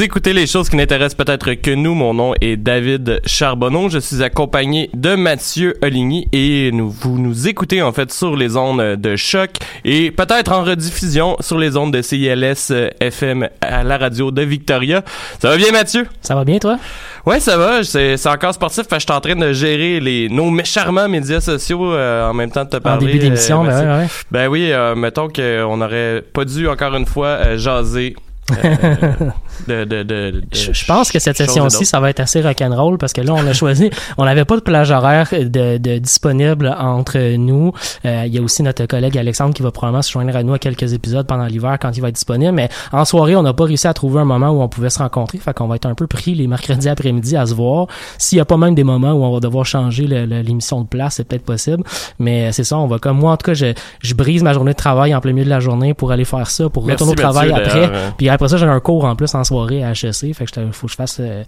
vous 0.00 0.06
écoutez 0.06 0.32
les 0.32 0.46
choses 0.46 0.70
qui 0.70 0.76
n'intéressent 0.76 1.14
peut-être 1.14 1.52
que 1.52 1.72
nous. 1.72 1.92
Mon 1.92 2.14
nom 2.14 2.32
est 2.40 2.56
David 2.56 3.20
Charbonneau. 3.26 3.90
Je 3.90 3.98
suis 3.98 4.22
accompagné 4.22 4.88
de 4.94 5.14
Mathieu 5.14 5.74
Oligny 5.82 6.26
et 6.32 6.70
nous, 6.72 6.88
vous 6.88 7.18
nous 7.18 7.48
écoutez 7.48 7.82
en 7.82 7.92
fait 7.92 8.10
sur 8.10 8.34
les 8.34 8.56
ondes 8.56 8.80
de 8.80 9.16
choc 9.16 9.50
et 9.84 10.10
peut-être 10.10 10.52
en 10.52 10.64
rediffusion 10.64 11.36
sur 11.40 11.58
les 11.58 11.76
ondes 11.76 11.92
de 11.92 12.00
CILS 12.00 12.70
euh, 12.70 12.88
FM 12.98 13.50
à 13.60 13.84
la 13.84 13.98
radio 13.98 14.30
de 14.30 14.40
Victoria. 14.40 15.02
Ça 15.38 15.50
va 15.50 15.58
bien 15.58 15.70
Mathieu? 15.70 16.06
Ça 16.22 16.34
va 16.34 16.46
bien, 16.46 16.58
toi? 16.58 16.78
Ouais, 17.26 17.38
ça 17.38 17.58
va. 17.58 17.84
C'est 17.84 18.26
encore 18.26 18.54
sportif. 18.54 18.84
Fait 18.84 18.96
que 18.96 19.00
je 19.00 19.06
suis 19.06 19.12
en 19.12 19.20
train 19.20 19.36
de 19.36 19.52
gérer 19.52 20.00
les, 20.00 20.30
nos 20.30 20.50
charmants 20.64 21.10
médias 21.10 21.40
sociaux 21.40 21.92
euh, 21.92 22.30
en 22.30 22.32
même 22.32 22.50
temps 22.50 22.64
de 22.64 22.70
te 22.70 22.76
En 22.76 22.80
parler. 22.80 23.04
début 23.04 23.18
d'émission, 23.18 23.64
euh, 23.64 23.68
ben 23.68 23.80
ouais, 23.80 24.02
ouais. 24.02 24.08
Ben 24.30 24.48
oui, 24.48 24.72
euh, 24.72 24.94
mettons 24.94 25.28
qu'on 25.28 25.76
n'aurait 25.76 26.24
pas 26.32 26.46
dû 26.46 26.68
encore 26.68 26.96
une 26.96 27.04
fois 27.04 27.58
jaser. 27.58 28.16
Euh, 28.64 29.30
de, 29.68 29.84
de, 29.84 30.02
de, 30.02 30.30
de 30.30 30.42
Je, 30.52 30.84
pense 30.86 31.10
que 31.10 31.18
cette 31.18 31.36
session-ci, 31.36 31.84
ça 31.86 32.00
va 32.00 32.10
être 32.10 32.20
assez 32.20 32.40
rock'n'roll 32.40 32.98
parce 32.98 33.12
que 33.12 33.20
là, 33.20 33.34
on 33.34 33.46
a 33.46 33.52
choisi, 33.52 33.90
on 34.18 34.24
n'avait 34.24 34.44
pas 34.44 34.56
de 34.56 34.60
plage 34.62 34.90
horaire 34.90 35.28
de, 35.32 35.78
de 35.78 35.98
disponible 35.98 36.74
entre 36.78 37.36
nous. 37.36 37.72
Euh, 38.04 38.24
Il 38.26 38.34
y 38.34 38.38
a 38.38 38.42
aussi 38.42 38.62
notre 38.62 38.86
collègue 38.86 39.16
Alexandre 39.18 39.54
qui 39.54 39.62
va 39.62 39.70
probablement 39.70 40.02
se 40.02 40.10
joindre 40.12 40.34
à 40.36 40.42
nous 40.42 40.54
à 40.54 40.58
quelques 40.58 40.92
épisodes 40.92 41.26
pendant 41.26 41.46
l'hiver 41.46 41.78
quand 41.80 41.96
il 41.96 42.00
va 42.00 42.08
être 42.08 42.14
disponible. 42.14 42.52
Mais 42.52 42.68
en 42.92 43.04
soirée, 43.04 43.36
on 43.36 43.42
n'a 43.42 43.52
pas 43.52 43.64
réussi 43.64 43.86
à 43.86 43.94
trouver 43.94 44.20
un 44.20 44.24
moment 44.24 44.50
où 44.50 44.60
on 44.62 44.68
pouvait 44.68 44.90
se 44.90 44.98
rencontrer. 44.98 45.38
Fait 45.38 45.52
qu'on 45.54 45.66
va 45.68 45.76
être 45.76 45.86
un 45.86 45.94
peu 45.94 46.06
pris 46.06 46.34
les 46.34 46.46
mercredis 46.46 46.88
après-midi 46.88 47.36
à 47.36 47.46
se 47.46 47.54
voir. 47.54 47.86
S'il 48.18 48.38
y 48.38 48.40
a 48.40 48.44
pas 48.44 48.56
même 48.56 48.74
des 48.74 48.84
moments 48.84 49.12
où 49.12 49.24
on 49.24 49.32
va 49.32 49.40
devoir 49.40 49.64
changer 49.66 50.06
l'émission 50.06 50.80
de 50.80 50.86
place, 50.86 51.14
c'est 51.16 51.24
peut-être 51.24 51.44
possible. 51.44 51.82
Mais 52.18 52.52
c'est 52.52 52.64
ça, 52.64 52.78
on 52.78 52.86
va 52.86 52.98
comme 52.98 53.18
moi, 53.18 53.32
en 53.32 53.36
tout 53.36 53.46
cas, 53.46 53.54
je, 53.54 53.66
je 54.02 54.14
brise 54.14 54.42
ma 54.42 54.52
journée 54.52 54.72
de 54.72 54.76
travail 54.76 55.14
en 55.14 55.20
plein 55.20 55.32
milieu 55.32 55.44
de 55.44 55.50
la 55.50 55.60
journée 55.60 55.94
pour 55.94 56.12
aller 56.12 56.24
faire 56.24 56.48
ça, 56.50 56.68
pour 56.68 56.86
Merci, 56.86 57.04
retourner 57.04 57.12
au 57.12 57.30
travail 57.30 57.50
Mathieu, 57.50 57.66
après. 57.66 57.80
d'ailleurs. 57.88 58.14
Puis 58.16 58.28
après 58.28 58.39
ça, 58.48 58.56
j'ai 58.56 58.66
un 58.66 58.80
cours 58.80 59.04
en 59.04 59.16
plus 59.16 59.34
en 59.34 59.44
soirée 59.44 59.84
à 59.84 59.90
HEC. 59.92 60.34
Fait 60.34 60.44
que 60.46 60.70
faut 60.72 60.86
que 60.86 60.92
je 60.92 60.96
fasse. 60.96 61.18
euh, 61.20 61.44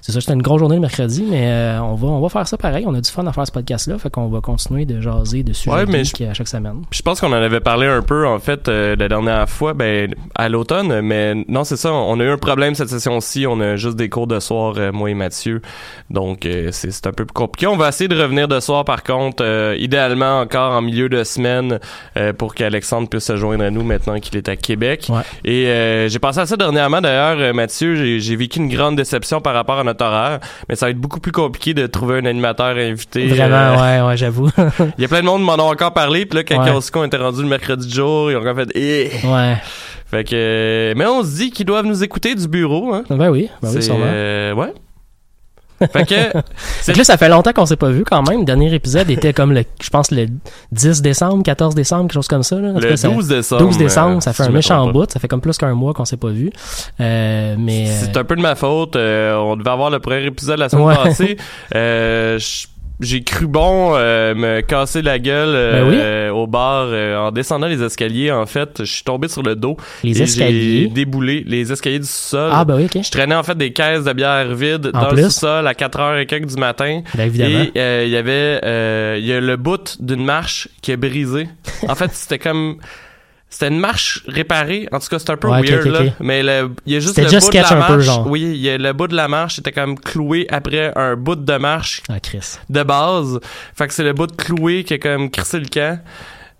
c'est 0.00 0.12
ça, 0.12 0.20
c'était 0.20 0.32
une 0.34 0.42
grosse 0.42 0.60
journée 0.60 0.76
le 0.76 0.80
mercredi, 0.80 1.24
mais 1.28 1.46
euh, 1.46 1.80
on 1.80 1.94
va 1.94 2.08
on 2.08 2.20
va 2.20 2.28
faire 2.28 2.46
ça 2.46 2.56
pareil. 2.56 2.84
On 2.86 2.94
a 2.94 3.00
du 3.00 3.10
fun 3.10 3.26
à 3.26 3.32
faire 3.32 3.46
ce 3.46 3.52
podcast-là. 3.52 3.98
Fait 3.98 4.10
qu'on 4.10 4.28
va 4.28 4.40
continuer 4.40 4.84
de 4.84 5.00
jaser 5.00 5.42
de 5.42 5.52
sujets 5.52 5.74
Ouais, 5.74 5.86
mais 5.86 6.04
geeks 6.04 6.22
à 6.22 6.34
chaque 6.34 6.48
semaine. 6.48 6.82
Je 6.90 7.02
pense 7.02 7.20
qu'on 7.20 7.28
en 7.28 7.32
avait 7.32 7.60
parlé 7.60 7.86
un 7.86 8.02
peu 8.02 8.26
en 8.26 8.38
fait 8.38 8.68
euh, 8.68 8.96
la 8.96 9.08
dernière 9.08 9.48
fois, 9.48 9.74
ben 9.74 10.14
à 10.34 10.48
l'automne, 10.48 11.00
mais 11.00 11.34
non 11.48 11.64
c'est 11.64 11.76
ça, 11.76 11.92
on 11.92 12.18
a 12.20 12.24
eu 12.24 12.30
un 12.30 12.38
problème 12.38 12.74
cette 12.74 12.88
session-ci, 12.88 13.46
on 13.46 13.60
a 13.60 13.76
juste 13.76 13.96
des 13.96 14.08
cours 14.08 14.26
de 14.26 14.38
soir 14.40 14.74
euh, 14.76 14.92
moi 14.92 15.10
et 15.10 15.14
Mathieu, 15.14 15.60
donc 16.10 16.46
euh, 16.46 16.68
c'est 16.72 16.90
c'est 16.90 17.06
un 17.06 17.12
peu 17.12 17.24
plus 17.24 17.34
compliqué. 17.34 17.66
On 17.66 17.76
va 17.76 17.88
essayer 17.88 18.08
de 18.08 18.20
revenir 18.20 18.48
de 18.48 18.60
soir 18.60 18.84
par 18.84 19.02
contre, 19.02 19.44
euh, 19.44 19.76
idéalement 19.78 20.40
encore 20.40 20.72
en 20.72 20.82
milieu 20.82 21.08
de 21.08 21.24
semaine 21.24 21.78
euh, 22.16 22.32
pour 22.32 22.54
qu'Alexandre 22.54 23.08
puisse 23.08 23.24
se 23.24 23.36
joindre 23.36 23.64
à 23.64 23.70
nous 23.70 23.82
maintenant 23.82 24.18
qu'il 24.18 24.36
est 24.36 24.48
à 24.48 24.56
Québec. 24.56 25.06
Ouais. 25.08 25.22
Et 25.44 25.66
euh, 25.66 26.08
j'ai 26.08 26.18
pensé 26.26 26.40
à 26.40 26.46
ça 26.46 26.56
dernièrement 26.56 27.00
d'ailleurs, 27.00 27.36
euh, 27.38 27.52
Mathieu, 27.52 28.18
j'ai 28.18 28.34
vécu 28.36 28.58
une 28.58 28.68
grande 28.68 28.96
déception 28.96 29.40
par 29.40 29.54
rapport 29.54 29.78
à 29.78 29.84
notre 29.84 30.04
horaire, 30.04 30.40
mais 30.68 30.74
ça 30.74 30.86
va 30.86 30.90
être 30.90 30.98
beaucoup 30.98 31.20
plus 31.20 31.30
compliqué 31.30 31.72
de 31.72 31.86
trouver 31.86 32.18
un 32.18 32.24
animateur 32.24 32.76
invité. 32.76 33.28
Vraiment, 33.28 33.54
euh, 33.56 34.02
ouais, 34.02 34.08
ouais, 34.08 34.16
j'avoue. 34.16 34.48
il 34.98 35.02
y 35.02 35.04
a 35.04 35.08
plein 35.08 35.20
de 35.20 35.26
monde 35.26 35.40
qui 35.42 35.46
m'en 35.46 35.54
ont 35.54 35.70
encore 35.70 35.92
parlé, 35.92 36.26
puis 36.26 36.38
là, 36.38 36.42
quand 36.44 36.56
Ouais. 36.64 36.72
on 36.94 37.04
était 37.04 37.16
rendu 37.16 37.42
le 37.42 37.48
mercredi 37.48 37.88
jour, 37.88 38.30
ils 38.32 38.36
ont 38.36 38.40
encore 38.40 38.56
fait 38.56 38.68
eh. 38.74 39.10
ouais. 39.24 39.56
Fait 40.10 40.24
que. 40.24 40.94
Mais 40.96 41.06
on 41.06 41.22
se 41.22 41.36
dit 41.36 41.50
qu'ils 41.52 41.66
doivent 41.66 41.86
nous 41.86 42.02
écouter 42.02 42.34
du 42.34 42.48
bureau, 42.48 42.92
hein. 42.92 43.04
Ben 43.08 43.30
oui, 43.30 43.48
ben 43.62 43.70
oui, 43.74 43.82
sûrement. 43.82 44.06
euh, 44.06 44.52
ouais. 44.54 44.72
Fait 45.92 46.06
que. 46.06 46.14
Fait 46.56 46.92
que 46.92 46.98
là, 46.98 47.04
ça 47.04 47.16
fait 47.16 47.28
longtemps 47.28 47.52
qu'on 47.52 47.66
s'est 47.66 47.76
pas 47.76 47.90
vu 47.90 48.04
quand 48.04 48.22
même. 48.28 48.40
Le 48.40 48.44
dernier 48.44 48.72
épisode 48.72 49.10
était 49.10 49.32
comme 49.32 49.52
le, 49.52 49.64
je 49.82 49.90
pense, 49.90 50.10
le 50.10 50.26
10 50.72 51.02
décembre, 51.02 51.42
14 51.42 51.74
décembre, 51.74 52.02
quelque 52.04 52.14
chose 52.14 52.28
comme 52.28 52.42
ça. 52.42 52.56
Là. 52.56 52.68
En 52.70 52.78
Le 52.78 52.88
cas, 52.88 52.96
ça- 52.96 53.08
12 53.08 53.28
décembre. 53.28 53.62
12 53.62 53.78
décembre, 53.78 54.22
ça 54.22 54.30
euh, 54.30 54.32
fait 54.32 54.42
si 54.44 54.48
un 54.48 54.52
je 54.52 54.56
méchant 54.56 54.90
bout. 54.92 55.10
Ça 55.10 55.20
fait 55.20 55.28
comme 55.28 55.40
plus 55.40 55.58
qu'un 55.58 55.74
mois 55.74 55.92
qu'on 55.92 56.04
s'est 56.04 56.16
pas 56.16 56.28
vu. 56.30 56.50
Euh, 57.00 57.56
mais. 57.58 57.88
euh, 57.88 57.92
C'est 58.00 58.16
un 58.16 58.24
peu 58.24 58.36
de 58.36 58.42
ma 58.42 58.54
faute. 58.54 58.96
euh, 58.96 59.34
on 59.36 59.56
devait 59.56 59.70
avoir 59.70 59.90
le 59.90 59.98
premier 59.98 60.24
épisode 60.24 60.58
la 60.58 60.68
semaine 60.68 60.86
Ouais. 60.86 60.96
passée. 60.96 61.36
Euh, 61.74 62.38
j- 62.38 62.66
j'ai 63.00 63.22
cru 63.22 63.46
bon 63.46 63.92
euh, 63.94 64.34
me 64.34 64.60
casser 64.62 65.02
la 65.02 65.18
gueule 65.18 65.50
euh, 65.54 65.82
Ben 65.84 65.88
oui. 65.90 65.96
euh, 65.98 66.30
au 66.30 66.46
bar 66.46 66.86
euh, 66.88 67.16
en 67.18 67.30
descendant 67.30 67.66
les 67.66 67.82
escaliers. 67.82 68.30
En 68.32 68.46
fait, 68.46 68.78
je 68.80 68.90
suis 68.90 69.04
tombé 69.04 69.28
sur 69.28 69.42
le 69.42 69.54
dos. 69.54 69.76
Les 70.02 70.10
et 70.12 70.14
J'ai 70.14 70.22
escaliers? 70.22 70.86
déboulé 70.88 71.44
les 71.46 71.70
escaliers 71.72 71.98
du 71.98 72.06
sol. 72.06 72.50
Ah, 72.52 72.64
ben 72.64 72.76
oui, 72.76 72.84
ok. 72.86 73.02
Je 73.04 73.10
traînais 73.10 73.34
en 73.34 73.42
fait 73.42 73.56
des 73.58 73.72
caisses 73.72 74.04
de 74.04 74.12
bière 74.12 74.54
vides 74.54 74.90
En 74.94 75.02
dans 75.02 75.08
plus? 75.08 75.22
le 75.22 75.30
sous-sol 75.30 75.66
à 75.66 75.72
4h 75.74 76.20
et 76.22 76.26
quelques 76.26 76.46
du 76.46 76.56
matin. 76.56 77.02
Ben 77.14 77.26
évidemment. 77.26 77.64
Et 77.74 77.78
euh, 77.78 78.04
il 78.06 78.10
y 78.10 78.16
avait 78.16 78.60
euh, 78.64 79.16
il 79.20 79.26
y 79.26 79.32
a 79.32 79.40
le 79.40 79.56
bout 79.56 79.96
d'une 80.00 80.24
marche 80.24 80.68
qui 80.80 80.92
est 80.92 80.96
brisé. 80.96 81.48
En 81.88 81.94
fait, 81.94 82.10
c'était 82.14 82.38
comme 82.38 82.76
c'était 83.48 83.68
une 83.68 83.78
marche 83.78 84.22
réparée. 84.26 84.88
En 84.92 84.98
tout 84.98 85.06
cas, 85.08 85.18
c'était 85.18 85.32
un 85.32 85.36
peu 85.36 85.48
Ouais, 85.48 85.62
weird 85.62 85.86
là, 85.86 86.00
mais 86.20 86.42
le- 86.42 86.70
il 86.84 86.92
y 86.92 86.96
a 86.96 87.00
juste 87.00 87.16
le 87.16 87.24
bout 87.24 87.30
de 87.50 87.54
la 87.56 87.66
un 87.66 87.68
peu, 87.70 87.94
marche. 87.94 88.04
genre. 88.04 88.26
Oui, 88.26 88.42
il 88.42 88.56
y 88.56 88.68
a 88.70 88.76
le 88.78 88.92
bout 88.92 89.06
de 89.08 89.14
la 89.16 89.28
marche 89.28 89.58
était 89.58 89.72
comme 89.72 89.98
cloué 89.98 90.46
après 90.50 90.92
un 90.96 91.14
bout 91.16 91.36
de 91.36 91.56
marche 91.56 92.02
Ah, 92.08 92.20
Chris. 92.20 92.56
de 92.68 92.82
base. 92.82 93.38
Fait 93.74 93.86
que 93.86 93.94
c'est 93.94 94.02
le 94.04 94.12
bout 94.12 94.26
de 94.26 94.32
cloué 94.36 94.84
qui 94.84 94.94
a 94.94 94.98
comme 94.98 95.30
crissé 95.30 95.58
le 95.60 95.66
camp. 95.66 96.00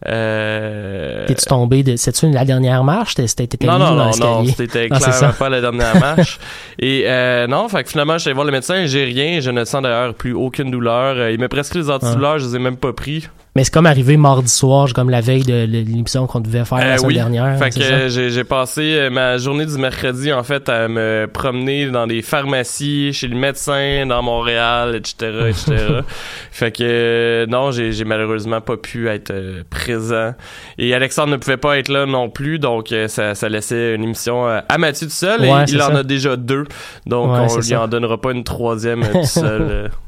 Euh... 0.07 1.27
T'es-tu 1.27 1.47
tombé 1.47 1.83
de. 1.83 1.97
C'est-tu 1.97 2.31
la 2.31 2.45
dernière 2.45 2.85
marche? 2.85 3.15
T'étais 3.15 3.49
Non, 3.67 3.79
non, 3.79 3.95
non, 3.95 4.11
non, 4.19 4.45
c'était 4.45 4.89
Ah, 4.91 4.99
clairement 4.99 5.33
pas 5.39 5.49
la 5.49 5.61
dernière 5.61 5.99
marche. 6.01 6.39
Et 6.79 7.05
euh, 7.07 7.47
non, 7.47 7.69
fait 7.69 7.83
que 7.83 7.91
finalement, 7.91 8.15
je 8.15 8.19
suis 8.21 8.29
allé 8.29 8.35
voir 8.35 8.47
le 8.47 8.53
médecin, 8.53 8.85
j'ai 8.87 9.05
rien, 9.05 9.41
je 9.41 9.51
ne 9.51 9.65
sens 9.65 9.83
d'ailleurs 9.83 10.15
plus 10.15 10.33
aucune 10.35 10.71
douleur. 10.71 11.17
Euh, 11.17 11.33
il 11.33 11.41
m'a 11.41 11.49
prescrit 11.49 11.79
les 11.81 11.91
antidouleurs, 11.91 12.39
je 12.39 12.47
les 12.47 12.57
ai 12.57 12.59
même 12.59 12.77
pas 12.77 12.93
pris. 12.93 13.27
Mais 13.57 13.65
c'est 13.65 13.73
comme 13.73 13.87
arrivé 13.87 14.19
mardi 14.19 14.51
soir, 14.51 14.87
comme 14.95 15.09
la 15.09 15.23
veille 15.23 15.43
de 15.43 15.65
l'émission 15.65 16.27
qu'on 16.27 16.41
devait 16.41 16.67
faire 16.67 16.77
la 16.77 16.85
Euh, 16.85 16.97
semaine 16.99 17.07
oui. 17.09 17.15
dernière. 17.15 17.59
Fait 17.59 17.71
que 17.71 18.09
j'ai 18.09 18.45
passé 18.45 18.83
euh, 18.99 19.09
ma 19.11 19.39
journée 19.39 19.65
du 19.65 19.79
mercredi 19.79 20.31
en 20.31 20.43
fait 20.43 20.69
à 20.69 20.89
me 20.89 21.27
promener 21.33 21.87
dans 21.91 22.07
des 22.07 22.21
pharmacies, 22.21 23.15
chez 23.15 23.29
le 23.29 23.35
médecin, 23.37 24.05
dans 24.07 24.23
Montréal, 24.23 24.95
etc., 24.97 25.33
etc. 25.49 25.73
fait 26.51 26.71
que 26.71 26.83
euh, 26.85 27.47
non, 27.47 27.71
j'ai 27.71 28.05
malheureusement 28.05 28.61
pas 28.61 28.77
pu 28.77 29.09
être 29.09 29.33
présent. 29.71 30.35
Et 30.77 30.93
Alexandre 30.95 31.33
ne 31.33 31.37
pouvait 31.39 31.57
pas 31.57 31.79
être 31.79 31.89
là 31.89 32.05
non 32.05 32.29
plus, 32.29 32.59
donc 32.59 32.93
ça, 33.09 33.35
ça 33.35 33.49
laissait 33.49 33.95
une 33.95 34.05
émission 34.05 34.45
à 34.47 34.77
Mathieu 34.79 35.07
tout 35.07 35.13
seul. 35.15 35.41
Ouais, 35.41 35.63
et 35.67 35.71
il 35.73 35.81
en 35.81 35.87
ça. 35.93 35.99
a 36.01 36.03
déjà 36.03 36.37
deux, 36.37 36.65
donc 37.07 37.33
Ouais, 37.33 37.47
on 37.51 37.57
lui 37.57 37.63
ça. 37.65 37.81
en 37.81 37.89
donnera 37.89 38.21
pas 38.21 38.33
une 38.33 38.45
troisième 38.45 39.01
tout 39.11 39.25
seul. 39.25 39.91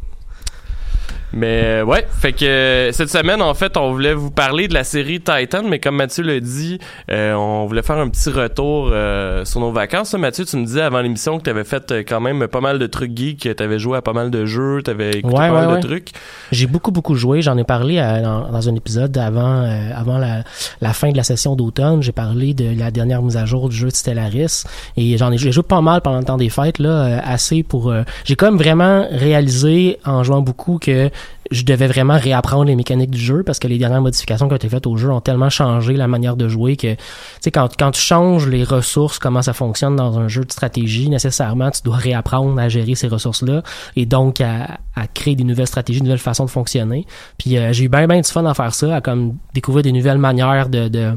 Mais 1.35 1.63
euh, 1.65 1.85
ouais, 1.85 2.07
fait 2.11 2.33
que 2.33 2.45
euh, 2.45 2.93
cette 2.93 3.11
semaine, 3.11 3.43
en 3.43 3.53
fait, 3.53 3.77
on 3.77 3.93
voulait 3.93 4.15
vous 4.15 4.31
parler 4.31 4.67
de 4.67 4.73
la 4.75 4.83
série 4.85 5.21
Titan, 5.21 5.63
mais 5.69 5.79
comme 5.79 5.97
Mathieu 5.97 6.23
l'a 6.25 6.41
dit, 6.41 6.79
euh, 7.11 7.35
on 7.35 7.67
voulait 7.67 7.83
faire 7.83 7.99
un 7.99 8.09
petit 8.09 8.31
retour 8.31 8.89
euh, 8.91 9.45
sur 9.45 9.61
nos 9.61 9.71
vacances. 9.71 10.15
Mathieu, 10.15 10.47
tu 10.47 10.57
me 10.57 10.65
disais 10.65 10.81
avant 10.81 11.01
l'émission 11.01 11.39
que 11.39 11.45
tu 11.45 11.51
avais 11.51 11.65
fait 11.65 11.93
euh, 11.93 12.03
quand 12.09 12.21
même 12.21 12.49
pas 12.49 12.61
mal 12.63 12.79
de 12.79 12.87
trucs 12.87 13.15
geeks, 13.17 13.43
que 13.43 13.53
tu 13.53 13.63
avais 13.63 13.79
joué 13.79 13.99
à 13.99 14.03
pas 14.03 14.15
mal 14.15 14.31
de 14.31 14.47
jeux, 14.47 14.81
tu 14.83 14.91
avais 14.91 15.11
écouté 15.11 15.37
Ouais, 15.37 15.49
pas 15.49 15.53
mal 15.53 15.67
ouais, 15.67 15.73
de 15.73 15.75
ouais. 15.75 15.81
trucs. 15.81 16.09
J'ai 16.51 16.67
beaucoup, 16.67 16.93
beaucoup 16.93 17.15
joué. 17.15 17.43
J'en 17.43 17.59
ai 17.59 17.65
parlé 17.65 17.99
à- 17.99 18.23
dans, 18.23 18.49
dans 18.51 18.69
un 18.69 18.75
épisode 18.75 19.17
avant, 19.19 19.65
euh, 19.65 19.91
avant 19.95 20.17
la, 20.17 20.45
la 20.81 20.93
fin 20.95 21.11
de 21.11 21.17
la 21.17 21.25
session 21.25 21.57
d'automne. 21.57 22.03
J'ai 22.03 22.13
parlé 22.13 22.55
de 22.55 22.79
la 22.79 22.91
dernière 22.91 23.21
mise 23.23 23.37
à 23.37 23.45
jour 23.45 23.69
du 23.69 23.77
jeu 23.77 23.89
de 23.89 23.95
Stellaris. 23.95 24.65
Et 24.97 25.19
j'en 25.19 25.31
ai, 25.31 25.37
j'ai 25.37 25.53
joué 25.53 25.63
pas 25.63 25.83
mal 25.83 26.01
pendant 26.01 26.19
le 26.19 26.25
temps 26.25 26.39
des 26.39 26.49
fêtes, 26.49 26.79
là, 26.79 27.21
assez 27.23 27.63
pour... 27.63 27.91
euh, 27.91 28.03
j'ai 28.25 28.35
comme 28.37 28.57
vraiment 28.57 29.07
réalisé, 29.11 29.99
en 30.07 30.23
jouant 30.23 30.41
beaucoup, 30.41 30.79
que 30.79 31.11
je 31.51 31.63
devais 31.63 31.87
vraiment 31.87 32.19
réapprendre 32.19 32.65
les 32.65 32.77
mécaniques 32.77 33.11
du 33.11 33.21
jeu 33.21 33.43
parce 33.43 33.59
que 33.59 33.69
les 33.69 33.79
dernières 33.79 34.03
modifications 34.03 34.49
qui 34.49 34.53
ont 34.53 34.57
été 34.57 34.69
faites 34.69 34.87
au 34.87 34.97
jeu 34.97 35.11
ont 35.11 35.21
tellement 35.21 35.49
changé 35.49 35.95
la 35.95 36.07
manière 36.07 36.37
de 36.37 36.49
jouer 36.49 36.77
que, 36.77 36.95
tu 36.95 36.99
sais, 37.41 37.51
quand, 37.51 37.71
quand 37.79 37.93
tu 37.93 38.01
changes 38.01 38.47
les 38.47 38.65
ressources, 38.65 39.19
comment 39.19 39.43
ça 39.43 39.53
fonctionne 39.53 39.97
dans 39.97 40.19
un 40.19 40.29
jeu 40.29 40.45
de 40.45 40.53
stratégie, 40.53 41.09
nécessairement, 41.09 41.71
tu 41.71 41.83
dois 41.83 41.97
réapprendre 41.97 42.59
à 42.61 42.69
gérer 42.69 42.95
ces 42.95 43.09
ressources-là 43.09 43.63
et 43.97 44.05
donc 44.05 44.41
à, 44.41 44.79
créer 45.15 45.37
des 45.37 45.45
nouvelles 45.45 45.69
stratégies, 45.69 46.01
de 46.01 46.05
nouvelles 46.05 46.19
façons 46.19 46.45
de 46.45 46.51
fonctionner. 46.51 47.07
Puis 47.39 47.57
euh, 47.57 47.73
j'ai 47.73 47.85
eu 47.85 47.89
bien, 47.89 48.07
bien 48.09 48.21
du 48.21 48.29
fun 48.29 48.45
à 48.45 48.53
faire 48.53 48.75
ça, 48.75 48.97
à 48.97 49.01
comme 49.01 49.37
découvrir 49.55 49.85
des 49.85 49.93
nouvelles 49.93 50.19
manières 50.19 50.69
de, 50.69 50.89
de, 50.89 51.15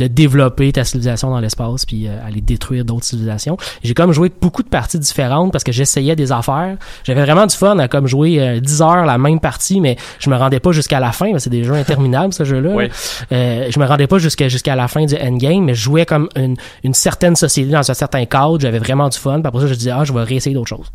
de 0.00 0.06
développer 0.06 0.72
ta 0.72 0.84
civilisation 0.84 1.30
dans 1.30 1.40
l'espace 1.40 1.84
puis 1.84 2.08
euh, 2.08 2.26
aller 2.26 2.40
détruire 2.40 2.84
d'autres 2.84 3.04
civilisations. 3.04 3.56
J'ai 3.84 3.94
comme 3.94 4.12
joué 4.12 4.32
beaucoup 4.40 4.62
de 4.62 4.68
parties 4.68 4.98
différentes 4.98 5.52
parce 5.52 5.62
que 5.62 5.72
j'essayais 5.72 6.16
des 6.16 6.32
affaires. 6.32 6.76
J'avais 7.04 7.22
vraiment 7.22 7.46
du 7.46 7.54
fun 7.54 7.78
à 7.78 7.88
comme 7.88 8.06
jouer 8.06 8.40
euh, 8.40 8.60
10 8.60 8.82
heures 8.82 9.04
la 9.04 9.18
même 9.18 9.40
partie, 9.40 9.80
mais 9.80 9.96
je 10.18 10.30
me 10.30 10.36
rendais 10.36 10.60
pas 10.60 10.72
jusqu'à 10.72 11.00
la 11.00 11.12
fin. 11.12 11.38
C'est 11.38 11.50
des 11.50 11.64
jeux 11.64 11.74
interminables, 11.74 12.32
ce 12.32 12.44
jeu-là. 12.44 12.70
Oui. 12.74 12.88
Euh, 13.32 13.66
je 13.70 13.78
me 13.78 13.84
rendais 13.86 14.06
pas 14.06 14.18
jusqu'à 14.18 14.48
jusqu'à 14.48 14.74
la 14.74 14.88
fin 14.88 15.04
du 15.04 15.14
endgame, 15.16 15.64
mais 15.64 15.74
je 15.74 15.82
jouais 15.82 16.06
comme 16.06 16.28
une, 16.36 16.56
une 16.82 16.94
certaine 16.94 17.36
société 17.36 17.70
dans 17.70 17.88
un 17.90 17.94
certain 17.94 18.24
cadre. 18.24 18.58
J'avais 18.60 18.78
vraiment 18.78 19.08
du 19.08 19.18
fun. 19.18 19.40
Puis 19.40 19.46
après 19.46 19.60
ça, 19.60 19.66
je 19.66 19.74
disais, 19.74 19.90
ah, 19.90 20.04
je 20.04 20.12
vais 20.12 20.22
réessayer 20.22 20.54
d'autres 20.54 20.68
choses. 20.68 20.90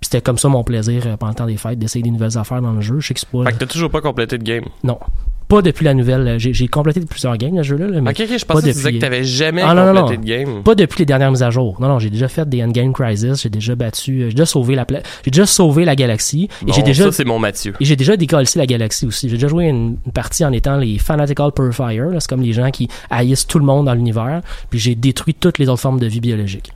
Puis 0.00 0.10
c'était 0.10 0.20
comme 0.20 0.38
ça 0.38 0.48
mon 0.48 0.62
plaisir 0.62 1.02
euh, 1.06 1.16
pendant 1.16 1.30
le 1.30 1.36
temps 1.36 1.46
des 1.46 1.56
fêtes, 1.56 1.78
d'essayer 1.78 2.02
des 2.02 2.10
nouvelles 2.10 2.38
affaires 2.38 2.62
dans 2.62 2.72
le 2.72 2.80
jeu. 2.80 3.00
Je 3.00 3.08
sais 3.08 3.14
que 3.14 3.20
c'est 3.20 3.28
pas... 3.28 3.44
Fait 3.44 3.52
que 3.52 3.58
t'as 3.58 3.66
toujours 3.66 3.90
pas 3.90 4.00
complété 4.00 4.38
de 4.38 4.44
game. 4.44 4.64
Non. 4.84 4.98
Pas 5.48 5.62
depuis 5.62 5.84
la 5.84 5.94
nouvelle. 5.94 6.28
euh, 6.28 6.38
J'ai 6.38 6.68
complété 6.68 7.00
plusieurs 7.00 7.36
games, 7.38 7.56
le 7.56 7.62
jeu-là. 7.62 7.86
là, 7.86 8.00
mais 8.02 8.10
Ok, 8.10 8.20
ok, 8.20 8.38
je 8.38 8.44
pas 8.44 8.54
pensais 8.54 8.66
que 8.66 8.70
tu 8.72 8.76
disais 8.76 8.84
depuis- 8.88 8.98
que 8.98 9.00
t'avais 9.04 9.24
jamais 9.24 9.62
Ah, 9.64 9.72
non, 9.74 9.92
non, 9.92 10.02
complété 10.02 10.16
non. 10.16 10.22
de 10.22 10.52
game. 10.52 10.62
Pas 10.62 10.74
depuis 10.74 10.98
les 11.00 11.06
dernières 11.06 11.30
mises 11.30 11.42
à 11.42 11.50
jour. 11.50 11.80
Non, 11.80 11.88
non, 11.88 11.98
j'ai 11.98 12.10
déjà 12.10 12.28
fait 12.28 12.46
des 12.48 12.62
Endgame 12.62 12.92
Crisis, 12.92 13.42
j'ai 13.42 13.48
déjà 13.48 13.74
battu, 13.74 14.20
euh, 14.22 14.28
j'ai 14.28 14.34
déjà 14.34 14.46
sauvé 14.46 14.74
la 14.74 14.84
pla- 14.84 15.00
j'ai 15.24 15.30
déjà 15.30 15.46
sauvé 15.46 15.84
la 15.86 15.96
galaxie 15.96 16.48
et 16.62 16.66
Bon, 16.66 16.72
j'ai 16.74 16.82
déjà 16.82 17.04
ça, 17.04 17.12
c'est 17.12 17.24
mon 17.24 17.38
Mathieu. 17.38 17.72
et 17.80 17.84
j'ai 17.84 17.96
déjà 17.96 18.16
décollé 18.16 18.44
la 18.56 18.66
galaxie 18.66 19.06
aussi. 19.06 19.28
J'ai 19.28 19.36
déjà 19.36 19.48
joué 19.48 19.64
une, 19.64 19.96
une 20.04 20.12
partie 20.12 20.44
en 20.44 20.52
étant 20.52 20.76
les 20.76 20.98
Fanatical 20.98 21.50
Purifier. 21.52 22.02
C'est 22.18 22.28
comme 22.28 22.42
les 22.42 22.52
gens 22.52 22.70
qui 22.70 22.88
haïssent 23.10 23.46
tout 23.46 23.58
le 23.58 23.64
monde 23.64 23.86
dans 23.86 23.94
l'univers. 23.94 24.42
Puis 24.70 24.78
j'ai 24.78 24.94
détruit 24.94 25.34
toutes 25.34 25.58
les 25.58 25.68
autres 25.70 25.80
formes 25.80 25.98
de 26.00 26.06
vie 26.06 26.20
biologique. 26.20 26.72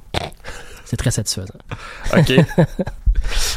C'est 0.87 0.97
très 0.97 1.11
satisfaisant. 1.11 1.55
Ok. 2.17 2.33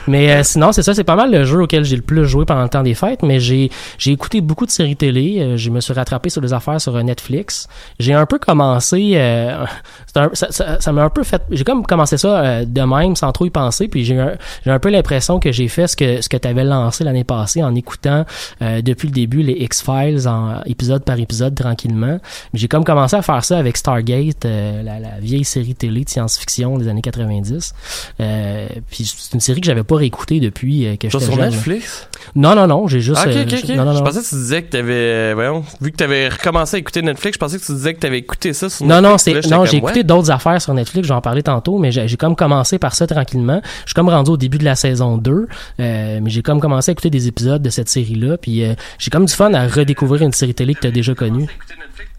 Mais 0.08 0.32
euh, 0.32 0.44
sinon, 0.44 0.72
c'est 0.72 0.84
ça, 0.84 0.94
c'est 0.94 1.04
pas 1.04 1.16
mal 1.16 1.32
le 1.32 1.44
jeu 1.46 1.62
auquel 1.64 1.84
j'ai 1.84 1.96
le 1.96 2.02
plus 2.02 2.26
joué 2.28 2.46
pendant 2.46 2.64
le 2.64 2.70
temps 2.70 2.84
des 2.84 2.94
fêtes, 2.94 3.24
mais 3.24 3.40
j'ai 3.40 3.70
écouté 4.06 4.42
beaucoup 4.42 4.66
de 4.66 4.72
séries 4.72 4.96
télé, 4.96 5.38
euh, 5.40 5.58
je 5.58 5.70
me 5.70 5.80
suis 5.80 5.94
rattrapé 5.94 6.30
sur 6.30 6.42
des 6.42 6.54
affaires 6.54 6.80
sur 6.80 6.96
euh, 6.96 7.02
Netflix. 7.04 7.68
J'ai 8.00 8.14
un 8.14 8.26
peu 8.26 8.38
commencé 8.40 9.14
euh, 9.16 9.66
un- 10.16 10.30
ça 10.34 10.92
m'a 10.92 11.04
un 11.04 11.10
peu 11.10 11.24
fait 11.24 11.42
j'ai 11.52 11.64
comme 11.64 11.86
commencé 11.86 12.18
ça 12.18 12.40
euh, 12.40 12.66
de 12.66 12.82
même 12.82 13.16
sans 13.16 13.32
trop 13.32 13.46
y 13.46 13.50
penser, 13.50 13.88
puis 13.88 14.06
j'ai 14.06 14.20
un, 14.20 14.34
un 14.66 14.80
peu 14.80 14.90
l'impression 14.90 15.40
que 15.40 15.52
j'ai 15.52 15.68
fait 15.68 15.88
ce 15.88 15.96
que 15.96 16.22
ce 16.22 16.30
que 16.30 16.38
tu 16.38 16.48
avais 16.48 16.64
lancé 16.64 17.04
l'année 17.04 17.24
passée 17.24 17.64
en 17.64 17.74
écoutant 17.76 18.26
euh, 18.62 18.82
depuis 18.82 19.08
le 19.08 19.14
début 19.14 19.42
les 19.42 19.54
X-Files 19.54 20.28
en 20.28 20.62
épisode 20.66 21.04
par 21.04 21.20
épisode 21.20 21.56
tranquillement. 21.56 22.20
J'ai 22.54 22.68
comme 22.68 22.84
commencé 22.84 23.16
à 23.16 23.22
faire 23.22 23.44
ça 23.44 23.58
avec 23.58 23.78
Stargate, 23.78 24.46
la, 24.46 25.00
la 25.00 25.20
vieille 25.20 25.46
série 25.46 25.76
télé 25.76 26.04
de 26.04 26.10
science-fiction 26.10 26.78
des 26.78 26.88
années 26.88 27.02
90. 27.02 27.74
Euh, 28.20 28.68
puis 28.90 29.06
c'est 29.06 29.34
une 29.34 29.40
série 29.40 29.55
que 29.62 29.68
j'avais 29.68 29.84
pas 29.84 29.96
réécoutée 29.96 30.40
depuis 30.40 30.88
euh, 30.88 30.96
que 30.96 31.10
Sur 31.10 31.20
j'étais 31.20 31.32
sur 31.34 31.42
jeune. 31.42 31.52
Netflix? 31.52 32.08
Non, 32.36 32.56
non, 32.56 32.68
non, 32.68 32.88
j'ai 32.88 33.00
juste... 33.02 33.22
Ah, 33.24 33.30
ok, 33.30 33.36
euh, 33.36 33.44
ok, 33.44 33.54
ok. 33.64 33.70
Non, 33.76 33.86
non, 33.86 33.94
Je 33.94 33.98
non. 34.00 34.04
pensais 34.04 34.20
que 34.22 34.28
tu 34.30 34.36
disais 34.36 34.64
que 34.64 34.70
t'avais, 34.70 34.94
euh, 34.94 35.32
voyons, 35.36 35.64
vu 35.82 35.92
que 35.92 35.98
t'avais 35.98 36.30
recommencé 36.30 36.76
à 36.78 36.80
écouter 36.80 37.02
Netflix, 37.02 37.36
je 37.36 37.40
pensais 37.40 37.58
que 37.60 37.66
tu 37.66 37.72
disais 37.74 37.94
que 37.94 38.00
t'avais 38.00 38.20
écouté 38.20 38.54
ça 38.54 38.70
sur 38.70 38.86
Non, 38.86 39.02
Netflix. 39.02 39.26
non, 39.26 39.34
Là, 39.36 39.42
c'est 39.42 39.50
non, 39.56 39.66
j'ai 39.66 39.78
écouté 39.78 40.00
ouais. 40.00 40.04
d'autres 40.04 40.32
affaires 40.32 40.62
sur 40.62 40.74
Netflix, 40.74 41.08
j'en 41.08 41.22
parlais 41.22 41.44
tantôt, 41.44 41.78
mais 41.78 41.92
j'ai 41.92 42.08
j'ai 42.08 42.18
comme 42.18 42.36
commencé 42.36 42.80
par 42.80 42.96
ça 42.96 43.08
tranquillement. 43.08 43.62
Je 43.64 43.90
suis 43.90 43.94
comme 43.94 44.10
rendu 44.10 44.32
au 44.32 44.38
début 44.38 44.58
de 44.58 44.66
la 44.66 44.76
saison 44.76 45.18
2, 45.18 45.32
euh, 45.80 46.20
mais 46.22 46.30
j'ai 46.30 46.42
comme 46.42 46.60
commencé 46.60 46.92
à 46.92 46.94
écouter 46.94 47.10
des 47.10 47.28
épisodes 47.28 47.62
de 47.62 47.70
cette 47.70 47.90
série-là, 47.90 48.38
puis 48.38 48.64
euh, 48.64 48.74
j'ai 49.00 49.10
comme 49.12 49.26
du 49.26 49.34
fun 49.34 49.54
à 49.54 49.68
redécouvrir 49.68 50.22
une 50.24 50.34
série 50.34 50.54
télé 50.54 50.74
que 50.76 50.80
t'as 50.82 50.92
déjà 50.92 51.14
connue. 51.16 51.48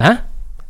Hein? 0.00 0.18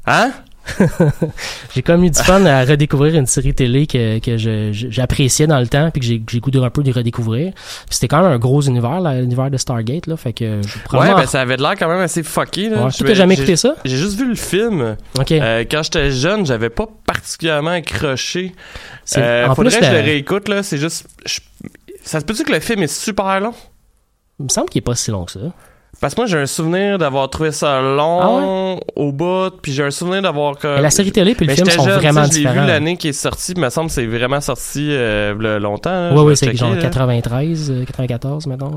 Hein? 0.07 0.31
J'ai 1.75 1.83
comme 1.83 2.05
eu 2.05 2.11
du 2.11 2.19
fun 2.23 2.45
à 2.47 2.65
redécouvrir 2.65 3.15
une 3.15 3.27
série 3.27 3.55
télé 3.55 3.87
que, 3.87 4.19
que 4.19 4.37
j'appréciais 4.73 5.47
dans 5.47 5.61
le 5.61 5.67
temps, 5.67 5.91
puis 5.91 6.01
que 6.01 6.07
j'ai 6.07 6.23
j'ai 6.29 6.41
goûté 6.41 6.59
un 6.59 6.71
peu 6.71 6.83
de 6.83 6.93
redécouvrir. 6.93 7.53
C'était 7.91 8.09
quand 8.09 8.23
même 8.23 8.33
un 8.33 8.39
gros 8.39 8.61
univers, 8.63 9.01
l'univers 9.01 9.51
de 9.51 9.57
Stargate, 9.57 10.07
là, 10.07 10.17
fait 10.17 10.33
que 10.33 10.61
je 10.63 10.97
Ouais, 10.97 11.15
ben 11.15 11.27
ça 11.27 11.41
avait 11.41 11.57
de 11.57 11.63
l'air 11.63 11.75
quand 11.79 11.89
même 11.89 12.01
assez 12.01 12.23
fucké, 12.23 12.69
là. 12.69 12.85
Ouais. 12.85 12.91
Je 12.91 13.05
t'as 13.05 13.15
jamais 13.15 13.35
j'ai- 13.37 13.43
écouté 13.43 13.57
ça? 13.57 13.75
J'ai 13.85 13.97
juste 13.97 14.19
vu 14.19 14.29
le 14.29 14.35
film. 14.35 14.97
Ok. 15.19 15.33
Euh, 15.33 15.65
quand 15.71 15.83
j'étais 15.83 16.11
jeune, 16.11 16.45
j'avais 16.47 16.71
pas 16.71 16.87
particulièrement 17.07 17.71
accroché. 17.71 18.55
C'est- 19.05 19.21
Euh, 19.21 19.49
en 19.49 19.55
faudrait 19.55 19.71
plus, 19.73 19.81
que 19.81 19.87
je 19.87 19.91
le 19.93 20.03
réécoute, 20.03 20.49
là. 20.49 20.63
C'est 20.63 20.79
juste. 20.79 21.07
je- 21.25 21.41
Ça 22.03 22.21
se 22.21 22.25
peut-tu 22.25 22.45
que 22.45 22.53
le 22.53 22.61
film 22.61 22.83
est 22.83 22.87
super 22.93 23.41
long? 23.41 23.53
il 24.39 24.45
me 24.45 24.49
semble 24.51 24.69
qu'il 24.69 24.79
est 24.81 24.83
pas 24.83 24.95
si 24.95 25.11
long 25.11 25.25
que 25.25 25.33
ça. 25.33 25.41
Parce 26.01 26.15
que 26.15 26.21
moi, 26.21 26.27
j'ai 26.27 26.39
un 26.39 26.47
souvenir 26.47 26.99
d'avoir 26.99 27.31
trouvé 27.31 27.53
ça 27.53 27.81
long 27.81 28.79
au 28.97 29.13
bout, 29.13 29.51
puis 29.63 29.73
j'ai 29.73 29.83
un 29.85 29.91
souvenir 29.91 30.21
d'avoir. 30.23 30.59
comme- 30.59 30.75
Mais 30.77 30.83
la 30.83 30.91
série 30.91 31.11
télé 31.11 31.35
puis 31.35 31.47
le 31.47 31.51
Mais 31.53 31.57
film 31.57 31.71
sont 31.71 31.85
jeune, 31.85 31.99
vraiment 32.01 32.25
Je 32.25 32.29
l'ai 32.33 32.35
vu 32.41 32.47
différents. 32.47 32.67
l'année 32.67 32.97
qui 32.99 33.09
est 33.09 33.13
sortie, 33.13 33.53
il 33.53 33.61
me 33.61 33.71
semble 33.71 33.89
que 33.89 33.95
c'est 33.95 34.07
vraiment 34.07 34.41
sorti 34.41 34.89
euh, 34.91 35.59
longtemps. 35.59 36.11
Je 36.11 36.21
ouais, 36.21 36.29
vais 36.31 36.37
c'est 36.37 36.55
genre 36.55 36.75
là. 36.75 36.81
93, 36.83 37.71
euh, 37.71 37.85
94, 37.87 38.47
mettons. 38.47 38.73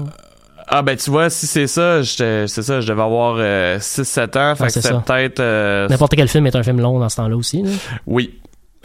Ah 0.71 0.81
ben 0.81 0.95
tu 0.95 1.09
vois, 1.09 1.29
si 1.29 1.45
c'est 1.47 1.65
ça, 1.67 2.03
c'est 2.03 2.47
ça, 2.47 2.79
je 2.79 2.87
devais 2.87 3.01
avoir 3.01 3.37
6-7 3.79 4.37
ans, 4.37 4.55
fait 4.55 4.63
Ouais, 4.63 4.67
que 4.71 4.79
c'est 4.81 4.93
peut-être... 5.03 5.39
euh, 5.39 5.87
N'importe 5.89 6.15
quel 6.15 6.27
film 6.27 6.45
est 6.47 6.55
un 6.55 6.61
film 6.63 6.79
long 6.79 6.99
dans 6.99 7.09
ce 7.09 7.15
temps-là 7.17 7.35
aussi. 7.35 7.63
là. 7.63 7.69
oui. 8.07 8.35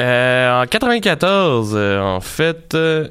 Euh, 0.00 0.62
en 0.62 0.66
94, 0.66 1.72
euh, 1.74 2.00
en 2.00 2.20
fait... 2.20 2.74
Euh, 2.74 3.06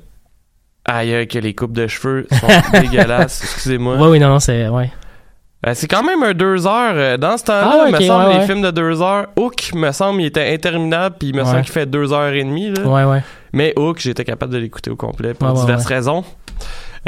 aïe, 0.86 1.28
que 1.28 1.38
les 1.40 1.54
coupes 1.54 1.72
de 1.72 1.88
cheveux 1.88 2.28
sont 2.32 2.48
dégueulasses, 2.82 3.42
excusez-moi. 3.44 3.96
Oui, 4.10 4.20
non, 4.20 4.28
non, 4.30 4.40
c'est. 4.40 4.68
Ouais. 4.68 4.92
Euh, 5.66 5.72
c'est 5.76 5.88
quand 5.88 6.04
même 6.04 6.22
un 6.24 6.34
deux 6.34 6.68
heures. 6.68 6.94
euh, 6.96 7.18
Dans 7.18 7.38
ce 7.38 7.46
temps-là, 7.46 7.86
Ah, 7.88 7.92
me 7.92 8.00
semble, 8.02 8.28
ouais, 8.28 8.40
les 8.40 8.46
films 8.46 8.62
de 8.62 8.72
deux 8.72 9.02
heures, 9.02 9.28
Hook, 9.38 9.72
me 9.76 9.92
semble, 9.92 10.22
il 10.22 10.26
était 10.26 10.54
interminable, 10.54 11.16
puis 11.18 11.30
il 11.30 11.36
me 11.36 11.42
Ouais. 11.42 11.46
semble 11.48 11.62
qu'il 11.62 11.72
fait 11.72 11.86
deux 11.86 12.12
heures 12.12 12.34
et 12.34 12.44
demie. 12.44 12.70
Là. 12.72 12.82
Ouais, 12.86 13.04
ouais. 13.06 13.24
Mais 13.54 13.74
Hook, 13.78 14.00
j'étais 14.00 14.26
capable 14.26 14.52
de 14.54 14.58
l'écouter 14.58 14.90
au 14.92 14.96
complet 14.96 15.34
pour 15.34 15.54
diverses 15.54 15.86
raisons. 15.86 16.24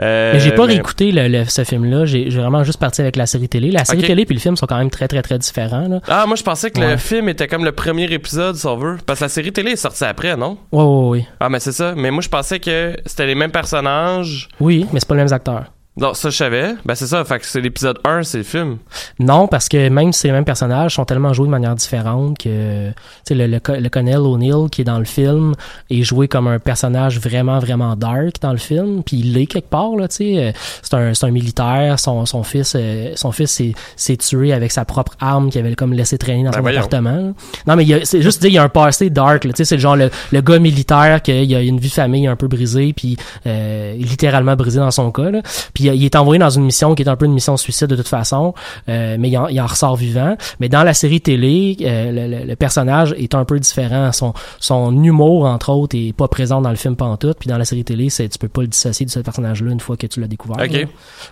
Euh, 0.02 0.34
Mais 0.34 0.40
j'ai 0.42 0.52
pas 0.52 0.68
mais- 0.68 0.74
réécouté 0.74 1.12
le, 1.14 1.30
le- 1.30 1.46
ce 1.46 1.64
film-là. 1.64 2.04
J'ai 2.06 2.28
vraiment 2.30 2.66
juste 2.66 2.80
parti 2.82 3.00
avec 3.00 3.16
la 3.16 3.26
série 3.26 3.48
télé. 3.48 3.72
La 3.72 3.86
série 3.86 4.02
télé 4.04 4.26
puis 4.26 4.36
le 4.36 4.42
film 4.42 4.58
sont 4.58 4.66
quand 4.66 4.78
même 4.78 4.90
très, 4.90 5.08
très, 5.08 5.22
très 5.22 5.38
différents. 5.40 5.88
Là. 5.88 6.02
Ah, 6.10 6.26
moi, 6.28 6.36
je 6.36 6.44
pensais 6.44 6.70
que 6.70 6.82
le 6.82 6.98
film 6.98 7.30
était 7.30 7.48
comme 7.48 7.64
le 7.64 7.72
premier 7.72 8.04
épisode, 8.12 8.56
si 8.58 8.66
on 8.68 8.76
veut. 8.76 8.98
Parce 9.06 9.20
que 9.20 9.26
la 9.26 9.30
série 9.30 9.54
télé 9.54 9.72
est 9.72 9.76
sortie 9.78 10.04
après, 10.04 10.36
non? 10.36 10.58
Ouais, 10.74 10.84
ouais, 10.84 11.08
ouais. 11.20 11.28
Ah, 11.40 11.48
mais 11.48 11.60
c'est 11.62 11.72
ça. 11.72 11.94
Mais 11.96 12.12
moi, 12.12 12.22
je 12.22 12.28
pensais 12.30 12.60
que 12.60 12.98
c'était 13.06 13.26
les 13.26 13.36
mêmes 13.36 13.52
personnages. 13.52 14.50
Oui, 14.60 14.86
mais 14.92 15.00
c'est 15.00 15.08
pas 15.08 15.16
les 15.16 15.24
mêmes 15.24 15.34
acteurs. 15.34 15.66
Non, 15.98 16.14
ça, 16.14 16.30
je 16.30 16.36
savais. 16.36 16.76
Ben, 16.84 16.94
c'est 16.94 17.08
ça. 17.08 17.24
Fait 17.24 17.40
que 17.40 17.46
c'est 17.46 17.62
l'épisode 17.62 18.00
1, 18.04 18.24
c'est 18.24 18.40
le 18.40 18.44
film. 18.44 18.78
Non, 19.18 19.48
parce 19.48 19.70
que 19.70 19.88
même 19.88 20.12
si 20.12 20.22
c'est 20.22 20.28
les 20.28 20.34
mêmes 20.34 20.44
personnages, 20.44 20.96
sont 20.96 21.06
tellement 21.06 21.32
joués 21.32 21.46
de 21.48 21.52
manière 21.52 21.74
différente 21.76 22.38
que 22.38 22.90
tu 22.90 22.94
sais, 23.26 23.34
le, 23.36 23.48
le, 23.48 23.60
le 23.80 23.90
colonel 23.90 24.18
O'Neill 24.18 24.70
qui 24.70 24.82
est 24.82 24.86
dans 24.86 25.00
le 25.00 25.06
film 25.06 25.54
est 25.90 26.04
joué 26.04 26.28
comme 26.28 26.48
un 26.48 26.60
personnage 26.60 27.20
vraiment, 27.20 27.60
vraiment 27.60 27.96
dark 27.96 28.42
dans 28.42 28.52
le 28.52 28.58
film. 28.58 29.04
Puis 29.04 29.18
il 29.18 29.34
l'est 29.34 29.46
quelque 29.46 29.70
part, 29.70 29.96
là, 29.96 30.10
tu 30.10 30.16
sais. 30.18 30.54
C'est 30.82 30.94
un, 30.96 31.14
c'est 31.14 31.26
un 31.28 31.32
militaire. 31.32 31.98
Son, 31.98 32.26
son 32.26 32.44
fils, 32.44 32.74
euh, 32.76 33.14
son 33.16 33.32
fils 33.32 33.62
s'est, 33.96 34.18
tué 34.18 34.52
avec 34.52 34.72
sa 34.74 34.84
propre 34.84 35.14
arme 35.22 35.50
qu'il 35.50 35.62
avait 35.66 35.76
comme 35.76 35.94
laissé 35.94 36.18
traîner 36.18 36.44
dans 36.44 36.50
Ben 36.50 36.58
son 36.58 36.62
voyons. 36.62 36.80
appartement. 36.80 37.34
Non, 37.68 37.76
mais 37.78 37.86
c'est 38.04 38.22
juste 38.22 38.42
dire, 38.42 38.50
il 38.50 38.56
y 38.56 38.58
a 38.58 38.64
un 38.64 38.70
passé 38.70 39.10
dark, 39.10 39.46
là, 39.46 39.54
tu 39.54 39.58
sais. 39.58 39.66
C'est 39.66 39.76
le 39.76 39.82
genre 39.82 39.96
le, 39.96 40.10
le 40.34 40.42
gars 40.42 40.60
militaire 40.60 41.22
qui 41.22 41.32
a 41.56 41.62
une 41.62 41.80
vie 41.80 41.88
de 41.90 41.94
famille 41.94 42.28
un 42.28 42.36
peu 42.36 42.48
brisée, 42.50 42.92
puis 42.92 43.16
euh, 43.48 43.94
littéralement 43.96 44.58
brisée 44.58 44.80
dans 44.80 44.92
son 44.92 45.10
cas, 45.12 45.32
là. 45.32 45.42
Puis 45.74 45.85
Puis 45.90 45.98
il 45.98 46.06
est 46.06 46.16
envoyé 46.16 46.40
dans 46.40 46.50
une 46.50 46.64
mission 46.64 46.96
qui 46.96 47.04
est 47.04 47.10
un 47.10 47.16
peu 47.16 47.26
une 47.26 47.34
mission 47.34 47.58
suicide 47.58 47.88
de 47.88 47.96
toute 47.96 48.08
façon, 48.08 48.54
euh, 48.90 49.16
mais 49.20 49.30
il 49.30 49.38
en, 49.38 49.48
il 49.48 49.60
en 49.62 49.66
ressort 49.66 49.96
vivant. 49.96 50.36
Mais 50.60 50.70
dans 50.70 50.84
la 50.84 50.94
série 50.94 51.22
télé, 51.22 51.78
euh, 51.82 52.12
le, 52.12 52.38
le- 52.40 52.46
le 52.46 52.56
personnage 52.56 53.14
est 53.18 53.36
un 53.36 53.46
peu 53.46 53.60
différent. 53.60 54.12
Son, 54.12 54.34
son 54.60 55.04
humour, 55.04 55.46
entre 55.46 55.72
autres, 55.72 55.96
est 55.98 56.14
pas 56.14 56.28
présent 56.28 56.62
dans 56.62 56.70
le 56.70 56.76
film 56.76 56.96
pantoute. 56.96 57.38
Puis 57.40 57.50
dans 57.50 57.58
la 57.58 57.66
série 57.66 57.84
télé, 57.84 58.10
c'est, 58.10 58.28
tu 58.30 58.38
peux 58.38 58.48
pas 58.48 58.62
le 58.62 58.68
dissocier 58.68 59.06
de 59.06 59.12
ce 59.12 59.20
personnage-là 59.20 59.72
une 59.72 59.80
fois 59.80 59.98
que 59.98 60.08
tu 60.08 60.20
l'as 60.20 60.28
découvert. 60.28 60.58
Ok. 60.64 60.72
là. 60.72 60.80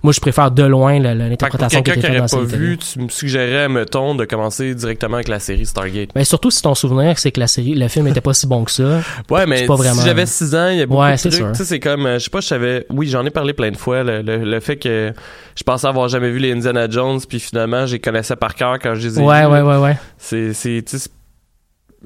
Moi, 0.03 0.13
je 0.13 0.19
préfère 0.19 0.51
de 0.51 0.63
loin 0.63 0.99
que 0.99 1.03
l'interprétation 1.03 1.81
qui 1.81 1.91
a 1.91 1.93
quelqu'un 1.95 2.09
été 2.09 2.17
qui 2.19 2.21
faite 2.21 2.31
dans 2.31 2.39
pas 2.39 2.47
série 2.47 2.59
télé. 2.59 2.69
vu, 2.71 2.77
tu 2.77 2.99
me 2.99 3.09
suggérais, 3.09 3.69
mettons, 3.69 4.15
de 4.15 4.25
commencer 4.25 4.75
directement 4.75 5.15
avec 5.15 5.27
la 5.27 5.39
série 5.39 5.65
Stargate. 5.65 6.09
Mais 6.15 6.23
surtout 6.25 6.51
si 6.51 6.61
ton 6.61 6.75
souvenir, 6.75 7.17
c'est 7.19 7.31
que 7.31 7.39
la 7.39 7.47
série, 7.47 7.75
le 7.75 7.87
film 7.87 8.07
était 8.07 8.21
pas 8.21 8.33
si 8.33 8.47
bon 8.47 8.63
que 8.63 8.71
ça. 8.71 9.01
Ouais, 9.29 9.45
mais 9.45 9.65
pas 9.65 9.75
vraiment- 9.75 9.99
si 10.01 10.05
j'avais 10.05 10.25
6 10.25 10.53
ans, 10.55 10.67
il 10.69 10.77
y 10.77 10.81
a 10.81 10.85
beaucoup 10.85 11.01
Ouais, 11.01 11.15
de 11.15 11.29
trucs. 11.29 11.53
Tu 11.53 11.65
c'est 11.65 11.79
comme, 11.79 12.05
euh, 12.05 12.19
je 12.19 12.25
sais 12.25 12.29
pas, 12.29 12.41
je 12.41 12.47
savais. 12.47 12.85
Oui, 12.89 13.07
j'en 13.07 13.25
ai 13.25 13.29
parlé 13.31 13.53
plein 13.53 13.71
de 13.71 13.77
fois. 13.77 14.03
Le, 14.03 14.21
le, 14.21 14.37
le 14.45 14.59
fait 14.59 14.77
que 14.77 15.13
je 15.55 15.63
pensais 15.63 15.87
avoir 15.87 16.07
jamais 16.07 16.29
vu 16.31 16.39
les 16.39 16.51
Indiana 16.51 16.89
Jones, 16.89 17.19
puis 17.27 17.39
finalement, 17.39 17.85
je 17.85 17.93
les 17.93 17.99
connaissais 17.99 18.35
par 18.35 18.55
cœur 18.55 18.79
quand 18.79 18.95
je 18.95 19.07
les 19.07 19.19
ai 19.19 19.23
Ouais, 19.23 19.41
vus. 19.45 19.51
ouais, 19.51 19.61
ouais, 19.61 19.77
ouais. 19.77 19.97
C'est, 20.17 20.53
c'est, 20.53 20.83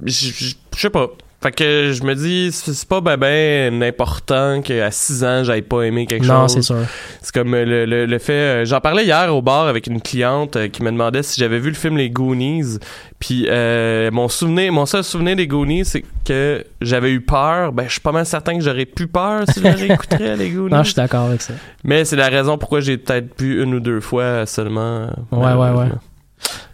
je 0.06 0.54
sais 0.76 0.90
pas. 0.90 1.08
Fait 1.40 1.52
que 1.52 1.92
je 1.94 2.02
me 2.04 2.16
dis, 2.16 2.52
c'est 2.52 2.88
pas 2.90 3.00
ben 3.00 3.16
ben 3.16 3.84
important 3.84 4.60
qu'à 4.64 4.90
6 4.90 5.24
ans, 5.24 5.44
j'aille 5.44 5.62
pas 5.62 5.84
aimé 5.84 6.08
quelque 6.08 6.26
Non, 6.26 6.48
chose. 6.48 6.54
c'est 6.54 6.62
sûr. 6.64 6.78
C'est 7.22 7.32
comme 7.32 7.54
euh, 7.54 7.64
le, 7.64 7.86
le, 7.86 8.06
le 8.08 8.18
fait. 8.18 8.34
euh, 8.34 8.66
J'en 8.66 8.82
parlais 8.82 9.06
hier 9.06 9.34
au 9.36 9.44
bar 9.44 9.68
avec 9.68 9.86
une 9.86 10.02
cliente 10.02 10.56
euh, 10.56 10.68
qui 10.68 10.82
me 10.82 10.90
demandait 10.92 11.22
si 11.22 11.40
j'avais 11.40 11.60
vu 11.60 11.70
le 11.70 11.76
film 11.76 11.96
Les 11.96 12.10
Goonies. 12.10 12.80
Puis 13.20 13.46
euh, 13.50 14.10
mon 14.12 14.30
souvenir, 14.30 14.74
mon 14.74 14.88
seul 14.88 15.04
souvenir 15.04 15.36
des 15.36 15.46
Goonies, 15.46 15.86
c'est 15.86 16.04
que 16.26 16.66
j'avais 16.82 17.12
eu 17.12 17.22
peur. 17.22 17.72
Ben, 17.72 17.84
je 17.86 17.92
suis 17.92 18.02
pas 18.02 18.12
mal 18.12 18.26
certain 18.26 18.58
que 18.58 18.64
j'aurais 18.64 18.86
plus 18.86 19.08
peur 19.08 19.44
si 19.48 19.60
je 19.62 19.68
réécouterais 19.68 20.36
les 20.38 20.50
Goonies. 20.50 20.72
Non, 20.74 20.80
je 20.82 20.88
suis 20.88 20.96
d'accord 20.96 21.26
avec 21.28 21.44
ça. 21.44 21.54
Mais 21.84 22.04
c'est 22.04 22.16
la 22.16 22.30
raison 22.30 22.58
pourquoi 22.58 22.80
j'ai 22.80 22.98
peut-être 22.98 23.40
vu 23.40 23.62
une 23.64 23.76
ou 23.76 23.80
deux 23.80 24.00
fois 24.02 24.48
seulement. 24.48 25.08
Ouais, 25.32 25.54
ouais, 25.54 25.70
ouais. 25.70 25.90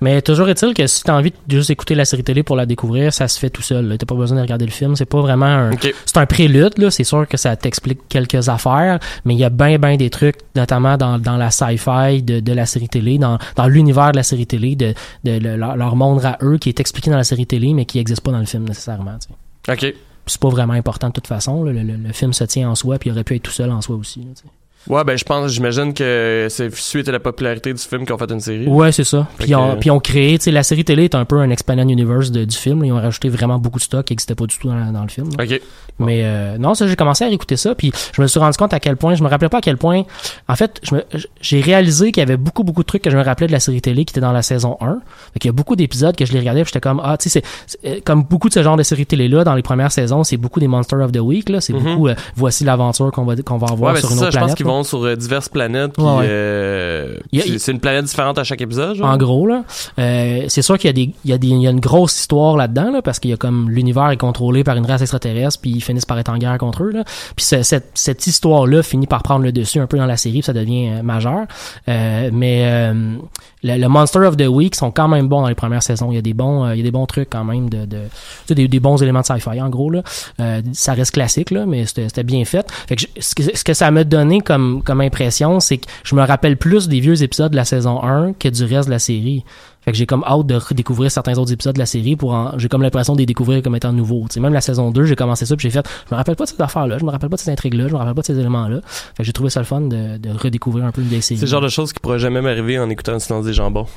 Mais 0.01 0.21
toujours 0.21 0.49
est-il 0.49 0.73
que 0.73 0.85
si 0.87 1.03
t'as 1.03 1.15
envie 1.17 1.31
de 1.47 1.57
juste 1.57 1.69
écouter 1.69 1.95
la 1.95 2.03
série 2.05 2.23
télé 2.23 2.43
pour 2.43 2.55
la 2.57 2.65
découvrir, 2.65 3.13
ça 3.13 3.27
se 3.29 3.39
fait 3.39 3.49
tout 3.49 3.61
seul. 3.61 3.95
T'as 3.97 4.05
pas 4.05 4.15
besoin 4.15 4.35
de 4.37 4.41
regarder 4.41 4.65
le 4.65 4.71
film. 4.71 4.95
C'est 4.97 5.05
pas 5.05 5.21
vraiment 5.21 5.45
un. 5.45 5.71
C'est 6.05 6.17
un 6.17 6.25
prélude, 6.25 6.77
là. 6.77 6.91
C'est 6.91 7.05
sûr 7.05 7.25
que 7.27 7.37
ça 7.37 7.55
t'explique 7.55 7.99
quelques 8.09 8.49
affaires, 8.49 8.99
mais 9.23 9.33
il 9.33 9.39
y 9.39 9.43
a 9.45 9.49
bien, 9.49 9.77
bien 9.79 9.95
des 9.95 10.09
trucs, 10.09 10.35
notamment 10.55 10.97
dans, 10.97 11.17
dans 11.19 11.37
la 11.37 11.49
sci-fi 11.51 12.21
de, 12.21 12.39
de 12.41 12.53
la 12.53 12.65
série 12.65 12.89
télé, 12.89 13.17
dans, 13.17 13.37
dans 13.55 13.67
l'univers 13.67 14.11
de 14.11 14.17
la 14.17 14.23
série 14.23 14.45
télé, 14.47 14.75
de, 14.75 14.93
de 15.23 15.39
le- 15.39 15.55
leur, 15.55 15.77
leur 15.77 15.95
monde 15.95 16.23
à 16.25 16.37
eux, 16.41 16.57
qui 16.57 16.69
est 16.69 16.79
expliqué 16.81 17.09
dans 17.09 17.17
la 17.17 17.23
série 17.23 17.45
télé, 17.47 17.73
mais 17.73 17.85
qui 17.85 17.97
n'existe 17.99 18.21
pas 18.21 18.31
dans 18.31 18.39
le 18.39 18.45
film 18.45 18.67
nécessairement. 18.67 19.17
tu 19.19 19.29
sais. 19.29 19.87
Ok. 19.87 19.95
C'est 20.25 20.39
pas 20.39 20.49
vraiment 20.49 20.73
important 20.73 21.07
de 21.07 21.13
toute 21.13 21.27
façon. 21.27 21.63
là. 21.63 21.71
Le, 21.71 21.81
le- 21.83 21.95
le 21.97 22.13
film 22.13 22.33
se 22.33 22.43
tient 22.43 22.69
en 22.69 22.75
soi, 22.75 22.97
puis 22.99 23.09
il 23.09 23.13
aurait 23.13 23.23
pu 23.23 23.35
être 23.35 23.43
tout 23.43 23.51
seul 23.51 23.71
en 23.71 23.81
soi 23.81 23.95
aussi. 23.95 24.19
là, 24.19 24.27
tu. 24.35 24.43
Ouais, 24.89 25.03
ben 25.03 25.17
je 25.17 25.23
pense, 25.23 25.51
j'imagine 25.51 25.93
que 25.93 26.47
c'est 26.49 26.73
suite 26.75 27.07
à 27.07 27.11
la 27.13 27.19
popularité 27.19 27.73
du 27.73 27.81
film 27.81 28.05
qu'ils 28.05 28.13
ont 28.13 28.17
fait 28.17 28.31
une 28.31 28.39
série. 28.41 28.67
Ouais, 28.67 28.91
c'est 28.91 29.03
ça. 29.03 29.27
Puis 29.39 29.55
on, 29.55 29.75
que- 29.75 29.79
puis 29.79 29.91
on 29.91 29.99
crée, 29.99 30.35
tu 30.37 30.45
sais, 30.45 30.51
la 30.51 30.63
série 30.63 30.83
télé 30.83 31.05
est 31.05 31.15
un 31.15 31.25
peu 31.25 31.37
un 31.39 31.49
expanded 31.49 31.89
universe 31.89 32.31
de- 32.31 32.43
du 32.45 32.55
film. 32.57 32.83
Ils 32.83 32.91
ont 32.91 32.97
rajouté 33.01 33.29
vraiment 33.29 33.57
beaucoup 33.59 33.79
de 33.79 33.83
stock 33.83 34.05
qui 34.05 34.13
n'existait 34.13 34.35
pas 34.35 34.45
du 34.45 34.57
tout 34.57 34.67
dans, 34.67 34.91
dans 34.91 35.03
le 35.03 35.07
film. 35.09 35.29
là. 35.37 35.43
Ok. 35.45 35.61
Mais 35.99 36.21
euh, 36.23 36.57
non, 36.57 36.73
ça 36.73 36.87
j'ai 36.87 36.95
commencé 36.95 37.23
à 37.23 37.29
écouter 37.29 37.55
ça, 37.55 37.75
puis 37.75 37.91
je 38.15 38.21
me 38.21 38.25
suis 38.27 38.39
rendu 38.39 38.57
compte 38.57 38.73
à 38.73 38.79
quel 38.79 38.97
point, 38.97 39.13
je 39.13 39.23
me 39.23 39.29
rappelais 39.29 39.47
pas 39.49 39.59
à 39.59 39.61
quel 39.61 39.77
point. 39.77 40.03
En 40.47 40.55
fait, 40.55 40.79
je 40.83 40.95
me- 40.95 41.05
j'ai 41.39 41.61
réalisé 41.61 42.11
qu'il 42.11 42.19
y 42.21 42.23
avait 42.25 42.35
beaucoup 42.35 42.63
beaucoup 42.63 42.81
de 42.81 42.87
trucs 42.87 43.03
que 43.03 43.11
je 43.11 43.15
me 43.17 43.23
rappelais 43.23 43.45
de 43.47 43.51
la 43.51 43.59
série 43.59 43.79
télé 43.79 44.03
qui 44.03 44.11
était 44.11 44.19
dans 44.21 44.31
la 44.31 44.41
saison 44.41 44.75
1. 44.81 44.99
Fait 45.33 45.39
qu'il 45.39 45.49
y 45.49 45.51
a 45.51 45.53
beaucoup 45.53 45.75
d'épisodes 45.75 46.15
que 46.15 46.25
je 46.25 46.33
les 46.33 46.39
regardais, 46.39 46.63
puis 46.63 46.69
j'étais 46.73 46.81
comme 46.81 46.99
ah, 47.03 47.15
tu 47.17 47.29
sais, 47.29 47.43
c'est- 47.67 47.79
euh, 47.87 47.99
comme 48.03 48.23
beaucoup 48.23 48.49
de 48.49 48.53
ce 48.55 48.63
genre 48.63 48.75
de 48.75 48.81
séries 48.83 49.05
télé 49.05 49.27
là 49.27 49.43
dans 49.43 49.53
les 49.53 49.61
premières 49.61 49.91
saisons, 49.91 50.23
c'est 50.23 50.37
beaucoup 50.37 50.59
des 50.59 50.67
Monsters 50.67 50.99
of 50.99 51.11
the 51.11 51.19
Week 51.19 51.47
là, 51.49 51.61
c'est 51.61 51.73
Mhm. 51.73 51.79
beaucoup 51.83 52.07
euh, 52.07 52.15
voici 52.35 52.63
l'aventure 52.63 53.11
qu'on 53.11 53.23
va 53.25 53.35
qu'on 53.37 53.57
va 53.59 53.67
avoir 53.71 53.93
Ouais, 53.93 53.93
ben 53.93 53.99
sur 54.07 54.11
une 54.11 54.17
ça, 54.17 54.23
autre 54.23 54.31
planète. 54.37 54.49
Vont 54.73 54.83
sur 54.83 55.03
euh, 55.03 55.15
diverses 55.15 55.49
planètes. 55.49 55.93
Puis, 55.93 56.03
Ouais, 56.03 56.25
euh, 56.27 57.15
c'est- 57.33 57.71
une 57.71 57.79
planète 57.79 58.05
différente 58.05 58.37
à 58.37 58.43
chaque 58.43 58.61
épisode, 58.61 58.95
genre? 58.95 59.07
En 59.09 59.17
gros, 59.17 59.47
là, 59.47 59.63
euh, 59.99 60.45
c'est 60.47 60.61
sûr 60.61 60.77
qu'il 60.77 60.87
y 60.87 60.89
a 60.89 60.93
des, 60.93 61.13
il 61.25 61.31
y 61.31 61.33
a 61.33 61.37
des, 61.37 61.47
il 61.47 61.61
y 61.61 61.67
a 61.67 61.71
une 61.71 61.79
grosse 61.79 62.19
histoire 62.19 62.57
là-dedans, 62.57 62.91
là, 62.91 63.01
parce 63.01 63.19
qu'il 63.19 63.31
y 63.31 63.33
a 63.33 63.37
comme 63.37 63.69
l'univers 63.69 64.09
est 64.11 64.17
contrôlé 64.17 64.63
par 64.63 64.75
une 64.77 64.85
race 64.85 65.01
extraterrestre, 65.01 65.59
puis 65.61 65.71
ils 65.71 65.81
finissent 65.83 66.05
par 66.05 66.17
être 66.19 66.29
en 66.29 66.37
guerre 66.37 66.57
contre 66.57 66.83
eux, 66.83 66.91
là. 66.91 67.03
Puis 67.35 67.45
ce- 67.45 67.63
cette, 67.63 67.91
cette 67.93 68.27
histoire-là 68.27 68.83
finit 68.83 69.07
par 69.07 69.23
prendre 69.23 69.43
le 69.43 69.51
dessus 69.51 69.79
un 69.79 69.87
peu 69.87 69.97
dans 69.97 70.05
la 70.05 70.17
série, 70.17 70.35
puis 70.39 70.43
ça 70.43 70.53
devient 70.53 70.89
euh, 70.99 71.03
majeur. 71.03 71.45
Mais 71.87 72.91
le, 73.63 73.77
le 73.77 73.87
Monster 73.87 74.19
of 74.19 74.37
the 74.37 74.47
Week 74.47 74.75
sont 74.75 74.91
quand 74.91 75.07
même 75.07 75.27
bons 75.27 75.41
dans 75.41 75.47
les 75.47 75.55
premières 75.55 75.83
saisons. 75.83 76.11
Il 76.11 76.15
y 76.15 76.17
a 76.17 76.21
des 76.21 76.33
bons, 76.33 76.69
il 76.71 76.77
y 76.77 76.81
a 76.81 76.83
des 76.83 76.91
bons 76.91 77.05
trucs 77.05 77.29
quand 77.29 77.43
même 77.43 77.69
de, 77.69 77.85
de 77.85 77.97
tu 77.97 78.47
sais, 78.47 78.55
des, 78.55 78.67
des 78.67 78.79
bons 78.79 79.01
éléments 79.01 79.21
de 79.21 79.25
sci-fi 79.25 79.61
en 79.61 79.69
gros 79.69 79.89
là. 79.89 80.01
Ça 80.73 80.93
reste 80.93 81.11
classique 81.11 81.51
là, 81.51 81.65
mais 81.65 81.85
c'était 81.85 82.23
bien 82.23 82.43
fait. 82.45 82.69
Fait 82.87 82.95
que 82.95 83.01
je- 83.03 83.21
ce, 83.21 83.35
que, 83.35 83.43
ce 83.57 83.63
que 83.63 83.73
ça 83.73 83.89
m'a 83.91 84.03
donné 84.03 84.41
comme 84.41 84.62
comme 84.83 85.01
impression, 85.01 85.59
c'est 85.59 85.77
que 85.77 85.85
je 86.03 86.15
me 86.15 86.21
rappelle 86.21 86.57
plus 86.57 86.87
des 86.87 86.99
vieux 86.99 87.23
épisodes 87.23 87.51
de 87.51 87.55
la 87.55 87.65
saison 87.65 88.03
1 88.03 88.33
que 88.33 88.49
du 88.49 88.63
reste 88.63 88.87
de 88.87 88.93
la 88.93 88.99
série. 88.99 89.43
Fait 89.83 89.91
que 89.91 89.97
j'ai 89.97 90.05
comme 90.05 90.23
hâte 90.23 90.45
de 90.45 90.55
redécouvrir 90.55 91.11
certains 91.11 91.37
autres 91.37 91.51
épisodes 91.51 91.73
de 91.73 91.79
la 91.79 91.85
série 91.85 92.15
pour 92.15 92.33
en, 92.33 92.57
j'ai 92.57 92.69
comme 92.69 92.83
l'impression 92.83 93.13
de 93.13 93.19
les 93.19 93.25
découvrir 93.25 93.61
comme 93.61 93.75
étant 93.75 93.91
nouveaux. 93.91 94.25
Sais, 94.29 94.39
même 94.39 94.53
la 94.53 94.61
saison 94.61 94.91
2, 94.91 95.03
j'ai 95.03 95.15
commencé 95.15 95.45
ça 95.45 95.57
puis 95.57 95.67
j'ai 95.67 95.71
fait, 95.71 95.85
je 96.09 96.15
me 96.15 96.17
rappelle 96.17 96.37
pas 96.37 96.45
de 96.45 96.49
cette 96.49 96.61
affaire-là, 96.61 96.97
je 96.99 97.03
me 97.03 97.11
rappelle 97.11 97.29
pas 97.29 97.35
de 97.35 97.41
cette 97.41 97.51
intrigue-là, 97.51 97.89
je 97.89 97.93
me 97.93 97.97
rappelle 97.97 98.13
pas 98.13 98.21
de 98.21 98.27
ces 98.27 98.39
éléments-là. 98.39 98.79
Fait 98.85 99.17
que 99.17 99.23
j'ai 99.23 99.33
trouvé 99.33 99.49
ça 99.49 99.59
le 99.59 99.65
fun 99.65 99.81
de, 99.81 100.17
de 100.17 100.29
redécouvrir 100.29 100.85
un 100.85 100.91
peu 100.91 101.01
une 101.01 101.07
vieille 101.07 101.21
série. 101.21 101.37
C'est 101.37 101.47
le 101.47 101.51
genre 101.51 101.61
de 101.61 101.67
choses 101.67 101.91
qui 101.91 101.99
pourraient 101.99 102.19
jamais 102.19 102.41
m'arriver 102.41 102.79
en 102.79 102.89
écoutant 102.89 103.13
le 103.13 103.19
silence 103.19 103.45
des 103.45 103.53
jambons. 103.53 103.87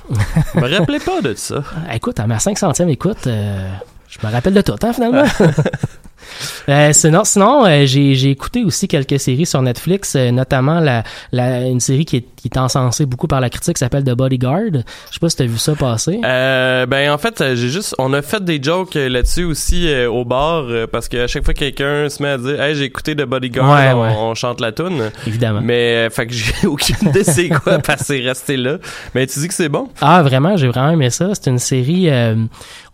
je 0.54 0.60
me 0.60 0.76
rappelais 0.76 0.98
pas 0.98 1.20
de 1.20 1.34
ça. 1.34 1.62
Écoute, 1.94 2.18
à 2.18 2.26
ma 2.26 2.38
500e 2.38 2.88
écoute, 2.88 3.26
euh, 3.28 3.70
je 4.08 4.26
me 4.26 4.32
rappelle 4.32 4.54
de 4.54 4.62
tout, 4.62 4.74
hein, 4.82 4.92
finalement. 4.92 5.24
Euh, 6.68 6.92
sinon, 6.92 7.24
sinon 7.24 7.66
euh, 7.66 7.86
j'ai, 7.86 8.30
écouté 8.30 8.64
aussi 8.64 8.88
quelques 8.88 9.20
séries 9.20 9.46
sur 9.46 9.62
Netflix, 9.62 10.14
euh, 10.16 10.30
notamment 10.30 10.80
la, 10.80 11.04
la, 11.32 11.62
une 11.62 11.80
série 11.80 12.04
qui 12.04 12.16
est, 12.16 12.26
qui 12.36 12.48
est 12.48 12.58
encensée 12.58 13.06
beaucoup 13.06 13.26
par 13.26 13.40
la 13.40 13.50
critique, 13.50 13.76
qui 13.76 13.80
s'appelle 13.80 14.04
The 14.04 14.12
Bodyguard. 14.14 14.72
Je 14.72 15.12
sais 15.12 15.20
pas 15.20 15.28
si 15.28 15.36
t'as 15.36 15.46
vu 15.46 15.58
ça 15.58 15.74
passer. 15.74 16.18
Ben 16.22 17.10
en 17.10 17.18
fait, 17.18 17.42
j'ai 17.54 17.68
juste, 17.68 17.94
on 17.98 18.12
a 18.12 18.22
fait 18.22 18.44
des 18.44 18.62
jokes 18.62 18.94
là-dessus 18.94 19.44
aussi 19.44 19.88
au 20.06 20.24
bar 20.24 20.64
parce 20.92 21.08
qu'à 21.08 21.26
chaque 21.26 21.44
fois 21.44 21.54
que 21.54 21.60
quelqu'un 21.60 22.08
se 22.08 22.22
met 22.22 22.30
à 22.30 22.38
dire, 22.38 22.60
hey 22.60 22.74
j'ai 22.74 22.84
écouté 22.84 23.14
The 23.14 23.22
Bodyguard, 23.22 23.70
Ouais, 23.70 23.92
on, 23.92 24.02
ouais. 24.02 24.14
on 24.18 24.34
chante 24.34 24.60
la 24.60 24.72
tune. 24.72 25.10
Évidemment. 25.26 25.60
Mais 25.62 26.08
fait 26.10 26.26
que 26.26 26.32
j'ai 26.32 26.66
aucune 26.66 27.08
idée 27.08 27.24
c'est 27.24 27.48
quoi 27.48 27.78
parce 27.78 28.00
que 28.00 28.06
c'est 28.06 28.20
resté 28.20 28.56
là. 28.56 28.78
Mais 29.14 29.26
tu 29.26 29.38
dis 29.40 29.48
que 29.48 29.54
c'est 29.54 29.68
bon? 29.68 29.88
Ah, 30.00 30.22
vraiment, 30.22 30.56
j'ai 30.56 30.68
vraiment 30.68 30.90
aimé 30.90 31.10
ça. 31.10 31.30
C'est 31.34 31.50
une 31.50 31.58
série. 31.58 32.08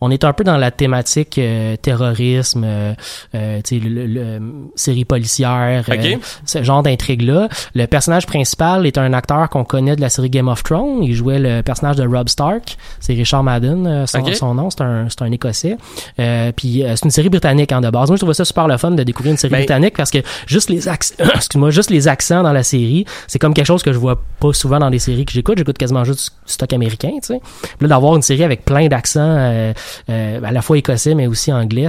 Euh, 0.03 0.07
on 0.07 0.11
est 0.11 0.25
un 0.25 0.33
peu 0.33 0.45
dans 0.45 0.57
la 0.57 0.71
thématique 0.71 1.39
euh, 1.39 1.77
terrorisme, 1.77 2.65
euh, 2.65 2.93
euh, 3.35 3.61
tu 3.65 3.79
sais, 3.81 3.85
le, 3.89 4.07
le- 4.07 4.39
le- 4.39 4.41
série 4.75 5.05
policière, 5.05 5.85
euh, 5.89 5.95
Ok. 5.95 6.19
ce 6.45 6.63
genre 6.63 6.83
d'intrigue-là. 6.83 7.49
Le 7.75 7.87
personnage 7.87 8.27
principal 8.27 8.87
est 8.87 8.99
un 8.99 9.13
acteur 9.13 9.49
qu'on 9.49 9.65
connaît 9.65 9.97
de 9.97 10.01
la 10.01 10.09
série 10.09 10.31
Game 10.31 10.49
of 10.49 10.63
Thrones. 10.63 11.03
Il 11.03 11.15
jouait 11.15 11.39
le 11.39 11.63
personnage 11.63 11.97
de 11.97 12.07
Rob 12.07 12.29
Stark. 12.29 12.77
C'est 13.01 13.13
Richard 13.15 13.43
Madden, 13.45 13.87
euh, 13.87 14.07
son, 14.07 14.25
son 14.35 14.55
nom. 14.55 14.71
C'est 14.71 14.83
un, 14.83 15.07
c'est 15.09 15.23
un 15.23 15.31
Écossais. 15.33 15.77
Euh, 16.19 16.53
puis 16.53 16.85
euh, 16.85 16.95
c'est 16.97 17.05
une 17.05 17.11
série 17.11 17.29
britannique 17.29 17.73
en 17.73 17.81
de 17.81 17.91
base. 17.91 18.09
Moi, 18.09 18.17
je 18.17 18.21
trouvais 18.21 18.35
ça 18.35 18.45
super 18.45 18.67
le 18.69 18.77
fun 18.77 18.91
de 18.93 19.03
découvrir 19.03 19.33
une 19.33 19.39
série 19.39 19.53
Ben- 19.53 19.59
britannique 19.61 19.97
parce 19.97 20.11
que 20.11 20.19
juste 20.47 20.71
les 20.71 20.89
accents, 20.89 21.15
excuse-moi, 21.35 21.71
juste 21.71 21.91
les 21.91 22.09
accents 22.09 22.43
dans 22.43 22.53
la 22.53 22.63
série, 22.63 23.05
c'est 23.27 23.39
comme 23.39 23.55
quelque 23.55 23.67
chose 23.67 23.83
que 23.83 23.93
je 23.93 23.99
vois 23.99 24.21
pas 24.41 24.53
souvent 24.53 24.79
dans 24.79 24.89
les 24.89 24.99
séries 24.99 25.25
que 25.25 25.33
j'écoute. 25.33 25.59
J'écoute 25.59 25.79
quasiment 25.79 26.05
juste 26.05 26.33
du 26.47 26.53
stock 26.53 26.73
américain, 26.73 27.11
tu 27.23 27.35
sais. 27.35 27.41
Puis 27.63 27.77
là, 27.83 27.89
d'avoir 27.89 28.17
une 28.17 28.23
série 28.23 28.45
avec 28.45 28.65
plein 28.65 28.89
d'accents, 28.89 29.21
euh, 29.23 29.73
euh, 30.09 30.41
à 30.43 30.53
la 30.53 30.63
fois 30.63 30.79
écossais 30.79 31.15
mais 31.15 31.27
aussi 31.27 31.53
anglais, 31.53 31.89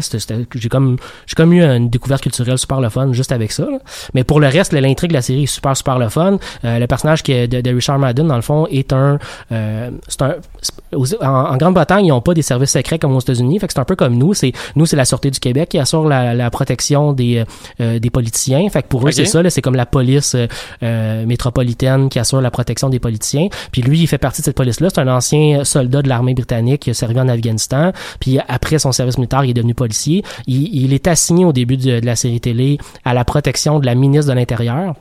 j'ai 0.56 0.70
comme 0.70 0.98
j'ai 1.26 1.36
comme 1.36 1.54
eu 1.54 1.64
une 1.64 1.90
découverte 1.90 2.22
culturelle 2.24 2.58
super 2.58 2.80
le 2.82 2.90
fun 2.90 3.14
juste 3.14 3.32
avec 3.32 3.52
ça. 3.52 3.64
là. 3.64 3.80
Mais 4.14 4.24
pour 4.24 4.40
le 4.40 4.48
reste, 4.48 4.74
l'intrigue 4.74 5.10
de 5.10 5.16
la 5.16 5.22
série 5.22 5.44
est 5.44 5.48
super 5.48 5.76
super 5.76 6.00
le 6.00 6.10
fun. 6.10 6.38
Euh, 6.66 6.80
le 6.80 6.88
personnage 6.88 7.24
qui 7.24 7.32
est 7.32 7.48
de, 7.48 7.62
de 7.62 7.70
Richard 7.74 8.00
Madden 8.00 8.28
dans 8.28 8.36
le 8.36 8.42
fond 8.42 8.68
est 8.70 8.94
un, 8.94 9.20
euh, 9.52 9.92
c'est 10.08 10.22
un 10.22 10.36
en, 10.96 11.28
en 11.28 11.58
Grande-Bretagne, 11.58 12.06
ils 12.06 12.10
n'ont 12.10 12.22
pas 12.22 12.34
des 12.34 12.42
services 12.42 12.72
secrets 12.72 13.00
comme 13.00 13.16
aux 13.16 13.20
États-Unis, 13.20 13.60
fait 13.60 13.68
que 13.68 13.74
c'est 13.74 13.80
un 13.80 13.86
peu 13.86 13.96
comme 13.96 14.16
nous. 14.16 14.34
C'est 14.34 14.54
nous, 14.76 14.86
c'est 14.86 14.96
la 14.96 15.06
sûreté 15.06 15.32
du 15.32 15.40
Québec 15.40 15.70
qui 15.70 15.80
assure 15.80 16.08
la, 16.08 16.34
la 16.34 16.50
protection 16.50 17.14
des 17.14 17.44
euh, 17.82 18.00
des 18.00 18.10
politiciens. 18.10 18.68
Fait 18.70 18.84
que 18.84 18.88
pour 18.88 19.08
eux, 19.08 19.12
c'est 19.12 19.26
ça. 19.26 19.42
là, 19.42 19.50
C'est 19.50 19.62
comme 19.62 19.76
la 19.76 19.86
police 19.86 20.36
euh, 20.36 20.48
euh, 20.84 21.26
métropolitaine 21.26 22.10
qui 22.10 22.20
assure 22.20 22.42
la 22.42 22.52
protection 22.52 22.90
des 22.90 23.00
politiciens. 23.00 23.48
Puis 23.72 23.82
lui, 23.82 24.00
il 24.00 24.08
fait 24.08 24.18
partie 24.18 24.42
de 24.42 24.46
cette 24.46 24.58
police-là. 24.58 24.90
C'est 24.94 25.02
un 25.02 25.08
ancien 25.08 25.64
soldat 25.64 26.02
de 26.02 26.10
l'armée 26.10 26.34
britannique 26.34 26.82
qui 26.82 26.90
a 26.90 26.94
servi 26.94 27.20
en 27.20 27.28
Afghanistan. 27.28 27.92
Puis 28.20 28.40
après 28.48 28.80
son 28.80 28.92
service 28.92 29.18
militaire, 29.18 29.44
il 29.44 29.52
est 29.52 29.56
devenu 29.56 29.74
policier. 29.74 30.24
Il, 30.48 30.94
est 30.94 31.08
assigné 31.08 31.46
au 31.46 31.54
début 31.54 31.78
de, 31.78 32.00
de 32.00 32.06
la 32.06 32.16
série 32.16 32.40
télé 32.40 32.78
à 33.06 33.14
la 33.14 33.26
protection 33.26 33.80
de 33.80 33.86
la 33.86 33.96
ministre 33.96 34.32
de 34.32 34.36
l'Intérieur 34.36 34.96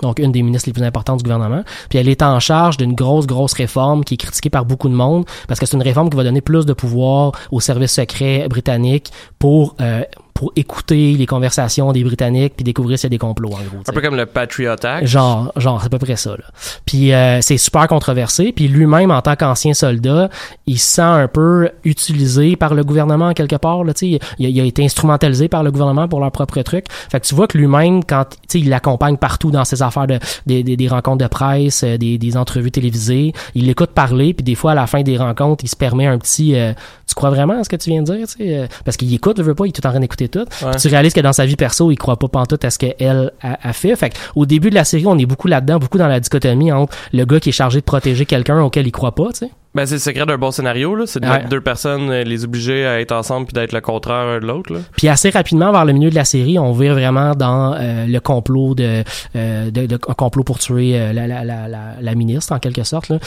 donc 0.00 0.18
une 0.18 0.32
des 0.32 0.42
ministres 0.42 0.68
les 0.68 0.72
plus 0.72 0.82
importantes 0.82 1.18
du 1.18 1.24
gouvernement. 1.24 1.62
Puis 1.90 1.98
elle 1.98 2.08
est 2.08 2.22
en 2.22 2.40
charge 2.40 2.76
d'une 2.76 2.94
grosse, 2.94 3.26
grosse 3.26 3.52
réforme 3.52 4.04
qui 4.04 4.14
est 4.14 4.18
critiquée 4.18 4.50
par 4.50 4.64
beaucoup 4.64 4.88
de 4.88 4.94
monde 4.94 5.26
parce 5.48 5.60
que 5.60 5.66
c'est 5.66 5.76
une 5.76 5.82
réforme 5.82 6.08
qui 6.08 6.16
va 6.16 6.24
donner 6.24 6.40
plus 6.40 6.64
de 6.64 6.72
pouvoir 6.72 7.32
aux 7.50 7.60
services 7.60 7.92
secrets 7.92 8.46
britanniques 8.48 9.12
pour 9.38 9.76
euh, 9.80 10.02
pour 10.42 10.52
écouter 10.56 11.14
les 11.14 11.24
conversations 11.24 11.92
des 11.92 12.02
Britanniques 12.02 12.54
puis 12.56 12.64
découvrir 12.64 12.98
s'il 12.98 13.04
y 13.04 13.10
a 13.10 13.10
des 13.10 13.18
complots, 13.18 13.50
en 13.50 13.62
gros. 13.62 13.78
Un 13.86 13.92
peu 13.92 14.00
comme 14.00 14.16
le 14.16 14.26
Patriot 14.26 14.72
Act. 14.72 15.06
Genre, 15.06 15.52
genre, 15.54 15.78
c'est 15.80 15.86
à 15.86 15.88
peu 15.88 15.98
près 16.00 16.16
ça. 16.16 16.30
Là. 16.30 16.42
Puis 16.84 17.12
euh, 17.12 17.40
c'est 17.40 17.58
super 17.58 17.86
controversé. 17.86 18.50
Puis 18.50 18.66
lui-même, 18.66 19.12
en 19.12 19.22
tant 19.22 19.36
qu'ancien 19.36 19.72
soldat, 19.72 20.30
il 20.66 20.80
se 20.80 20.94
sent 20.96 21.00
un 21.02 21.28
peu 21.28 21.70
utilisé 21.84 22.56
par 22.56 22.74
le 22.74 22.82
gouvernement 22.82 23.34
quelque 23.34 23.54
part. 23.54 23.84
Là, 23.84 23.94
tu 23.94 24.14
sais. 24.14 24.20
il, 24.40 24.46
a, 24.46 24.48
il 24.48 24.60
a 24.60 24.64
été 24.64 24.84
instrumentalisé 24.84 25.46
par 25.46 25.62
le 25.62 25.70
gouvernement 25.70 26.08
pour 26.08 26.18
leur 26.18 26.32
propre 26.32 26.60
truc. 26.62 26.86
Fait 26.90 27.20
que 27.20 27.26
tu 27.26 27.36
vois 27.36 27.46
que 27.46 27.56
lui-même, 27.56 28.02
quand 28.02 28.24
tu 28.24 28.36
sais, 28.48 28.58
il 28.58 28.68
l'accompagne 28.68 29.18
partout 29.18 29.52
dans 29.52 29.64
ses 29.64 29.80
affaires 29.80 30.08
de 30.08 30.18
des, 30.46 30.64
des, 30.64 30.76
des 30.76 30.88
rencontres 30.88 31.22
de 31.22 31.28
presse, 31.28 31.84
euh, 31.84 31.96
des, 31.98 32.18
des 32.18 32.36
entrevues 32.36 32.72
télévisées, 32.72 33.32
il 33.54 33.66
l'écoute 33.66 33.90
parler. 33.92 34.34
Puis 34.34 34.42
des 34.42 34.56
fois, 34.56 34.72
à 34.72 34.74
la 34.74 34.88
fin 34.88 35.02
des 35.02 35.16
rencontres, 35.16 35.62
il 35.62 35.68
se 35.68 35.76
permet 35.76 36.06
un 36.06 36.18
petit. 36.18 36.56
euh, 36.56 36.72
tu 37.06 37.14
crois 37.14 37.30
vraiment 37.30 37.60
à 37.60 37.62
ce 37.64 37.68
que 37.68 37.76
tu 37.76 37.90
viens 37.90 38.02
de 38.02 38.10
dire, 38.16 38.26
tu 38.26 38.38
sais, 38.38 38.58
euh, 38.58 38.66
parce 38.84 38.96
qu'il 38.96 39.12
écoute, 39.14 39.36
il 39.38 39.44
veut 39.44 39.54
pas, 39.54 39.66
il 39.66 39.68
est 39.68 39.72
tout 39.72 39.86
en 39.86 39.90
train 39.90 40.00
d'écouter 40.00 40.28
tout. 40.32 40.44
Puis 40.46 40.80
tu 40.80 40.88
réalises 40.88 41.12
que 41.14 41.20
dans 41.20 41.32
sa 41.32 41.46
vie 41.46 41.56
perso, 41.56 41.90
il 41.92 41.96
croit 41.96 42.18
pas 42.18 42.28
pantoute 42.28 42.64
à 42.64 42.70
ce 42.70 42.78
qu'elle 42.78 43.32
a, 43.42 43.58
a 43.62 43.72
fait. 43.72 43.92
Au 44.34 44.46
début 44.46 44.70
de 44.70 44.74
la 44.74 44.84
série, 44.84 45.06
on 45.06 45.16
est 45.18 45.26
beaucoup 45.26 45.46
là-dedans, 45.48 45.78
beaucoup 45.78 45.98
dans 45.98 46.08
la 46.08 46.18
dichotomie 46.18 46.72
entre 46.72 46.96
le 47.12 47.24
gars 47.24 47.38
qui 47.38 47.50
est 47.50 47.52
chargé 47.52 47.78
de 47.78 47.84
protéger 47.84 48.26
quelqu'un 48.26 48.60
auquel 48.60 48.86
il 48.86 48.92
croit 48.92 49.14
pas, 49.14 49.28
tu 49.32 49.46
sais. 49.46 49.50
Ben, 49.74 49.86
c'est 49.86 49.94
le 49.94 50.00
secret 50.00 50.26
d'un 50.26 50.36
bon 50.36 50.50
scénario, 50.50 50.94
là. 50.94 51.04
C'est 51.06 51.20
de 51.20 51.26
Ouais. 51.26 51.38
mettre 51.38 51.48
deux 51.48 51.62
personnes, 51.62 52.10
euh, 52.10 52.24
les 52.24 52.44
obliger 52.44 52.84
à 52.84 53.00
être 53.00 53.12
ensemble 53.12 53.46
puis 53.46 53.54
d'être 53.54 53.72
le 53.72 53.80
contraire 53.80 54.38
de 54.40 54.46
l'autre, 54.46 54.70
là. 54.70 54.80
Puis 54.98 55.08
assez 55.08 55.30
rapidement, 55.30 55.72
vers 55.72 55.86
le 55.86 55.94
milieu 55.94 56.10
de 56.10 56.14
la 56.14 56.26
série, 56.26 56.58
on 56.58 56.72
vire 56.72 56.92
vraiment 56.92 57.34
dans 57.34 57.72
euh, 57.74 58.06
le 58.06 58.20
complot 58.20 58.74
de, 58.74 59.02
euh, 59.34 59.70
de, 59.70 59.86
de- 59.86 59.98
un 60.08 60.12
complot 60.14 60.44
pour 60.44 60.58
tuer 60.58 60.98
euh, 61.00 61.12
la, 61.14 61.26
la, 61.26 61.42
la, 61.44 61.68
la, 61.68 61.78
la 62.00 62.14
ministre 62.14 62.52
en 62.54 62.58
quelque 62.58 62.82
sorte. 62.84 63.08
Là. 63.08 63.18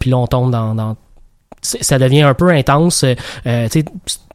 Puis 0.00 0.10
là, 0.10 0.16
on 0.18 0.26
tombe 0.26 0.50
dans, 0.50 0.74
ça 1.62 1.98
devient 1.98 2.22
un 2.22 2.34
peu 2.34 2.48
intense. 2.50 3.04
Euh, 3.04 3.14
euh, 3.46 3.68
tu 3.68 3.84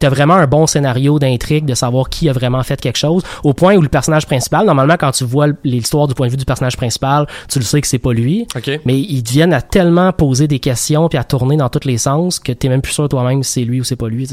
as 0.06 0.10
vraiment 0.10 0.34
un 0.34 0.46
bon 0.46 0.66
scénario 0.66 1.18
d'intrigue 1.18 1.66
de 1.66 1.74
savoir 1.74 2.08
qui 2.08 2.28
a 2.28 2.32
vraiment 2.32 2.62
fait 2.62 2.80
quelque 2.80 2.96
chose, 2.96 3.22
au 3.44 3.52
point 3.52 3.76
où 3.76 3.82
le 3.82 3.88
personnage 3.88 4.26
principal, 4.26 4.64
normalement, 4.64 4.96
quand 4.98 5.10
tu 5.10 5.24
vois 5.24 5.48
l'histoire 5.64 6.08
du 6.08 6.14
point 6.14 6.26
de 6.26 6.32
vue 6.32 6.36
du 6.36 6.44
personnage 6.44 6.76
principal, 6.76 7.26
tu 7.48 7.58
le 7.58 7.64
sais 7.64 7.80
que 7.80 7.86
c'est 7.86 7.98
pas 7.98 8.12
lui. 8.12 8.46
OK. 8.56 8.80
Mais 8.84 8.98
ils 8.98 9.22
deviennent 9.22 9.52
à 9.52 9.60
tellement 9.60 10.12
poser 10.12 10.48
des 10.48 10.58
questions 10.58 11.08
puis 11.08 11.18
à 11.18 11.24
tourner 11.24 11.56
dans 11.56 11.68
tous 11.68 11.86
les 11.86 11.98
sens 11.98 12.38
que 12.38 12.52
t'es 12.52 12.68
même 12.68 12.82
plus 12.82 12.92
sûr 12.92 13.08
toi-même 13.08 13.42
si 13.42 13.52
c'est 13.52 13.64
lui 13.64 13.80
ou 13.80 13.84
c'est 13.84 13.96
pas 13.96 14.08
lui. 14.08 14.28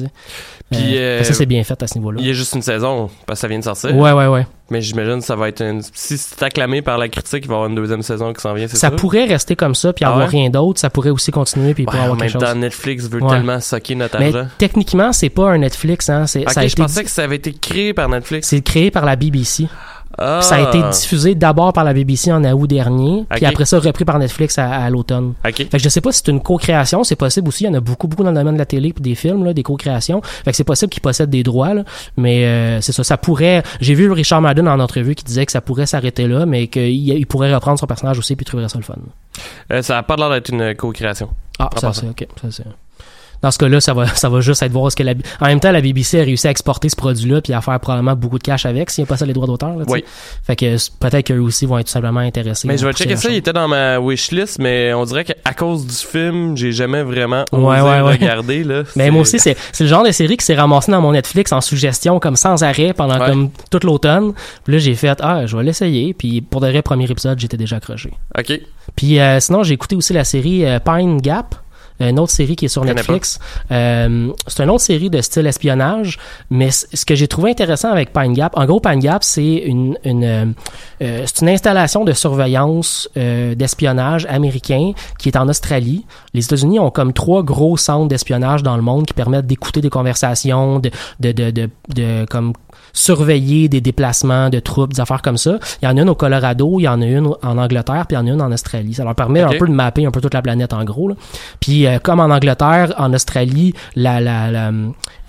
Puis, 0.72 0.98
Euh, 0.98 1.19
euh, 1.19 1.24
ça, 1.24 1.34
c'est 1.34 1.45
bien 1.45 1.63
fait 1.63 1.81
à 1.81 1.86
ce 1.88 1.95
niveau-là. 2.00 2.19
Il 2.19 2.25
y 2.27 2.29
a 2.31 2.34
juste 2.34 2.55
une 2.55 2.62
saison, 2.63 3.10
parce 3.27 3.38
que 3.38 3.41
ça 3.41 3.48
vient 3.48 3.60
de 3.60 3.63
sortir. 3.63 3.95
Ouais, 3.95 4.12
ouais, 4.13 4.25
ouais. 4.27 4.48
Mais 4.72 4.81
j'imagine 4.81 5.19
que 5.19 5.25
ça 5.25 5.36
va 5.36 5.48
être 5.50 5.62
une... 5.62 5.84
Si 5.93 6.17
c'est 6.17 6.41
acclamé 6.41 6.81
par 6.81 6.98
la 6.98 7.07
critique, 7.07 7.43
il 7.43 7.48
va 7.48 7.53
y 7.53 7.55
avoir 7.57 7.69
une 7.69 7.75
deuxième 7.75 8.01
saison 8.01 8.34
qui 8.34 8.41
s'en 8.41 8.51
vient, 8.55 8.67
c'est 8.67 8.77
Ça 8.77 8.89
ça? 8.89 8.95
pourrait 8.95 9.25
rester 9.25 9.55
comme 9.55 9.75
ça 9.75 9.93
puis 9.93 10.03
Ah 10.05 10.10
avoir 10.10 10.25
ouais? 10.25 10.31
rien 10.31 10.50
d'autre. 10.50 10.79
Ça 10.79 10.89
pourrait 10.89 11.12
aussi 11.12 11.29
continuer 11.31 11.75
puis 11.75 11.84
il 11.84 11.86
Ouais, 11.86 11.91
pourrait 11.91 12.00
en 12.00 12.03
avoir 12.05 12.17
même 12.19 12.29
quelque 12.31 12.41
chose. 12.41 12.50
temps, 12.51 12.60
Netflix 12.60 13.07
veut 13.07 13.22
Ouais. 13.22 13.29
tellement 13.29 13.60
socker 13.60 13.93
notre 13.93 14.17
Mais 14.17 14.36
argent. 14.36 14.48
techniquement, 14.57 15.13
c'est 15.13 15.29
pas 15.29 15.51
un 15.51 15.60
Netflix. 15.60 16.10
Hein. 16.10 16.25
C'est, 16.25 16.50
ça 16.50 16.62
a 16.62 16.63
je 16.67 16.74
été 16.74 16.81
pensais 16.81 17.03
que 17.03 17.12
ça 17.12 17.24
avait 17.24 17.36
été 17.36 17.53
créé 17.53 17.93
par 17.93 18.10
Netflix. 18.10 18.48
C'est 18.48 18.62
créé 18.62 18.89
par 18.89 19.05
la 19.05 19.15
BBC. 19.15 19.67
Ah. 20.17 20.38
Puis 20.39 20.48
Ça 20.48 20.55
a 20.55 20.69
été 20.69 20.81
diffusé 20.91 21.36
d'abord 21.36 21.74
par 21.74 21.84
la 21.84 21.93
BBC 21.93 22.31
en 22.31 22.43
août 22.43 22.67
dernier, 22.67 23.25
puis 23.29 23.45
après 23.45 23.65
ça 23.65 23.79
repris 23.79 24.05
par 24.05 24.17
Netflix 24.19 24.57
à, 24.57 24.69
à 24.72 24.89
l'automne. 24.89 25.34
OK. 25.45 25.55
Fait 25.55 25.65
que 25.65 25.79
je 25.79 25.89
sais 25.89 26.01
pas 26.01 26.12
si 26.12 26.22
c'est 26.24 26.31
une 26.31 26.41
co-création, 26.41 27.03
c'est 27.03 27.15
possible 27.15 27.48
aussi. 27.48 27.63
Il 27.63 27.67
y 27.67 27.69
en 27.69 27.74
a 27.74 27.79
beaucoup, 27.79 28.07
beaucoup 28.07 28.24
dans 28.24 28.31
le 28.31 28.38
domaine 28.38 28.53
de 28.55 28.60
la 28.60 28.65
télé 28.65 28.93
puis 28.93 29.01
des 29.01 29.15
films, 29.15 29.43
là, 29.43 29.53
des 29.53 29.63
co-créations. 29.63 30.22
Fait 30.24 30.51
que 30.51 30.57
c'est 30.57 30.63
possible 30.63 30.89
qu'ils 30.91 31.01
possèdent 31.01 31.29
des 31.29 31.43
droits, 31.43 31.74
là. 31.74 31.84
Mais 32.17 32.45
euh, 32.45 32.81
c'est 32.81 32.91
ça, 32.91 33.03
ça 33.03 33.17
pourrait. 33.17 33.63
J'ai 33.81 33.93
vu 33.93 34.12
Richard 34.12 34.41
Madden 34.41 34.67
en 34.67 34.79
entrevue 34.79 35.15
qui 35.15 35.24
disait 35.24 35.45
que 35.45 35.51
ça 35.51 35.62
pourrait 35.62 35.86
s'arrêter 35.86 36.27
là, 36.27 36.45
mais 36.45 36.67
qu'il 36.67 36.89
il 36.91 37.25
pourrait 37.27 37.53
reprendre 37.53 37.79
son 37.79 37.88
personnage 37.88 38.17
aussi 38.19 38.36
puis 38.36 38.45
trouverait 38.45 38.69
ça 38.69 38.77
le 38.77 38.84
fun. 38.84 38.95
Euh, 39.72 39.81
ça 39.81 39.98
a 39.98 40.03
pas 40.03 40.15
l'air 40.15 40.29
d'être 40.29 40.50
une 40.50 40.75
co-création. 40.75 41.29
Ah, 41.60 41.69
ça 41.77 41.91
c'est 41.93 42.07
ok. 42.07 42.27
Ça, 42.41 42.48
c'est- 42.51 42.63
Dans 43.45 43.51
ce 43.51 43.59
cas-là, 43.59 43.79
ça 43.79 43.93
va, 43.93 44.07
ça 44.07 44.27
va 44.27 44.41
juste 44.41 44.63
être 44.63 44.71
voir 44.71 44.91
ce 44.91 44.95
que 44.95 45.03
la. 45.03 45.13
En 45.39 45.45
même 45.45 45.59
temps, 45.59 45.71
la 45.71 45.79
BBC 45.79 46.19
a 46.19 46.23
réussi 46.23 46.47
à 46.47 46.49
exporter 46.49 46.89
ce 46.89 46.95
produit-là 46.95 47.41
puis 47.41 47.53
à 47.53 47.61
faire 47.61 47.79
probablement 47.79 48.15
beaucoup 48.15 48.39
de 48.39 48.43
cash 48.43 48.65
avec 48.65 48.89
s'il 48.89 49.03
n'y 49.03 49.07
a 49.07 49.09
pas 49.09 49.17
ça 49.17 49.25
les 49.27 49.33
droits 49.33 49.45
d'auteur. 49.45 49.75
Oui. 49.87 50.03
Fait 50.41 50.55
que 50.55 50.75
peut-être 50.99 51.27
qu'eux 51.27 51.37
aussi 51.37 51.67
vont 51.67 51.77
être 51.77 51.85
tout 51.85 51.91
simplement 51.91 52.21
intéressés. 52.21 52.67
Mais 52.67 52.75
je 52.75 52.87
vais 52.87 52.93
checker 52.93 53.15
ça, 53.15 53.29
il 53.29 53.35
était 53.35 53.53
dans 53.53 53.67
ma 53.67 53.99
wishlist, 53.99 54.57
mais 54.57 54.95
on 54.95 55.05
dirait 55.05 55.25
qu'à 55.25 55.53
cause 55.53 55.85
du 55.85 55.93
film, 55.93 56.57
j'ai 56.57 56.71
jamais 56.71 57.03
vraiment 57.03 57.45
osé 57.51 57.63
Ouais, 57.63 57.81
ouais, 57.81 58.01
ouais. 58.01 58.11
regarder, 58.13 58.63
là. 58.63 58.81
Mais 58.95 59.11
moi 59.11 59.21
aussi, 59.21 59.37
c'est 59.37 59.55
c'est 59.71 59.83
le 59.83 59.89
genre 59.91 60.03
de 60.03 60.11
série 60.11 60.37
qui 60.37 60.45
s'est 60.45 60.55
ramassé 60.55 60.91
dans 60.91 61.01
mon 61.01 61.11
Netflix 61.11 61.51
en 61.51 61.61
suggestion 61.61 62.19
comme 62.19 62.37
sans 62.37 62.63
arrêt 62.63 62.93
pendant 62.93 63.19
comme 63.19 63.51
toute 63.69 63.83
l'automne. 63.83 64.33
Puis 64.63 64.73
là, 64.73 64.79
j'ai 64.79 64.95
fait 64.95 65.19
ah, 65.21 65.45
je 65.45 65.55
vais 65.55 65.61
l'essayer. 65.61 66.15
Puis 66.15 66.41
pour 66.41 66.61
de 66.61 66.67
vrai, 66.67 66.81
premier 66.81 67.05
épisode, 67.11 67.37
j'étais 67.37 67.57
déjà 67.57 67.75
accroché. 67.75 68.09
OK. 68.39 68.59
Puis 68.96 69.20
euh, 69.20 69.39
sinon, 69.39 69.61
j'ai 69.61 69.75
écouté 69.75 69.96
aussi 69.96 70.13
la 70.13 70.24
série 70.24 70.65
euh, 70.65 70.79
Pine 70.79 71.22
Gap. 71.22 71.53
Une 72.00 72.20
autre 72.20 72.31
série 72.31 72.55
qui 72.55 72.66
est 72.66 72.70
sur 72.70 72.84
Netflix. 72.84 73.40
Euh, 73.72 74.29
c'est 74.48 74.64
une 74.64 74.70
autre 74.70 74.84
série 74.84 75.10
de 75.10 75.22
style 75.22 75.48
espionnage, 75.48 76.20
mais 76.50 76.70
ce 76.72 77.05
que 77.05 77.16
j'ai 77.16 77.27
trouvé 77.27 77.51
intéressant 77.51 77.92
avec 77.92 78.12
Pine 78.14 78.34
Gap, 78.34 78.53
en 78.58 78.66
gros, 78.66 78.79
Pine 78.79 79.00
Gap, 79.00 79.24
c'est 79.24 79.55
une, 79.55 79.98
une, 80.03 80.24
euh, 80.24 80.46
euh, 81.01 81.24
c'est 81.25 81.42
une 81.42 81.50
installation 81.50 82.03
de 82.03 82.14
surveillance 82.14 83.10
euh, 83.18 83.55
d'espionnage 83.55 84.25
américain 84.29 84.92
qui 85.20 85.29
est 85.29 85.38
en 85.38 85.48
Australie. 85.48 86.05
Les 86.34 86.44
États-Unis 86.46 86.79
ont 86.79 86.92
comme 86.92 87.14
trois 87.14 87.44
gros 87.44 87.77
centres 87.77 88.08
d'espionnage 88.08 88.64
dans 88.64 88.75
le 88.75 88.81
monde 88.81 89.05
qui 89.05 89.14
permettent 89.14 89.48
d'écouter 89.48 89.81
des 89.81 89.90
conversations, 89.90 90.79
de, 90.79 90.92
de, 91.20 91.31
de, 91.31 91.51
de, 91.51 91.70
de 91.94 92.25
comme 92.29 92.53
surveiller 92.96 93.70
des 93.70 93.81
déplacements 93.81 94.50
de 94.50 94.60
troupes, 94.60 94.94
des 94.94 95.00
affaires 95.01 95.22
comme 95.22 95.38
ça. 95.38 95.60
Il 95.81 95.86
y 95.86 95.88
en 95.88 95.96
a 95.98 96.01
une 96.01 96.10
au 96.10 96.16
Colorado, 96.16 96.79
il 96.79 96.84
y 96.84 96.88
en 96.88 97.01
a 97.01 97.05
une 97.05 97.27
en 97.44 97.58
Angleterre, 97.60 98.05
puis 98.08 98.16
il 98.18 98.20
y 98.20 98.24
en 98.24 98.25
a 98.25 98.29
une 98.31 98.42
en 98.42 98.51
Australie. 98.51 98.94
Ça 98.96 99.03
leur 99.03 99.14
permet 99.14 99.42
un 99.42 99.50
peu 99.60 99.68
de 99.68 99.74
mapper 99.74 100.05
un 100.05 100.12
peu 100.12 100.22
toute 100.22 100.34
la 100.34 100.42
planète 100.42 100.74
en 100.74 100.84
gros. 100.84 101.10
Là. 101.10 101.16
Puis 101.60 101.86
euh, 101.86 102.00
comme 102.01 102.20
en 102.20 102.25
Angleterre, 102.34 102.94
en 102.98 103.14
Australie, 103.14 103.74
la, 103.96 104.20
la, 104.20 104.50
la- 104.50 104.72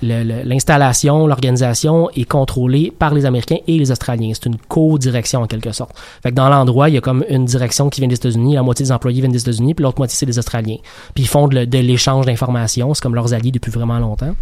l'installation, 0.02 1.26
l'organisation 1.26 2.10
est 2.10 2.24
contrôlée 2.24 2.92
par 2.96 3.14
les 3.14 3.24
Américains 3.24 3.58
et 3.66 3.78
les 3.78 3.90
Australiens. 3.90 4.32
C'est 4.34 4.46
une 4.46 4.56
co-direction 4.56 5.42
en 5.42 5.46
quelque 5.46 5.72
sorte. 5.72 5.96
Fait 6.22 6.30
que 6.30 6.34
dans 6.34 6.48
l'endroit, 6.48 6.88
il 6.88 6.94
y 6.94 6.98
a 6.98 7.00
comme 7.00 7.24
une 7.28 7.44
direction 7.44 7.88
qui 7.88 8.00
vient 8.00 8.08
des 8.08 8.16
États-Unis, 8.16 8.54
la 8.54 8.62
moitié 8.62 8.84
des 8.84 8.92
employés 8.92 9.20
viennent 9.20 9.32
des 9.32 9.40
États-Unis, 9.40 9.74
puis 9.74 9.82
l'autre 9.82 9.98
moitié 9.98 10.16
c'est 10.16 10.26
des 10.26 10.38
Australiens. 10.38 10.76
Puis 11.14 11.24
ils 11.24 11.28
font 11.28 11.48
de 11.48 11.78
l'échange 11.78 12.26
d'informations, 12.26 12.94
c'est 12.94 13.02
comme 13.02 13.14
leurs 13.14 13.32
alliés 13.32 13.52
depuis 13.52 13.72
vraiment 13.72 13.98
longtemps. 13.98 14.34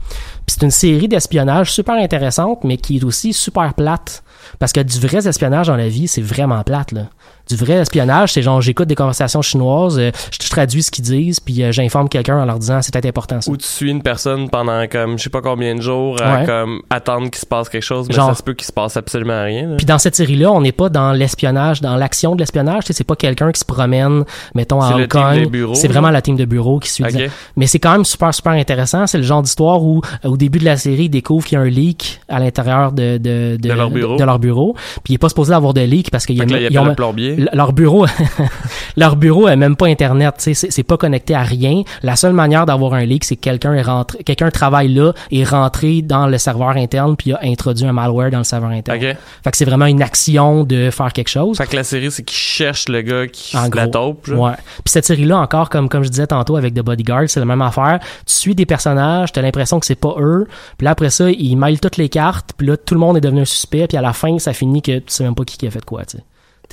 Puis 0.47 0.57
c'est 0.59 0.63
une 0.63 0.71
série 0.71 1.09
d'espionnage 1.09 1.73
super 1.73 1.95
intéressante, 1.95 2.65
mais 2.65 2.77
qui 2.77 2.97
est 2.97 3.05
aussi 3.05 3.33
super 3.33 3.75
plate. 3.75 4.23
Parce 4.59 4.73
que 4.73 4.81
du 4.81 4.99
vrai 4.99 5.27
espionnage 5.27 5.69
dans 5.69 5.77
la 5.77 5.89
vie, 5.89 6.09
c'est 6.09 6.23
vraiment 6.23 6.63
plate, 6.63 6.93
là. 6.93 7.09
Du 7.49 7.57
vrai 7.57 7.75
espionnage, 7.75 8.33
c'est 8.33 8.43
genre, 8.43 8.61
j'écoute 8.61 8.89
des 8.89 8.95
conversations 8.95 9.43
chinoises, 9.43 9.99
euh, 9.99 10.11
je 10.31 10.45
je 10.45 10.51
traduis 10.51 10.83
ce 10.85 10.91
qu'ils 10.93 11.05
disent, 11.05 11.41
puis 11.41 11.63
euh, 11.65 11.73
j'informe 11.73 12.09
quelqu'un 12.09 12.39
en 12.41 12.45
leur 12.45 12.59
disant, 12.61 12.81
c'est 12.81 12.93
peut-être 12.93 13.07
important 13.07 13.41
ça. 13.41 13.51
Ou 13.51 13.57
tu 13.57 13.67
suis 13.67 13.91
une 13.91 14.03
personne 14.03 14.49
pendant 14.49 14.87
comme 14.87 15.19
je 15.19 15.25
sais 15.25 15.31
pas 15.31 15.41
combien 15.43 15.75
de 15.75 15.81
jours 15.81 16.17
à 16.23 16.35
Ouais. 16.41 16.47
comme 16.47 16.81
attendre 16.91 17.25
qu'il 17.31 17.41
se 17.41 17.47
passe 17.47 17.69
quelque 17.69 17.83
chose, 17.83 18.07
mais 18.09 18.15
Genre- 18.15 18.29
ça 18.29 18.35
se 18.35 18.43
peut 18.43 18.55
qu'il 18.55 18.67
se 18.67 18.73
passe 18.73 18.97
absolument 18.97 19.43
rien. 19.43 19.69
là. 19.71 19.77
Puis 19.77 19.85
dans 19.87 19.99
cette 19.99 20.15
série-là, 20.15 20.53
on 20.53 20.61
n'est 20.61 20.71
pas 20.73 20.89
dans 20.91 21.13
l'espionnage, 21.13 21.81
dans 21.81 21.97
l'action 21.97 22.35
de 22.37 22.41
l'espionnage. 22.41 22.85
C'est 22.89 23.03
pas 23.05 23.17
quelqu'un 23.17 23.51
qui 23.53 23.59
se 23.61 23.65
promène, 23.65 24.25
mettons, 24.55 24.81
à 24.81 24.91
Hong 24.91 24.99
team 25.01 25.07
Kong. 25.09 25.41
de 25.45 25.47
bureau, 25.49 25.75
C'est 25.75 25.89
là. 25.89 25.93
vraiment 25.95 26.11
la 26.11 26.23
team 26.23 26.37
de 26.37 26.45
bureau 26.45 26.79
qui 26.79 26.89
suit. 26.91 27.05
Ok. 27.05 27.29
Mais 27.57 27.67
c'est 27.67 27.79
quand 27.81 27.93
même 27.93 28.05
super, 28.05 28.33
super 28.33 28.53
intéressant. 28.53 29.07
C'est 29.09 29.19
le 29.19 29.25
genre 29.25 29.43
d'histoire 29.43 29.83
où, 29.83 30.01
euh, 30.25 30.29
au 30.29 30.37
début 30.37 30.61
de 30.61 30.65
la 30.65 30.77
série, 30.77 31.05
ils 31.05 31.09
découvrent 31.09 31.45
qu'il 31.45 31.57
y 31.57 31.61
a 31.61 31.65
un 31.65 31.69
leak 31.69 32.21
à 32.29 32.39
l'intérieur 32.39 32.93
de, 32.93 33.19
de, 33.19 33.57
De 33.61 33.73
leur 33.73 33.91
bureau. 33.91 34.17
de 34.17 34.25
leur 34.25 34.39
bureau. 34.39 34.75
Puis 35.03 35.11
il 35.11 35.13
n'est 35.15 35.19
pas 35.19 35.29
supposé 35.29 35.53
avoir 35.53 35.75
de 35.75 35.81
leak 35.81 36.11
parce 36.11 36.27
qu'il 36.27 36.37
y 36.37 36.41
a, 36.41 36.45
là, 36.45 36.61
ils 36.71 36.79
ont- 36.79 36.85
le 36.85 36.95
plombier. 36.95 37.34
Leur 37.53 37.73
bureau 37.73 38.07
leur 38.97 39.17
bureau 39.17 39.47
a 39.47 39.57
même 39.57 39.77
pas 39.77 39.87
internet 39.87 40.35
tu 40.39 40.45
sais, 40.45 40.55
c'est 40.55 40.71
c'est 40.71 40.83
pas 40.83 40.97
connecté 40.97 41.35
à 41.35 41.43
rien 41.43 41.83
la 42.03 42.17
seule 42.17 42.33
manière 42.33 42.67
d'avoir 42.67 42.95
un 42.95 43.05
leak 43.05 43.25
c'est 43.25 43.37
que 43.37 43.41
quelqu'un 43.41 43.75
est 43.75 43.83
rentré 43.83 44.23
quelqu'un 44.25 44.51
travaille 44.51 44.89
là 44.93 45.13
est 45.31 45.45
rentré 45.45 46.03
dans 46.03 46.27
le 46.27 46.39
serveur 46.39 46.71
interne 46.71 47.17
puis 47.17 47.33
a 47.33 47.41
introduit 47.43 47.87
un 47.87 47.93
malware 47.93 48.31
dans 48.31 48.39
le 48.39 48.45
serveur 48.45 48.71
interne 48.71 48.99
OK. 48.99 49.17
fait 49.45 49.51
que 49.51 49.57
c'est 49.57 49.65
vraiment 49.65 49.87
une 49.87 50.03
action 50.03 50.65
de 50.65 50.91
faire 50.91 51.13
quelque 51.13 51.29
chose 51.29 51.57
Fait 51.57 51.67
que 51.67 51.77
la 51.77 51.85
série, 51.85 52.11
c'est 52.11 52.23
qu'il 52.23 52.37
cherche 52.37 52.89
le 52.89 53.03
gars 53.03 53.27
qui 53.27 53.57
En 53.57 53.63
la 53.63 53.69
gros. 53.69 53.87
taupe. 53.87 54.27
genre. 54.27 54.41
Ouais. 54.51 54.53
Puis 54.85 54.93
cette 54.93 55.05
série-là, 55.05 55.39
encore, 55.39 55.69
comme, 55.71 55.89
comme 55.89 56.05
je 56.05 56.09
disais 56.09 56.27
tantôt 56.27 56.57
avec 56.57 56.75
The 56.75 56.81
Bodyguard, 56.81 57.25
c'est 57.29 57.41
la 57.41 57.47
même 57.47 57.63
affaire. 57.63 57.99
Tu 58.27 58.35
suis 58.35 58.55
des 58.55 58.67
personnages, 58.67 59.33
t'as 59.33 59.43
l'impression 59.43 59.81
que 59.81 59.87
c'est 59.87 59.95
pas 59.95 60.15
eux. 60.19 60.47
Puis 60.79 60.85
là, 60.85 60.91
après 60.93 61.11
ça, 61.11 61.31
ils 61.31 61.57
mêlent 61.57 61.81
toutes 61.81 61.97
les 61.97 62.09
cartes. 62.09 62.53
Puis 62.57 62.67
là, 62.67 62.77
tout 62.77 62.95
le 62.95 63.01
monde 63.01 63.17
est 63.17 63.21
devenu 63.21 63.41
un 63.43 63.45
suspect. 63.47 63.87
Puis 63.89 63.97
à 63.97 64.03
la 64.03 64.13
fin, 64.13 64.39
ça 64.39 64.53
finit 64.53 64.83
que 64.83 64.99
tu 64.99 65.05
sais 65.09 65.25
même 65.25 65.35
pas 65.35 65.45
qui, 65.45 65.57
qui 65.59 65.67
a 65.67 65.71
fait 65.71 65.85
quoi, 65.85 66.05
tu 66.05 66.19
sais. 66.19 66.25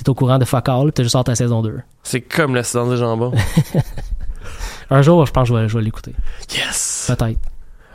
T'es 0.02 0.10
au 0.10 0.14
courant 0.14 0.38
de 0.38 0.44
fuck 0.44 0.68
all, 0.68 0.84
puis 0.84 0.92
t'as 0.94 1.02
juste 1.02 1.14
hâte 1.16 1.28
à 1.28 1.32
la 1.32 1.36
saison 1.36 1.62
2. 1.62 1.80
C'est 2.02 2.20
comme 2.22 2.54
le 2.54 2.62
silence 2.62 2.90
des 2.90 2.96
jambons. 2.96 3.32
Un 4.90 5.02
jour, 5.02 5.24
je 5.26 5.32
pense 5.32 5.48
que 5.48 5.54
je 5.54 5.58
vais, 5.60 5.66
vais 5.66 5.80
l'écouter. 5.82 6.14
yes! 6.54 7.04
Peut-être. 7.16 7.38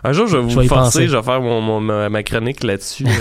Un 0.03 0.13
jour, 0.13 0.27
je 0.27 0.37
vais 0.37 0.49
Je 0.49 0.55
vous 0.55 0.61
vais 0.61 0.67
forcer, 0.67 1.07
je 1.07 1.15
vais 1.17 1.23
faire 1.23 1.41
mon, 1.41 1.59
mon- 1.61 1.81
ma, 1.81 2.09
ma 2.09 2.23
chronique 2.23 2.63
là-dessus. 2.63 3.03
là. 3.03 3.11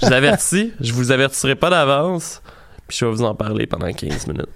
je 0.00 0.06
vous 0.06 0.12
avertis, 0.12 0.72
je 0.80 0.92
vous 0.92 1.10
avertirai 1.12 1.54
pas 1.54 1.70
d'avance, 1.70 2.42
Puis 2.88 2.98
je 2.98 3.04
vais 3.04 3.10
vous 3.10 3.22
en 3.22 3.34
parler 3.34 3.66
pendant 3.66 3.90
15 3.92 4.26
minutes. 4.28 4.46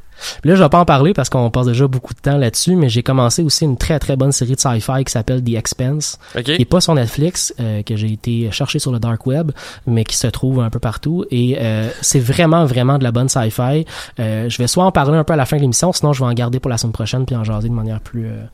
Puis 0.40 0.50
là, 0.50 0.56
je 0.56 0.62
vais 0.62 0.68
pas 0.68 0.80
en 0.80 0.84
parler 0.84 1.12
parce 1.14 1.28
qu'on 1.28 1.50
passe 1.50 1.66
déjà 1.66 1.86
beaucoup 1.86 2.14
de 2.14 2.20
temps 2.20 2.36
là-dessus, 2.36 2.76
mais 2.76 2.88
j'ai 2.88 3.02
commencé 3.02 3.42
aussi 3.42 3.64
une 3.64 3.76
très 3.76 3.98
très 3.98 4.16
bonne 4.16 4.32
série 4.32 4.54
de 4.54 4.60
sci-fi 4.60 5.04
qui 5.04 5.12
s'appelle 5.12 5.42
The 5.42 5.54
Expense, 5.54 6.18
OK? 6.36 6.44
qui 6.44 6.52
est 6.52 6.64
pas 6.64 6.80
sur 6.80 6.94
Netflix, 6.94 7.54
euh, 7.60 7.82
que 7.82 7.96
j'ai 7.96 8.12
été 8.12 8.50
chercher 8.50 8.78
sur 8.78 8.92
le 8.92 8.98
dark 8.98 9.26
web, 9.26 9.52
mais 9.86 10.04
qui 10.04 10.16
se 10.16 10.26
trouve 10.26 10.60
un 10.60 10.70
peu 10.70 10.78
partout. 10.78 11.24
Et 11.30 11.58
euh, 11.60 11.88
c'est 12.00 12.20
vraiment 12.20 12.64
vraiment 12.64 12.98
de 12.98 13.04
la 13.04 13.12
bonne 13.12 13.28
sci-fi. 13.28 13.84
Euh, 14.18 14.48
je 14.48 14.58
vais 14.58 14.66
soit 14.66 14.84
en 14.84 14.92
parler 14.92 15.16
un 15.16 15.24
peu 15.24 15.32
à 15.32 15.36
la 15.36 15.46
fin 15.46 15.56
de 15.56 15.62
l'émission, 15.62 15.92
sinon 15.92 16.12
je 16.12 16.20
vais 16.22 16.30
en 16.30 16.34
garder 16.34 16.60
pour 16.60 16.70
la 16.70 16.78
semaine 16.78 16.92
prochaine 16.92 17.26
puis 17.26 17.36
en 17.36 17.44
jaser 17.44 17.68
de 17.68 17.74
manière 17.74 18.00
plus 18.00 18.26
euh, 18.26 18.44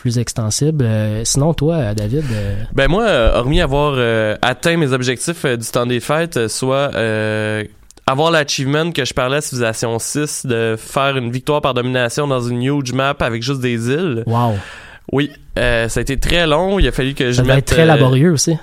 plus 0.00 0.18
extensible. 0.18 0.84
Euh, 0.84 1.22
sinon, 1.24 1.52
toi, 1.52 1.74
euh, 1.74 1.94
David, 1.94 2.24
euh, 2.32 2.62
Ben 2.72 2.88
moi, 2.88 3.04
euh, 3.04 3.38
hormis 3.38 3.60
avoir 3.60 3.94
euh, 3.96 4.36
atteint 4.40 4.76
mes 4.76 4.92
objectifs 4.92 5.44
du 5.44 5.66
temps 5.66 5.86
des 5.86 6.00
fêtes, 6.00 6.48
soit 6.48 6.90
euh, 6.94 7.64
avoir 8.10 8.30
l'achievement 8.30 8.92
que 8.92 9.04
je 9.04 9.14
parlais 9.14 9.38
à 9.38 9.40
Civilization 9.40 9.98
6 9.98 10.46
de 10.46 10.76
faire 10.78 11.16
une 11.16 11.30
victoire 11.30 11.60
par 11.60 11.74
domination 11.74 12.26
dans 12.26 12.40
une 12.40 12.62
huge 12.62 12.92
map 12.92 13.16
avec 13.20 13.42
juste 13.42 13.60
des 13.60 13.88
îles. 13.88 14.24
wow, 14.26 14.54
Oui, 15.12 15.30
euh, 15.58 15.88
ça 15.88 16.00
a 16.00 16.02
été 16.02 16.18
très 16.18 16.46
long. 16.46 16.78
Il 16.78 16.86
a 16.88 16.92
fallu 16.92 17.14
que 17.14 17.30
je 17.30 17.36
ça 17.36 17.42
doit 17.42 17.54
mette, 17.54 17.64
être 17.68 17.74
très 17.74 17.82
euh, 17.82 17.86
laborieux 17.86 18.32
aussi. 18.32 18.56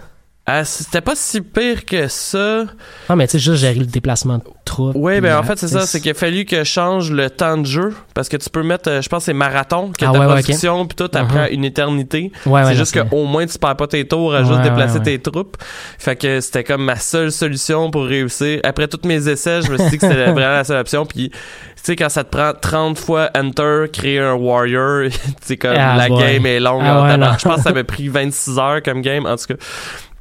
Ah, 0.50 0.64
c'était 0.64 1.02
pas 1.02 1.14
si 1.16 1.42
pire 1.42 1.84
que 1.84 2.08
ça. 2.08 2.64
Ah, 3.10 3.18
mais 3.18 3.28
tu 3.28 3.34
sais, 3.34 3.40
juste 3.40 3.58
gérer 3.62 3.76
le 3.80 3.86
déplacement 3.86 4.38
de 4.38 4.44
troupes. 4.64 4.94
Oui, 4.96 5.20
ben 5.20 5.38
en 5.38 5.44
fait, 5.44 5.58
c'est 5.60 5.68
tu 5.68 5.74
ça. 5.74 5.86
C'est 5.86 6.00
qu'il 6.00 6.12
a 6.12 6.14
fallu 6.14 6.46
que 6.46 6.60
je 6.60 6.64
change 6.64 7.12
le 7.12 7.30
temps 7.30 7.58
de 7.58 7.66
jeu. 7.66 7.94
Parce 8.14 8.30
que 8.30 8.38
tu 8.38 8.50
peux 8.50 8.64
mettre, 8.64 8.90
euh, 8.90 9.02
je 9.02 9.10
pense, 9.10 9.26
c'est 9.26 9.34
marathon, 9.34 9.90
que 9.92 10.06
Ah 10.06 10.12
ta 10.12 10.20
ouais, 10.20 10.26
ouais, 10.26 10.34
production, 10.42 10.86
puis 10.88 10.96
tout, 10.96 11.10
t'apprends 11.10 11.44
Mhm. 11.44 11.50
une 11.52 11.66
éternité. 11.66 12.32
Ouais, 12.46 12.52
ouais, 12.54 12.64
c'est 12.66 12.74
je 12.74 12.78
juste 12.80 12.98
qu'au 13.10 13.26
moins, 13.26 13.46
tu 13.46 13.58
perds 13.60 13.76
pas 13.76 13.88
tes 13.88 14.08
tours 14.08 14.34
à 14.34 14.44
juste 14.44 14.56
Ouais, 14.60 14.64
déplacer 14.64 15.00
ouais, 15.00 15.04
tes 15.04 15.12
ouais. 15.12 15.18
troupes. 15.20 15.58
Fait 16.00 16.16
que 16.16 16.40
c'était 16.40 16.64
comme 16.64 16.84
ma 16.86 16.96
seule 16.96 17.32
solution 17.34 17.92
pour 17.92 18.06
réussir. 18.06 18.62
Après 18.64 18.88
tous 18.88 19.06
mes 19.06 19.28
essais, 19.28 19.62
je 19.62 19.70
me 19.72 19.78
suis 19.78 19.90
dit 19.90 19.98
que 19.98 20.08
c'était 20.08 20.26
vraiment 20.32 20.38
la 20.54 20.64
seule 20.64 20.80
option. 20.80 21.06
Puis, 21.06 21.30
tu 21.30 21.38
sais, 21.84 21.96
quand 21.98 22.10
ça 22.10 22.24
te 22.24 22.30
prend 22.36 22.54
30 22.54 22.98
fois 22.98 23.30
Enter, 23.38 23.86
créer 23.92 24.20
un 24.20 24.34
Warrior, 24.34 25.10
c'est 25.42 25.58
comme 25.58 25.76
Ah, 25.78 25.98
la 25.98 26.08
boy. 26.08 26.20
game 26.24 26.46
est 26.46 26.60
longue. 26.62 26.82
Ah 26.86 27.02
en 27.02 27.06
ouais, 27.06 27.18
non. 27.18 27.32
je 27.38 27.44
pense 27.44 27.58
que 27.58 27.62
ça 27.64 27.74
m'a 27.74 27.84
pris 27.84 28.08
26 28.08 28.58
heures 28.60 28.82
comme 28.84 29.02
game, 29.02 29.26
en 29.26 29.36
tout 29.36 29.46
cas. 29.48 29.56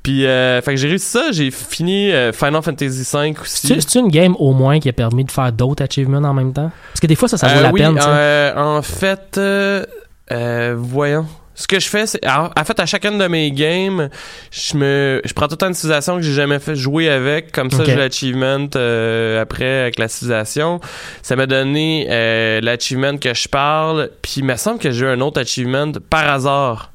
Puis, 0.07 0.25
euh, 0.25 0.63
fait 0.63 0.71
que 0.71 0.77
j'ai 0.77 0.87
réussi 0.87 1.09
ça. 1.09 1.33
J'ai 1.33 1.51
fini 1.51 2.13
euh, 2.13 2.33
Final 2.33 2.63
Fantasy 2.63 3.03
V 3.13 3.35
aussi. 3.43 3.75
C'est 3.81 3.99
une 3.99 4.07
game 4.07 4.37
au 4.39 4.53
moins 4.53 4.79
qui 4.79 4.89
a 4.89 4.93
permis 4.93 5.25
de 5.25 5.33
faire 5.33 5.51
d'autres 5.51 5.83
achievements 5.83 6.19
en 6.19 6.33
même 6.33 6.53
temps? 6.53 6.71
Parce 6.93 7.01
que 7.01 7.09
des 7.09 7.17
fois, 7.17 7.27
ça, 7.27 7.37
ça 7.37 7.49
vaut 7.49 7.59
Euh, 7.59 7.63
la 7.63 7.73
oui, 7.73 7.81
peine, 7.81 7.99
euh, 8.01 8.53
en 8.55 8.83
fait, 8.83 9.37
euh, 9.37 9.85
voyons. 10.79 11.27
Ce 11.57 11.67
que 11.67 11.81
je 11.81 11.89
fais, 11.89 12.07
c'est. 12.07 12.21
En 12.25 12.65
fait, 12.65 12.79
à 12.79 12.87
chacune 12.87 13.19
de 13.19 13.27
mes 13.27 13.51
games, 13.51 14.09
je 14.53 14.77
me. 14.77 15.23
Je 15.25 15.33
prends 15.33 15.49
tout 15.49 15.55
le 15.55 15.57
temps 15.57 15.67
une 15.67 15.75
civilisation 15.75 16.15
que 16.19 16.23
j'ai 16.23 16.35
jamais 16.35 16.61
fait 16.61 16.77
jouer 16.77 17.09
avec. 17.09 17.51
Comme 17.51 17.73
ça, 17.73 17.79
Ok. 17.83 17.87
j'ai 17.87 17.97
l'achievement 17.97 18.67
après 19.41 19.81
avec 19.81 19.99
la 19.99 20.07
civilisation. 20.07 20.79
Ça 21.23 21.35
m'a 21.35 21.47
donné 21.47 22.07
l'achievement 22.63 23.17
que 23.19 23.35
je 23.35 23.49
parle. 23.49 24.11
Puis 24.23 24.35
il 24.37 24.45
me 24.45 24.55
semble 24.55 24.79
que 24.79 24.93
j'ai 24.93 25.05
eu 25.05 25.09
un 25.09 25.21
autre 25.21 25.41
achievement 25.41 25.91
par 26.09 26.29
hasard. 26.31 26.93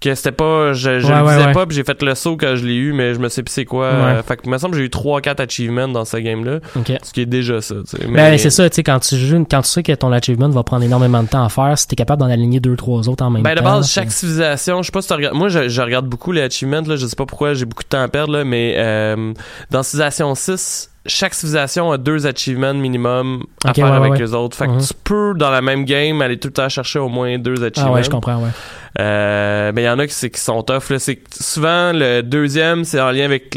Que 0.00 0.14
c'était 0.14 0.32
pas. 0.32 0.72
Je, 0.72 0.98
je 0.98 1.06
Ouais, 1.06 1.14
le 1.20 1.28
visais 1.28 1.44
ouais. 1.48 1.52
pas, 1.52 1.66
puis 1.66 1.76
j'ai 1.76 1.84
fait 1.84 2.02
le 2.02 2.14
saut 2.14 2.38
quand 2.38 2.56
je 2.56 2.64
l'ai 2.64 2.74
eu, 2.76 2.94
mais 2.94 3.12
je 3.12 3.18
me 3.18 3.28
sais 3.28 3.42
plus 3.42 3.52
c'est 3.52 3.66
quoi. 3.66 3.90
Ouais. 3.90 3.96
Euh, 3.96 4.22
fait 4.22 4.36
que 4.36 4.42
il 4.46 4.50
me 4.50 4.56
semble 4.56 4.72
que 4.72 4.78
j'ai 4.78 4.86
eu 4.86 4.88
3-4 4.88 5.42
achievements 5.42 5.88
dans 5.88 6.06
ce 6.06 6.16
game-là. 6.16 6.60
Ok. 6.74 6.92
Ce 7.02 7.12
qui 7.12 7.20
est 7.20 7.26
déjà 7.26 7.60
ça. 7.60 7.74
tu 7.88 7.98
sais. 7.98 8.06
Ben, 8.08 8.38
c'est 8.38 8.48
ça, 8.48 8.70
tu 8.70 8.76
sais, 8.76 8.82
quand 8.82 8.98
tu 9.00 9.16
joues, 9.16 9.46
quand 9.50 9.60
tu 9.60 9.68
sais 9.68 9.82
que 9.82 9.92
ton 9.92 10.10
achievement 10.10 10.48
va 10.48 10.62
prendre 10.62 10.84
énormément 10.84 11.22
de 11.22 11.28
temps 11.28 11.44
à 11.44 11.50
faire, 11.50 11.76
si 11.78 11.86
t'es 11.86 11.96
capable 11.96 12.20
d'en 12.20 12.30
aligner 12.30 12.60
deux, 12.60 12.76
trois 12.76 13.08
autres 13.10 13.22
en 13.22 13.28
même 13.28 13.42
Ben, 13.42 13.54
de 13.54 13.58
temps. 13.58 13.64
base, 13.64 13.90
chaque 13.90 14.10
civilisation, 14.10 14.80
je 14.80 14.86
sais 14.86 14.92
pas 14.92 15.02
si 15.02 15.08
tu 15.08 15.14
regardes. 15.14 15.36
Moi, 15.36 15.48
je, 15.48 15.68
je 15.68 15.82
regarde 15.82 16.06
beaucoup 16.06 16.32
les 16.32 16.40
achievements, 16.42 16.80
là. 16.80 16.96
Je 16.96 17.06
sais 17.06 17.16
pas 17.16 17.26
pourquoi, 17.26 17.52
j'ai 17.52 17.66
beaucoup 17.66 17.82
de 17.84 17.88
temps 17.88 18.02
à 18.02 18.08
perdre, 18.08 18.32
là. 18.32 18.44
Mais, 18.44 18.76
euh, 18.78 19.34
dans 19.70 19.82
Civilisation 19.82 20.34
6, 20.34 20.90
chaque 21.06 21.34
civilisation 21.34 21.90
a 21.92 21.98
deux 21.98 22.26
achievements 22.26 22.74
minimum 22.74 23.44
à 23.64 23.72
faire 23.72 23.86
ouais, 23.86 23.96
avec 23.96 24.12
ouais. 24.12 24.18
les 24.18 24.34
autres. 24.34 24.56
Fait 24.56 24.66
que 24.66 24.72
Mhm. 24.72 24.80
tu 24.80 24.94
peux, 25.02 25.32
dans 25.34 25.50
la 25.50 25.62
même 25.62 25.84
game, 25.84 26.20
aller 26.20 26.38
tout 26.38 26.48
le 26.48 26.52
temps 26.54 26.68
chercher 26.68 26.98
au 26.98 27.08
moins 27.08 27.38
deux 27.38 27.62
achievements. 27.64 27.92
Ah 27.92 27.94
ouais, 27.96 28.02
je 28.02 28.10
comprends, 28.10 28.36
ouais. 28.42 28.50
Euh, 28.98 29.72
mais 29.74 29.82
il 29.82 29.86
y 29.86 29.88
en 29.88 29.98
a 29.98 30.06
qui, 30.06 30.30
sont 30.34 30.62
tough, 30.62 30.90
là. 30.90 30.98
Souvent, 30.98 31.92
le 31.94 32.20
deuxième, 32.22 32.84
c'est 32.84 33.00
en 33.00 33.10
lien 33.10 33.24
avec 33.24 33.56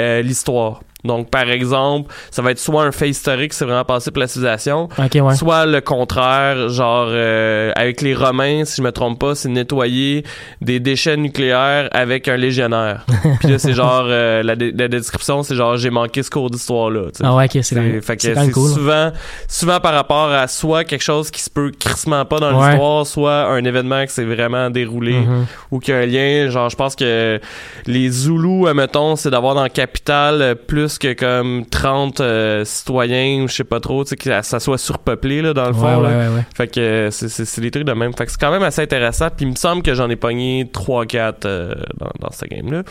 euh, 0.00 0.22
l'histoire. 0.22 0.80
Donc, 1.04 1.30
par 1.30 1.48
exemple, 1.50 2.12
ça 2.30 2.40
va 2.42 2.50
être 2.52 2.58
soit 2.58 2.82
un 2.84 2.92
fait 2.92 3.08
historique, 3.10 3.52
c'est 3.52 3.64
vraiment 3.64 3.84
passé 3.84 4.10
pour 4.10 4.20
la 4.20 4.26
civilisation, 4.26 4.88
ouais. 4.98 5.34
Soit 5.34 5.66
le 5.66 5.80
contraire, 5.80 6.68
genre 6.68 7.06
euh, 7.10 7.72
avec 7.76 8.00
les 8.00 8.14
Romains, 8.14 8.64
si 8.64 8.76
je 8.78 8.82
me 8.82 8.90
trompe 8.90 9.18
pas, 9.18 9.34
c'est 9.34 9.48
nettoyer 9.48 10.24
des 10.60 10.80
déchets 10.80 11.16
nucléaires 11.16 11.88
avec 11.92 12.26
un 12.28 12.36
légionnaire. 12.36 13.04
Puis 13.40 13.48
là, 13.50 13.58
c'est 13.58 13.74
genre 13.74 14.04
euh, 14.06 14.42
la, 14.42 14.54
la 14.54 14.88
description, 14.88 15.42
c'est 15.42 15.54
genre 15.54 15.76
j'ai 15.76 15.90
manqué 15.90 16.22
ce 16.22 16.30
cours 16.30 16.50
d'histoire 16.50 16.90
là. 16.90 17.02
Ah 17.22 17.34
ouais, 17.34 17.44
ok, 17.54 17.58
c'est 17.62 17.74
même, 17.74 18.00
fait 18.02 18.16
que 18.16 18.22
c'est 18.22 18.50
cool. 18.50 18.70
souvent, 18.70 19.12
souvent 19.48 19.80
par 19.80 19.92
rapport 19.94 20.30
à 20.30 20.48
soit 20.48 20.84
quelque 20.84 21.02
chose 21.02 21.30
qui 21.30 21.42
se 21.42 21.50
peut 21.50 21.70
crissement 21.78 22.24
pas 22.24 22.38
dans 22.38 22.54
Ouais. 22.58 22.70
l'histoire, 22.70 23.06
soit 23.06 23.44
un 23.50 23.64
événement 23.64 24.04
qui 24.06 24.12
s'est 24.12 24.24
vraiment 24.24 24.70
déroulé 24.70 25.14
Mhm. 25.20 25.46
ou 25.70 25.78
qu'il 25.80 25.94
y 25.94 25.96
a 25.96 26.00
un 26.00 26.06
lien. 26.06 26.50
Genre, 26.50 26.68
je 26.70 26.76
pense 26.76 26.94
que 26.96 27.40
les 27.86 28.08
Zoulous, 28.10 28.66
admettons, 28.66 29.16
c'est 29.16 29.30
d'avoir 29.30 29.54
dans 29.54 29.62
la 29.62 29.68
capitale 29.68 30.42
euh, 30.42 30.54
plus 30.98 31.14
que 31.14 31.18
comme 31.18 31.66
30 31.66 32.20
euh, 32.20 32.64
citoyens 32.64 33.42
ou 33.42 33.48
je 33.48 33.54
sais 33.54 33.64
pas 33.64 33.80
trop, 33.80 34.04
tu 34.04 34.10
sais, 34.10 34.16
que 34.16 34.42
ça- 34.42 34.60
soit 34.60 34.78
surpeuplé 34.78 35.42
là, 35.42 35.52
dans 35.54 35.64
le 35.68 35.74
Ouais, 35.74 35.80
fond. 35.80 36.02
ouais, 36.02 36.10
là. 36.10 36.18
ouais, 36.30 36.34
ouais. 36.36 36.44
Fait 36.54 36.68
que 36.68 36.80
euh, 36.80 37.10
c'est 37.10 37.60
des 37.60 37.70
trucs 37.70 37.84
de 37.84 37.92
même. 37.92 38.12
Fait 38.16 38.26
que 38.26 38.30
c'est 38.32 38.40
quand 38.40 38.50
même 38.50 38.62
assez 38.62 38.82
intéressant. 38.82 39.28
Puis 39.34 39.44
il 39.46 39.50
me 39.50 39.56
semble 39.56 39.82
que 39.82 39.94
j'en 39.94 40.08
ai 40.10 40.16
pogné 40.16 40.64
3-4 40.72 41.44
euh, 41.46 41.74
dans, 41.98 42.10
dans 42.20 42.30
ce 42.32 42.44
game-là. 42.46 42.82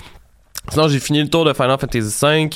Sinon, 0.70 0.88
j'ai 0.88 1.00
fini 1.00 1.22
le 1.22 1.28
tour 1.28 1.44
de 1.44 1.52
Final 1.52 1.78
Fantasy 1.78 2.18
V 2.22 2.50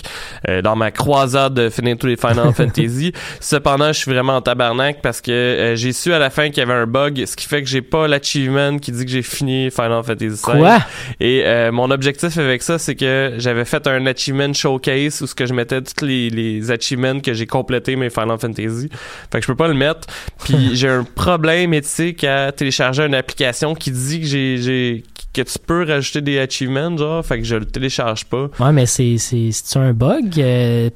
euh, 0.48 0.62
dans 0.62 0.76
ma 0.78 0.92
croisade 0.92 1.54
de 1.54 1.70
finir 1.70 1.98
tous 1.98 2.08
les 2.08 2.16
Final 2.16 2.54
Fantasy. 2.56 3.12
Cependant, 3.42 3.88
je 3.88 4.00
suis 4.00 4.12
vraiment 4.12 4.38
en 4.38 4.42
tabarnak 4.42 5.02
parce 5.02 5.20
que 5.20 5.32
euh, 5.32 5.76
j'ai 5.76 5.92
su 5.92 6.14
à 6.14 6.20
la 6.20 6.30
fin 6.30 6.48
qu'il 6.50 6.60
y 6.60 6.62
avait 6.62 6.74
un 6.74 6.88
bug, 6.88 7.26
ce 7.26 7.36
qui 7.36 7.46
fait 7.46 7.62
que 7.62 7.68
j'ai 7.68 7.82
pas 7.82 8.08
l'achievement 8.08 8.78
qui 8.78 8.94
dit 8.94 9.04
que 9.04 9.12
j'ai 9.12 9.22
fini 9.22 9.70
Final 9.72 10.04
Fantasy 10.04 10.30
V. 10.30 10.38
Quoi? 10.42 10.80
Et 11.20 11.44
euh, 11.46 11.72
mon 11.74 11.92
objectif 11.92 12.38
avec 12.38 12.64
ça, 12.64 12.80
c'est 12.80 12.96
que 12.96 13.34
j'avais 13.38 13.66
fait 13.66 13.86
un 13.88 14.06
achievement 14.08 14.54
showcase 14.54 15.22
où 15.22 15.28
ce 15.28 15.36
que 15.36 15.46
je 15.46 15.54
mettais 15.54 15.82
tous 15.82 16.06
les, 16.06 16.30
les 16.30 16.72
achievements 16.72 17.20
que 17.20 17.34
j'ai 17.34 17.46
complété 17.46 17.98
mes 17.98 18.10
Final 18.10 18.40
Fantasy. 18.40 18.90
Fait 19.32 19.40
que 19.40 19.42
je 19.42 19.48
peux 19.48 19.56
pas 19.56 19.68
le 19.68 19.74
mettre. 19.74 20.08
Puis 20.44 20.72
j'ai 20.76 20.90
un 20.90 21.04
problème 21.04 21.74
éthique 21.74 22.24
à 22.24 22.54
télécharger 22.54 23.04
une 23.06 23.16
application 23.16 23.76
qui 23.76 23.92
dit 23.92 24.22
que 24.22 24.26
j'ai 24.26 24.58
j'ai 24.58 25.04
que 25.44 25.50
tu 25.50 25.60
peux 25.60 25.86
rajouter 25.88 26.22
des 26.22 26.40
achievements 26.40 26.96
genre 26.98 27.26
fait 27.26 27.38
que 27.40 27.44
je 27.46 27.56
le 27.56 27.66
télécharge 27.66 28.26
pas. 28.26 28.48
Ouais, 28.60 28.72
mais 28.72 28.86
c'est, 28.86 29.18
c'est, 29.18 29.50
c'est 29.52 29.80
un 29.80 29.94
bug, 29.94 30.40
euh, 30.40 30.90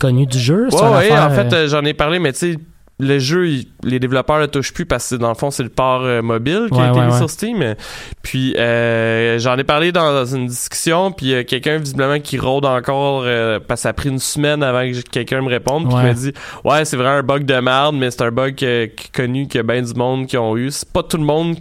connu 0.00 0.26
du 0.26 0.38
jeu? 0.38 0.68
Ouais, 0.70 0.80
ouais, 0.80 0.94
affaire, 1.10 1.26
en 1.26 1.30
fait 1.30 1.52
euh, 1.52 1.64
euh, 1.64 1.68
j'en 1.68 1.84
ai 1.84 1.92
parlé 1.94 2.18
mais 2.18 2.32
tu 2.32 2.38
sais 2.54 2.58
le 3.00 3.18
jeu, 3.18 3.48
il- 3.48 3.66
les 3.82 3.98
développeurs 3.98 4.38
le 4.38 4.46
touchent 4.46 4.72
plus 4.72 4.86
parce 4.86 5.10
que 5.10 5.16
dans 5.16 5.28
le 5.28 5.34
fond 5.34 5.50
c'est 5.50 5.64
le 5.64 5.68
port 5.68 6.02
euh, 6.04 6.22
mobile 6.22 6.68
qui 6.70 6.78
Ouais, 6.78 6.84
a 6.84 6.90
été 6.90 6.98
ouais, 7.00 7.06
mis 7.06 7.12
ouais. 7.12 7.18
sur 7.18 7.28
Steam. 7.28 7.74
Puis 8.22 8.54
euh, 8.56 9.36
j'en 9.40 9.56
ai 9.58 9.64
parlé 9.64 9.90
dans 9.90 10.24
une 10.24 10.46
discussion, 10.46 11.10
puis 11.10 11.34
a 11.34 11.42
quelqu'un 11.42 11.78
visiblement 11.78 12.20
qui 12.20 12.38
rôde 12.38 12.64
encore 12.64 13.22
euh, 13.26 13.58
parce 13.58 13.80
que 13.80 13.82
ça 13.82 13.88
a 13.88 13.92
pris 13.94 14.10
une 14.10 14.20
semaine 14.20 14.62
avant 14.62 14.82
que 14.82 15.00
quelqu'un 15.10 15.42
me 15.42 15.48
réponde. 15.48 15.88
Puis 15.88 15.96
il 15.98 16.02
m'a 16.04 16.14
dit 16.14 16.32
ouais 16.64 16.84
c'est 16.84 16.96
vraiment 16.96 17.16
un 17.18 17.22
bug 17.24 17.44
de 17.44 17.54
merde, 17.58 17.96
mais 17.96 18.12
c'est 18.12 18.22
un 18.22 18.30
bug 18.30 18.54
que- 18.54 18.86
qui 18.86 19.10
connu 19.10 19.48
a 19.54 19.62
bien 19.64 19.82
du 19.82 19.94
monde 19.94 20.26
qui 20.28 20.38
ont 20.38 20.56
eu. 20.56 20.70
C'est 20.70 20.88
pas 20.90 21.02
tout 21.02 21.16
le 21.16 21.24
monde 21.24 21.56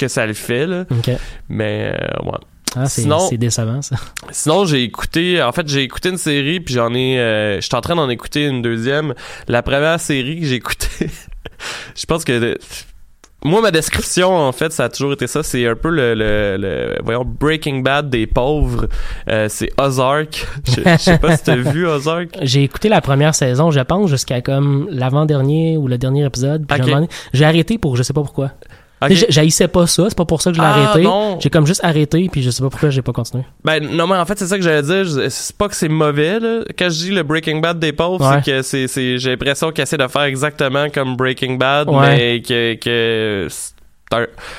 que 0.00 0.08
ça 0.08 0.26
le 0.26 0.32
fait 0.34 0.66
là, 0.66 0.84
mais 1.48 1.92
euh, 1.94 2.28
ouais. 2.30 2.38
Ah, 2.76 2.86
c'est, 2.86 3.02
Sinon- 3.02 3.26
c'est 3.28 3.36
décevant, 3.36 3.82
ça. 3.82 3.96
Sinon, 4.30 4.64
j'ai 4.64 4.82
écouté, 4.84 5.42
en 5.42 5.50
fait, 5.52 5.66
j'ai 5.68 5.82
écouté 5.82 6.08
une 6.10 6.18
série, 6.18 6.60
puis 6.60 6.72
j'en 6.74 6.94
ai, 6.94 7.18
euh, 7.18 7.56
je 7.60 7.66
suis 7.66 7.74
en 7.74 7.80
train 7.80 7.96
d'en 7.96 8.08
écouter 8.08 8.46
une 8.46 8.62
deuxième. 8.62 9.12
La 9.48 9.62
première 9.62 9.98
série 9.98 10.38
que 10.40 10.46
j'ai 10.46 10.54
écoutée, 10.54 11.08
je 11.96 12.06
pense 12.06 12.24
que, 12.24 12.56
moi, 13.42 13.60
ma 13.62 13.70
description, 13.72 14.36
en 14.36 14.52
fait, 14.52 14.70
ça 14.70 14.84
a 14.84 14.88
toujours 14.90 15.14
été 15.14 15.26
ça. 15.26 15.42
C'est 15.42 15.66
un 15.66 15.74
peu 15.74 15.88
le, 15.88 16.14
le, 16.14 16.56
le- 16.58 16.98
voyons, 17.02 17.24
Breaking 17.24 17.78
Bad 17.80 18.08
des 18.10 18.26
pauvres. 18.28 18.86
Euh, 19.28 19.46
c'est 19.48 19.70
Ozark. 19.80 20.46
Je 20.66 20.82
je 20.82 20.96
sais 20.98 21.18
pas 21.18 21.36
si 21.38 21.44
t'as 21.44 21.56
vu 21.56 21.86
Ozark. 21.88 22.28
J'ai 22.42 22.62
écouté 22.62 22.88
la 22.90 23.00
première 23.00 23.34
saison, 23.34 23.70
je 23.70 23.80
pense, 23.80 24.10
jusqu'à 24.10 24.42
comme 24.42 24.88
l'avant-dernier 24.90 25.76
ou 25.78 25.88
le 25.88 25.96
dernier 25.98 26.24
épisode. 26.26 26.66
J'ai 27.32 27.46
arrêté 27.46 27.78
pour 27.78 27.96
je 27.96 28.02
sais 28.02 28.12
pas 28.12 28.20
pourquoi. 28.22 28.52
Ok. 29.02 29.08
Tu 29.08 29.16
sais, 29.16 29.20
j'ai- 29.26 29.32
J'haïssais 29.32 29.68
pas 29.68 29.86
ça, 29.86 30.04
c'est 30.08 30.16
pas 30.18 30.24
pour 30.26 30.42
ça 30.42 30.50
que 30.50 30.56
je 30.56 30.60
l'ai 30.62 30.66
Ah, 30.68 30.74
arrêté. 30.90 31.02
non. 31.04 31.38
J'ai 31.40 31.48
comme 31.50 31.66
juste 31.66 31.82
arrêté, 31.82 32.28
puis 32.30 32.42
je 32.42 32.50
sais 32.50 32.62
pas 32.62 32.68
pourquoi 32.70 32.90
j'ai 32.90 33.00
pas 33.02 33.12
continué. 33.12 33.44
Ben 33.64 33.80
non 33.82 34.06
mais 34.06 34.16
en 34.16 34.26
fait 34.26 34.38
c'est 34.38 34.46
ça 34.46 34.56
que 34.56 34.62
j'allais 34.62 34.82
dire. 34.82 35.30
C'est 35.30 35.56
pas 35.56 35.68
que 35.68 35.74
c'est 35.74 35.88
mauvais 35.88 36.38
là. 36.38 36.60
Quand 36.78 36.90
je 36.90 36.96
dis 37.04 37.10
le 37.10 37.22
Breaking 37.22 37.60
Bad 37.60 37.78
des 37.78 37.92
pauvres, 37.92 38.24
Ouais. 38.28 38.40
c'est 38.44 38.50
que 38.50 38.62
c'est 38.62 38.88
c'est 38.88 39.18
j'ai 39.18 39.30
l'impression 39.30 39.70
qu'il 39.72 39.82
essaie 39.82 39.96
de 39.96 40.06
faire 40.08 40.22
exactement 40.22 40.88
comme 40.90 41.16
Breaking 41.16 41.54
Bad, 41.54 41.88
Ouais. 41.88 42.16
mais 42.16 42.42
que 42.42 42.74
que 42.74 43.48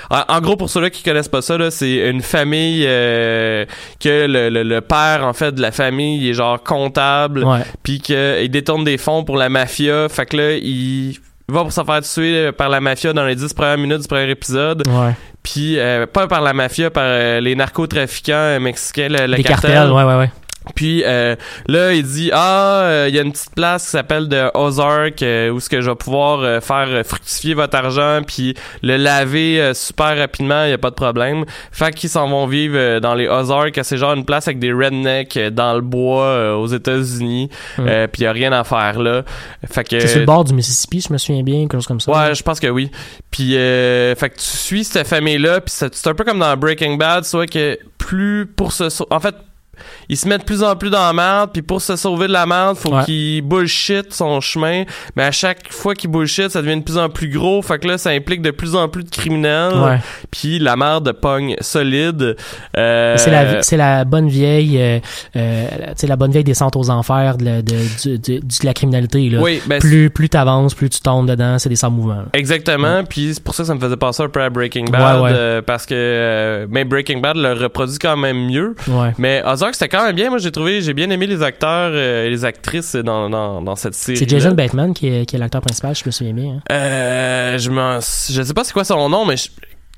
en, 0.10 0.40
gros 0.42 0.56
pour 0.56 0.70
ceux-là 0.70 0.90
qui 0.90 1.04
connaissent 1.04 1.28
pas 1.28 1.42
ça 1.42 1.58
là, 1.58 1.70
c'est 1.72 2.10
une 2.10 2.22
famille 2.22 2.86
euh, 2.88 3.66
que 4.00 4.26
le, 4.26 4.50
le, 4.50 4.64
le 4.64 4.80
père 4.82 5.26
en 5.26 5.34
fait 5.34 5.54
de 5.54 5.62
la 5.62 5.72
famille 5.74 6.22
il 6.24 6.30
est 6.30 6.34
genre 6.34 6.64
comptable, 6.64 7.46
puis 7.84 8.00
qu'il 8.00 8.50
détourne 8.50 8.86
des 8.86 8.98
fonds 8.98 9.24
pour 9.26 9.36
la 9.36 9.50
mafia. 9.50 10.08
Fait 10.10 10.26
que 10.26 10.38
là 10.38 10.54
il 10.54 11.18
va 11.52 11.62
pour 11.62 11.72
se 11.72 11.84
faire 11.84 12.02
tuer 12.02 12.52
par 12.52 12.70
la 12.70 12.80
mafia 12.82 13.14
dans 13.14 13.26
les 13.26 13.36
10 13.36 13.54
premières 13.54 13.78
minutes 13.78 14.02
du 14.02 14.08
premier 14.08 14.30
épisode 14.30 14.84
Ouais. 14.88 15.14
puis 15.44 15.78
euh, 15.80 16.06
pas 16.08 16.28
par 16.28 16.42
la 16.42 16.54
mafia 16.54 16.90
par 16.90 17.04
euh, 17.06 17.40
les 17.40 17.56
narcotrafiquants 17.56 18.34
euh, 18.34 18.60
mexicains 18.60 19.10
le, 19.10 19.28
le 19.28 19.36
Des 19.38 19.44
cartel 19.44 19.72
cartels, 19.74 19.92
ouais, 19.92 20.04
ouais, 20.04 20.16
ouais. 20.18 20.32
Puis 20.76 21.04
euh, 21.06 21.36
là, 21.68 21.94
il 21.94 22.04
dit 22.04 22.30
ah, 22.34 22.82
euh, 22.84 23.06
il 23.10 23.16
y 23.16 23.20
a 23.20 23.24
une 23.24 23.32
petite 23.32 23.56
place 23.56 23.86
qui 23.86 23.90
s'appelle 23.90 24.28
de 24.28 24.50
Ozark 24.54 25.22
euh, 25.24 25.50
où 25.50 25.60
ce 25.60 25.70
que 25.70 25.82
je 25.82 25.90
vais 25.90 25.96
pouvoir 25.96 26.62
faire 26.62 27.06
fructifier 27.06 27.54
votre 27.54 27.76
argent 27.76 28.22
puis 28.26 28.54
le 28.84 28.98
laver 28.98 29.72
super 29.74 30.18
rapidement, 30.18 30.66
il 30.66 30.70
y 30.70 30.74
a 30.74 30.78
pas 30.78 30.92
de 30.92 30.96
problème. 30.96 31.46
Fait 31.72 31.94
qu'ils 31.94 32.10
s'en 32.10 32.28
vont 32.28 32.46
vivre 32.46 33.00
dans 33.00 33.16
les 33.16 33.28
Ozarks, 33.28 33.80
c'est 33.84 33.98
genre 33.98 34.14
une 34.14 34.26
place 34.26 34.48
avec 34.48 34.60
des 34.60 34.72
rednecks 34.72 35.38
dans 35.52 35.74
le 35.74 35.82
bois 35.82 36.56
aux 36.58 36.68
États-Unis. 36.68 37.50
Mm. 37.78 37.86
Puis 38.12 38.22
il 38.22 38.24
y 38.24 38.28
a 38.28 38.32
rien 38.32 38.52
à 38.52 38.64
faire 38.64 39.00
là. 39.00 39.24
Fait 39.66 39.84
que 39.84 40.00
C'est 40.00 40.08
sur 40.08 40.20
le 40.20 40.26
bord 40.26 40.44
du 40.44 40.54
Mississippi, 40.54 41.02
je 41.02 41.12
me 41.12 41.18
souviens 41.18 41.44
bien, 41.44 41.62
quelque 41.62 41.74
chose 41.74 41.88
comme 41.88 42.00
ça. 42.00 42.12
Ouais, 42.12 42.36
je 42.36 42.44
pense 42.44 42.60
que 42.60 42.68
oui. 42.68 42.92
Puis, 43.30 43.58
euh, 43.58 44.16
fait 44.16 44.30
que 44.30 44.36
tu 44.36 44.46
suis 44.46 44.84
cette 44.84 45.08
famille-là, 45.08 45.62
puis 45.62 45.74
c'est 45.74 46.08
un 46.08 46.14
peu 46.14 46.24
comme 46.24 46.40
dans 46.40 46.56
Breaking 46.58 46.98
Bad, 46.98 47.24
soit 47.24 47.48
que 47.48 47.80
plus 47.98 48.46
pour 48.46 48.72
sau- 48.72 48.90
en 49.10 49.20
fait, 49.20 49.36
ils 50.12 50.18
se 50.18 50.28
mettent 50.28 50.42
de 50.42 50.46
plus 50.46 50.62
en 50.62 50.76
plus 50.76 50.90
dans 50.92 51.02
la 51.08 51.14
merde, 51.14 51.50
puis 51.54 51.62
pour 51.64 51.82
se 51.82 51.96
sauver 51.96 52.28
de 52.28 52.34
la 52.34 52.46
merde, 52.46 52.76
faut 52.78 52.94
Ouais. 52.94 53.06
qu'ils 53.06 53.42
bullshit 53.42 54.14
son 54.14 54.42
chemin. 54.42 54.84
Mais 55.16 55.24
à 55.24 55.32
chaque 55.32 55.72
fois 55.72 55.96
qu'ils 55.96 56.12
bullshit, 56.12 56.50
ça 56.50 56.62
devient 56.62 56.78
de 56.78 56.84
plus 56.84 56.98
en 56.98 57.10
plus 57.10 57.30
gros. 57.30 57.62
Fait 57.62 57.80
que 57.80 57.88
là, 57.88 57.98
ça 57.98 58.10
implique 58.12 58.42
de 58.42 58.52
plus 58.52 58.76
en 58.76 58.90
plus 58.90 59.04
de 59.06 59.10
criminels. 59.10 59.74
Ouais. 59.74 60.00
Puis 60.30 60.60
la 60.60 60.76
merde 60.76 61.12
pogne 61.14 61.56
solide. 61.62 62.36
Euh, 62.78 63.16
C'est 63.18 63.32
la, 63.32 63.62
c'est 63.64 63.78
la 63.78 64.04
bonne 64.06 64.28
vieille, 64.28 64.78
euh, 64.82 65.00
euh, 65.38 65.66
la 66.04 66.16
bonne 66.18 66.32
vieille 66.32 66.44
descente 66.44 66.76
aux 66.76 66.90
enfers 66.90 67.38
de, 67.38 67.46
la- 67.46 67.62
de, 67.62 68.18
du- 68.18 68.18
de 68.40 68.42
la 68.66 68.74
criminalité. 68.74 69.30
Là. 69.30 69.40
Oui, 69.42 69.62
ben, 69.66 69.80
plus 69.80 70.10
plus 70.10 70.28
t'avances, 70.28 70.74
plus 70.74 70.90
tu 70.90 71.00
tombes 71.00 71.28
dedans, 71.30 71.58
c'est 71.58 71.70
des 71.70 71.76
sans 71.78 71.90
mouvements. 71.90 72.24
Exactement, 72.34 73.04
puis 73.06 73.32
c'est 73.34 73.44
pour 73.44 73.56
ça 73.56 73.64
que 73.64 73.68
ça 73.68 73.76
me 73.76 73.80
faisait 73.80 73.96
penser 73.98 74.24
un 74.24 74.30
peu 74.30 74.42
à 74.42 74.50
Breaking 74.50 74.86
Bad, 74.86 75.32
euh, 75.32 75.62
parce 75.62 75.86
que 75.86 75.94
euh, 75.96 76.68
mais 76.70 76.84
Breaking 76.84 77.20
Bad 77.22 77.38
le 77.38 77.54
reproduit 77.54 77.98
quand 77.98 78.18
même 78.18 78.46
mieux. 78.48 78.76
Mais 79.18 79.42
Ozark 79.46 79.74
c'était 79.76 79.88
quand 79.88 80.01
même 80.06 80.16
bien. 80.16 80.30
Moi 80.30 80.40
j'ai 80.40 80.52
trouvé, 80.52 80.82
j'ai 80.82 80.94
bien 80.94 81.10
aimé 81.10 81.28
les 81.28 81.42
acteurs 81.44 81.92
euh, 81.94 82.26
et 82.26 82.30
les 82.30 82.46
actrices 82.46 82.96
dans, 82.96 83.30
dans, 83.30 83.62
dans 83.62 83.76
cette 83.76 83.94
série. 83.94 84.18
C'est 84.18 84.30
Jason 84.30 84.52
Bateman 84.52 84.94
qui 84.94 85.08
est, 85.08 85.26
qui 85.26 85.36
est 85.36 85.40
l'acteur 85.40 85.62
principal, 85.62 85.96
je 85.96 86.04
me 86.06 86.12
souviens 86.12 86.34
bien. 86.34 86.54
hein. 86.56 86.62
Euh, 86.72 87.58
je 87.58 87.70
m'en, 87.70 88.00
je 88.00 88.42
sais 88.44 88.54
pas 88.54 88.64
c'est 88.64 88.74
quoi 88.74 88.84
son 88.84 89.10
nom, 89.10 89.26
mais 89.26 89.38
je, 89.38 89.50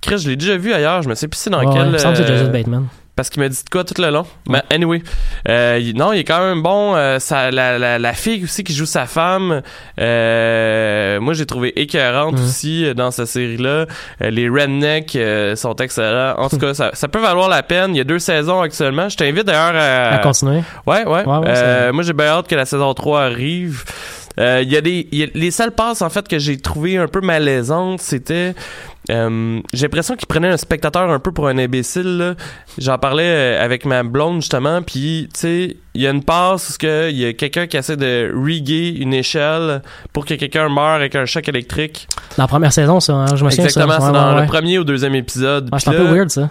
Chris, 0.02 0.18
je 0.20 0.30
l'ai 0.30 0.36
déjà 0.36 0.58
vu 0.58 0.74
ailleurs. 0.74 1.02
Je 1.02 1.10
me 1.10 1.16
sais 1.16 1.28
plus 1.28 1.38
c'est 1.40 1.50
dans 1.50 1.60
ouais, 1.66 1.74
quel. 1.74 1.86
il 1.88 1.92
me 1.92 1.98
semble 1.98 2.18
que 2.18 2.24
c'est 2.24 2.30
euh, 2.30 2.38
Jason 2.38 2.52
Bateman. 2.52 2.88
Parce 3.16 3.30
qu'il 3.30 3.42
m'a 3.44 3.50
dit 3.50 3.64
de 3.64 3.70
quoi 3.70 3.84
tout 3.84 4.00
le 4.02 4.10
long. 4.10 4.26
Mais 4.50 4.62
anyway, 4.72 5.04
euh, 5.48 5.78
il- 5.82 5.96
non, 5.96 6.14
il 6.14 6.20
est 6.20 6.24
quand 6.24 6.40
même 6.44 6.62
bon. 6.64 6.96
Euh, 6.96 7.20
ça, 7.20 7.52
la, 7.52 7.78
la, 7.78 8.00
la 8.00 8.14
fille 8.14 8.44
aussi 8.44 8.64
qui 8.64 8.74
joue 8.74 8.86
sa 8.88 9.06
femme, 9.06 9.62
euh, 10.00 11.20
moi 11.20 11.34
j'ai 11.34 11.46
trouvé 11.46 11.80
écœurante 11.80 12.38
Mhm. 12.38 12.44
aussi 12.44 12.86
euh, 12.86 12.94
dans 12.94 13.12
cette 13.12 13.28
série-là. 13.28 13.86
Euh, 14.22 14.30
les 14.30 14.50
rednecks 14.50 15.16
euh, 15.16 15.56
sont 15.56 15.76
excellents. 15.76 16.36
En 16.38 16.50
tout 16.50 16.58
cas, 16.60 16.74
ça, 16.74 16.92
ça 16.94 17.08
peut 17.08 17.20
valoir 17.20 17.50
la 17.50 17.64
peine. 17.64 17.94
Il 17.94 17.98
y 17.98 18.02
a 18.02 18.06
deux 18.06 18.20
saisons 18.20 18.62
actuellement. 18.62 19.10
Je 19.10 19.18
t'invite 19.18 19.46
d'ailleurs 19.46 19.76
à, 19.76 20.16
À 20.16 20.18
continuer. 20.20 20.62
Ouais, 20.86 21.06
ouais. 21.06 21.24
Ouais, 21.26 21.38
ouais, 21.38 21.44
Euh, 21.48 21.94
moi, 21.94 22.04
j'ai 22.04 22.14
bien 22.14 22.28
hâte 22.28 22.48
que 22.48 22.56
la 22.56 22.66
saison 22.66 22.94
3 22.94 23.22
arrive. 23.24 23.84
Euh, 24.40 24.64
y 24.66 24.76
a 24.76 24.82
des, 24.82 25.08
il 25.12 25.20
y 25.20 25.24
a- 25.24 25.28
les 25.36 25.52
seules 25.52 25.72
passes 25.72 26.02
en 26.02 26.10
fait 26.10 26.28
que 26.28 26.40
j'ai 26.40 26.58
trouvé 26.58 26.98
un 26.98 27.08
peu 27.08 27.22
malaisantes, 27.22 28.02
c'était, 28.02 28.56
euh, 29.12 29.60
j'ai 29.74 29.84
l'impression 29.84 30.16
qu'ils 30.16 30.26
prenaient 30.28 30.48
un 30.50 30.58
spectateur 30.58 31.10
un 31.12 31.20
peu 31.20 31.32
pour 31.32 31.48
un 31.48 31.58
imbécile. 31.60 32.36
J'en 32.80 32.98
parlais 32.98 33.24
euh, 33.28 33.64
avec 33.64 33.86
ma 33.86 34.02
blonde 34.02 34.42
justement, 34.42 34.82
puis 34.82 35.30
tu 35.34 35.40
sais, 35.40 35.78
il 35.94 36.02
y 36.02 36.08
a 36.08 36.10
une 36.10 36.24
passe 36.24 36.78
où 36.82 36.86
il 36.86 37.18
y 37.18 37.26
a 37.28 37.34
quelqu'un 37.34 37.68
qui 37.68 37.78
essaie 37.78 37.96
de 37.98 38.32
riguer 38.36 38.90
une 38.98 39.14
échelle 39.14 39.84
pour 40.14 40.26
que 40.26 40.34
quelqu'un 40.34 40.68
meure 40.68 40.96
avec 40.96 41.14
un 41.16 41.26
choc 41.26 41.48
électrique. 41.48 42.08
Dans 42.38 42.44
la 42.46 42.48
première 42.48 42.74
saison, 42.74 43.00
ça, 43.00 43.14
hein, 43.14 43.36
je 43.36 43.46
me 43.46 43.50
souviens. 43.52 43.66
Exactement, 43.66 44.00
c'est 44.00 44.06
Ouais, 44.08 44.12
dans 44.14 44.36
ouais, 44.36 44.42
le 44.42 44.48
premier 44.48 44.80
ou 44.80 44.84
deuxième 44.84 45.14
épisode. 45.14 45.70
C'est 45.78 45.90
un 45.90 45.92
peu 45.92 46.06
là- 46.06 46.12
weird, 46.12 46.30
ça. 46.32 46.50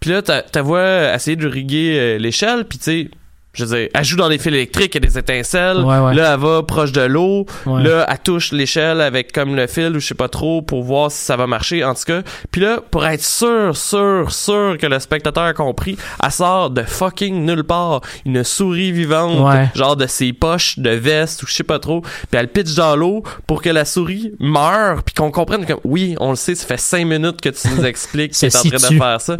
puis 0.00 0.10
là, 0.10 0.20
ta, 0.20 0.42
ta 0.42 0.60
voix 0.60 1.14
essayer 1.14 1.36
de 1.36 1.46
riguer 1.46 1.96
euh, 1.98 2.18
l'échelle, 2.18 2.66
puis 2.68 2.76
tu 2.76 2.84
sais, 2.84 3.10
je 3.54 3.64
veux 3.64 3.76
dire, 3.76 3.88
elle 3.94 4.04
joue 4.04 4.16
dans 4.16 4.28
des 4.30 4.38
fils 4.38 4.46
électriques, 4.48 4.94
il 4.94 5.02
y 5.02 5.06
a 5.06 5.08
des 5.08 5.18
étincelles. 5.18 5.78
Ouais, 5.78 5.98
ouais. 5.98 6.14
Là, 6.14 6.32
elle 6.34 6.40
va 6.40 6.62
proche 6.62 6.90
de 6.92 7.02
l'eau. 7.02 7.44
Ouais. 7.66 7.82
Là, 7.82 8.06
elle 8.08 8.18
touche 8.18 8.52
l'échelle 8.52 9.00
avec 9.02 9.30
comme 9.32 9.54
le 9.54 9.66
fil 9.66 9.94
ou 9.94 10.00
je 10.00 10.06
sais 10.06 10.14
pas 10.14 10.28
trop 10.28 10.62
pour 10.62 10.82
voir 10.82 11.10
si 11.10 11.18
ça 11.22 11.36
va 11.36 11.46
marcher, 11.46 11.84
en 11.84 11.92
tout 11.94 12.04
cas. 12.06 12.22
Puis 12.50 12.62
là, 12.62 12.78
pour 12.90 13.04
être 13.06 13.22
sûr, 13.22 13.76
sûr, 13.76 14.32
sûr 14.32 14.76
que 14.80 14.86
le 14.86 14.98
spectateur 15.00 15.44
a 15.44 15.52
compris, 15.52 15.98
elle 16.24 16.30
sort 16.30 16.70
de 16.70 16.82
fucking 16.82 17.44
nulle 17.44 17.64
part 17.64 18.00
une 18.24 18.42
souris 18.44 18.90
vivante, 18.92 19.38
Ouais. 19.46 19.68
genre 19.74 19.96
de 19.96 20.06
ses 20.06 20.32
poches 20.32 20.78
de 20.78 20.90
veste 20.90 21.42
ou 21.42 21.46
je 21.46 21.52
sais 21.52 21.62
pas 21.62 21.78
trop. 21.78 22.00
Puis 22.00 22.10
elle 22.32 22.48
pitch 22.48 22.74
dans 22.74 22.96
l'eau 22.96 23.22
pour 23.46 23.60
que 23.60 23.68
la 23.70 23.84
souris 23.84 24.32
meure, 24.40 25.02
puis 25.02 25.14
qu'on 25.14 25.30
comprenne 25.30 25.66
que 25.66 25.74
oui, 25.84 26.16
on 26.20 26.30
le 26.30 26.36
sait, 26.36 26.54
ça 26.54 26.66
fait 26.66 26.80
cinq 26.80 27.04
minutes 27.06 27.40
que 27.40 27.50
tu 27.50 27.68
nous 27.68 27.84
expliques 27.84 28.32
que 28.32 28.38
t'es 28.38 28.56
en 28.56 28.62
train 28.62 28.88
de 28.90 28.98
faire 28.98 29.20
ça. 29.20 29.36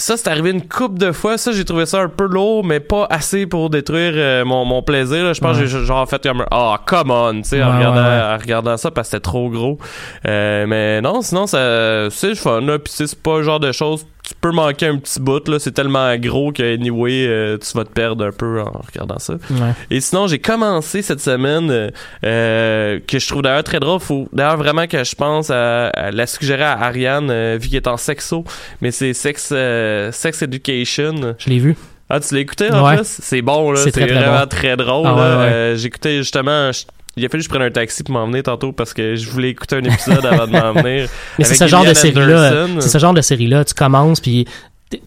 Ça, 0.00 0.16
c'est 0.16 0.28
arrivé 0.28 0.50
une 0.50 0.66
coupe 0.66 0.96
de 0.98 1.10
fois. 1.10 1.36
Ça, 1.38 1.50
j'ai 1.50 1.64
trouvé 1.64 1.84
ça 1.84 2.00
un 2.00 2.08
peu 2.08 2.26
lourd, 2.26 2.64
mais 2.64 2.78
pas 2.78 3.06
assez 3.10 3.46
pour 3.46 3.68
détruire 3.68 4.12
euh, 4.14 4.44
mon, 4.44 4.64
mon 4.64 4.80
plaisir. 4.80 5.24
là. 5.24 5.32
Je 5.32 5.40
pense 5.40 5.56
Ouais. 5.56 5.62
que 5.64 5.68
j'ai 5.68 5.84
genre 5.84 6.08
fait 6.08 6.22
comme 6.22 6.42
un 6.42 6.46
Ah, 6.52 6.80
come 6.86 7.10
on, 7.10 7.34
tu 7.42 7.48
sais, 7.48 7.62
en, 7.62 7.76
regardant, 7.76 8.02
ouais, 8.02 8.06
ouais. 8.08 8.34
en 8.34 8.38
regardant 8.38 8.76
ça 8.76 8.90
parce 8.92 9.08
que 9.08 9.16
c'était 9.16 9.22
trop 9.24 9.50
gros. 9.50 9.78
Euh, 10.26 10.66
mais 10.68 11.00
non, 11.00 11.20
sinon, 11.20 11.46
ça 11.48 12.08
c'est 12.10 12.34
fun. 12.36 12.60
Là. 12.60 12.78
Puis 12.78 12.92
c'est 12.96 13.20
pas 13.20 13.38
le 13.38 13.42
genre 13.42 13.60
de 13.60 13.72
choses. 13.72 14.06
Tu 14.24 14.34
peux 14.42 14.50
manquer 14.52 14.88
un 14.88 14.98
petit 14.98 15.20
bout. 15.20 15.48
là 15.48 15.58
C'est 15.58 15.72
tellement 15.72 16.14
gros 16.16 16.52
que, 16.52 16.74
anyway, 16.74 17.26
euh, 17.26 17.56
tu 17.56 17.74
vas 17.76 17.84
te 17.84 17.90
perdre 17.92 18.26
un 18.26 18.30
peu 18.30 18.60
en 18.60 18.82
regardant 18.86 19.18
ça. 19.18 19.34
Ouais. 19.50 19.72
Et 19.90 20.02
sinon, 20.02 20.26
j'ai 20.26 20.38
commencé 20.38 21.00
cette 21.00 21.20
semaine 21.20 21.90
euh, 22.24 23.00
que 23.06 23.18
je 23.18 23.26
trouve 23.26 23.40
d'ailleurs 23.40 23.64
très 23.64 23.80
drôle. 23.80 24.00
Faut 24.00 24.28
d'ailleurs 24.34 24.58
vraiment 24.58 24.86
que 24.86 25.02
je 25.02 25.14
pense 25.14 25.48
à, 25.50 25.86
à 25.88 26.10
la 26.10 26.26
suggérer 26.26 26.62
à 26.64 26.78
Ariane 26.78 27.30
euh, 27.30 27.56
vu 27.58 27.68
qu'elle 27.68 27.78
est 27.78 27.88
en 27.88 27.96
sexo, 27.96 28.44
mais 28.82 28.90
c'est 28.90 29.14
sex 29.14 29.48
euh, 29.88 30.12
sex 30.12 30.42
education. 30.42 31.34
Je 31.38 31.48
l'ai 31.50 31.58
vu. 31.58 31.76
Ah, 32.10 32.20
tu 32.20 32.34
l'as 32.34 32.40
écouté 32.40 32.70
en 32.70 32.84
Ouais. 32.86 32.96
plus? 32.96 33.18
C'est 33.20 33.42
bon 33.42 33.70
là, 33.72 33.80
C'est 33.82 33.94
vraiment 33.98 34.40
bon. 34.40 34.46
très 34.46 34.76
drôle. 34.76 35.06
Ah, 35.06 35.14
ouais. 35.14 35.20
Euh, 35.22 35.76
J'écoutais 35.76 36.18
justement. 36.18 36.72
je- 36.72 36.84
il 37.16 37.24
a 37.26 37.28
fallu 37.28 37.40
que 37.42 37.44
je 37.44 37.48
prenne 37.50 37.62
un 37.62 37.70
taxi 37.70 38.02
pour 38.04 38.14
m'en 38.14 38.26
venir 38.26 38.44
tantôt 38.44 38.70
parce 38.72 38.94
que 38.94 39.16
je 39.16 39.28
voulais 39.28 39.50
écouter 39.50 39.76
un 39.76 39.82
épisode 39.84 40.24
avant 40.24 40.46
de 40.46 40.52
m'en 40.52 40.72
venir. 40.72 41.08
Mais 41.38 41.44
c'est 41.44 41.50
Avec 41.50 41.56
ce 41.58 41.66
genre 41.66 41.84
de 41.84 41.92
série-là. 41.94 42.66
C'est 42.80 42.88
ce 42.88 42.98
genre 42.98 43.12
de 43.14 43.20
série-là. 43.20 43.64
Tu 43.64 43.74
commences, 43.74 44.20
puis 44.20 44.46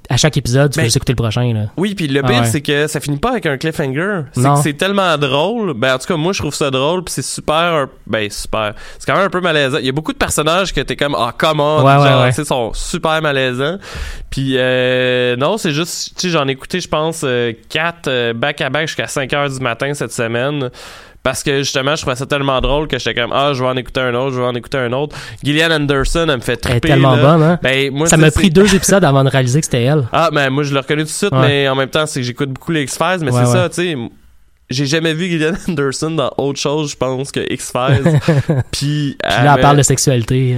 à 0.09 0.17
chaque 0.17 0.37
épisode, 0.37 0.71
tu 0.71 0.77
Ben, 0.77 0.83
veux 0.83 0.87
juste 0.87 0.97
écouter 0.97 1.13
le 1.13 1.17
prochain. 1.17 1.53
Là. 1.53 1.65
Oui, 1.77 1.95
puis 1.95 2.07
le 2.07 2.21
Ah 2.23 2.27
pire, 2.27 2.41
ouais. 2.41 2.45
c'est 2.45 2.61
que 2.61 2.87
ça 2.87 2.99
finit 2.99 3.17
pas 3.17 3.31
avec 3.31 3.45
un 3.45 3.57
cliffhanger. 3.57 4.21
C'est 4.33 4.43
que 4.43 4.55
c'est 4.61 4.73
tellement 4.73 5.17
drôle. 5.17 5.73
Ben, 5.73 5.95
en 5.95 5.97
tout 5.97 6.07
cas, 6.07 6.17
moi, 6.17 6.33
je 6.33 6.39
trouve 6.39 6.53
ça 6.53 6.69
drôle, 6.69 7.03
puis 7.03 7.13
c'est 7.13 7.21
super. 7.23 7.87
Ben, 8.05 8.29
super. 8.29 8.73
C'est 8.99 9.05
quand 9.05 9.17
même 9.17 9.25
un 9.25 9.29
peu 9.29 9.41
malaisant. 9.41 9.77
Il 9.79 9.85
y 9.85 9.89
a 9.89 9.93
beaucoup 9.93 10.13
de 10.13 10.17
personnages 10.17 10.73
que 10.73 10.81
t'es 10.81 10.95
comme, 10.95 11.15
ah, 11.17 11.33
comment? 11.37 11.83
Ouais, 11.83 11.93
genre, 11.93 12.21
ouais. 12.23 12.31
sont 12.31 12.73
super 12.73 13.21
malaisants. 13.21 13.77
Puis, 14.29 14.53
euh, 14.57 15.35
non, 15.35 15.57
c'est 15.57 15.71
juste, 15.71 16.13
tu 16.15 16.27
sais, 16.27 16.29
j'en 16.29 16.47
ai 16.47 16.51
écouté, 16.51 16.79
je 16.79 16.87
pense, 16.87 17.21
euh, 17.23 17.53
quatre 17.69 18.07
euh, 18.07 18.33
back-à-back 18.33 18.87
jusqu'à 18.87 19.07
5 19.07 19.31
heures 19.33 19.49
du 19.49 19.59
matin 19.59 19.93
cette 19.93 20.13
semaine. 20.13 20.69
Parce 21.23 21.43
que 21.43 21.59
justement, 21.59 21.95
je 21.95 22.01
trouvais 22.01 22.15
ça 22.15 22.25
tellement 22.25 22.59
drôle 22.61 22.87
que 22.87 22.97
j'étais 22.97 23.13
comme 23.21 23.31
Ah, 23.31 23.51
je 23.53 23.61
vais 23.61 23.69
en 23.69 23.77
écouter 23.77 24.01
un 24.01 24.13
autre, 24.15 24.33
je 24.35 24.39
vais 24.41 24.47
en 24.47 24.55
écouter 24.55 24.79
un 24.79 24.91
autre. 24.93 25.15
Gillian 25.43 25.69
Anderson, 25.69 26.25
elle 26.27 26.37
me 26.37 26.41
fait 26.41 26.53
Elle 26.65 26.71
est 26.77 26.79
triper. 26.79 26.87
tellement 26.89 27.15
là. 27.15 27.21
bonne, 27.37 27.43
hein? 27.43 27.59
Ben, 27.61 27.91
moi, 27.93 28.07
Ça 28.07 28.17
m'a 28.17 28.31
pris 28.31 28.49
deux 28.49 28.73
épisodes 28.73 29.03
avant 29.03 29.23
de 29.23 29.29
réaliser 29.29 29.59
que 29.59 29.65
c'était 29.65 29.83
elle. 29.83 30.07
ah, 30.11 30.29
ben 30.33 30.49
moi 30.49 30.63
je 30.63 30.73
l'ai 30.73 30.79
reconnu 30.79 31.01
tout 31.03 31.07
de 31.09 31.13
suite, 31.13 31.31
Ouais. 31.31 31.47
mais 31.47 31.69
en 31.69 31.75
même 31.75 31.89
temps, 31.89 32.07
c'est 32.07 32.21
que 32.21 32.25
j'écoute 32.25 32.49
beaucoup 32.49 32.71
les 32.71 32.81
X-Files, 32.83 33.19
mais 33.21 33.31
Ouais, 33.31 33.45
c'est 33.45 33.51
ça, 33.51 33.69
tu 33.69 33.75
sais. 33.75 33.95
J'ai 34.71 34.85
jamais 34.87 35.13
vu 35.13 35.27
Gillian 35.27 35.53
Anderson 35.69 36.11
dans 36.11 36.31
autre 36.37 36.59
chose, 36.59 36.91
je 36.91 36.95
pense, 36.95 37.31
que 37.31 37.41
X-Files. 37.53 38.19
Puis, 38.71 39.15
Puis 39.17 39.17
là, 39.27 39.53
elle 39.55 39.61
parle 39.61 39.77
de 39.77 39.83
sexualité. 39.83 40.55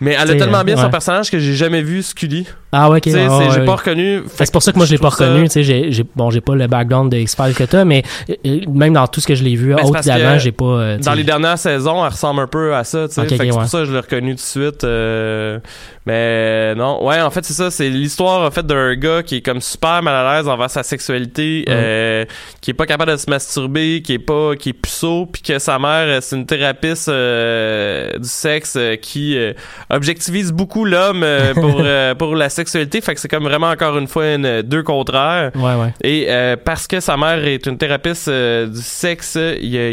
Mais 0.00 0.14
elle 0.20 0.30
a 0.30 0.34
tellement 0.34 0.62
bien 0.62 0.76
ouais. 0.76 0.82
son 0.82 0.90
personnage 0.90 1.30
que 1.30 1.38
j'ai 1.38 1.54
jamais 1.54 1.80
vu 1.80 2.02
Scully. 2.02 2.46
Ah, 2.78 2.90
ouais, 2.90 2.98
ok. 2.98 3.04
Sais, 3.04 3.26
ouais, 3.28 3.46
j'ai 3.52 3.60
ouais. 3.60 3.64
pas 3.66 3.76
reconnu. 3.76 4.22
C'est 4.34 4.52
pour 4.52 4.62
ça 4.62 4.72
que 4.72 4.76
moi 4.76 4.86
je 4.86 4.92
l'ai 4.92 4.98
pas 4.98 5.10
ça- 5.10 5.24
reconnu, 5.26 5.44
tu 5.48 5.52
sais, 5.52 5.62
j'ai, 5.62 5.92
j'ai- 5.92 6.04
bon, 6.14 6.30
j'ai 6.30 6.40
pas 6.40 6.54
le 6.54 6.66
background 6.66 7.10
de 7.10 7.16
X-Files 7.18 7.54
que 7.54 7.64
t'as, 7.64 7.84
mais 7.84 8.02
euh, 8.46 8.60
même 8.68 8.92
dans 8.94 9.06
tout 9.06 9.20
ce 9.20 9.26
que 9.26 9.34
je 9.34 9.44
l'ai 9.44 9.54
vu 9.56 9.74
Ben, 9.74 9.78
c'est 9.82 9.88
autre 9.90 10.00
d'avant, 10.02 10.38
j'ai 10.38 10.52
pas, 10.52 10.64
euh, 10.64 10.98
Dans 10.98 11.14
les 11.14 11.24
dernières 11.24 11.58
saisons, 11.58 12.04
elle 12.04 12.12
ressemble 12.12 12.40
un 12.42 12.46
peu 12.46 12.74
à 12.74 12.84
ça, 12.84 13.08
tu 13.08 13.14
sais. 13.14 13.20
Ok, 13.22 13.28
fait 13.30 13.36
que 13.38 13.42
ok, 13.42 13.46
c'est 13.46 13.50
pour 13.50 13.58
ouais. 13.62 13.66
ça 13.68 13.78
que 13.78 13.84
je 13.86 13.92
l'ai 13.92 14.00
reconnu 14.00 14.30
tout 14.30 14.36
de 14.36 14.40
suite. 14.40 14.84
euh, 14.84 15.58
mais 16.06 16.74
non, 16.76 17.04
ouais, 17.04 17.20
en 17.20 17.30
fait, 17.30 17.44
c'est 17.44 17.52
ça. 17.54 17.70
C'est 17.70 17.88
l'histoire, 17.88 18.46
en 18.46 18.50
fait, 18.50 18.64
d'un 18.64 18.94
gars 18.94 19.22
qui 19.24 19.36
est 19.36 19.40
comme 19.40 19.60
super 19.60 20.02
mal 20.02 20.14
à 20.14 20.36
l'aise 20.36 20.48
envers 20.48 20.70
sa 20.70 20.82
sexualité, 20.84 21.64
Mhm. 21.66 21.74
euh, 21.74 22.24
qui 22.60 22.70
est 22.70 22.74
pas 22.74 22.86
capable 22.86 23.10
de 23.12 23.16
se 23.16 23.28
masturber, 23.28 24.02
qui 24.02 24.12
est 24.14 24.18
pas, 24.20 24.54
qui 24.56 24.68
est 24.68 24.72
puceau, 24.72 25.26
puis 25.26 25.42
que 25.42 25.58
sa 25.58 25.78
mère, 25.78 26.06
euh, 26.06 26.18
c'est 26.20 26.36
une 26.36 26.46
thérapeute 26.46 26.96
euh, 27.08 28.12
du 28.18 28.28
sexe 28.28 28.74
euh, 28.76 28.96
qui 28.96 29.36
euh, 29.36 29.52
objectivise 29.90 30.52
beaucoup 30.52 30.84
l'homme 30.84 31.22
euh, 31.24 31.54
pour 31.54 31.76
euh, 31.80 32.14
pour 32.14 32.36
la 32.36 32.48
sexualité. 32.48 32.65
Fait 32.68 33.14
que 33.14 33.20
c'est 33.20 33.28
comme 33.28 33.44
vraiment 33.44 33.70
encore 33.70 33.96
une 33.98 34.08
fois 34.08 34.34
une, 34.34 34.62
deux 34.62 34.82
contraires. 34.82 35.52
ouais, 35.54 35.74
ouais. 35.74 35.94
Et 36.02 36.26
euh, 36.28 36.56
parce 36.62 36.86
que 36.86 37.00
sa 37.00 37.16
mère 37.16 37.44
est 37.44 37.66
une 37.66 37.78
thérapeute 37.78 38.16
euh, 38.28 38.66
du 38.66 38.80
sexe, 38.80 39.38
il 39.60 39.68
y 39.68 39.78
a 39.78 39.92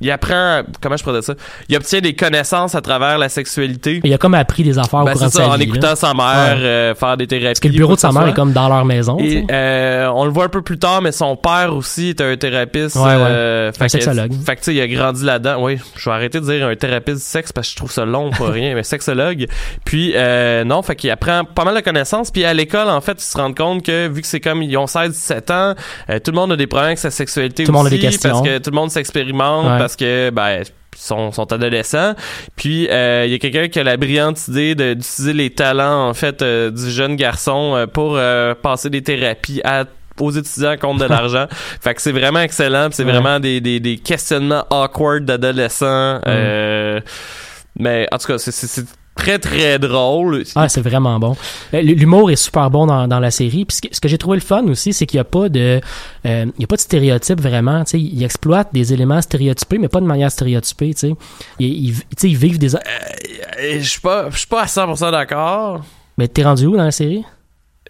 il 0.00 0.10
apprend, 0.10 0.62
comment 0.82 0.96
je 0.96 1.04
pourrais 1.04 1.16
dire 1.20 1.24
ça? 1.24 1.34
Il 1.68 1.76
obtient 1.76 2.00
des 2.00 2.14
connaissances 2.14 2.74
à 2.74 2.80
travers 2.80 3.16
la 3.16 3.28
sexualité. 3.28 4.00
Il 4.04 4.12
a 4.12 4.18
comme 4.18 4.34
appris 4.34 4.62
des 4.64 4.78
affaires 4.78 5.04
Ben, 5.04 5.12
au 5.12 5.14
courant 5.14 5.28
c'est 5.30 5.38
de 5.38 5.42
ça, 5.42 5.44
sa 5.44 5.48
en 5.50 5.56
vie. 5.56 5.62
écoutant 5.64 5.88
là. 5.90 5.96
sa 5.96 6.14
mère 6.14 6.24
Ouais. 6.56 6.62
euh, 6.64 6.94
faire 6.94 7.16
des 7.16 7.26
thérapies. 7.26 7.46
Parce 7.46 7.60
que 7.60 7.68
le 7.68 7.74
bureau 7.74 7.94
de 7.94 8.00
sa 8.00 8.10
mère 8.12 8.24
que 8.24 8.30
est 8.30 8.34
comme 8.34 8.52
dans 8.52 8.68
leur 8.68 8.84
maison. 8.84 9.16
Et 9.20 9.46
euh, 9.50 10.08
on 10.14 10.24
le 10.24 10.30
voit 10.30 10.44
un 10.44 10.48
peu 10.48 10.62
plus 10.62 10.78
tard, 10.78 11.00
mais 11.00 11.12
son 11.12 11.36
père 11.36 11.74
aussi 11.74 12.08
est 12.10 12.20
un 12.20 12.36
thérapeute. 12.36 12.94
Ouais, 12.96 13.02
ouais. 13.02 13.10
euh, 13.12 13.68
Un 13.68 13.72
fait 13.72 13.84
que- 13.86 13.90
sexologue. 13.92 14.32
Fait 14.44 14.56
que 14.56 14.60
tu 14.60 14.64
sais, 14.66 14.74
il 14.74 14.80
a 14.80 14.88
grandi 14.88 15.24
là-dedans. 15.24 15.62
Oui, 15.62 15.78
je 15.96 16.10
vais 16.10 16.14
arrêter 16.16 16.40
de 16.40 16.44
dire 16.44 16.66
un 16.66 16.74
thérapeute 16.76 17.14
du 17.16 17.20
sexe 17.22 17.52
parce 17.52 17.68
que 17.68 17.72
je 17.72 17.76
trouve 17.76 17.92
ça 17.92 18.04
long, 18.04 18.30
pas 18.30 18.46
rien, 18.50 18.74
mais 18.74 18.82
sexologue. 18.82 19.46
Puis 19.84 20.12
euh, 20.16 20.64
non, 20.64 20.82
fait 20.82 20.96
qu'il 20.96 21.10
apprend 21.10 21.44
pas 21.44 21.64
mal 21.64 21.74
de 21.76 21.80
connaissances. 21.80 22.30
Puis 22.30 22.44
à 22.44 22.52
l'école, 22.52 22.88
en 22.88 23.00
fait, 23.00 23.12
il 23.18 23.24
se 23.24 23.38
rend 23.38 23.52
compte 23.54 23.84
que 23.84 24.08
vu 24.08 24.20
que 24.20 24.26
c'est 24.26 24.40
comme 24.40 24.62
ils 24.62 24.76
ont 24.76 24.86
16-17 24.86 25.52
ans, 25.52 25.74
euh, 26.10 26.18
tout 26.18 26.32
le 26.32 26.36
monde 26.36 26.52
a 26.52 26.56
des 26.56 26.66
problèmes 26.66 26.88
avec 26.88 26.98
sa 26.98 27.10
sexualité 27.10 27.64
Tout 27.64 27.72
le 27.72 27.78
monde 27.78 27.86
a 27.86 27.90
aussi, 27.90 27.98
des 27.98 28.06
questions. 28.06 28.30
parce 28.30 28.42
que 28.42 28.58
tout 28.58 28.70
le 28.70 28.76
monde 28.76 28.90
s'expérimente. 28.90 29.83
Parce 29.84 29.96
que 29.96 30.30
ben 30.30 30.62
sont, 30.96 31.32
sont 31.32 31.52
adolescents. 31.52 32.14
Puis 32.56 32.88
euh, 32.88 33.24
il 33.26 33.32
y 33.32 33.34
a 33.34 33.38
quelqu'un 33.38 33.68
qui 33.68 33.78
a 33.80 33.84
la 33.84 33.96
brillante 33.96 34.46
idée 34.48 34.74
d'utiliser 34.74 35.32
les 35.32 35.50
talents 35.50 36.08
en 36.08 36.14
fait 36.14 36.40
euh, 36.42 36.70
du 36.70 36.90
jeune 36.90 37.16
garçon 37.16 37.74
euh, 37.74 37.86
pour 37.86 38.18
passer 38.62 38.90
des 38.90 39.02
thérapies 39.02 39.60
à 39.64 39.84
aux 40.20 40.30
étudiants 40.30 40.76
contre 40.76 41.00
de 41.00 41.08
l'argent. 41.10 41.46
fait 41.80 41.94
que 41.94 42.00
c'est 42.00 42.12
vraiment 42.12 42.38
excellent. 42.40 42.88
C'est 42.92 43.04
Ouais. 43.04 43.10
vraiment 43.10 43.40
des, 43.40 43.60
des, 43.60 43.80
des 43.80 43.96
questionnements 43.98 44.64
awkward 44.70 45.24
d'adolescents. 45.24 46.20
Euh, 46.28 47.00
mais 47.76 48.06
en 48.12 48.18
tout 48.18 48.28
cas, 48.28 48.38
c'est 48.38 48.84
très 49.16 49.38
très 49.38 49.78
drôle. 49.78 50.44
Ah, 50.56 50.68
c'est 50.68 50.80
vraiment 50.80 51.18
bon. 51.18 51.36
Euh, 51.72 51.80
L'humour 51.82 52.30
est 52.30 52.36
super 52.36 52.70
bon 52.70 52.86
dans, 52.86 53.06
dans 53.08 53.20
la 53.20 53.30
série. 53.30 53.64
Puis 53.64 53.76
ce 53.76 53.80
que, 53.82 53.88
ce 53.94 54.00
que 54.00 54.08
j'ai 54.08 54.18
trouvé 54.18 54.36
le 54.36 54.42
fun 54.42 54.64
aussi, 54.64 54.92
c'est 54.92 55.06
qu'il 55.06 55.16
n'y 55.18 55.22
a 55.22 55.24
pas 55.24 55.48
de, 55.48 55.80
euh, 56.26 56.46
il 56.56 56.60
y 56.60 56.64
a 56.64 56.66
pas 56.66 56.76
de 56.76 56.80
stéréotype 56.80 57.40
vraiment. 57.40 57.84
Tu 57.84 57.90
sais, 57.92 58.00
ils 58.00 58.22
exploitent 58.24 58.72
des 58.72 58.92
éléments 58.92 59.20
stéréotypés, 59.22 59.78
mais 59.78 59.88
pas 59.88 60.00
de 60.00 60.06
manière 60.06 60.30
stéréotypée. 60.30 60.94
Tu 60.94 61.00
sais, 61.08 61.14
ils, 61.58 61.86
ils- 61.88 61.94
tu 61.98 62.04
sais, 62.18 62.28
ils 62.30 62.36
vivent 62.36 62.58
des. 62.58 62.74
Euh, 62.74 62.78
Je 63.80 63.88
suis 63.88 64.00
pas, 64.00 64.30
je 64.30 64.38
suis 64.38 64.46
pas 64.48 64.62
à 64.62 64.66
100% 64.66 65.10
d'accord. 65.10 65.84
Mais 66.18 66.28
t'es 66.28 66.42
rendu 66.44 66.66
où 66.66 66.76
dans 66.76 66.84
la 66.84 66.90
série? 66.92 67.24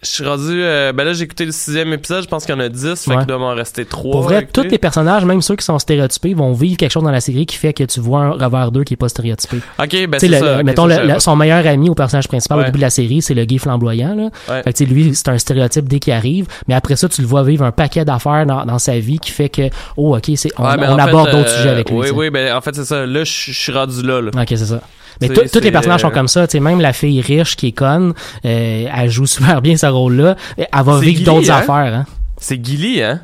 Je 0.03 0.09
suis 0.09 0.25
rendu. 0.25 0.61
euh, 0.61 0.91
ben 0.91 1.05
là, 1.05 1.13
j'ai 1.13 1.23
écouté 1.23 1.45
le 1.45 1.53
sixième 1.53 1.91
épisode. 1.93 2.21
Je 2.23 2.27
pense 2.27 2.45
qu'il 2.45 2.53
y 2.53 2.57
en 2.57 2.59
a 2.59 2.67
10. 2.67 3.05
Fait 3.05 3.11
Ouais. 3.11 3.17
qu'il 3.17 3.27
doit 3.27 3.37
m'en 3.37 3.55
rester 3.55 3.85
3. 3.85 4.11
Pour 4.11 4.21
vrai, 4.23 4.45
tous 4.51 4.63
les 4.63 4.77
personnages, 4.77 5.23
même 5.23 5.41
ceux 5.41 5.55
qui 5.55 5.63
sont 5.63 5.79
stéréotypés, 5.79 6.33
vont 6.33 6.51
vivre 6.51 6.75
quelque 6.75 6.91
chose 6.91 7.03
dans 7.03 7.11
la 7.11 7.21
série 7.21 7.45
qui 7.45 7.55
fait 7.55 7.71
que 7.73 7.85
tu 7.85 8.01
vois 8.01 8.19
un 8.21 8.31
revers 8.31 8.71
d'eux 8.71 8.83
qui 8.83 8.93
est 8.95 8.97
pas 8.97 9.07
stéréotypé. 9.07 9.57
Ok, 9.81 10.07
ben 10.09 10.19
c'est 10.19 10.27
ça. 10.29 10.57
le- 10.57 10.63
mettons, 10.63 10.89
ça, 10.89 11.01
le- 11.03 11.19
son 11.19 11.35
meilleur 11.37 11.65
ami 11.65 11.89
au 11.89 11.95
personnage 11.95 12.27
principal 12.27 12.59
au 12.59 12.63
début 12.65 12.77
de 12.77 12.83
la 12.83 12.89
série, 12.89 13.21
c'est 13.21 13.33
le 13.33 13.45
gay 13.45 13.57
flamboyant. 13.57 14.15
Là. 14.15 14.29
Ouais. 14.53 14.63
Fait 14.63 14.73
que, 14.73 14.83
lui, 14.83 15.15
c'est 15.15 15.29
un 15.29 15.37
stéréotype 15.37 15.87
dès 15.87 15.99
qu'il 15.99 16.13
arrive, 16.13 16.47
mais 16.67 16.73
après 16.75 16.97
ça, 16.97 17.07
tu 17.07 17.21
le 17.21 17.27
vois 17.27 17.43
vivre 17.43 17.63
un 17.63 17.71
paquet 17.71 18.03
d'affaires 18.03 18.45
dans, 18.45 18.65
dans 18.65 18.79
sa 18.79 18.99
vie 18.99 19.19
qui 19.19 19.31
fait 19.31 19.49
que, 19.49 19.69
oh, 19.95 20.15
ok, 20.17 20.31
c'est, 20.35 20.51
on, 20.57 20.65
aborde 20.65 21.31
d'autres 21.31 21.49
euh, 21.49 21.57
sujets 21.57 21.69
avec 21.69 21.89
lui. 21.89 21.97
Oui, 21.97 22.09
oui, 22.13 22.29
ben 22.29 22.53
en 22.53 22.59
fait, 22.61 22.75
c'est 22.75 22.85
ça. 22.85 23.05
Là, 23.05 23.23
je 23.23 23.31
je 23.31 23.51
suis 23.53 23.71
rendu 23.71 24.01
là. 24.03 24.19
là. 24.21 24.31
Ok, 24.35 24.45
c'est 24.49 24.57
ça. 24.57 24.81
Mais 25.21 25.29
tous 25.29 25.59
les 25.59 25.71
personnages 25.71 26.01
euh, 26.01 26.07
sont 26.07 26.13
comme 26.13 26.27
ça. 26.27 26.47
Tu 26.47 26.53
sais, 26.53 26.59
même 26.59 26.81
la 26.81 26.93
fille 26.93 27.21
riche 27.21 27.55
qui 27.55 27.67
est 27.67 27.71
conne, 27.71 28.13
euh, 28.45 28.87
elle 28.93 29.09
joue 29.09 29.25
super 29.35 29.61
bien 29.61 29.77
ce 29.77 29.85
rôle-là. 29.85 30.35
Elle 30.57 30.67
va 30.83 30.99
vivre 30.99 31.23
d'autres 31.23 31.51
hein? 31.51 31.57
affaires. 31.57 31.93
Hein. 31.93 32.05
C'est 32.37 32.63
Gilly, 32.63 33.01
hein? 33.01 33.21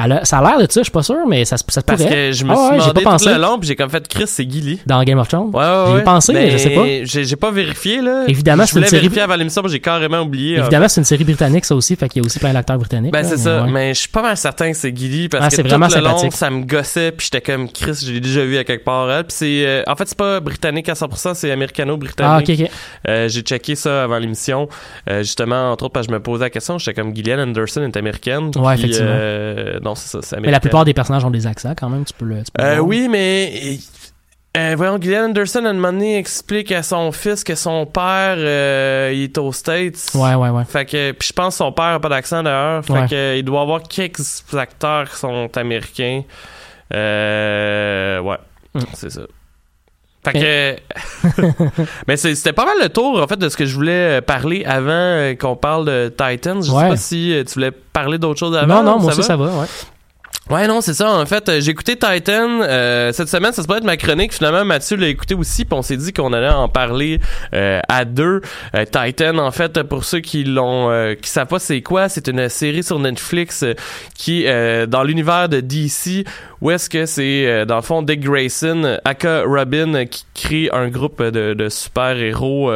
A- 0.00 0.24
ça 0.24 0.38
a 0.38 0.42
l'air 0.42 0.58
de 0.66 0.70
ça, 0.70 0.80
je 0.80 0.84
suis 0.84 0.90
pas 0.92 1.02
sûr, 1.02 1.26
mais 1.28 1.44
ça, 1.44 1.56
se- 1.56 1.64
ça 1.68 1.82
Parce 1.82 2.02
pourrait. 2.02 2.14
que 2.14 2.32
je 2.32 2.44
me 2.44 2.52
Ah 2.52 2.54
suis 2.54 2.62
ouais, 2.64 2.70
j'ai 2.72 2.78
demandé 2.80 3.02
pas 3.02 3.10
pensé. 3.12 3.24
tout 3.26 3.30
le 3.34 3.40
long, 3.40 3.58
puis 3.58 3.68
j'ai 3.68 3.76
comme 3.76 3.90
fait 3.90 4.08
Chris, 4.08 4.24
c'est 4.26 4.50
Gilly. 4.50 4.80
Dans 4.86 5.02
Game 5.04 5.18
of 5.18 5.28
Thrones. 5.28 5.50
Ouais, 5.52 5.60
ouais, 5.62 5.84
J'y 5.86 5.92
ai 5.92 5.94
ouais. 5.96 6.02
pensé, 6.04 6.32
mais 6.32 6.50
je 6.50 6.56
sais 6.58 6.70
pas. 6.70 6.84
J'ai 7.04 7.24
j'ai 7.24 7.36
pas 7.36 7.50
vérifié, 7.50 8.00
là. 8.00 8.24
Évidemment, 8.28 8.64
je 8.64 8.72
c'est 8.72 8.78
une 8.78 8.84
série- 8.86 9.02
vérifier 9.02 9.22
avant 9.22 9.36
l'émission, 9.36 9.62
mais 9.62 9.68
j'ai 9.68 9.80
carrément 9.80 10.20
oublié. 10.20 10.58
en 10.58 10.62
Évidemment, 10.62 10.88
c'est 10.88 11.00
une 11.00 11.04
série 11.04 11.24
britannique, 11.24 11.64
ça 11.64 11.74
aussi, 11.74 11.96
fait 11.96 12.08
qu'il 12.08 12.22
y 12.22 12.24
a 12.24 12.26
aussi 12.26 12.38
plein 12.38 12.52
d'acteurs 12.52 12.78
britanniques. 12.78 13.12
Ben 13.12 13.24
c'est 13.24 13.36
ça, 13.36 13.62
ouais. 13.64 13.70
mais 13.70 13.94
je 13.94 14.00
suis 14.00 14.08
pas 14.08 14.22
mal 14.22 14.36
certain 14.36 14.70
que 14.70 14.76
c'est 14.76 14.96
Gilly 14.96 15.28
parce 15.28 15.44
Ah, 15.44 15.48
que 15.50 15.62
tout 15.62 15.68
vraiment 15.68 15.86
le 15.88 16.00
long 16.00 16.30
ça 16.30 16.50
me 16.50 16.64
gossait 16.64 17.12
puis 17.12 17.28
j'étais 17.32 17.40
comme 17.52 17.68
Chris, 17.70 18.02
je 18.06 18.12
l'ai 18.12 18.20
déjà 18.20 18.44
vu 18.44 18.56
à 18.58 18.64
quelque 18.64 18.84
part 18.84 19.10
elle. 19.10 19.24
Puis 19.24 19.34
c'est 19.36 19.62
euh, 19.66 19.82
en 19.86 19.96
fait 19.96 20.08
c'est 20.08 20.16
pas 20.18 20.40
britannique 20.40 20.88
à 20.88 20.94
100%, 20.94 21.34
c'est 21.34 21.50
Ah, 21.50 21.54
américano-britannique. 21.54 22.48
ok, 22.48 22.56
ok. 22.66 22.70
Euh, 23.08 23.28
j'ai 23.28 23.40
checké 23.42 23.74
ça 23.74 24.04
avant 24.04 24.18
l'émission 24.18 24.68
euh, 25.08 25.18
justement 25.18 25.72
entre 25.72 25.84
autres 25.84 25.92
parce 25.92 26.06
que 26.06 26.12
je 26.12 26.16
me 26.18 26.22
posais 26.22 26.44
la 26.44 26.50
question, 26.50 26.78
j'étais 26.78 26.94
comme 27.00 27.14
Gillian 27.14 27.38
Anderson 27.40 27.82
est 27.82 27.96
américaine. 27.96 28.50
Ouais, 28.56 28.74
effectivement. 28.74 29.10
Non, 29.90 30.20
ça. 30.22 30.40
Mais 30.40 30.50
la 30.50 30.60
plupart 30.60 30.84
des 30.84 30.94
personnages 30.94 31.24
ont 31.24 31.30
des 31.30 31.46
accents 31.46 31.74
quand 31.76 31.88
même, 31.88 32.04
tu 32.04 32.12
peux 32.14 32.24
le. 32.24 32.42
Tu 32.42 32.50
peux 32.52 32.62
le 32.62 32.68
Euh, 32.68 32.78
oui, 32.78 33.08
mais 33.08 33.78
euh, 34.56 34.74
voyons, 34.76 34.98
Gillian 35.00 35.26
Anderson 35.26 35.64
à 35.64 35.68
un 35.68 35.72
moment 35.74 35.92
donné 35.92 36.18
explique 36.18 36.72
à 36.72 36.82
son 36.82 37.12
fils 37.12 37.44
que 37.44 37.54
son 37.54 37.86
père 37.86 38.34
euh, 38.38 39.10
il 39.14 39.22
est 39.24 39.38
aux 39.38 39.52
States. 39.52 40.10
Ouais, 40.14 40.34
ouais, 40.34 40.48
ouais. 40.50 40.64
Fait 40.64 40.84
que 40.84 41.12
puis 41.12 41.28
je 41.28 41.32
pense 41.32 41.54
que 41.54 41.58
son 41.58 41.72
père 41.72 41.84
a 41.84 42.00
pas 42.00 42.08
d'accent 42.08 42.42
d'ailleurs. 42.42 42.84
Fait 42.84 42.92
Ouais. 42.92 43.08
que 43.08 43.36
il 43.38 43.44
doit 43.44 43.60
avoir 43.62 43.82
quelques 43.82 44.20
acteurs 44.54 45.08
qui 45.10 45.16
sont 45.16 45.48
américains. 45.56 46.22
Euh, 46.92 48.20
ouais, 48.20 48.36
Mm. 48.74 48.80
c'est 48.94 49.10
ça. 49.10 49.22
Fait 50.22 50.32
que 50.32 50.76
mais 52.06 52.16
c'était 52.18 52.52
pas 52.52 52.66
mal 52.66 52.74
le 52.82 52.88
tour 52.90 53.22
en 53.22 53.26
fait 53.26 53.38
de 53.38 53.48
ce 53.48 53.56
que 53.56 53.64
je 53.64 53.74
voulais 53.74 54.18
euh, 54.18 54.20
parler 54.20 54.64
avant 54.66 54.90
euh, 54.90 55.34
qu'on 55.34 55.56
parle 55.56 55.86
de 55.86 56.08
Titans. 56.14 56.62
Je 56.62 56.70
Ouais. 56.70 56.82
sais 56.82 56.88
pas 56.90 56.96
si 56.96 57.32
euh, 57.32 57.42
tu 57.44 57.54
voulais 57.54 57.70
parler 57.70 58.18
d'autre 58.18 58.38
chose 58.38 58.54
avant. 58.56 58.82
Non, 58.82 58.82
non, 58.82 58.98
moi 58.98 59.08
aussi, 59.12 59.20
va? 59.22 59.26
ça 59.26 59.36
va, 59.36 59.46
ouais. 59.46 59.66
Ouais, 60.50 60.66
non, 60.66 60.80
c'est 60.80 60.94
ça. 60.94 61.12
En 61.12 61.24
fait, 61.26 61.48
euh, 61.48 61.60
j'ai 61.60 61.70
écouté 61.70 61.94
Titan 61.96 62.60
euh, 62.62 63.12
cette 63.12 63.28
semaine. 63.28 63.52
Ça 63.52 63.62
se 63.62 63.68
pourrait 63.68 63.78
être 63.78 63.84
ma 63.84 63.96
chronique. 63.96 64.34
Finalement, 64.34 64.64
Mathieu 64.64 64.96
l'a 64.96 65.06
écouté 65.06 65.36
aussi. 65.36 65.64
Puis 65.64 65.78
on 65.78 65.82
s'est 65.82 65.96
dit 65.96 66.12
qu'on 66.12 66.32
allait 66.32 66.48
en 66.48 66.68
parler 66.68 67.20
euh, 67.54 67.80
à 67.88 68.04
deux. 68.04 68.40
Euh, 68.74 68.84
Titan, 68.84 69.38
en 69.38 69.52
fait, 69.52 69.80
pour 69.84 70.02
ceux 70.04 70.18
qui 70.18 70.42
l'ont, 70.42 70.90
euh, 70.90 71.14
qui 71.14 71.30
savent 71.30 71.46
pas 71.46 71.60
c'est 71.60 71.82
quoi, 71.82 72.08
c'est 72.08 72.26
une 72.26 72.48
série 72.48 72.82
sur 72.82 72.98
Netflix 72.98 73.64
qui 74.16 74.44
euh, 74.48 74.86
dans 74.86 75.04
l'univers 75.04 75.48
de 75.48 75.60
DC. 75.60 76.24
Où 76.60 76.70
est-ce 76.72 76.90
que 76.90 77.06
c'est 77.06 77.46
euh, 77.46 77.64
dans 77.64 77.76
le 77.76 77.82
fond 77.82 78.02
Dick 78.02 78.20
Grayson, 78.20 78.98
aka 79.04 79.44
Robin, 79.44 80.04
qui 80.06 80.24
crée 80.34 80.68
un 80.72 80.88
groupe 80.88 81.22
de, 81.22 81.54
de 81.54 81.68
super 81.68 82.16
héros. 82.18 82.72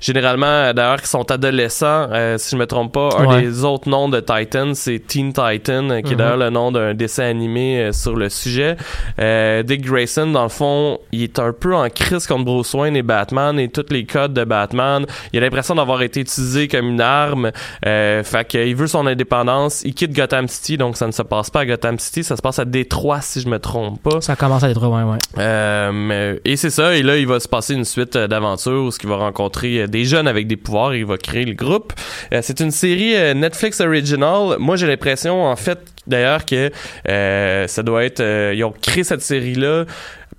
généralement, 0.00 0.72
d'ailleurs, 0.74 1.00
qui 1.00 1.08
sont 1.08 1.30
adolescents. 1.30 2.08
Euh, 2.12 2.36
si 2.36 2.50
je 2.50 2.56
me 2.56 2.66
trompe 2.66 2.92
pas, 2.92 3.10
un 3.18 3.26
Ouais. 3.26 3.42
des 3.42 3.64
autres 3.64 3.88
noms 3.88 4.08
de 4.08 4.18
Titan, 4.20 4.72
c'est 4.74 4.98
Teen 4.98 5.28
Titan, 5.32 6.02
qui 6.02 6.10
est 6.10 6.10
Mhm. 6.10 6.16
d'ailleurs 6.16 6.36
le 6.36 6.50
nom 6.50 6.72
d'un 6.72 6.92
dessin 6.94 7.11
animé 7.20 7.78
euh, 7.78 7.92
sur 7.92 8.16
le 8.16 8.28
sujet. 8.28 8.76
Euh, 9.18 9.62
Dick 9.62 9.82
Grayson, 9.82 10.28
dans 10.28 10.44
le 10.44 10.48
fond, 10.48 10.98
il 11.12 11.22
est 11.22 11.38
un 11.38 11.52
peu 11.52 11.74
en 11.74 11.88
crise 11.88 12.26
contre 12.26 12.44
Bruce 12.44 12.72
Wayne 12.74 12.96
et 12.96 13.02
Batman 13.02 13.58
et 13.58 13.68
tous 13.68 13.86
les 13.90 14.04
codes 14.04 14.34
de 14.34 14.44
Batman. 14.44 15.04
Il 15.32 15.38
a 15.38 15.42
l'impression 15.42 15.74
d'avoir 15.74 16.02
été 16.02 16.20
utilisé 16.20 16.68
comme 16.68 16.88
une 16.88 17.00
arme. 17.00 17.52
Euh, 17.86 18.22
fait 18.22 18.46
qu'il 18.46 18.74
veut 18.76 18.86
son 18.86 19.06
indépendance. 19.06 19.82
Il 19.84 19.94
quitte 19.94 20.12
Gotham 20.12 20.48
City, 20.48 20.76
donc 20.76 20.96
ça 20.96 21.06
ne 21.06 21.12
se 21.12 21.22
passe 21.22 21.50
pas 21.50 21.60
à 21.60 21.66
Gotham 21.66 21.98
City, 21.98 22.24
ça 22.24 22.36
se 22.36 22.42
passe 22.42 22.58
à 22.58 22.64
Détroit 22.64 23.20
si 23.20 23.40
je 23.40 23.48
me 23.48 23.58
trompe 23.58 24.02
pas. 24.02 24.20
Ça 24.20 24.36
commence 24.36 24.62
à 24.62 24.70
être 24.70 24.86
ouais, 24.86 25.02
ouais. 25.02 26.40
Et 26.44 26.56
c'est 26.56 26.70
ça, 26.70 26.94
et 26.94 27.02
là, 27.02 27.16
il 27.16 27.26
va 27.26 27.40
se 27.40 27.48
passer 27.48 27.74
une 27.74 27.84
suite 27.84 28.16
d'aventures 28.16 28.84
où 28.84 28.90
il 29.02 29.08
va 29.08 29.16
rencontrer 29.16 29.88
des 29.88 30.04
jeunes 30.04 30.28
avec 30.28 30.46
des 30.46 30.56
pouvoirs 30.56 30.92
et 30.92 31.00
il 31.00 31.06
va 31.06 31.18
créer 31.18 31.44
le 31.44 31.54
groupe. 31.54 31.92
C'est 32.40 32.60
une 32.60 32.70
série 32.70 33.14
Netflix 33.34 33.80
original. 33.80 34.56
Moi, 34.58 34.76
j'ai 34.76 34.86
l'impression, 34.86 35.44
en 35.44 35.56
fait, 35.56 35.91
d'ailleurs, 36.06 36.44
que 36.44 36.70
euh, 37.08 37.66
ça 37.66 37.82
doit 37.82 38.04
être... 38.04 38.20
euh, 38.20 38.52
ils 38.54 38.64
ont 38.64 38.72
créé 38.72 39.04
cette 39.04 39.22
série-là 39.22 39.84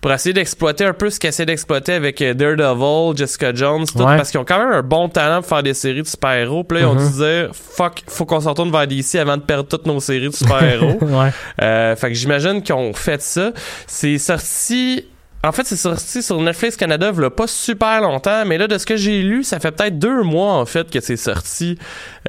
pour 0.01 0.11
essayer 0.11 0.33
d'exploiter 0.33 0.83
un 0.83 0.91
peu 0.93 1.09
ce 1.09 1.17
qu'ils 1.17 1.29
essaient 1.29 1.45
d'exploiter 1.45 1.93
avec 1.93 2.21
euh, 2.21 2.33
Daredevil, 2.33 3.15
Jessica 3.17 3.53
Jones, 3.53 3.85
tout, 3.85 3.99
Ouais. 3.99 4.17
parce 4.17 4.31
qu'ils 4.31 4.39
ont 4.41 4.43
quand 4.43 4.59
même 4.59 4.73
un 4.73 4.81
bon 4.81 5.07
talent 5.07 5.39
pour 5.39 5.47
faire 5.47 5.63
des 5.63 5.73
séries 5.73 6.01
de 6.01 6.07
super-héros. 6.07 6.65
Puis 6.65 6.79
là, 6.79 6.83
ils 6.83 6.87
ont 6.87 6.95
Mhm. 6.95 7.07
dû 7.07 7.13
se 7.13 7.23
dire, 7.23 7.49
fuck, 7.53 8.03
faut 8.07 8.25
qu'on 8.25 8.41
s'en 8.41 8.49
retourne 8.49 8.69
vers 8.71 8.85
DC 8.85 9.15
avant 9.15 9.37
de 9.37 9.43
perdre 9.43 9.69
toutes 9.69 9.85
nos 9.85 10.01
séries 10.01 10.27
de 10.29 10.35
super-héros. 10.35 10.97
ouais. 11.01 11.29
Euh, 11.61 11.95
fait 11.95 12.09
que 12.09 12.15
j'imagine 12.15 12.61
qu'ils 12.61 12.75
ont 12.75 12.91
fait 12.93 13.21
ça. 13.21 13.51
C'est 13.87 14.17
sorti. 14.17 15.05
En 15.45 15.53
fait, 15.53 15.65
c'est 15.65 15.77
sorti 15.77 16.21
sur 16.21 16.39
Netflix 16.41 16.75
Canada 16.77 17.11
il 17.17 17.29
pas 17.29 17.47
super 17.47 18.01
longtemps, 18.01 18.43
mais 18.45 18.57
là, 18.57 18.67
de 18.67 18.77
ce 18.77 18.85
que 18.85 18.97
j'ai 18.97 19.21
lu, 19.21 19.43
ça 19.43 19.59
fait 19.61 19.71
peut-être 19.71 19.99
deux 19.99 20.21
mois, 20.23 20.53
en 20.53 20.65
fait, 20.65 20.89
que 20.91 20.99
c'est 20.99 21.17
sorti. 21.17 21.77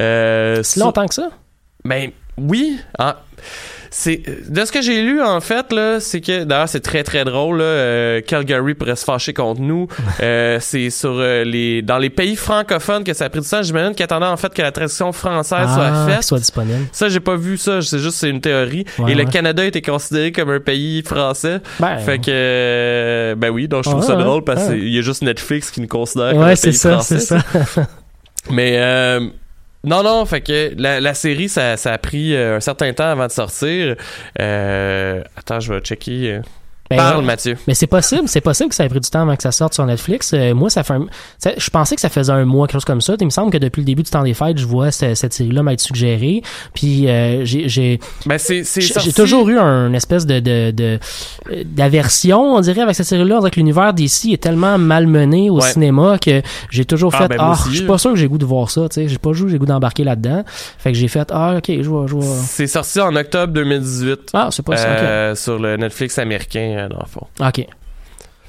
Euh, 0.01 0.63
Si 0.63 0.75
sur- 0.79 0.87
longtemps 0.87 1.07
que 1.07 1.15
ça? 1.15 1.31
Ben, 1.85 2.11
oui. 2.39 2.79
Ah, 2.99 3.23
c'est 3.97 4.23
de 4.51 4.65
ce 4.65 4.73
que 4.73 4.83
j'ai 4.83 5.03
lu 5.03 5.23
en 5.23 5.41
fait 5.41 5.73
là, 5.73 6.01
c'est 6.01 6.21
que 6.21 6.43
d'ailleurs 6.43 6.69
c'est 6.69 6.81
très 6.81 7.05
très 7.05 7.25
drôle. 7.25 7.59
Là, 7.59 7.65
euh, 7.65 8.21
Calgary 8.23 8.75
pourrait 8.75 8.97
se 8.97 9.05
fâcher 9.05 9.33
contre 9.33 9.61
nous. 9.61 9.87
Euh, 10.21 10.59
c'est 10.61 10.91
sur 10.91 11.11
euh, 11.13 11.45
les 11.45 11.83
dans 11.83 11.99
les 11.99 12.09
pays 12.11 12.35
francophones 12.37 13.05
que 13.05 13.13
ça 13.13 13.27
a 13.27 13.29
pris 13.29 13.41
du 13.41 13.49
temps. 13.49 13.63
J'imagine 13.63 13.95
qu'ils 13.95 14.05
attendaient 14.05 14.27
en 14.27 14.37
fait 14.37 14.53
que 14.55 14.63
la 14.63 14.73
traduction 14.73 15.13
française 15.13 15.69
soit 15.75 15.91
Ah, 15.93 16.07
faite. 16.09 16.23
soit 16.25 16.39
disponible. 16.39 16.87
Ça, 16.93 17.09
j'ai 17.09 17.21
pas 17.21 17.37
vu 17.37 17.57
ça. 17.57 17.83
C'est 17.83 17.99
juste 17.99 18.17
c'est 18.17 18.31
une 18.31 18.41
théorie. 18.41 18.85
Ouais, 18.99 19.13
Et 19.13 19.15
le 19.15 19.25
ouais. 19.25 19.31
Canada 19.31 19.65
était 19.65 19.83
considéré 19.83 20.33
comme 20.33 20.51
un 20.51 20.61
pays 20.61 21.03
français. 21.03 21.61
Ben, 21.79 21.99
Fait 21.99 22.19
que, 22.19 23.35
ben 23.37 23.51
oui, 23.51 23.69
donc 23.69 23.85
je 23.85 23.91
trouve 23.91 24.01
Ouais, 24.03 24.07
ça 24.09 24.17
ouais, 24.17 24.23
drôle 24.25 24.45
parce 24.45 24.69
ouais. 24.69 24.79
qu'il 24.79 24.89
y 24.95 24.99
a 24.99 25.03
juste 25.03 25.23
Netflix 25.23 25.71
qui 25.71 25.81
nous 25.81 25.89
considère 25.89 26.31
comme 26.31 26.43
un 26.43 26.47
ouais, 26.47 26.55
pays 26.55 26.57
c'est 26.59 26.73
ça, 26.73 26.93
français. 26.93 27.19
c'est 27.21 27.39
ça. 27.41 27.87
Mais 28.51 28.79
non, 29.85 30.03
non, 30.03 30.25
fait 30.25 30.41
que 30.41 30.75
la, 30.77 31.15
série, 31.15 31.49
ça, 31.49 31.77
ça 31.77 31.93
a 31.93 31.99
pris 31.99 32.35
euh, 32.35 32.57
un 32.57 32.61
certain 32.61 32.93
temps 32.93 33.11
avant 33.11 33.27
de 33.27 33.33
sortir. 33.33 33.97
Euh, 34.41 35.23
attends, 35.37 35.61
je 35.61 35.73
vais 35.73 35.81
checker. 35.81 36.41
Ben, 36.91 36.97
Parle. 36.97 37.25
Mathieu. 37.25 37.57
Mais 37.67 37.73
c'est 37.75 37.87
possible, 37.87 38.25
c'est 38.29 38.43
possible 38.43 38.69
que 38.69 38.75
ça 38.75 38.85
ait 38.85 38.89
pris 38.91 39.01
du 39.01 39.09
temps 39.09 39.23
avant 39.23 39.35
que 39.37 39.43
ça 39.43 39.53
sorte 39.53 39.73
sur 39.73 39.87
Netflix. 39.87 40.33
Euh, 40.35 40.53
moi, 40.55 40.69
ça 40.69 40.83
fait 40.83 40.93
un- 40.93 41.07
je 41.57 41.71
pensais 41.71 41.95
que 41.95 42.01
ça 42.03 42.11
faisait 42.11 42.31
un 42.33 42.45
mois, 42.45 42.67
quelque 42.67 42.75
chose 42.75 42.85
comme 42.85 43.01
ça. 43.01 43.15
Il 43.19 43.25
me 43.25 43.31
semble 43.31 43.51
que 43.51 43.57
depuis 43.59 43.81
le 43.81 43.87
début 43.87 44.03
du 44.03 44.11
temps 44.11 44.23
des 44.23 44.35
fêtes, 44.35 44.59
je 44.59 44.67
vois 44.67 44.91
ce- 44.91 45.15
cette 45.15 45.33
série-là 45.33 45.63
m'être 45.63 45.81
suggérée. 45.81 46.43
Puis 46.75 47.09
euh, 47.09 47.45
j'ai 47.47 47.69
j'ai 47.69 48.01
Ben, 48.27 48.37
c'est, 48.39 48.65
c'est 48.65 48.83
j'ai 48.83 48.93
sorti- 48.93 49.09
j'ai 49.09 49.13
toujours 49.15 49.49
eu 49.49 49.59
un 49.59 49.93
espèce 49.95 50.27
de 50.27 50.41
de- 50.41 50.71
de- 50.73 50.99
d'aversion, 51.65 52.41
on 52.57 52.61
dirait, 52.61 52.83
avec 52.83 52.95
cette 52.95 53.07
série-là. 53.07 53.37
On 53.37 53.41
dirait 53.41 53.51
que 53.51 53.57
l'univers 53.61 53.95
d'ici 53.95 54.33
est 54.33 54.43
tellement 54.43 54.79
malmené 54.79 55.51
au 55.51 55.61
Ouais. 55.61 55.71
cinéma 55.71 56.19
que 56.19 56.43
j'ai 56.71 56.85
toujours 56.85 57.13
Ah, 57.15 57.23
fait 57.23 57.29
ben, 57.29 57.37
ah, 57.39 57.55
je 57.71 57.77
suis 57.77 57.87
pas 57.87 57.99
sûr 57.99 58.11
que 58.11 58.17
j'ai 58.17 58.29
goût 58.29 58.39
de 58.39 58.45
voir 58.45 58.71
ça. 58.71 58.89
Tu 58.89 58.95
sais, 58.95 59.09
j'ai 59.09 59.19
pas 59.19 59.33
joué, 59.33 59.51
j'ai 59.51 59.59
goût 59.59 59.67
d'embarquer 59.67 60.05
là-dedans. 60.05 60.45
Fait 60.79 60.93
que 60.93 60.99
j'ai 60.99 61.09
fait 61.09 61.29
ah 61.33 61.55
ok, 61.59 61.65
je 61.81 61.89
vois, 61.89 62.07
je 62.07 62.15
vois. 62.15 62.37
C'est 62.47 62.67
sorti 62.67 63.01
en 63.01 63.15
octobre 63.17 63.53
2018. 63.53 64.31
Ah, 64.35 64.49
c'est 64.51 64.65
pas 64.65 64.77
ça. 64.77 64.89
euh, 64.89 65.35
sur 65.35 65.59
le 65.59 65.77
Netflix 65.77 66.19
américain, 66.19 66.74
euh, 66.77 66.89
dans 66.89 67.01
le 67.01 67.07
fond. 67.07 67.27
Ok. 67.41 67.67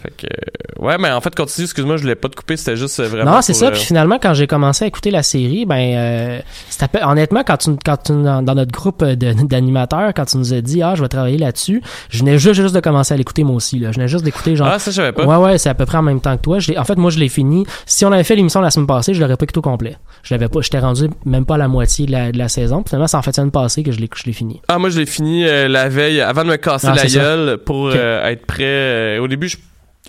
Fait 0.06 0.28
que, 0.28 0.28
euh, 0.28 0.86
ouais, 0.86 0.98
mais 1.00 1.10
en 1.10 1.20
fait, 1.22 1.34
continue, 1.34 1.64
excuse-moi, 1.66 1.98
je 1.98 2.04
voulais 2.04 2.16
pas 2.16 2.30
te 2.30 2.36
couper, 2.36 2.58
c'était 2.58 2.76
juste 2.76 3.00
euh, 3.00 3.08
vraiment. 3.08 3.32
Non, 3.32 3.42
c'est 3.42 3.54
ça. 3.54 3.68
euh, 3.68 3.72
Puis 3.72 3.82
finalement, 3.82 4.20
quand 4.22 4.34
j'ai 4.36 4.46
commencé 4.46 4.86
à 4.86 4.88
écouter 4.88 5.10
la 5.10 5.24
série, 5.24 5.66
ben, 5.66 5.76
euh, 5.96 6.40
c'était 6.70 7.04
honnêtement, 7.04 7.42
quand 7.44 7.58
tu, 7.58 7.72
quand 7.84 7.98
tu, 7.98 8.12
dans, 8.14 8.44
dans 8.44 8.54
notre 8.56 8.72
groupe 8.72 9.04
d'animateurs, 9.50 10.12
quand 10.16 10.26
tu 10.26 10.38
nous 10.38 10.54
as 10.54 10.62
dit, 10.62 10.84
ah, 10.84 10.94
je 10.96 11.02
vais 11.02 11.08
travailler 11.08 11.38
là-dessus, 11.38 11.82
je 12.10 12.20
venais 12.20 12.38
juste, 12.38 12.62
juste 12.62 12.76
de 12.76 12.80
commencer 12.82 13.14
à 13.14 13.18
l'écouter 13.18 13.44
moi 13.44 13.56
aussi, 13.56 13.80
là. 13.80 13.92
Je 13.92 13.96
venais 13.98 14.08
juste 14.08 14.24
d'écouter, 14.24 14.56
genre. 14.56 14.68
Ah, 14.72 14.80
ça, 14.80 14.92
je 14.92 14.96
savais 14.98 15.12
pas. 15.12 15.26
Ouais, 15.26 15.38
ouais, 15.44 15.58
c'est 15.58 15.70
à 15.70 15.74
peu 15.74 15.86
près 15.86 15.98
en 15.98 16.04
même 16.04 16.22
temps 16.22 16.36
que 16.38 16.42
toi. 16.42 16.60
Je 16.60 16.74
en 16.78 16.84
fait, 16.84 16.98
moi, 16.98 17.10
je 17.10 17.18
l'ai 17.20 17.30
fini. 17.30 17.66
Si 17.86 18.06
on 18.06 18.12
avait 18.12 18.24
fait 18.24 18.36
l'émission 18.36 18.62
la 18.62 18.70
semaine 18.72 18.88
passée, 18.88 19.14
je 19.14 19.22
l'aurais 19.22 19.38
pas 19.38 19.44
écouté 19.46 19.60
au 19.60 19.62
complet. 19.64 19.98
Je 20.24 20.34
l'avais 20.34 20.50
pas, 20.50 20.62
j'étais 20.62 20.80
rendu 20.80 21.10
même 21.26 21.46
pas 21.46 21.56
à 21.56 21.58
la 21.58 21.68
moitié 21.68 22.06
de 22.06 22.12
la, 22.12 22.32
de 22.32 22.38
la 22.38 22.48
saison. 22.50 22.84
Puis 22.84 22.90
finalement, 22.90 23.08
c'est 23.08 23.18
en 23.18 23.22
fait 23.22 23.32
la 23.32 23.34
semaine 23.36 23.52
passée 23.52 23.82
que 23.84 23.92
je 23.92 24.00
l'ai, 24.00 24.08
que 24.08 24.18
je 24.20 24.26
l'ai 24.26 24.34
fini. 24.34 24.62
Ah, 24.68 24.78
moi, 24.78 24.90
je 24.90 25.00
l'ai 25.00 25.06
fini 25.06 25.46
euh, 25.48 25.68
la 25.68 25.90
veille, 25.90 26.22
avant 26.22 26.44
de 26.44 26.50
me 26.50 26.58
casser 26.58 26.88
Ah, 26.92 26.96
la 26.96 27.06
gueule 27.06 27.58
pour 27.58 27.92
être 27.96 28.46
prêt. 28.46 29.18
au 29.20 29.28
début, 29.28 29.48
je 29.48 29.58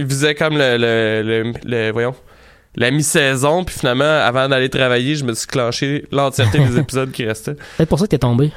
visais 0.05 0.35
comme 0.35 0.57
le, 0.57 0.77
le, 0.77 1.23
le, 1.23 1.53
le- 1.65 1.93
voyons, 1.93 2.15
la 2.75 2.91
mi-saison, 2.91 3.65
puis 3.65 3.75
finalement, 3.79 4.05
avant 4.05 4.49
d'aller 4.49 4.69
travailler, 4.69 5.15
je 5.15 5.25
me 5.25 5.33
suis 5.35 5.47
clenché 5.47 6.05
l'entièreté 6.13 6.59
des 6.59 6.79
épisodes 6.81 7.11
qui 7.11 7.25
restaient. 7.25 7.55
Peut-être 7.77 7.89
pour 7.89 7.99
ça 7.99 8.05
que 8.05 8.11
t'es 8.11 8.19
tombé. 8.19 8.53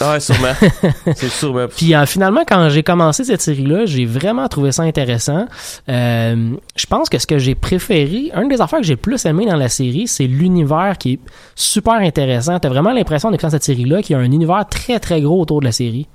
Ah, 0.00 0.12
ouais, 0.12 0.20
sûrement. 0.20 0.54
c'est 1.16 1.28
sûrement. 1.28 1.66
Puis 1.68 1.94
euh, 1.94 2.06
finalement, 2.06 2.44
quand 2.48 2.70
j'ai 2.70 2.82
commencé 2.82 3.24
cette 3.24 3.42
série-là, 3.42 3.84
j'ai 3.84 4.06
vraiment 4.06 4.48
trouvé 4.48 4.72
ça 4.72 4.84
intéressant. 4.84 5.46
Euh, 5.90 6.54
je 6.76 6.86
pense 6.86 7.10
que 7.10 7.18
ce 7.18 7.26
que 7.26 7.38
j'ai 7.38 7.54
préféré, 7.54 8.32
une 8.34 8.48
des 8.48 8.62
affaires 8.62 8.78
que 8.80 8.86
j'ai 8.86 8.96
plus 8.96 9.26
aimé 9.26 9.44
dans 9.44 9.56
la 9.56 9.68
série, 9.68 10.08
c'est 10.08 10.26
l'univers 10.26 10.96
qui 10.98 11.12
est 11.12 11.20
super 11.54 11.94
intéressant. 11.96 12.58
T'as 12.58 12.70
vraiment 12.70 12.92
l'impression 12.92 13.28
en 13.28 13.32
écoutant 13.34 13.50
cette 13.50 13.64
série-là 13.64 14.00
qu'il 14.00 14.14
y 14.14 14.18
a 14.18 14.22
un 14.22 14.24
univers 14.24 14.64
très 14.66 14.98
très 14.98 15.20
gros 15.20 15.42
autour 15.42 15.60
de 15.60 15.66
la 15.66 15.72
série. 15.72 16.08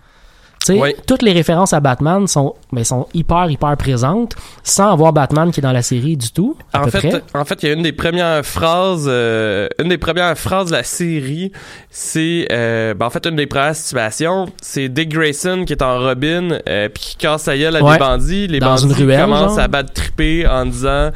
Oui. 0.75 0.95
toutes 1.05 1.21
les 1.21 1.31
références 1.31 1.73
à 1.73 1.79
Batman 1.79 2.27
sont, 2.27 2.55
ben, 2.71 2.83
sont 2.83 3.07
hyper 3.13 3.49
hyper 3.49 3.75
présentes, 3.77 4.35
sans 4.63 4.91
avoir 4.91 5.13
Batman 5.13 5.51
qui 5.51 5.59
est 5.59 5.63
dans 5.63 5.71
la 5.71 5.81
série 5.81 6.17
du 6.17 6.31
tout. 6.31 6.57
À 6.73 6.81
En 6.81 6.85
peu 6.85 6.91
fait, 6.91 7.09
près. 7.09 7.23
en 7.33 7.45
fait, 7.45 7.63
il 7.63 7.67
y 7.67 7.71
a 7.71 7.75
une 7.75 7.83
des 7.83 7.91
premières 7.93 8.45
phrases, 8.45 9.05
euh, 9.07 9.67
une 9.81 9.89
des 9.89 9.97
premières 9.97 10.37
phrases 10.37 10.67
de 10.67 10.73
la 10.73 10.83
série, 10.83 11.51
c'est, 11.89 12.47
euh, 12.51 12.93
ben, 12.93 13.05
en 13.05 13.09
fait, 13.09 13.25
une 13.25 13.35
des 13.35 13.47
premières 13.47 13.75
situations, 13.75 14.45
c'est 14.61 14.89
Dick 14.89 15.09
Grayson 15.09 15.63
qui 15.65 15.73
est 15.73 15.81
en 15.81 15.99
Robin, 15.99 16.59
euh, 16.67 16.89
puis 16.89 17.03
qui 17.03 17.15
casse 17.17 17.43
sa 17.43 17.57
gueule 17.57 17.75
à 17.75 17.83
Ouais. 17.83 17.93
des 17.93 17.99
bandits. 17.99 18.47
Les 18.47 18.59
Dans 18.59 18.75
bandits 18.75 18.93
commencent 18.95 19.51
genre. 19.55 19.59
à 19.59 19.67
battre 19.67 19.93
triper 19.93 20.47
en 20.47 20.65
disant. 20.65 21.11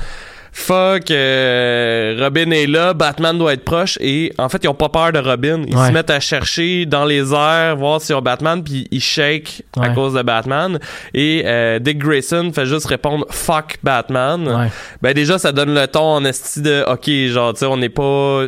Fuck, 0.53 1.11
euh, 1.11 2.17
Robin 2.19 2.51
est 2.51 2.67
là, 2.67 2.93
Batman 2.93 3.37
doit 3.37 3.53
être 3.53 3.63
proche 3.63 3.97
et 4.01 4.33
en 4.37 4.49
fait 4.49 4.59
ils 4.63 4.67
ont 4.67 4.73
pas 4.73 4.89
peur 4.89 5.13
de 5.13 5.19
Robin, 5.19 5.61
ils 5.65 5.75
Ouais. 5.75 5.87
se 5.87 5.91
mettent 5.93 6.09
à 6.09 6.19
chercher 6.19 6.85
dans 6.85 7.05
les 7.05 7.33
airs 7.33 7.77
voir 7.77 8.01
s'ils 8.01 8.15
ont 8.15 8.21
Batman 8.21 8.61
puis 8.61 8.85
ils 8.91 8.99
shake 9.01 9.63
à 9.79 9.89
cause 9.89 10.13
de 10.13 10.21
Batman 10.21 10.77
et 11.13 11.43
euh, 11.45 11.79
Dick 11.79 11.99
Grayson 11.99 12.51
fait 12.53 12.65
juste 12.65 12.85
répondre 12.87 13.25
fuck 13.29 13.77
Batman. 13.81 14.45
Ouais. 14.47 14.67
Ben 15.01 15.13
déjà, 15.13 15.39
ça 15.39 15.53
donne 15.53 15.73
le 15.73 15.87
ton 15.87 16.03
en 16.15 16.25
esti 16.25 16.61
de 16.61 16.83
OK, 16.85 17.09
genre, 17.31 17.53
tu 17.53 17.59
sais, 17.59 17.65
on 17.65 17.77
n'est 17.77 17.89
pas. 17.89 18.43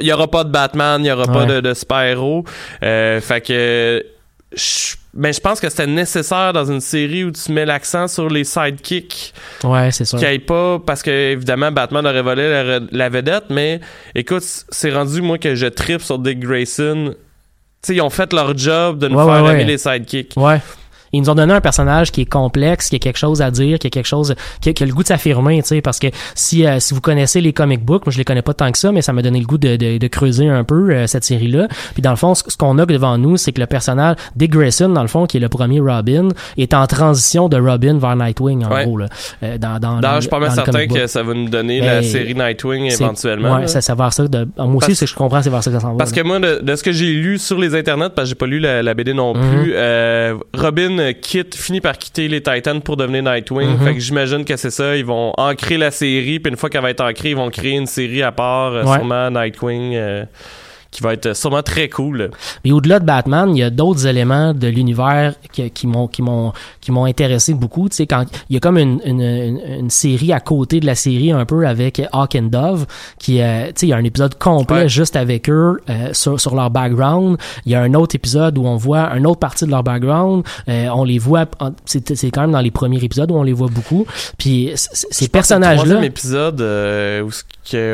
Il 0.00 0.06
y 0.06 0.12
aura 0.12 0.28
pas 0.28 0.44
de 0.44 0.50
Batman, 0.50 1.00
il 1.04 1.08
y 1.08 1.12
aura 1.12 1.26
pas 1.26 1.44
de, 1.46 1.60
de 1.60 1.74
super-héros. 1.74 2.44
Euh, 2.82 3.20
fait 3.20 3.40
que. 3.40 4.04
je- 4.54 4.94
Ben, 5.18 5.32
je 5.34 5.40
pense 5.40 5.58
que 5.60 5.68
c'était 5.68 5.86
nécessaire 5.88 6.52
dans 6.52 6.64
une 6.70 6.80
série 6.80 7.24
où 7.24 7.32
tu 7.32 7.50
mets 7.52 7.66
l'accent 7.66 8.06
sur 8.06 8.28
les 8.28 8.44
sidekicks 8.44 9.34
Ouais, 9.64 9.90
c'est 9.90 10.04
sûr. 10.04 10.18
qui 10.18 10.24
aillent 10.24 10.38
pas 10.38 10.78
parce 10.78 11.02
que 11.02 11.10
évidemment 11.32 11.72
Batman 11.72 12.06
aurait 12.06 12.22
volé 12.22 12.48
la, 12.48 12.80
la 12.90 13.08
vedette 13.08 13.46
mais 13.50 13.80
écoute 14.14 14.44
c'est 14.68 14.92
rendu 14.92 15.20
moi 15.20 15.36
que 15.38 15.54
je 15.56 15.66
tripe 15.66 16.02
sur 16.02 16.18
Dick 16.20 16.38
Grayson 16.38 17.14
tu 17.82 17.86
sais 17.88 17.94
ils 17.96 18.00
ont 18.00 18.10
fait 18.10 18.32
leur 18.32 18.56
job 18.56 18.98
de 19.00 19.08
nous 19.08 19.18
Ouais, 19.18 19.24
faire 19.24 19.42
ouais, 19.44 19.50
aimer 19.50 19.58
ouais. 19.60 19.64
les 19.64 19.78
sidekicks 19.78 20.34
Ouais. 20.36 20.60
Ils 21.12 21.20
nous 21.22 21.30
ont 21.30 21.34
donné 21.34 21.52
un 21.52 21.60
personnage 21.60 22.12
qui 22.12 22.22
est 22.22 22.30
complexe, 22.30 22.88
qui 22.88 22.96
a 22.96 22.98
quelque 22.98 23.18
chose 23.18 23.42
à 23.42 23.50
dire, 23.50 23.78
qui 23.78 23.86
a 23.86 23.90
quelque 23.90 24.06
chose, 24.06 24.34
qui 24.60 24.68
a, 24.70 24.72
qui 24.72 24.82
a 24.82 24.86
le 24.86 24.92
goût 24.92 25.02
de 25.02 25.08
s'affirmer, 25.08 25.60
tu 25.62 25.68
sais, 25.68 25.80
parce 25.80 25.98
que 25.98 26.08
si 26.34 26.66
euh, 26.66 26.80
si 26.80 26.94
vous 26.94 27.00
connaissez 27.00 27.40
les 27.40 27.52
comic 27.52 27.84
books, 27.84 28.06
moi 28.06 28.12
je 28.12 28.18
les 28.18 28.24
connais 28.24 28.42
pas 28.42 28.54
tant 28.54 28.70
que 28.72 28.78
ça, 28.78 28.92
mais 28.92 29.02
ça 29.02 29.12
m'a 29.12 29.22
donné 29.22 29.40
le 29.40 29.46
goût 29.46 29.58
de, 29.58 29.76
de, 29.76 29.98
de 29.98 30.06
creuser 30.08 30.48
un 30.48 30.64
peu 30.64 30.90
euh, 30.90 31.06
cette 31.06 31.24
série-là. 31.24 31.68
Puis 31.94 32.02
dans 32.02 32.10
le 32.10 32.16
fond, 32.16 32.34
ce, 32.34 32.42
ce 32.48 32.56
qu'on 32.56 32.78
a 32.78 32.86
devant 32.86 33.18
nous, 33.18 33.36
c'est 33.36 33.52
que 33.52 33.60
le 33.60 33.66
personnage 33.66 34.16
Dick 34.36 34.50
Grayson, 34.52 34.88
dans 34.90 35.02
le 35.02 35.08
fond, 35.08 35.26
qui 35.26 35.36
est 35.36 35.40
le 35.40 35.48
premier 35.48 35.80
Robin, 35.80 36.28
est 36.56 36.74
en 36.74 36.86
transition 36.86 37.48
de 37.48 37.56
Robin 37.58 37.98
vers 37.98 38.16
Nightwing, 38.16 38.64
en 38.64 38.70
Ouais. 38.72 38.84
gros 38.84 38.98
là. 38.98 39.06
Euh, 39.42 39.58
dans, 39.58 39.78
dans, 39.80 40.00
je 40.16 40.20
suis 40.22 40.28
pas 40.30 40.38
mal 40.38 40.50
certain 40.52 40.86
que 40.86 41.06
ça 41.06 41.22
va 41.22 41.34
nous 41.34 41.48
donner 41.48 41.80
Ben, 41.80 41.86
la 41.86 42.02
série 42.02 42.34
Nightwing 42.34 42.90
éventuellement 42.92 43.56
Ouais, 43.56 43.66
ça, 43.66 43.80
ça 43.80 43.94
va 43.94 44.04
vers 44.04 44.12
ça. 44.12 44.26
De, 44.28 44.46
moi 44.58 44.76
aussi, 44.76 44.94
c'est 44.94 45.04
que 45.06 45.10
je 45.10 45.16
comprends, 45.16 45.42
c'est 45.42 45.50
vers 45.50 45.62
ça 45.62 45.70
que 45.70 45.76
ça 45.76 45.80
s'en 45.82 45.92
va. 45.92 45.98
Parce 45.98 46.14
là. 46.14 46.22
que 46.22 46.26
moi, 46.26 46.38
de, 46.40 46.60
de 46.62 46.76
ce 46.76 46.82
que 46.82 46.92
j'ai 46.92 47.12
lu 47.12 47.38
sur 47.38 47.58
les 47.58 47.74
internets, 47.74 48.10
parce 48.10 48.26
que 48.26 48.30
j'ai 48.30 48.34
pas 48.34 48.46
lu 48.46 48.58
la, 48.60 48.82
la 48.82 48.94
BD 48.94 49.14
non 49.14 49.34
Mhm. 49.34 49.50
plus, 49.62 49.72
euh, 49.74 50.34
Robin 50.54 50.97
euh, 51.00 51.12
quitte, 51.12 51.54
finit 51.56 51.80
par 51.80 51.96
quitter 51.98 52.28
les 52.28 52.42
Titans 52.42 52.80
pour 52.80 52.96
devenir 52.96 53.22
Nightwing. 53.22 53.70
Mhm. 53.70 53.84
Fait 53.86 53.94
que 53.94 54.00
j'imagine 54.00 54.44
que 54.44 54.56
c'est 54.56 54.70
ça. 54.70 54.96
Ils 54.96 55.04
vont 55.04 55.32
ancrer 55.36 55.76
la 55.78 55.90
série, 55.90 56.40
puis 56.40 56.50
une 56.50 56.56
fois 56.56 56.68
qu'elle 56.70 56.82
va 56.82 56.90
être 56.90 57.00
ancrée, 57.02 57.30
ils 57.30 57.36
vont 57.36 57.50
créer 57.50 57.72
une 57.76 57.86
série 57.86 58.22
à 58.22 58.32
part, 58.32 58.72
euh, 58.72 58.84
Ouais. 58.84 58.96
sûrement 58.96 59.30
Nightwing, 59.30 59.94
euh, 59.94 60.24
qui 60.90 61.02
va 61.02 61.12
être 61.12 61.36
sûrement 61.36 61.62
très 61.62 61.88
cool. 61.88 62.30
Mais 62.64 62.72
au-delà 62.72 62.98
de 62.98 63.04
Batman, 63.04 63.54
il 63.54 63.58
y 63.58 63.62
a 63.62 63.70
d'autres 63.70 64.06
éléments 64.06 64.54
de 64.54 64.68
l'univers 64.68 65.34
qui, 65.52 65.70
qui 65.70 65.86
m'ont 65.86 66.08
qui 66.08 66.22
m'ont 66.22 66.52
qui 66.80 66.92
m'ont 66.92 67.04
intéressé 67.04 67.52
beaucoup. 67.54 67.88
Tu 67.88 67.96
sais, 67.96 68.06
quand 68.06 68.24
il 68.48 68.54
y 68.54 68.56
a 68.56 68.60
comme 68.60 68.78
une, 68.78 69.00
une, 69.04 69.20
une, 69.20 69.60
une 69.80 69.90
série 69.90 70.32
à 70.32 70.40
côté 70.40 70.80
de 70.80 70.86
la 70.86 70.94
série 70.94 71.30
un 71.32 71.44
peu 71.44 71.66
avec 71.66 72.00
Hawk 72.12 72.36
and 72.36 72.48
Dove, 72.50 72.86
qui 73.18 73.40
euh, 73.42 73.66
tu 73.68 73.72
sais, 73.76 73.86
il 73.86 73.90
y 73.90 73.92
a 73.92 73.96
un 73.96 74.04
épisode 74.04 74.36
complet 74.38 74.68
Ouais. 74.82 74.88
juste 74.88 75.16
avec 75.16 75.48
eux 75.50 75.80
euh, 75.90 76.10
sur, 76.12 76.40
sur 76.40 76.54
leur 76.54 76.70
background. 76.70 77.36
Il 77.66 77.72
y 77.72 77.74
a 77.74 77.80
un 77.82 77.94
autre 77.94 78.14
épisode 78.14 78.56
où 78.58 78.66
on 78.66 78.76
voit 78.76 79.10
une 79.16 79.26
autre 79.26 79.40
partie 79.40 79.64
de 79.66 79.70
leur 79.70 79.82
background. 79.82 80.44
Euh, 80.68 80.88
on 80.94 81.04
les 81.04 81.18
voit, 81.18 81.46
c'est 81.84 82.14
c'est 82.16 82.30
quand 82.30 82.42
même 82.42 82.52
dans 82.52 82.60
les 82.60 82.70
premiers 82.70 83.02
épisodes 83.02 83.30
où 83.30 83.34
on 83.36 83.42
les 83.42 83.52
voit 83.52 83.68
beaucoup. 83.70 84.06
Puis 84.38 84.72
ces 84.74 85.28
personnages-là. 85.28 85.76
troisième 85.84 86.04
épisode 86.04 86.60
euh, 86.60 87.22
où 87.22 87.30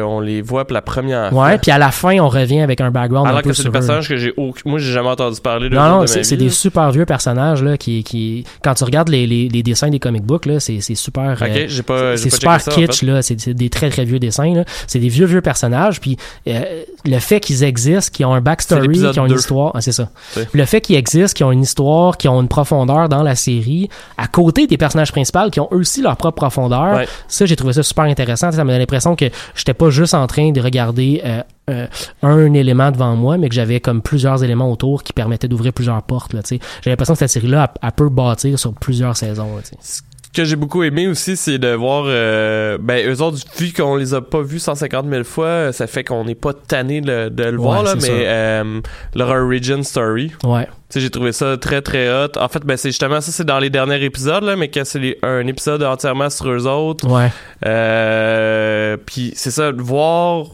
on 0.06 0.20
les 0.20 0.42
voit 0.42 0.64
pour 0.66 0.74
la 0.74 0.82
première 0.82 1.30
fois. 1.30 1.44
Ouais, 1.46 1.58
puis 1.58 1.70
à 1.70 1.78
la 1.78 1.90
fin, 1.90 2.18
on 2.20 2.28
revient 2.28 2.60
avec 2.60 2.80
un 2.80 2.83
background 2.90 3.26
un 3.26 3.30
Alors 3.30 3.42
peu 3.42 3.50
que 3.50 3.56
c'est 3.56 3.64
des 3.64 3.70
personnages 3.70 4.08
que 4.08 4.16
j'ai 4.16 4.32
aucun- 4.36 4.62
moi 4.68 4.78
j'ai 4.78 4.92
jamais 4.92 5.08
entendu 5.08 5.40
parler 5.40 5.68
de 5.68 5.74
Non, 5.74 6.00
non, 6.00 6.06
c'est 6.06 6.36
des 6.36 6.50
super 6.50 6.90
vieux 6.90 7.06
personnages 7.06 7.62
là 7.62 7.76
qui, 7.76 8.02
qui 8.04 8.44
quand 8.62 8.74
tu 8.74 8.84
regardes 8.84 9.08
les, 9.08 9.26
les, 9.26 9.48
les 9.48 9.62
dessins 9.62 9.88
des 9.88 9.98
comic 9.98 10.22
books 10.24 10.46
là, 10.46 10.60
c'est 10.60 10.80
c'est 10.80 10.94
super. 10.94 11.32
Ok, 11.40 11.48
euh, 11.48 11.64
j'ai 11.68 11.82
pas, 11.82 12.16
c'est 12.16 12.30
super 12.30 12.52
en 12.54 12.58
kitsch 12.58 13.00
fait. 13.00 13.06
là, 13.06 13.22
c'est 13.22 13.48
des 13.50 13.70
très 13.70 13.90
très 13.90 14.04
vieux 14.04 14.18
dessins 14.18 14.54
là. 14.54 14.64
C'est 14.86 14.98
des 14.98 15.08
vieux 15.08 15.26
vieux 15.26 15.40
personnages 15.40 16.00
puis 16.00 16.16
euh, 16.48 16.82
le 17.04 17.18
fait 17.18 17.40
qu'ils 17.40 17.62
existent, 17.64 18.10
qu'ils 18.12 18.26
ont 18.26 18.34
un 18.34 18.40
backstory, 18.40 18.88
qu'ils 18.92 19.20
ont 19.20 19.26
une 19.26 19.34
histoire, 19.34 19.72
ah, 19.74 19.80
c'est 19.80 19.92
ça. 19.92 20.08
Le 20.52 20.64
fait 20.64 20.80
qu'ils 20.80 20.96
existent, 20.96 21.34
qu'ils 21.36 21.46
ont 21.46 21.52
une 21.52 21.62
histoire, 21.62 22.16
qu'ils 22.16 22.30
ont 22.30 22.40
une 22.40 22.48
profondeur 22.48 23.08
dans 23.08 23.22
la 23.22 23.34
série, 23.34 23.88
à 24.18 24.26
côté 24.26 24.66
des 24.66 24.76
personnages 24.76 25.12
principaux 25.12 25.50
qui 25.50 25.60
ont 25.60 25.68
eux 25.72 25.76
aussi 25.78 26.02
leur 26.02 26.16
propre 26.16 26.36
profondeur. 26.36 26.96
Ouais. 26.96 27.08
Ça, 27.28 27.46
j'ai 27.46 27.56
trouvé 27.56 27.72
ça 27.72 27.82
super 27.82 28.04
intéressant. 28.04 28.50
Ça 28.52 28.58
m'a 28.64 28.72
donné 28.72 28.78
l'impression 28.80 29.16
que 29.16 29.26
j'étais 29.54 29.74
pas 29.74 29.90
juste 29.90 30.14
en 30.14 30.26
train 30.26 30.50
de 30.52 30.60
regarder 30.60 31.20
euh, 31.24 31.42
euh, 31.70 31.86
un 32.22 32.52
élément 32.52 32.90
devant 32.90 33.16
moi, 33.16 33.38
mais 33.38 33.48
que 33.48 33.54
j'avais 33.54 33.80
comme 33.80 34.02
plusieurs 34.02 34.44
éléments 34.44 34.70
autour 34.70 35.02
qui 35.02 35.12
permettaient 35.12 35.48
d'ouvrir 35.48 35.72
plusieurs 35.72 36.02
portes. 36.02 36.34
J'ai 36.48 36.60
l'impression 36.90 37.14
que 37.14 37.18
cette 37.20 37.30
série-là, 37.30 37.72
elle, 37.74 37.80
elle 37.88 37.92
peut 37.92 38.08
bâtir 38.08 38.58
sur 38.58 38.74
plusieurs 38.74 39.16
saisons. 39.16 39.56
là. 39.56 39.62
Ce 39.80 40.40
que 40.40 40.44
j'ai 40.44 40.56
beaucoup 40.56 40.82
aimé 40.82 41.06
aussi, 41.06 41.36
c'est 41.36 41.58
de 41.58 41.72
voir, 41.74 42.04
euh, 42.08 42.76
ben, 42.80 43.08
eux 43.08 43.22
autres, 43.22 43.38
vu 43.56 43.72
qu'on 43.72 43.94
les 43.94 44.14
a 44.14 44.20
pas 44.20 44.42
vus 44.42 44.58
150 44.58 45.08
000 45.08 45.22
fois, 45.22 45.72
ça 45.72 45.86
fait 45.86 46.02
qu'on 46.02 46.24
n'est 46.24 46.34
pas 46.34 46.52
tanné 46.52 47.00
de, 47.00 47.28
de 47.28 47.44
le 47.44 47.56
voir, 47.56 47.84
là, 47.84 47.94
mais 47.94 48.08
euh, 48.26 48.80
leur 49.14 49.28
origin 49.28 49.84
story. 49.84 50.32
Ouais. 50.42 50.64
Tu 50.64 50.70
sais, 50.90 51.00
j'ai 51.00 51.10
trouvé 51.10 51.30
ça 51.30 51.56
très, 51.56 51.82
très 51.82 52.10
hot. 52.10 52.36
En 52.36 52.48
fait, 52.48 52.64
ben, 52.66 52.76
c'est 52.76 52.88
justement 52.88 53.20
ça, 53.20 53.30
c'est 53.30 53.44
dans 53.46 53.60
les 53.60 53.70
derniers 53.70 54.02
épisodes, 54.04 54.42
là, 54.42 54.56
mais 54.56 54.68
que 54.68 54.82
c'est 54.82 55.18
un 55.22 55.46
épisode 55.46 55.84
entièrement 55.84 56.28
sur 56.30 56.50
eux 56.50 56.66
autres. 56.66 57.08
Ouais. 57.08 57.30
Euh, 57.64 58.96
puis 59.06 59.32
c'est 59.36 59.52
ça, 59.52 59.70
de 59.70 59.80
voir 59.80 60.46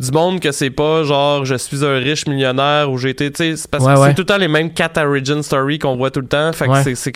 du 0.00 0.10
monde 0.12 0.40
que 0.40 0.50
c'est 0.50 0.70
pas 0.70 1.04
genre 1.04 1.44
je 1.44 1.54
suis 1.56 1.84
un 1.84 1.94
riche 1.98 2.26
millionnaire 2.26 2.90
ou 2.90 2.96
j'ai 2.98 3.10
été 3.10 3.30
c'est 3.34 3.68
parce 3.70 3.84
Ouais, 3.84 3.94
que 3.94 3.98
ouais. 4.00 4.08
c'est 4.08 4.14
tout 4.14 4.22
le 4.22 4.26
temps 4.26 4.38
les 4.38 4.48
mêmes 4.48 4.72
quatre 4.72 4.98
origin 5.00 5.42
story 5.42 5.78
qu'on 5.78 5.96
voit 5.96 6.10
tout 6.10 6.20
le 6.22 6.26
temps 6.26 6.52
fait 6.52 6.66
que 6.66 6.82
c'est 6.82 7.12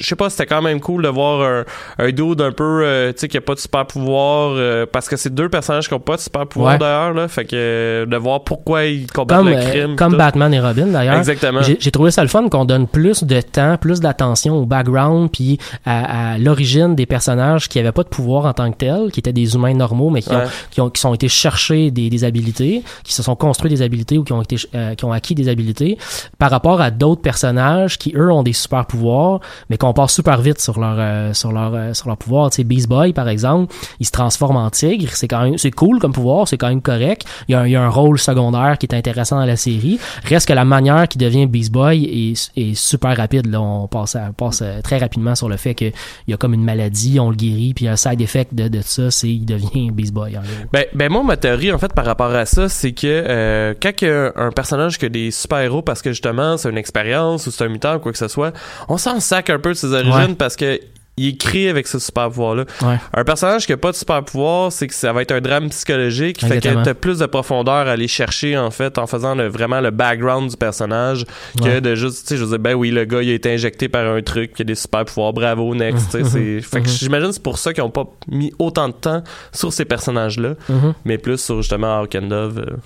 je 0.00 0.06
sais 0.06 0.16
pas, 0.16 0.30
c'était 0.30 0.46
quand 0.46 0.62
même 0.62 0.80
cool 0.80 1.02
de 1.02 1.08
voir 1.08 1.42
un, 1.42 1.64
un 1.98 2.10
dude 2.10 2.40
un 2.40 2.52
peu, 2.52 2.82
euh, 2.84 3.12
tu 3.12 3.20
sais, 3.20 3.28
qui 3.28 3.36
a 3.36 3.40
pas 3.40 3.54
de 3.54 3.60
super 3.60 3.86
pouvoir, 3.86 4.52
euh, 4.56 4.86
parce 4.90 5.08
que 5.08 5.16
c'est 5.16 5.32
deux 5.34 5.48
personnages 5.48 5.88
qui 5.88 5.94
ont 5.94 6.00
pas 6.00 6.16
de 6.16 6.20
super 6.20 6.46
pouvoir 6.46 6.72
Ouais. 6.74 6.78
d'ailleurs, 6.78 7.12
là. 7.14 7.28
Fait 7.28 7.44
que 7.44 7.50
euh, 7.54 8.06
de 8.06 8.16
voir 8.16 8.42
pourquoi 8.44 8.84
ils 8.84 9.06
combattent 9.10 9.38
Comme, 9.38 9.48
le 9.48 9.56
euh, 9.56 9.70
crime. 9.70 9.96
comme 9.96 10.12
tout. 10.12 10.18
Batman 10.18 10.52
et 10.54 10.60
Robin 10.60 10.86
d'ailleurs. 10.86 11.16
Exactement. 11.16 11.60
J'ai 11.62 11.90
trouvé 11.90 12.10
ça 12.10 12.22
le 12.22 12.28
fun 12.28 12.48
qu'on 12.48 12.64
donne 12.64 12.86
plus 12.86 13.24
de 13.24 13.40
temps, 13.40 13.76
plus 13.78 14.00
d'attention 14.00 14.56
au 14.56 14.66
background, 14.66 15.30
puis 15.32 15.58
à, 15.84 16.32
à 16.34 16.38
l'origine 16.38 16.94
des 16.94 17.06
personnages 17.06 17.68
qui 17.68 17.78
avaient 17.78 17.92
pas 17.92 18.02
de 18.02 18.08
pouvoir 18.08 18.46
en 18.46 18.52
tant 18.52 18.70
que 18.72 18.76
tels, 18.78 19.10
qui 19.12 19.20
étaient 19.20 19.32
des 19.32 19.54
humains 19.54 19.74
normaux, 19.74 20.10
mais 20.10 20.22
qui, 20.22 20.30
ont, 20.30 20.38
Ouais. 20.38 20.44
qui, 20.70 20.80
ont, 20.80 20.90
qui 20.90 21.00
sont 21.00 21.14
été 21.14 21.28
chercher 21.28 21.90
des, 21.90 22.10
des 22.10 22.24
habilités, 22.24 22.82
qui 23.04 23.12
se 23.12 23.22
sont 23.22 23.36
construits 23.36 23.70
des 23.70 23.82
habilités 23.82 24.18
ou 24.18 24.24
qui 24.24 24.32
ont 24.32 24.42
été 24.42 24.56
euh, 24.74 24.94
qui 24.94 25.04
ont 25.04 25.12
acquis 25.12 25.34
des 25.34 25.48
habilités, 25.48 25.98
par 26.38 26.50
rapport 26.50 26.80
à 26.80 26.90
d'autres 26.90 27.22
personnages 27.22 27.98
qui 27.98 28.12
eux 28.16 28.30
ont 28.30 28.42
des 28.42 28.52
super 28.52 28.86
pouvoirs, 28.86 29.40
mais 29.70 29.73
qu'on 29.78 29.92
passe 29.92 30.12
super 30.12 30.40
vite 30.40 30.60
sur 30.60 30.78
leur 30.78 30.96
euh, 30.98 31.32
sur 31.32 31.52
leur 31.52 31.72
euh, 31.74 31.94
sur 31.94 32.08
leur 32.08 32.16
pouvoir. 32.16 32.50
Tu 32.50 32.56
sais, 32.56 32.64
Beast 32.64 32.88
Boy 32.88 33.12
par 33.12 33.28
exemple, 33.28 33.74
il 34.00 34.06
se 34.06 34.12
transforme 34.12 34.56
en 34.56 34.70
tigre, 34.70 35.10
c'est 35.14 35.28
quand 35.28 35.42
même 35.42 35.58
c'est 35.58 35.70
cool 35.70 35.98
comme 35.98 36.12
pouvoir, 36.12 36.48
c'est 36.48 36.58
quand 36.58 36.68
même 36.68 36.82
correct. 36.82 37.24
Il 37.48 37.52
y, 37.52 37.54
a 37.54 37.60
un, 37.60 37.66
il 37.66 37.72
y 37.72 37.76
a 37.76 37.82
un 37.82 37.88
rôle 37.88 38.18
secondaire 38.18 38.78
qui 38.78 38.86
est 38.86 38.94
intéressant 38.94 39.38
dans 39.38 39.46
la 39.46 39.56
série. 39.56 39.98
Reste 40.24 40.48
que 40.48 40.52
la 40.52 40.64
manière 40.64 41.08
qu'il 41.08 41.20
devient 41.20 41.46
Beast 41.46 41.72
Boy 41.72 42.04
est, 42.04 42.50
est 42.56 42.74
super 42.74 43.16
rapide. 43.16 43.46
Là, 43.46 43.60
on 43.60 43.86
passe, 43.88 44.16
à- 44.16 44.30
passe 44.36 44.62
euh, 44.62 44.80
très 44.82 44.98
rapidement 44.98 45.34
sur 45.34 45.48
le 45.48 45.56
fait 45.56 45.74
qu'il 45.74 45.92
y 46.28 46.34
a 46.34 46.36
comme 46.36 46.54
une 46.54 46.64
maladie, 46.64 47.18
on 47.20 47.30
le 47.30 47.36
guérit, 47.36 47.74
puis 47.74 47.88
un 47.88 47.96
side 47.96 48.20
effect 48.20 48.54
de, 48.54 48.68
de 48.68 48.80
ça, 48.82 49.10
c'est 49.10 49.28
il 49.28 49.44
devient 49.44 49.90
Beast 49.90 50.12
Boy. 50.12 50.36
en. 50.36 50.42
Ben, 50.72 50.84
ben 50.94 51.10
moi, 51.10 51.22
ma 51.22 51.36
théorie, 51.36 51.72
en 51.72 51.78
fait, 51.78 51.92
par 51.92 52.04
rapport 52.04 52.34
à 52.34 52.46
ça, 52.46 52.68
c'est 52.68 52.92
que 52.92 53.06
euh, 53.06 53.74
quand 53.80 53.90
il 54.02 54.32
un 54.36 54.50
personnage 54.50 54.98
qui 54.98 55.06
a 55.06 55.08
des 55.08 55.30
super-héros 55.30 55.82
parce 55.82 56.02
que, 56.02 56.10
justement, 56.10 56.56
c'est 56.56 56.70
une 56.70 56.78
expérience 56.78 57.46
ou 57.46 57.50
c'est 57.50 57.64
un 57.64 57.68
mutant 57.68 57.96
ou 57.96 57.98
quoi 57.98 58.12
que 58.12 58.18
ce 58.18 58.28
soit, 58.28 58.52
on 58.88 58.96
s'en 58.96 59.20
sac 59.20 59.50
un 59.54 59.58
peu 59.58 59.70
de 59.70 59.74
ses 59.74 59.92
origines 59.92 60.12
Ouais. 60.30 60.34
parce 60.38 60.56
que 60.56 60.78
il 61.16 61.38
créé 61.38 61.68
avec 61.70 61.86
ce 61.86 62.00
super-pouvoir-là. 62.00 62.64
Ouais. 62.82 62.96
Un 63.12 63.22
personnage 63.22 63.66
qui 63.66 63.72
a 63.72 63.76
pas 63.76 63.92
de 63.92 63.96
super-pouvoir, 63.96 64.72
c'est 64.72 64.88
que 64.88 64.94
ça 64.94 65.12
va 65.12 65.22
être 65.22 65.30
un 65.30 65.40
drame 65.40 65.68
psychologique. 65.68 66.40
Fait 66.44 66.58
que 66.60 66.82
t'as 66.82 66.92
plus 66.94 67.20
de 67.20 67.26
profondeur 67.26 67.72
à 67.86 67.92
aller 67.92 68.08
chercher, 68.08 68.58
en 68.58 68.72
fait, 68.72 68.98
en 68.98 69.06
faisant 69.06 69.36
le- 69.36 69.46
vraiment 69.46 69.80
le 69.80 69.92
background 69.92 70.50
du 70.50 70.56
personnage 70.56 71.24
que 71.56 71.62
Ouais. 71.62 71.80
de 71.80 71.94
juste, 71.94 72.26
tu 72.26 72.34
sais, 72.34 72.36
je 72.36 72.44
dire, 72.44 72.58
ben 72.58 72.74
oui, 72.74 72.90
le 72.90 73.04
gars, 73.04 73.22
il 73.22 73.30
a 73.30 73.34
été 73.34 73.52
injecté 73.54 73.88
par 73.88 74.04
un 74.12 74.22
truc, 74.22 74.54
il 74.58 74.62
a 74.62 74.64
des 74.64 74.74
super-pouvoirs, 74.74 75.32
bravo, 75.32 75.72
next, 75.76 76.20
c'est... 76.24 76.60
Fait 76.60 76.80
que 76.82 76.88
Mhm. 76.88 76.94
j'imagine 76.98 77.30
c'est 77.32 77.42
pour 77.44 77.58
ça 77.58 77.72
qu'ils 77.72 77.84
ont 77.84 77.90
pas 77.90 78.06
mis 78.26 78.52
autant 78.58 78.88
de 78.88 78.94
temps 78.94 79.22
sur 79.52 79.72
ces 79.72 79.84
personnages-là 79.84 80.54
Mhm. 80.68 80.94
mais 81.04 81.18
plus 81.18 81.38
sur 81.40 81.58
justement 81.62 82.04
Dove. 82.04 82.58
euh. 82.58 82.76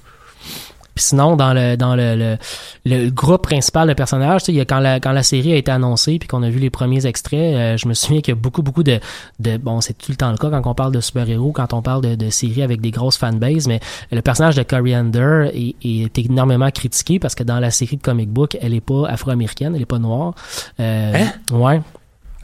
Puis 0.99 1.05
sinon, 1.05 1.37
dans 1.37 1.55
le 1.55 1.77
dans 1.77 1.95
le, 1.95 2.17
le, 2.17 2.39
le 2.85 3.09
groupe 3.11 3.43
principal 3.43 3.87
de 3.87 3.95
personnages, 3.95 4.43
tu 4.43 4.53
sais, 4.53 4.67
quand 4.67 4.81
la 4.81 4.99
quand 4.99 5.13
la 5.13 5.23
série 5.23 5.53
a 5.53 5.57
été 5.57 5.71
annoncée 5.71 6.19
puis 6.19 6.27
qu'on 6.27 6.43
a 6.43 6.51
vu 6.51 6.59
les 6.59 6.71
premiers 6.71 7.07
extraits, 7.07 7.39
euh, 7.55 7.77
je 7.77 7.87
me 7.87 7.95
souviens 7.95 8.21
qu'il 8.21 8.33
y 8.35 8.37
a 8.37 8.41
beaucoup 8.41 8.63
beaucoup 8.63 8.83
de 8.83 8.99
de 9.39 9.59
bon, 9.59 9.81
c'est 9.81 9.97
tout 9.97 10.11
le 10.11 10.17
temps 10.17 10.33
le 10.33 10.37
cas 10.39 10.51
quand 10.51 10.69
on 10.69 10.75
parle 10.75 10.91
de 10.93 11.01
super-héros, 11.01 11.53
quand 11.53 11.73
on 11.73 11.83
parle 11.83 12.03
de, 12.03 12.15
de 12.17 12.31
séries 12.31 12.65
avec 12.65 12.81
des 12.81 12.91
grosses 12.91 13.17
fanbases, 13.17 13.69
mais 13.69 13.79
le 14.11 14.23
personnage 14.23 14.57
de 14.57 14.65
Coriander 14.65 15.51
est, 15.55 15.77
est 15.85 16.19
énormément 16.19 16.69
critiqué 16.73 17.21
parce 17.21 17.37
que 17.37 17.45
dans 17.45 17.61
la 17.61 17.71
série 17.71 17.97
de 17.97 18.03
comic 18.03 18.29
book, 18.29 18.59
elle 18.61 18.75
est 18.75 18.81
pas 18.81 19.07
afro-américaine, 19.09 19.77
elle 19.77 19.83
est 19.83 19.87
pas 19.87 20.01
noire. 20.01 20.35
Euh, 20.81 21.13
Ouais, 21.53 21.81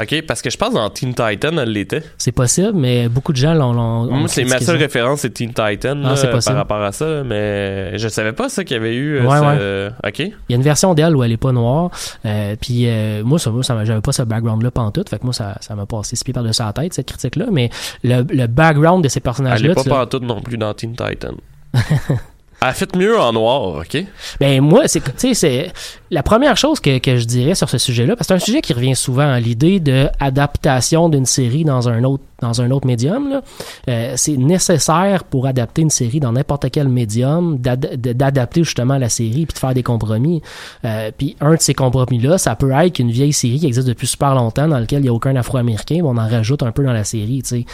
Ok, 0.00 0.24
parce 0.26 0.42
que 0.42 0.50
je 0.50 0.56
pense 0.56 0.74
dans 0.74 0.90
Teen 0.90 1.14
Titan, 1.14 1.56
elle 1.56 1.70
l'était. 1.70 2.02
c'est 2.18 2.32
possible, 2.32 2.72
mais 2.74 3.08
beaucoup 3.08 3.32
de 3.32 3.36
gens 3.36 3.54
l'ont 3.54 3.72
l'ont. 3.72 4.10
ont 4.10 4.16
Moi, 4.16 4.28
c'est 4.28 4.44
ma 4.44 4.58
seule 4.58 4.76
référence, 4.76 5.20
c'est 5.20 5.30
Teen 5.30 5.50
Titan 5.50 6.02
Ah, 6.04 6.14
là, 6.14 6.40
par 6.44 6.56
rapport 6.56 6.82
à 6.82 6.90
ça, 6.90 7.22
mais 7.24 7.96
je 7.96 8.08
savais 8.08 8.32
pas 8.32 8.48
ça 8.48 8.64
qu'il 8.64 8.76
y 8.76 8.80
avait 8.80 8.94
eu. 8.96 9.20
Ouais, 9.20 9.38
ouais. 9.38 9.90
Ok. 10.04 10.18
Il 10.18 10.32
y 10.48 10.52
a 10.52 10.56
une 10.56 10.62
version 10.62 10.94
d'elle 10.94 11.14
où 11.14 11.22
elle 11.22 11.32
est 11.32 11.36
pas 11.36 11.52
noire. 11.52 11.90
Euh, 12.26 12.56
puis 12.60 12.88
euh, 12.88 13.22
moi, 13.24 13.38
ça, 13.38 13.50
moi, 13.50 13.62
ça 13.62 13.84
j'avais 13.84 14.00
pas 14.00 14.12
ce 14.12 14.22
background-là 14.22 14.70
pantoute. 14.72 15.08
Fait 15.08 15.18
que 15.18 15.24
moi, 15.24 15.32
ça, 15.32 15.56
ça 15.60 15.76
m'a 15.76 15.86
passé 15.86 16.16
six 16.16 16.24
pieds 16.24 16.34
par-dessus 16.34 16.62
la 16.62 16.72
tête, 16.72 16.92
cette 16.92 17.06
critique-là. 17.06 17.46
Mais 17.52 17.70
le, 18.02 18.22
le 18.22 18.46
background 18.46 19.04
de 19.04 19.08
ces 19.08 19.18
Elle 19.18 19.22
personnages-là, 19.22 19.70
est 19.70 19.74
pas 19.74 19.82
tu 19.82 19.88
pantoute 19.88 20.22
non 20.24 20.40
plus 20.40 20.58
dans 20.58 20.74
Teen 20.74 20.96
Titan. 20.96 21.34
elle 22.68 22.74
fait 22.74 22.96
mieux 22.96 23.18
en 23.18 23.32
noir, 23.32 23.62
ok? 23.76 24.04
Ben 24.40 24.60
moi, 24.60 24.86
c'est 24.86 25.02
c'est 25.34 25.72
la 26.10 26.22
première 26.22 26.56
chose 26.56 26.80
que, 26.80 26.98
que 26.98 27.16
je 27.16 27.24
dirais 27.24 27.54
sur 27.54 27.68
ce 27.68 27.78
sujet-là, 27.78 28.16
parce 28.16 28.28
que 28.28 28.34
c'est 28.34 28.42
un 28.42 28.44
sujet 28.44 28.60
qui 28.60 28.72
revient 28.72 28.96
souvent, 28.96 29.22
hein, 29.22 29.40
l'idée 29.40 29.80
de 29.80 30.08
adaptation 30.20 31.08
d'une 31.08 31.26
série 31.26 31.64
dans 31.64 31.88
un 31.88 32.04
autre 32.04 32.22
dans 32.40 32.60
un 32.60 32.70
autre 32.70 32.86
médium. 32.86 33.40
Euh, 33.88 34.12
c'est 34.16 34.36
nécessaire 34.36 35.24
pour 35.24 35.46
adapter 35.46 35.82
une 35.82 35.90
série 35.90 36.20
dans 36.20 36.32
n'importe 36.32 36.70
quel 36.70 36.88
médium 36.88 37.58
d'adapter 37.58 38.64
justement 38.64 38.98
la 38.98 39.08
série 39.08 39.46
puis 39.46 39.54
de 39.54 39.58
faire 39.58 39.72
des 39.72 39.82
compromis. 39.82 40.42
Euh, 40.84 41.10
puis 41.16 41.36
un 41.40 41.54
de 41.54 41.60
ces 41.60 41.74
compromis-là, 41.74 42.38
ça 42.38 42.54
peut 42.54 42.70
être 42.72 42.94
qu'une 42.94 43.10
vieille 43.10 43.32
série 43.32 43.60
qui 43.60 43.66
existe 43.66 43.88
depuis 43.88 44.06
super 44.06 44.34
longtemps, 44.34 44.68
dans 44.68 44.78
laquelle 44.78 45.00
il 45.00 45.04
n'y 45.04 45.08
a 45.08 45.12
aucun 45.12 45.34
Afro-Américain, 45.36 46.00
on 46.04 46.16
en 46.18 46.28
rajoute 46.28 46.62
un 46.62 46.72
peu 46.72 46.84
dans 46.84 46.92
la 46.92 47.04
série. 47.04 47.42
tu 47.42 47.48
sais. 47.48 47.64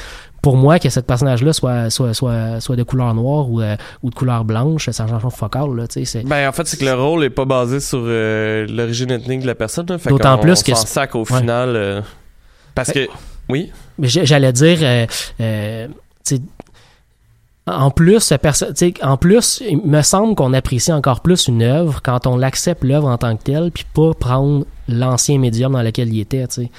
Pour 0.43 0.57
moi, 0.57 0.79
que 0.79 0.89
cette 0.89 1.07
personnage-là 1.07 1.53
soit 1.53 1.91
soit 1.91 2.15
soit 2.15 2.61
soit 2.61 2.77
de 2.77 2.83
couleur 2.83 3.13
noire 3.15 3.51
ou 3.51 3.61
euh, 3.61 3.77
ou 4.03 4.11
de 4.11 4.15
couleur 4.15 4.45
blanche, 4.45 4.89
ça 4.91 5.07
change 5.07 5.23
focal 5.35 5.75
là. 5.77 5.85
c'est 5.91 6.25
Ben, 6.27 6.49
en 6.49 6.53
fait, 6.53 6.67
c'est 6.67 6.79
que 6.79 6.85
le 6.85 6.95
rôle 6.95 7.25
est 7.25 7.31
pas 7.31 7.45
basé 7.45 7.79
sur 7.81 8.01
euh, 8.03 8.67
l'origine 8.69 9.11
ethnique 9.11 9.41
de 9.43 9.47
la 9.47 9.55
personne. 9.55 9.87
là. 9.89 9.99
Fait 9.99 10.09
D'autant 10.11 10.39
plus 10.39 10.53
on 10.53 10.63
que 10.63 10.75
s'en 10.75 10.77
c'est- 10.77 10.87
sac 10.87 11.15
au 11.15 11.21
Ouais. 11.21 11.39
final. 11.41 11.71
euh, 11.77 12.01
parce 12.75 12.91
que. 12.93 13.07
Oui? 13.49 13.71
J'allais 13.99 14.53
dire, 14.53 14.79
en 17.67 17.91
plus, 17.91 18.21
ce 18.21 18.35
en 19.05 19.17
plus, 19.17 19.63
il 19.69 19.79
me 19.85 20.03
semble 20.03 20.35
qu'on 20.35 20.53
apprécie 20.55 20.93
encore 20.93 21.21
plus 21.21 21.47
une 21.49 21.63
œuvre 21.63 22.01
quand 22.03 22.27
on 22.27 22.37
l'accepte 22.37 22.83
l'œuvre 22.83 23.07
en 23.09 23.19
tant 23.19 23.37
que 23.37 23.43
telle, 23.43 23.71
puis 23.71 23.85
pas 23.95 24.13
prendre 24.15 24.65
l'ancien 24.89 25.39
médium 25.39 25.73
dans 25.73 25.83
lequel 25.83 26.13
il 26.13 26.21
était. 26.21 26.47
Tu 26.49 26.63
sais. 26.65 26.71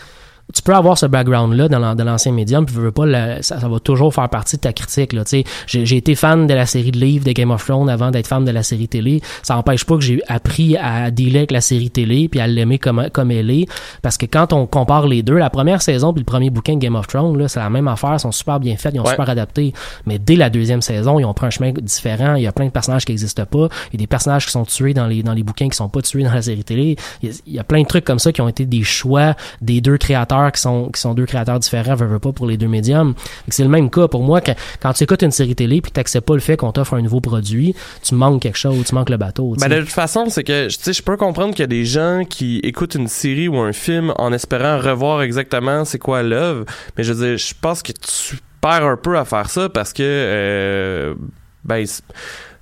Tu 0.53 0.61
peux 0.61 0.73
avoir 0.73 0.97
ce 0.97 1.05
background-là 1.05 1.67
dans 1.69 1.79
l'an- 1.79 1.95
dans 1.95 2.03
l'ancien 2.03 2.31
médium, 2.31 2.65
puis 2.65 2.75
veux, 2.75 2.83
veux 2.83 2.91
pas, 2.91 3.05
le- 3.05 3.41
ça, 3.41 3.59
ça 3.59 3.67
va 3.67 3.79
toujours 3.79 4.13
faire 4.13 4.27
partie 4.29 4.57
de 4.57 4.61
ta 4.61 4.73
critique. 4.73 5.13
Là, 5.13 5.23
tu 5.23 5.29
sais. 5.29 5.43
j'ai, 5.67 5.85
j'ai 5.85 5.97
été 5.97 6.15
fan 6.15 6.47
de 6.47 6.53
la 6.53 6.65
série 6.65 6.91
de 6.91 6.97
livres 6.99 7.25
de 7.25 7.31
Game 7.31 7.51
of 7.51 7.63
Thrones 7.65 7.89
avant 7.89 8.11
d'être 8.11 8.27
fan 8.27 8.43
de 8.45 8.51
la 8.51 8.63
série 8.63 8.87
télé. 8.87 9.21
Ça 9.43 9.55
n'empêche 9.55 9.85
pas 9.85 9.95
que 9.95 10.01
j'ai 10.01 10.21
appris 10.27 10.77
à 10.77 11.11
dealer 11.11 11.37
avec 11.39 11.51
la 11.51 11.61
série 11.61 11.89
télé, 11.89 12.27
puis 12.29 12.39
à 12.39 12.47
l'aimer 12.47 12.79
comme, 12.79 13.07
comme 13.13 13.31
elle 13.31 13.49
est. 13.49 13.65
Parce 14.01 14.17
que 14.17 14.25
quand 14.25 14.53
on 14.53 14.65
compare 14.65 15.07
les 15.07 15.23
deux, 15.23 15.37
la 15.37 15.49
première 15.49 15.81
saison 15.81 16.13
puis 16.13 16.21
le 16.21 16.25
premier 16.25 16.49
bouquin 16.49 16.73
de 16.73 16.79
Game 16.79 16.95
of 16.95 17.07
Thrones, 17.07 17.37
là, 17.37 17.47
c'est 17.47 17.59
la 17.59 17.69
même 17.69 17.87
affaire, 17.87 18.13
ils 18.13 18.19
sont 18.19 18.31
super 18.31 18.59
bien 18.59 18.75
faits, 18.77 18.93
ils 18.95 18.99
ont 18.99 19.03
Ouais. 19.03 19.11
super 19.11 19.29
adapté. 19.29 19.73
Mais 20.05 20.19
dès 20.19 20.35
la 20.35 20.49
deuxième 20.49 20.81
saison, 20.81 21.19
ils 21.19 21.25
ont 21.25 21.33
pris 21.33 21.47
un 21.47 21.49
chemin 21.49 21.71
différent. 21.81 22.35
Il 22.35 22.43
y 22.43 22.47
a 22.47 22.51
plein 22.51 22.65
de 22.65 22.71
personnages 22.71 23.05
qui 23.05 23.11
n'existent 23.11 23.45
pas. 23.45 23.67
Il 23.91 23.93
y 23.93 23.97
a 23.97 23.99
des 23.99 24.07
personnages 24.07 24.45
qui 24.45 24.51
sont 24.51 24.65
tués 24.65 24.93
dans 24.93 25.07
les, 25.07 25.23
dans 25.23 25.33
les 25.33 25.43
bouquins 25.43 25.69
qui 25.69 25.77
sont 25.77 25.89
pas 25.89 26.01
tués 26.01 26.23
dans 26.23 26.33
la 26.33 26.41
série 26.41 26.63
télé. 26.63 26.95
Il 27.23 27.29
y 27.29 27.31
a, 27.31 27.35
il 27.47 27.53
y 27.53 27.59
a 27.59 27.63
plein 27.63 27.81
de 27.81 27.87
trucs 27.87 28.05
comme 28.05 28.19
ça 28.19 28.31
qui 28.31 28.41
ont 28.41 28.47
été 28.49 28.65
des 28.65 28.83
choix 28.83 29.35
des 29.61 29.81
deux 29.81 29.97
créateurs 29.97 30.40
qui 30.49 30.61
sont, 30.61 30.89
qui 30.89 30.99
sont 30.99 31.13
deux 31.13 31.25
créateurs 31.25 31.59
différents, 31.59 31.95
veux 31.95 32.19
pas, 32.19 32.31
pour 32.31 32.47
les 32.47 32.57
deux 32.57 32.67
médiums. 32.67 33.13
C'est 33.49 33.63
le 33.63 33.69
même 33.69 33.89
cas 33.89 34.07
pour 34.07 34.23
moi. 34.23 34.41
Quand, 34.41 34.55
quand 34.81 34.93
tu 34.93 35.03
écoutes 35.03 35.21
une 35.21 35.31
série 35.31 35.55
télé 35.55 35.81
puis 35.81 35.91
que 35.91 35.95
t'acceptes 35.95 36.25
pas 36.25 36.33
le 36.33 36.39
fait 36.39 36.57
qu'on 36.57 36.71
t'offre 36.71 36.95
un 36.95 37.01
nouveau 37.01 37.21
produit, 37.21 37.75
tu 38.01 38.15
manques 38.15 38.41
quelque 38.41 38.57
chose, 38.57 38.85
tu 38.85 38.95
manques 38.95 39.09
le 39.09 39.17
bateau. 39.17 39.55
Ben, 39.59 39.69
de 39.69 39.81
toute 39.81 39.89
façon, 39.89 40.25
c'est 40.29 40.43
que, 40.43 40.67
tu 40.67 40.77
sais, 40.79 40.93
je 40.93 41.03
peux 41.03 41.17
comprendre 41.17 41.51
qu'il 41.51 41.61
y 41.61 41.63
a 41.63 41.67
des 41.67 41.85
gens 41.85 42.23
qui 42.27 42.59
écoutent 42.63 42.95
une 42.95 43.07
série 43.07 43.47
ou 43.47 43.57
un 43.57 43.73
film 43.73 44.13
en 44.17 44.33
espérant 44.33 44.79
revoir 44.79 45.21
exactement 45.21 45.85
c'est 45.85 45.99
quoi 45.99 46.23
l'œuvre. 46.23 46.65
Mais 46.97 47.03
je 47.03 47.13
veux 47.13 47.27
dire, 47.27 47.37
je 47.37 47.53
pense 47.59 47.83
que 47.83 47.91
tu 47.91 48.37
perds 48.61 48.85
un 48.85 48.97
peu 48.97 49.17
à 49.17 49.25
faire 49.25 49.49
ça 49.49 49.69
parce 49.69 49.93
que, 49.93 50.03
euh, 50.03 51.15
ben, 51.63 51.85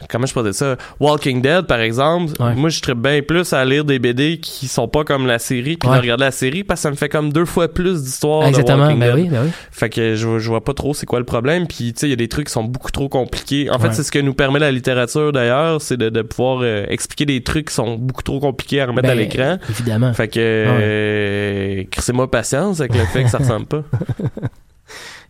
comment 0.09 0.25
je 0.25 0.33
peux 0.33 0.43
dire 0.43 0.53
ça? 0.55 0.77
Walking 0.99 1.41
Dead, 1.41 1.63
par 1.63 1.79
exemple, 1.81 2.33
Ouais. 2.39 2.55
moi, 2.55 2.69
je 2.69 2.77
serais 2.79 2.95
bien 2.95 3.21
plus 3.21 3.51
à 3.53 3.65
lire 3.65 3.83
des 3.85 3.99
BD 3.99 4.39
qui 4.39 4.67
sont 4.67 4.87
pas 4.87 5.03
comme 5.03 5.27
la 5.27 5.39
série 5.39 5.75
puis 5.77 5.89
Ouais. 5.89 5.95
de 5.97 6.01
regarder 6.01 6.23
la 6.25 6.31
série 6.31 6.63
parce 6.63 6.79
que 6.79 6.83
ça 6.83 6.91
me 6.91 6.95
fait 6.95 7.09
comme 7.09 7.33
deux 7.33 7.45
fois 7.45 7.67
plus 7.67 8.03
d'histoires 8.03 8.43
de 8.43 8.47
Exactement, 8.49 8.83
Walking 8.83 8.99
ben 8.99 9.15
Dead. 9.15 9.23
oui, 9.25 9.29
ben 9.29 9.41
oui. 9.45 9.49
Fait 9.71 9.89
que 9.89 10.15
je, 10.15 10.27
vois- 10.27 10.39
je 10.39 10.47
vois 10.49 10.63
pas 10.63 10.73
trop 10.73 10.93
c'est 10.93 11.05
quoi 11.05 11.19
le 11.19 11.25
problème. 11.25 11.67
Puis, 11.67 11.93
tu 11.93 11.99
sais, 12.01 12.07
il 12.07 12.11
y 12.11 12.13
a 12.13 12.15
des 12.15 12.27
trucs 12.29 12.47
qui 12.47 12.53
sont 12.53 12.63
beaucoup 12.63 12.91
trop 12.91 13.09
compliqués. 13.09 13.69
En 13.69 13.79
fait, 13.79 13.93
c'est 13.93 14.03
ce 14.03 14.11
que 14.11 14.19
nous 14.19 14.33
permet 14.33 14.59
la 14.59 14.71
littérature, 14.71 15.31
d'ailleurs, 15.31 15.81
c'est 15.81 15.97
de, 15.97 16.09
de 16.09 16.21
pouvoir 16.21 16.59
euh, 16.61 16.85
expliquer 16.89 17.25
des 17.25 17.41
trucs 17.43 17.67
qui 17.69 17.73
sont 17.73 17.95
beaucoup 17.95 18.23
trop 18.23 18.39
compliqués 18.39 18.81
à 18.81 18.85
remettre 18.85 19.09
à 19.09 19.15
Ben, 19.15 19.17
l'écran. 19.19 19.57
Évidemment. 19.69 20.13
Fait 20.13 20.27
que, 20.27 20.39
euh, 20.39 21.83
crissez-moi 21.91 22.29
patience 22.29 22.79
avec 22.79 22.95
le 22.95 23.05
fait 23.05 23.23
que 23.23 23.29
ça 23.29 23.39
ressemble 23.39 23.65
pas. 23.65 23.83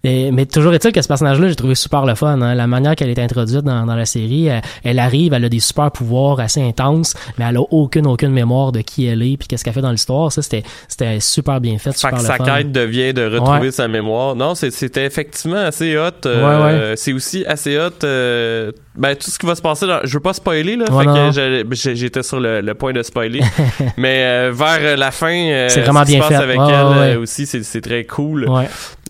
Et- 0.04 0.32
mais 0.32 0.46
toujours 0.46 0.74
est-il 0.74 0.92
que 0.94 1.02
ce 1.02 1.08
personnage-là, 1.10 1.50
j'ai 1.50 1.56
trouvé 1.56 1.76
super 1.76 2.06
le 2.06 2.16
fun. 2.16 2.40
hein. 2.42 2.56
La 2.56 2.68
manière 2.68 2.96
qu'elle 2.96 3.10
est 3.10 3.20
introduite 3.20 3.62
dans, 3.66 3.86
dans 3.86 3.96
la 3.96 4.06
série, 4.06 4.48
elle, 4.48 4.62
elle 4.84 5.00
arrive, 5.00 5.34
elle 5.34 5.44
a 5.44 5.50
des 5.50 5.60
super 5.60 5.92
pouvoirs 5.92 6.40
assez 6.40 6.62
intenses, 6.62 7.16
mais 7.38 7.46
elle 7.50 7.58
a 7.58 7.62
aucune 7.62 8.08
aucune 8.08 8.32
mémoire 8.32 8.72
de 8.72 8.80
qui 8.82 9.08
elle 9.08 9.22
est 9.24 9.36
puis 9.38 9.48
qu'est-ce 9.48 9.64
qu'elle 9.66 9.74
fait 9.74 9.82
dans 9.82 9.92
l'histoire. 9.92 10.32
Ça, 10.32 10.42
c'était 10.42 10.64
c'était 10.88 11.20
super 11.20 11.60
bien 11.60 11.78
fait, 11.78 11.92
Fait 11.92 11.98
super 11.98 12.12
que 12.12 12.16
le 12.24 12.28
sa 12.28 12.36
fun. 12.38 12.46
quête 12.46 12.72
devient 12.72 13.14
de 13.14 13.26
retrouver 13.26 13.60
Ouais. 13.60 13.72
sa 13.72 13.88
mémoire. 13.90 14.36
Non, 14.36 14.56
c'était 14.56 15.06
effectivement 15.06 15.58
assez 15.58 15.98
hot. 15.98 16.26
euh, 16.26 16.90
Ouais, 16.90 16.96
C'est 16.96 17.12
aussi 17.14 17.44
assez 17.46 17.78
hot. 17.78 17.90
euh, 18.06 18.72
ben, 18.96 19.16
tout 19.16 19.30
ce 19.30 19.40
qui 19.40 19.46
va 19.46 19.56
se 19.56 19.62
passer 19.62 19.88
dans... 19.88 20.00
Je 20.04 20.14
veux 20.14 20.20
pas 20.20 20.34
spoiler, 20.34 20.76
là. 20.76 20.86
Ouais, 20.92 21.06
fait 21.34 21.64
que 21.64 21.94
j'étais 21.96 22.22
sur 22.24 22.40
le, 22.40 22.60
le 22.62 22.74
point 22.74 22.92
de 22.94 23.02
spoiler. 23.04 23.40
mais 23.98 24.24
euh, 24.26 24.52
vers 24.54 24.98
la 24.98 25.12
fin, 25.12 25.32
euh, 25.34 25.68
C'est 25.70 25.82
vraiment 25.82 26.02
ce 26.02 26.06
qui 26.08 26.12
se 26.14 26.18
bien 26.18 26.28
passe 26.28 26.38
fait. 26.38 26.44
avec 26.44 26.60
Ouais, 26.60 26.66
elle 26.70 26.86
ouais, 26.86 26.92
ouais. 27.00 27.16
euh, 27.16 27.22
aussi, 27.22 27.46
c'est 27.46 27.64
c'est 27.64 27.82
très 27.82 28.04
cool. 28.06 28.50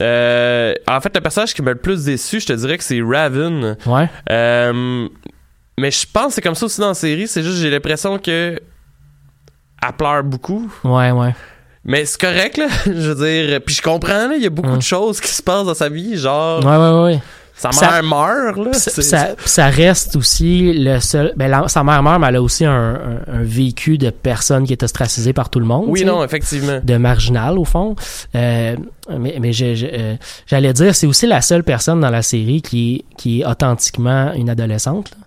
Euh, 0.02 0.74
en 0.88 1.02
fait, 1.02 1.14
le 1.16 1.22
personnage 1.22 1.54
qui 1.54 1.62
m'a 1.62 1.72
le 1.72 1.78
plus 1.78 2.06
déçu, 2.06 2.40
je 2.40 2.48
te 2.48 2.54
dirais 2.54 2.78
que 2.78 2.84
c'est 2.84 3.02
Raven. 3.02 3.76
ouais. 3.86 4.10
Euh, 4.32 5.08
mais 5.78 5.92
je 5.92 6.06
pense 6.12 6.28
que 6.28 6.34
c'est 6.34 6.42
comme 6.42 6.56
ça 6.56 6.66
aussi 6.66 6.82
dans 6.82 6.90
la 6.90 6.94
série. 6.94 7.28
C'est 7.28 7.42
juste 7.44 7.58
j'ai 7.58 7.70
l'impression 7.70 8.18
que 8.20 8.60
elle 9.82 9.94
pleure 9.98 10.24
beaucoup. 10.24 10.70
Ouais, 10.84 11.12
ouais. 11.12 11.34
Mais 11.86 12.04
c'est 12.04 12.20
correct, 12.20 12.58
là. 12.58 12.68
Je 12.86 13.12
veux 13.12 13.16
dire, 13.16 13.62
puis 13.66 13.74
je 13.76 13.82
comprends, 13.82 14.28
là, 14.28 14.34
il 14.36 14.44
y 14.44 14.46
a 14.46 14.50
beaucoup 14.50 14.76
de 14.76 14.82
choses 14.82 15.22
qui 15.22 15.30
se 15.30 15.42
passent 15.42 15.66
dans 15.66 15.74
sa 15.74 15.88
vie, 15.88 16.18
genre, 16.18 16.60
Ouais, 16.66 16.76
ouais, 16.78 17.04
ouais. 17.14 17.20
Sa 17.60 17.72
Ça- 17.72 17.92
mère 17.92 18.04
meurt, 18.04 18.58
là. 18.58 18.74
Ça, 18.74 19.02
ça, 19.02 19.28
ça 19.46 19.68
reste 19.68 20.16
aussi 20.16 20.72
le 20.74 21.00
seul. 21.00 21.34
Ben, 21.36 21.50
la- 21.52 21.68
sa 21.68 21.84
mère 21.84 22.02
meurt, 22.02 22.20
mais 22.20 22.28
elle 22.28 22.38
a 22.38 22.42
aussi 22.42 22.66
un, 22.66 22.72
un, 22.72 23.34
un 23.34 23.44
vécu 23.44 23.98
de 23.98 24.10
personne 24.10 24.66
qui 24.66 24.72
est 24.74 24.82
ostracisée 24.84 25.34
par 25.34 25.50
tout 25.50 25.60
le 25.60 25.66
monde. 25.66 25.86
Oui, 25.88 26.06
non, 26.06 26.24
effectivement. 26.24 26.80
De 26.84 26.98
marginal, 26.98 27.60
au 27.60 27.66
fond. 27.66 27.96
Euh, 28.36 28.76
mais 29.20 29.36
euh, 29.40 30.16
j'allais 30.48 30.74
dire, 30.74 30.96
c'est 30.96 31.08
aussi 31.08 31.28
la 31.28 31.42
seule 31.42 31.64
personne 31.64 32.00
dans 32.00 32.10
la 32.10 32.22
série 32.22 32.62
qui 32.62 32.96
est, 32.96 33.16
qui 33.18 33.42
est 33.42 33.46
authentiquement 33.46 34.32
une 34.34 34.50
adolescente. 34.50 35.12
là. 35.12 35.18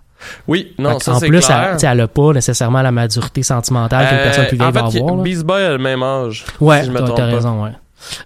Oui, 0.47 0.73
non, 0.79 0.99
ça 0.99 1.15
en 1.15 1.19
c'est 1.19 1.27
plus, 1.27 1.45
clair. 1.45 1.63
elle, 1.71 1.73
tu 1.73 1.79
sais, 1.81 1.87
elle 1.87 1.99
a 1.99 2.07
pas 2.07 2.31
nécessairement 2.31 2.81
la 2.81 2.93
maturité 2.93 3.43
sentimentale 3.43 4.07
qu'une 4.07 4.17
Euh, 4.19 4.23
personne 4.23 4.45
plus 4.47 4.55
vieille 4.57 4.69
en 4.69 4.71
fait, 4.71 4.79
va 4.99 5.03
avoir. 5.03 5.15
Beast 5.17 5.43
Boy 5.43 5.61
a 5.63 5.71
le 5.71 5.77
même 5.79 6.01
âge. 6.01 6.45
Ouais, 6.61 6.79
si 6.79 6.85
je 6.87 6.91
me 6.91 6.99
t'as 6.99 7.03
trompe 7.05 7.17
t'as 7.17 7.29
pas. 7.29 7.35
raison, 7.35 7.63
ouais. 7.63 7.71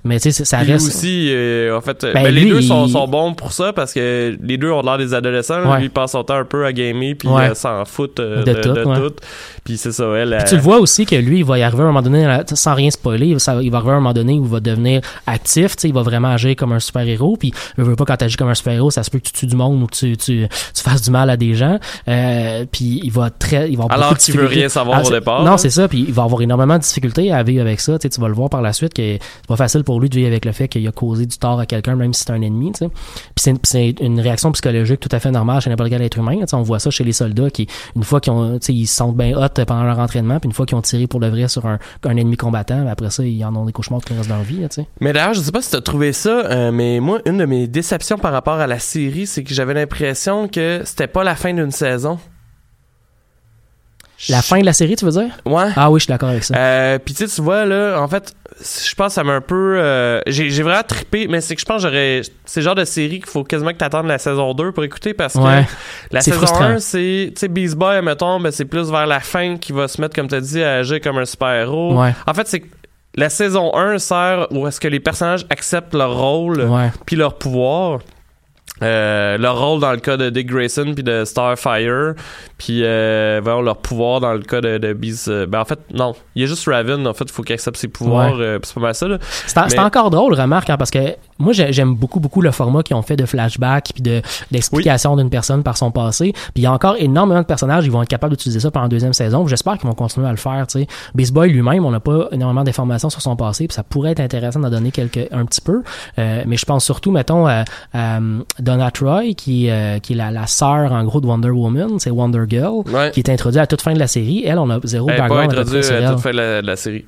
Mais 0.03 0.19
tu 0.19 0.32
sais, 0.32 0.45
ça 0.45 0.63
Lui 0.63 0.73
reste. 0.73 0.88
aussi, 0.88 1.28
euh, 1.32 1.75
en 1.78 1.82
fait, 1.82 2.01
Ben, 2.01 2.13
ben, 2.23 2.34
les 2.34 2.41
lui, 2.41 2.49
deux 2.49 2.61
sont, 2.61 2.86
il- 2.88 2.91
sont 2.91 3.07
bons 3.07 3.34
pour 3.34 3.51
ça 3.53 3.73
parce 3.73 3.93
que 3.93 4.38
les 4.41 4.57
deux 4.57 4.71
ont 4.71 4.82
l'air 4.82 4.97
des 4.97 5.13
adolescents. 5.13 5.63
Ouais. 5.69 5.78
Lui, 5.78 5.86
il 5.86 5.89
passe 5.91 6.11
son 6.11 6.23
temps 6.23 6.36
un 6.36 6.45
peu 6.45 6.65
à 6.65 6.73
gamer 6.73 7.15
puis 7.15 7.28
Ouais. 7.28 7.49
euh, 7.51 7.53
s'en 7.55 7.84
fout 7.86 8.19
euh, 8.19 8.43
De 8.43 8.53
de, 8.53 8.61
tout, 8.61 8.71
de 8.73 8.84
ouais. 8.84 8.97
tout. 8.97 9.13
Puis 9.63 9.78
c'est 9.78 9.91
ça, 9.91 10.05
elle. 10.15 10.36
Puis 10.39 10.49
tu 10.49 10.55
le 10.55 10.61
vois 10.61 10.80
aussi 10.80 11.05
que 11.05 11.15
lui, 11.15 11.39
il 11.39 11.45
va 11.45 11.57
y 11.59 11.63
arriver 11.63 11.82
à 11.82 11.86
un 11.86 11.88
moment 11.88 12.01
donné, 12.01 12.25
sans 12.53 12.73
rien 12.73 12.89
spoiler, 12.89 13.38
ça- 13.39 13.59
il 13.61 13.69
va 13.71 13.78
arriver 13.78 13.91
à 13.93 13.95
un 13.95 13.99
moment 13.99 14.13
donné 14.13 14.34
où 14.34 14.45
il 14.45 14.49
va 14.51 14.59
devenir 14.59 15.01
actif, 15.25 15.75
tu 15.75 15.82
sais, 15.84 15.88
il 15.89 15.93
va 15.93 16.01
vraiment 16.01 16.30
agir 16.30 16.55
comme 16.55 16.71
un 16.71 16.80
super-héros, 16.80 17.38
puis 17.38 17.53
je 17.78 17.84
veux 17.84 17.95
pas 17.95 18.05
quand 18.05 18.17
tu 18.17 18.25
agis 18.25 18.38
comme 18.38 18.49
un 18.49 18.55
super-héros, 18.55 18.91
ça 18.91 19.03
se 19.03 19.09
peut 19.11 19.19
que 19.19 19.25
tu 19.25 19.34
tues 19.34 19.45
du 19.47 19.55
monde 19.55 19.84
ou 19.84 19.88
que 19.88 19.95
tu, 19.95 20.15
tu, 20.17 20.47
tu 20.73 20.84
fasses 20.84 21.01
du 21.01 21.11
mal 21.11 21.30
à 21.30 21.38
des 21.38 21.53
gens, 21.53 21.80
euh, 22.07 22.65
puis 22.71 23.01
il 23.03 23.11
va 23.11 23.30
très, 23.30 23.69
il 23.69 23.78
va 23.78 23.86
Alors 23.89 24.17
qu'il 24.17 24.36
veut 24.38 24.45
rien 24.45 24.69
savoir 24.69 24.99
Ah, 25.03 25.07
au 25.07 25.11
départ, 25.11 25.43
Non, 25.43 25.51
là. 25.51 25.57
c'est 25.57 25.69
ça, 25.69 25.88
puis 25.88 26.05
il 26.07 26.13
va 26.13 26.23
avoir 26.23 26.41
énormément 26.41 26.78
de 26.78 26.82
difficultés 26.84 27.32
à 27.32 27.43
vivre 27.43 27.61
avec 27.61 27.80
ça, 27.82 27.93
tu 27.99 28.03
sais, 28.03 28.09
tu 28.09 28.21
vas 28.21 28.28
le 28.28 28.34
voir 28.34 28.49
par 28.49 28.61
la 28.61 28.71
suite 28.73 28.93
que 28.93 29.01
c'est 29.17 29.19
pas 29.47 29.55
facile 29.57 29.66
pour 29.84 29.99
lui 29.99 30.09
de 30.09 30.15
vivre 30.15 30.28
avec 30.28 30.45
le 30.45 30.51
fait 30.51 30.68
qu'il 30.68 30.88
a 30.88 30.91
causé 30.91 31.26
du 31.26 31.38
tort 31.38 31.59
à 31.59 31.65
quelqu'un, 31.65 31.95
même 31.95 32.13
si 32.13 32.24
c'est 32.24 32.32
un 32.32 32.41
ennemi. 32.41 32.72
Puis 32.72 32.89
c'est 33.63 33.89
une- 34.01 34.20
réaction 34.20 34.51
psychologique 34.51 34.99
tout 34.99 35.09
à 35.11 35.20
fait 35.20 35.32
normale 35.32 35.61
chez 35.61 35.70
n'importe 35.70 35.89
quel 35.89 36.01
être 36.01 36.18
humain, 36.18 36.38
on 36.53 36.61
voit 36.63 36.80
ça 36.80 36.89
chez 36.89 37.03
les 37.03 37.13
soldats 37.13 37.49
qui, 37.49 37.68
une 37.95 38.03
fois 38.03 38.20
qu'ils 38.20 38.34
ont, 38.34 38.57
ils 38.68 38.88
se 38.88 38.95
sentent 38.95 39.15
bien 39.15 39.38
hot 39.38 39.49
pendant 39.65 39.84
leur 39.84 39.99
entraînement, 39.99 40.39
puis 40.39 40.47
une 40.47 40.53
fois 40.53 40.65
qu'ils 40.65 40.78
ont 40.78 40.82
tiré 40.82 41.07
pour 41.07 41.20
le 41.20 41.30
vrai 41.30 41.47
sur 41.47 41.65
un, 41.65 41.80
un 42.03 42.18
ennemi 42.18 42.36
combattant, 42.38 42.84
ben 42.84 42.88
après 42.88 43.09
ça, 43.09 43.24
ils 43.24 43.43
en 43.45 43.55
ont 43.55 43.65
des 43.65 43.72
cauchemars 43.72 44.01
tout 44.01 44.13
le 44.13 44.20
reste 44.20 44.30
de 44.30 44.34
leur 44.36 44.43
vie, 44.43 44.61
là. 44.61 44.68
Mais 44.99 45.13
d'ailleurs, 45.13 45.34
je 45.34 45.41
sais 45.41 45.51
pas 45.51 45.61
si 45.61 45.72
t'as 45.72 45.82
trouvé 45.82 46.13
ça, 46.13 46.30
euh, 46.30 46.72
mais 46.72 46.99
moi, 46.99 47.20
une 47.26 47.38
de 47.38 47.45
mes 47.45 47.68
déceptions 47.68 48.18
par 48.18 48.32
rapport 48.32 48.59
à 48.59 48.68
la 48.68 48.80
série, 48.80 49.28
c'est 49.28 49.43
que 49.43 49.53
j'avais 49.53 49.74
l'impression 49.74 50.47
que 50.47 50.82
c'était 50.86 51.07
pas 51.07 51.24
la 51.24 51.36
fin 51.36 51.53
d'une 51.53 51.72
saison. 51.72 52.20
La 54.30 54.41
fin 54.41 54.59
de 54.59 54.65
la 54.65 54.74
série, 54.74 54.95
tu 54.95 55.05
veux 55.05 55.11
dire? 55.11 55.38
Ouais. 55.45 55.70
Ah 55.76 55.91
oui, 55.91 55.99
je 55.99 56.05
suis 56.05 56.11
d'accord 56.11 56.30
avec 56.30 56.43
ça. 56.43 56.55
Euh, 56.57 56.97
puis 56.97 57.13
tu 57.13 57.26
vois 57.39 57.65
là, 57.65 57.99
en 58.01 58.07
fait, 58.07 58.34
je 58.60 58.95
pense 58.95 59.08
que 59.10 59.14
ça 59.14 59.24
m'a 59.24 59.34
un 59.34 59.41
peu, 59.41 59.76
euh, 59.78 60.20
j'ai 60.28 60.49
j'ai 60.49 60.64
vraiment 60.64 60.84
trippé, 60.84 61.28
mais 61.28 61.41
c'est 61.41 61.55
que 61.55 61.62
je 61.62 61.66
pense 61.66 61.84
que 61.84 61.88
j'aurais, 61.89 62.22
c'est 62.45 62.60
le 62.62 62.64
genre 62.64 62.76
de 62.76 62.86
série 62.86 63.20
qu'il 63.20 63.30
faut 63.30 63.43
quasiment 63.43 63.72
que 63.72 63.78
t'attendes 63.78 64.08
la 64.08 64.18
saison 64.18 64.53
2 64.53 64.72
pour 64.72 64.84
écouter 64.84 65.14
parce 65.14 65.34
que 65.36 65.39
Ouais. 65.39 65.66
la 66.12 66.22
C'est 66.22 66.32
saison 66.32 66.45
frustrant. 66.45 66.66
1 66.66 66.80
c'est, 66.80 67.32
tu 67.36 67.39
sais, 67.39 67.47
Beast 67.47 67.76
Boy, 67.76 68.01
mettons, 68.01 68.39
ben, 68.39 68.51
c'est 68.51 68.66
plus 68.66 68.89
vers 68.89 69.05
la 69.05 69.20
fin 69.20 69.58
qu'il 69.58 69.76
va 69.76 69.88
se 69.88 70.01
mettre, 70.01 70.16
comme 70.16 70.28
t'as 70.28 70.39
dit, 70.41 70.64
à 70.64 70.76
agir 70.78 70.99
comme 71.01 71.18
un 71.18 71.26
super 71.26 71.49
héros. 71.53 71.99
Ouais. 72.01 72.14
En 72.26 72.34
fait, 72.34 72.47
c'est 72.47 72.62
que 72.62 72.68
la 73.16 73.30
saison 73.30 73.76
1 73.76 73.97
sert 73.99 74.47
où 74.51 74.68
est-ce 74.68 74.80
que 74.80 74.88
les 74.88 74.99
personnages 74.99 75.45
acceptent 75.49 75.93
leur 75.95 76.16
rôle 76.18 76.62
puis 77.05 77.16
leur 77.16 77.38
pouvoir. 77.38 77.99
Euh, 78.84 79.38
leur 79.39 79.59
rôle 79.59 79.80
dans 79.80 79.91
le 79.91 79.97
cas 79.97 80.17
de 80.17 80.30
Dick 80.30 80.45
Grayson 80.47 80.91
puis 80.93 81.03
de 81.03 81.25
Starfire 81.25 82.13
puis 82.59 82.82
euh, 82.84 83.41
leur 83.41 83.78
pouvoir 83.78 84.19
dans 84.19 84.34
le 84.34 84.41
cas 84.41 84.61
de, 84.61 84.78
de 84.78 84.93
Beast 84.93 85.30
euh, 85.30 85.47
ben 85.47 85.61
en 85.61 85.65
fait 85.65 85.80
non 85.93 86.13
il 86.36 86.43
y 86.43 86.45
a 86.45 86.47
juste 86.47 86.67
Raven 86.67 87.07
en 87.07 87.13
fait 87.15 87.25
il 87.25 87.32
faut 87.32 87.41
qu'il 87.41 87.55
accepte 87.55 87.78
ses 87.78 87.88
pouvoirs 87.88 88.36
Ouais. 88.36 88.43
euh, 88.43 88.59
c'est 88.61 88.75
pas 88.75 88.82
mal 88.82 88.93
ça. 88.93 89.07
C'est 89.47 89.57
en- 89.57 89.67
c'est 89.69 89.78
Mais- 89.78 89.84
encore 89.84 90.11
drôle, 90.11 90.36
remarque, 90.36 90.69
hein, 90.69 90.78
parce 90.78 90.91
que 90.91 90.99
moi, 91.39 91.53
j'ai- 91.53 91.71
j'aime 91.73 91.95
beaucoup, 91.95 92.19
beaucoup 92.19 92.41
le 92.41 92.51
format 92.51 92.83
qu'ils 92.83 92.95
ont 92.95 93.01
fait 93.01 93.15
de 93.15 93.25
flashback 93.25 93.91
puis 93.93 94.01
de 94.03 94.21
d'explication 94.51 95.15
d'une 95.15 95.29
personne 95.29 95.63
par 95.63 95.77
son 95.77 95.91
passé. 95.91 96.31
Puis 96.33 96.51
il 96.57 96.61
y 96.63 96.65
a 96.65 96.71
encore 96.73 96.95
énormément 96.97 97.41
de 97.41 97.45
personnages, 97.45 97.85
ils 97.85 97.91
vont 97.91 98.01
être 98.01 98.09
capables 98.09 98.31
d'utiliser 98.35 98.59
ça 98.59 98.71
pendant 98.71 98.83
la 98.85 98.89
deuxième 98.89 99.13
saison. 99.13 99.47
J'espère 99.47 99.77
qu'ils 99.77 99.88
vont 99.88 99.93
continuer 99.95 100.27
à 100.27 100.31
le 100.31 100.38
faire, 100.38 100.65
tu 100.67 100.79
sais. 100.79 100.88
Beast 101.15 101.33
Boy 101.33 101.49
lui-même, 101.51 101.85
on 101.85 101.91
n'a 101.91 101.99
pas 101.99 102.27
énormément 102.31 102.63
d'informations 102.63 103.09
sur 103.09 103.21
son 103.21 103.35
passé, 103.35 103.67
puis 103.67 103.75
ça 103.75 103.83
pourrait 103.83 104.11
être 104.11 104.19
intéressant 104.19 104.59
d'en 104.59 104.69
donner 104.69 104.91
quelques, 104.91 105.27
un 105.31 105.45
petit 105.45 105.61
peu. 105.61 105.83
Euh, 106.19 106.43
mais 106.47 106.57
je 106.57 106.65
pense 106.65 106.83
surtout, 106.85 107.11
mettons, 107.11 107.45
à, 107.47 107.63
à, 107.93 108.19
Donna 108.59 108.91
Troy, 108.91 109.33
qui, 109.35 109.69
euh, 109.69 109.99
qui 109.99 110.13
est 110.13 110.15
la, 110.15 110.31
la 110.31 110.47
sœur, 110.47 110.91
en 110.91 111.03
gros, 111.03 111.21
de 111.21 111.27
Wonder 111.27 111.49
Woman, 111.49 111.99
c'est 111.99 112.09
Wonder 112.11 112.43
Girl, 112.47 112.81
Ouais. 112.91 113.11
qui 113.11 113.19
est 113.19 113.29
introduite 113.29 113.61
à 113.61 113.67
toute 113.67 113.81
fin 113.81 113.93
de 113.93 113.99
la 113.99 114.07
série. 114.07 114.43
Elle, 114.45 114.59
on 114.59 114.69
a 114.69 114.79
zéro 114.83 115.09
elle 115.09 115.15
pas 115.17 115.21
background 115.23 115.51
peu 115.53 115.59
introduite 115.61 115.91
à 115.91 116.09
toute 116.11 116.19
fin 116.19 116.31
de 116.31 116.38
la, 116.38 116.61
de 116.61 116.67
la 116.67 116.75
série 116.75 117.05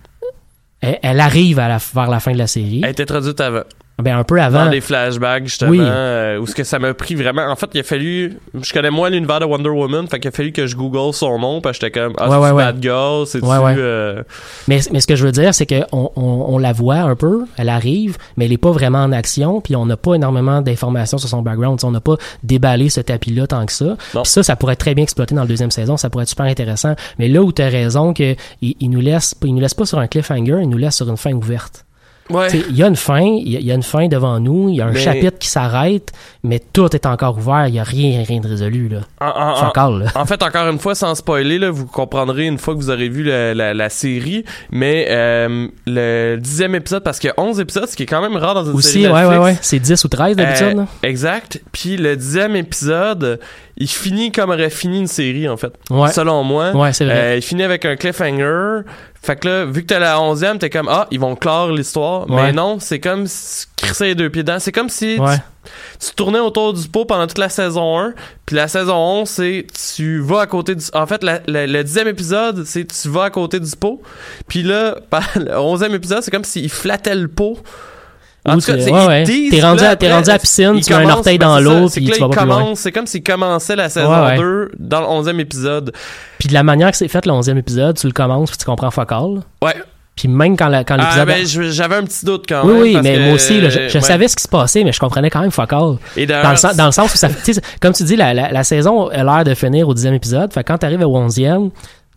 Elle, 0.81 0.99
elle 1.01 1.19
arrive 1.19 1.59
à 1.59 1.67
la, 1.67 1.77
vers 1.93 2.09
la 2.09 2.19
fin 2.19 2.31
de 2.31 2.37
la 2.37 2.47
série. 2.47 2.81
elle 2.83 2.89
est 2.89 3.01
introduite 3.01 3.39
avant 3.41 3.61
Ben, 4.01 4.17
un 4.17 4.23
peu 4.23 4.41
avant. 4.41 4.65
dans 4.65 4.71
des 4.71 4.81
flashbacks 4.81 5.43
justement 5.45 5.71
Oui. 5.71 5.79
euh, 5.81 6.39
où 6.39 6.47
ce 6.47 6.55
que 6.55 6.63
ça 6.63 6.79
m'a 6.79 6.93
pris 6.93 7.15
vraiment 7.15 7.45
en 7.47 7.55
fait 7.55 7.69
il 7.73 7.79
a 7.81 7.83
fallu 7.83 8.37
je 8.61 8.73
connais 8.73 8.89
moins 8.91 9.09
l'univers 9.09 9.39
de 9.39 9.45
Wonder 9.45 9.69
Woman 9.69 10.07
fait 10.07 10.19
qu'il 10.19 10.29
a 10.29 10.31
fallu 10.31 10.51
que 10.51 10.67
je 10.67 10.75
google 10.75 11.13
son 11.13 11.37
nom 11.39 11.61
parce 11.61 11.77
que 11.77 11.85
j'étais 11.85 11.99
comme 11.99 12.13
ah 12.17 12.29
Ouais, 12.29 12.35
c'est 12.35 12.41
ouais, 12.43 12.51
ouais. 12.51 12.63
Bad 12.63 12.81
Girl 12.81 13.27
c'est 13.27 13.43
Ouais, 13.43 13.57
ouais. 13.57 13.75
euh, 13.77 14.23
Mais, 14.67 14.79
mais 14.91 14.99
ce 15.01 15.07
que 15.07 15.15
je 15.15 15.25
veux 15.25 15.31
dire, 15.31 15.53
c'est 15.53 15.65
qu'on 15.65 16.11
on, 16.15 16.45
on 16.49 16.57
la 16.57 16.71
voit 16.73 16.97
un 16.97 17.15
peu, 17.15 17.45
elle 17.57 17.69
arrive, 17.69 18.17
mais 18.37 18.45
elle 18.45 18.53
est 18.53 18.57
pas 18.57 18.71
vraiment 18.71 18.99
en 19.03 19.11
action, 19.11 19.61
puis 19.61 19.75
on 19.75 19.85
n'a 19.85 19.97
pas 19.97 20.13
énormément 20.15 20.61
d'informations 20.61 21.17
sur 21.17 21.29
son 21.29 21.41
background. 21.41 21.77
Tu 21.79 21.81
sais, 21.81 21.87
on 21.87 21.91
n'a 21.91 21.99
pas 22.01 22.15
déballé 22.43 22.89
ce 22.89 23.01
tapis-là 23.01 23.47
tant 23.47 23.65
que 23.65 23.71
ça. 23.71 23.95
Puis 24.13 24.21
ça, 24.25 24.43
ça 24.43 24.55
pourrait 24.55 24.73
être 24.73 24.79
très 24.79 24.95
bien 24.95 25.03
exploité 25.03 25.35
dans 25.35 25.41
la 25.41 25.47
deuxième 25.47 25.71
saison, 25.71 25.97
ça 25.97 26.09
pourrait 26.09 26.23
être 26.23 26.29
super 26.29 26.45
intéressant. 26.45 26.95
Mais 27.17 27.27
là 27.27 27.41
où 27.41 27.51
tu 27.51 27.61
as 27.61 27.67
raison, 27.69 28.13
que 28.13 28.35
il, 28.61 28.75
il 28.79 28.89
nous 28.89 29.01
laisse, 29.01 29.35
il 29.43 29.53
nous 29.53 29.61
laisse 29.61 29.73
pas 29.73 29.85
sur 29.85 29.99
un 29.99 30.07
cliffhanger, 30.07 30.59
il 30.61 30.69
nous 30.69 30.77
laisse 30.77 30.95
sur 30.95 31.09
une 31.09 31.17
fin 31.17 31.33
ouverte. 31.33 31.85
Ouais 32.29 32.47
Il 32.69 32.75
y 32.75 32.83
a 32.83 32.87
une 32.87 32.95
fin, 32.95 33.21
il 33.21 33.49
y 33.49 33.55
a, 33.57 33.59
il 33.59 33.65
y 33.65 33.71
a 33.71 33.75
une 33.75 33.83
fin 33.83 34.07
devant 34.07 34.39
nous, 34.39 34.69
il 34.69 34.75
y 34.75 34.81
a 34.81 34.85
un 34.87 34.91
Mais- 34.91 34.99
chapitre 34.99 35.37
qui 35.39 35.47
s'arrête, 35.47 36.11
mais 36.43 36.59
tout 36.73 36.95
est 36.95 37.05
encore 37.05 37.37
ouvert, 37.37 37.67
il 37.67 37.75
y 37.75 37.79
a 37.79 37.83
rien, 37.83 38.23
rien 38.27 38.39
de 38.39 38.47
résolu 38.47 38.87
là. 38.89 38.99
En- 39.21 39.27
en- 39.27 39.67
encore 39.67 39.91
là. 39.97 40.05
En 40.15 40.25
fait, 40.25 40.41
encore 40.43 40.67
une 40.69 40.79
fois, 40.79 40.95
sans 40.95 41.15
spoiler, 41.15 41.57
là, 41.59 41.69
vous 41.71 41.85
comprendrez 41.85 42.45
une 42.45 42.57
fois 42.57 42.73
que 42.75 42.79
vous 42.79 42.89
aurez 42.89 43.09
vu 43.09 43.23
la, 43.23 43.53
la- 43.53 43.73
la 43.73 43.89
série. 43.89 44.43
Mais 44.71 45.07
euh, 45.09 45.67
le 45.85 46.37
dixième 46.37 46.75
épisode, 46.75 47.03
parce 47.03 47.19
qu'il 47.19 47.29
y 47.29 47.31
a 47.31 47.39
11 47.43 47.59
épisodes, 47.59 47.87
ce 47.87 47.95
qui 47.95 48.03
est 48.03 48.07
quand 48.07 48.21
même 48.21 48.35
rare 48.37 48.53
dans 48.53 48.65
une 48.65 48.71
Aussi, 48.71 49.01
série 49.01 49.05
ouais, 49.13 49.25
ouais, 49.25 49.29
Netflix. 49.39 49.43
ouais. 49.45 49.57
C'est 49.61 49.79
10 49.79 50.03
ou 50.03 50.07
13 50.07 50.35
d'habitude. 50.35 50.67
Euh, 50.67 50.73
là. 50.75 50.87
exact. 51.03 51.61
Puis 51.71 51.97
le 51.97 52.15
dixième 52.15 52.55
épisode, 52.55 53.39
il 53.79 53.87
finit 53.87 54.31
comme 54.31 54.49
aurait 54.49 54.69
fini 54.69 54.99
une 54.99 55.07
série, 55.07 55.47
en 55.47 55.55
fait. 55.57 55.73
Ouais. 55.89 56.11
Selon 56.11 56.43
moi. 56.43 56.71
Ouais, 56.71 56.91
c'est 56.93 57.05
vrai. 57.05 57.15
Euh, 57.15 57.35
il 57.37 57.41
finit 57.41 57.63
avec 57.63 57.85
un 57.85 57.95
cliffhanger. 57.95 58.81
Fait 59.21 59.37
que 59.37 59.47
là, 59.47 59.65
vu 59.65 59.81
que 59.81 59.87
t'as 59.87 59.99
la 59.99 60.19
onzième, 60.21 60.59
t'es 60.59 60.69
comme, 60.69 60.87
ah, 60.89 61.07
ils 61.11 61.19
vont 61.19 61.35
clore 61.35 61.71
l'histoire. 61.71 62.29
Ouais. 62.29 62.43
Mais 62.43 62.51
non, 62.53 62.77
c'est 62.79 62.99
comme 62.99 63.25
si 63.27 63.65
tu 63.75 63.85
crissais 63.85 64.05
les 64.05 64.15
deux 64.15 64.29
pieds 64.29 64.43
dedans. 64.43 64.59
C'est 64.59 64.71
comme 64.71 64.87
si 64.89 65.15
tu- 65.15 65.21
Ouais. 65.21 65.35
tu 65.99 66.13
tournais 66.15 66.39
autour 66.39 66.73
du 66.73 66.87
pot 66.87 67.03
pendant 67.05 67.27
toute 67.27 67.37
la 67.37 67.49
saison 67.49 67.99
1, 67.99 68.13
puis 68.45 68.55
la 68.55 68.67
saison 68.69 68.95
11, 68.95 69.27
c'est 69.29 69.67
tu 69.97 70.19
vas 70.21 70.41
à 70.41 70.47
côté 70.47 70.73
du... 70.75 70.83
En 70.93 71.05
fait, 71.05 71.21
la- 71.23 71.41
la- 71.47 71.67
le 71.67 71.83
dixième 71.83 72.07
épisode, 72.07 72.63
c'est 72.65 72.85
tu 72.85 73.09
vas 73.09 73.25
à 73.25 73.29
côté 73.29 73.59
du 73.59 73.71
pot, 73.75 74.01
puis 74.47 74.63
là, 74.63 74.95
le 75.35 75.57
onzième 75.57 75.93
épisode, 75.95 76.21
c'est 76.23 76.31
comme 76.31 76.45
s'il 76.45 76.69
flattait 76.69 77.15
le 77.15 77.27
pot. 77.27 77.57
En 78.51 78.57
tout 78.59 78.65
cas, 78.65 78.79
c'est- 78.79 78.91
ouais, 78.91 79.23
T'es 79.23 79.61
rendu 79.61 79.83
à- 79.83 79.95
t'es 79.95 80.05
après, 80.07 80.13
rendu 80.13 80.29
à 80.29 80.33
la 80.33 80.39
piscine, 80.39 80.79
tu 80.81 80.93
mets 80.93 81.05
un 81.05 81.09
orteil 81.09 81.37
ben, 81.37 81.47
dans 81.47 81.59
l'eau, 81.59 81.89
puis 81.89 82.05
tu 82.09 82.19
vas 82.19 82.29
pas 82.29 82.35
commence, 82.35 82.79
C'est 82.79 82.91
comme 82.91 83.07
s'il 83.07 83.23
commençait 83.23 83.75
la 83.75 83.89
saison 83.89 84.11
Ouais, 84.11 84.27
ouais. 84.31 84.37
2 84.37 84.71
dans 84.79 85.01
le 85.01 85.07
onzième 85.07 85.39
épisode. 85.39 85.91
Puis 86.37 86.47
de 86.49 86.53
la 86.53 86.63
manière 86.63 86.91
que 86.91 86.97
c'est 86.97 87.07
fait 87.07 87.25
le 87.25 87.31
11e 87.33 87.57
épisode, 87.57 87.97
tu 87.97 88.07
le 88.07 88.13
commences 88.13 88.49
puis 88.49 88.57
tu 88.57 88.65
comprends 88.65 88.91
fuck 88.91 89.11
all. 89.11 89.39
Ouais. 89.63 89.75
Puis 90.15 90.27
même 90.27 90.57
quand 90.57 90.67
la- 90.67 90.83
quand 90.83 90.97
Ah, 90.99 91.23
l'épisode... 91.23 91.27
ben, 91.61 91.71
j'avais 91.71 91.95
un 91.95 92.03
petit 92.03 92.25
doute 92.25 92.43
quand 92.49 92.63
oui, 92.65 92.73
même. 92.73 92.81
oui, 92.81 92.93
parce 92.93 93.03
mais 93.05 93.15
que, 93.15 93.19
moi 93.23 93.33
aussi, 93.35 93.61
là, 93.61 93.69
je, 93.69 93.87
je 93.87 93.93
ouais. 93.93 94.01
savais 94.01 94.27
ce 94.27 94.35
qui 94.35 94.43
se 94.43 94.49
passait, 94.49 94.83
mais 94.83 94.91
je 94.91 94.99
comprenais 94.99 95.29
quand 95.29 95.39
même 95.39 95.51
fuck 95.51 95.71
all. 95.71 95.95
Et 96.17 96.25
Dans 96.25 96.49
le, 96.49 96.57
sens, 96.57 96.75
dans 96.75 96.87
le 96.87 96.91
sens 96.91 97.13
où 97.13 97.17
ça... 97.17 97.29
Comme 97.79 97.93
tu 97.93 98.03
dis, 98.03 98.17
la, 98.17 98.33
la, 98.33 98.51
la 98.51 98.63
saison 98.65 99.07
a 99.07 99.23
l'air 99.23 99.43
de 99.45 99.53
finir 99.53 99.87
au 99.87 99.93
10e 99.93 100.13
épisode. 100.13 100.51
Fait 100.53 100.61
que 100.61 100.67
quand 100.73 100.77
t'arrives 100.79 101.01
au 101.03 101.17
11e, 101.17 101.69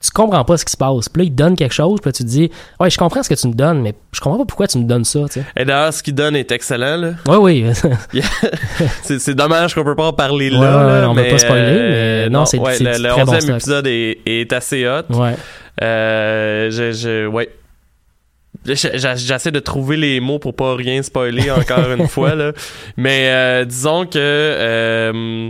tu 0.03 0.11
comprends 0.11 0.45
pas 0.45 0.57
ce 0.57 0.65
qui 0.65 0.73
se 0.73 0.77
passe. 0.77 1.09
Puis 1.09 1.23
là, 1.23 1.25
il 1.25 1.31
te 1.31 1.37
donne 1.37 1.55
quelque 1.57 1.73
chose, 1.73 2.01
puis 2.01 2.09
là, 2.09 2.13
tu 2.13 2.25
te 2.25 2.29
dis, 2.29 2.51
ouais, 2.81 2.91
je 2.91 2.99
comprends 2.99 3.23
ce 3.23 3.29
que 3.29 3.35
tu 3.35 3.47
me 3.49 3.55
donnes, 3.55 3.81
mais 3.83 3.95
je 4.13 4.21
comprends 4.21 4.39
pas 4.39 4.45
pourquoi 4.45 4.67
tu 4.67 4.79
me 4.79 4.85
donnes 4.85 5.05
ça, 5.05 5.21
tu 5.27 5.41
sais. 5.41 5.45
et 5.57 5.65
d'ailleurs, 5.65 5.93
ce 5.95 6.03
qu'il 6.03 6.15
donne 6.15 6.35
est 6.37 6.51
excellent, 6.53 6.97
là. 6.97 7.13
Oui, 7.39 7.65
oui. 8.15 8.23
C'est 9.03 9.35
dommage 9.35 9.75
qu'on 9.75 9.85
peut 9.85 9.95
pas 9.97 10.07
en 10.07 10.13
parler 10.13 10.51
là. 10.51 10.59
Ouais, 10.59 10.67
ouais, 10.67 11.01
là, 11.03 11.11
on 11.11 11.15
mais, 11.15 11.29
pas 11.31 11.39
spoiler, 11.39 11.63
euh, 11.79 12.25
mais 12.25 12.31
non, 12.31 12.45
c'est- 12.45 12.59
ouais, 12.59 12.79
le, 12.79 12.99
le 13.03 13.09
très 13.11 13.25
bon 13.25 13.33
11e 13.33 13.41
stock. 13.41 13.55
épisode 13.57 13.87
est, 13.87 14.19
est 14.27 14.53
assez 14.53 14.87
hot. 14.87 15.03
ouais. 15.15 15.35
Euh, 15.83 16.71
je, 16.71 16.93
je, 16.93 17.27
ouais. 17.27 17.49
Je- 18.67 18.75
je- 18.75 19.17
J'essaie 19.17 19.51
de 19.51 19.59
trouver 19.59 19.97
les 19.97 20.21
mots 20.21 20.39
pour 20.39 20.55
pas 20.55 20.75
rien 20.77 21.03
spoiler 21.03 21.51
encore 21.51 21.91
une 21.91 22.07
fois 22.09 22.35
là, 22.35 22.53
mais 22.99 23.29
euh, 23.31 23.65
disons 23.65 24.05
que 24.05 24.19
euh, 24.19 25.49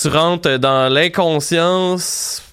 tu 0.00 0.08
rentres 0.08 0.58
dans 0.60 0.88
l'inconscience, 0.92 2.43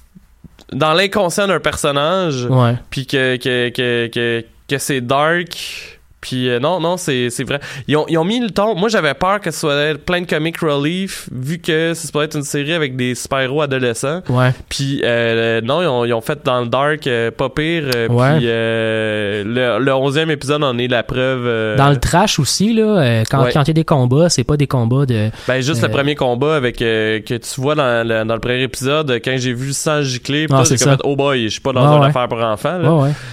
dans 0.71 0.93
l'inconscient 0.93 1.47
d'un 1.47 1.59
personnage, 1.59 2.47
puis 2.89 3.05
que 3.05 3.37
que 3.37 3.69
que 3.69 4.07
que, 4.07 4.45
que 4.67 4.77
c'est 4.77 5.01
dark, 5.01 6.00
Puis 6.21 6.49
euh, 6.49 6.59
non, 6.59 6.79
non, 6.79 6.97
c'est 6.97 7.29
vrai. 7.47 7.59
Ils 7.87 7.97
ont, 7.97 8.05
ils 8.07 8.17
ont 8.17 8.23
mis 8.23 8.39
le 8.39 8.51
ton. 8.51 8.75
Moi, 8.75 8.89
j'avais 8.89 9.13
peur 9.15 9.39
que 9.41 9.49
ce 9.51 9.59
soit 9.59 9.97
plein 9.97 10.21
de 10.21 10.27
comic 10.27 10.57
relief, 10.59 11.27
vu 11.31 11.57
que 11.57 11.93
c'est 11.95 12.05
supposé 12.07 12.25
être 12.25 12.35
une 12.37 12.43
série 12.43 12.73
avec 12.73 12.95
des 12.95 13.15
super-héros 13.15 13.61
adolescents. 13.63 14.21
Ouais. 14.29 14.51
Puis 14.69 15.01
euh, 15.03 15.61
non, 15.61 15.81
ils 15.81 15.87
ont, 15.87 16.05
ils 16.05 16.13
ont 16.13 16.21
fait 16.21 16.39
dans 16.45 16.61
le 16.61 16.67
dark, 16.67 17.07
euh, 17.07 17.31
pas 17.31 17.49
pire. 17.49 17.85
Ouais. 18.09 18.37
Puis 18.37 18.45
euh, 18.47 19.43
le, 19.43 19.83
le 19.83 19.91
11e 19.91 20.29
épisode 20.29 20.63
en 20.63 20.77
est 20.77 20.87
la 20.87 21.03
preuve. 21.03 21.75
Dans 21.77 21.89
le 21.89 21.97
trash 21.97 22.39
aussi, 22.39 22.73
là, 22.73 23.23
quand, 23.29 23.41
Ouais. 23.43 23.51
quand 23.51 23.63
il 23.63 23.67
y 23.69 23.71
a 23.71 23.73
des 23.73 23.83
combats, 23.85 24.29
c'est 24.29 24.43
pas 24.43 24.57
des 24.57 24.67
combats 24.67 25.05
de. 25.07 25.29
Ben 25.47 25.59
juste 25.61 25.81
le 25.81 25.89
premier 25.89 26.13
combat 26.15 26.55
avec 26.55 26.81
euh, 26.83 27.19
que 27.21 27.33
tu 27.33 27.59
vois 27.61 27.73
dans 27.73 28.07
le, 28.07 28.23
dans 28.25 28.35
le 28.35 28.39
premier 28.39 28.61
épisode 28.61 29.19
quand 29.25 29.35
j'ai 29.37 29.53
vu 29.53 29.67
le 29.67 29.73
sang 29.73 30.03
gicler 30.03 30.45
Ah, 30.51 30.61
j'ai 30.63 30.69
comme 30.69 30.77
ça. 30.77 30.91
fait, 30.97 31.01
oh 31.03 31.15
boy 31.15 31.45
je 31.45 31.49
suis 31.49 31.61
pas 31.61 31.73
dans 31.73 31.81
Ouais, 31.89 31.95
une 31.95 32.01
ouais. 32.03 32.07
affaire 32.09 32.27
pour 32.27 32.39
enfants. 32.43 32.79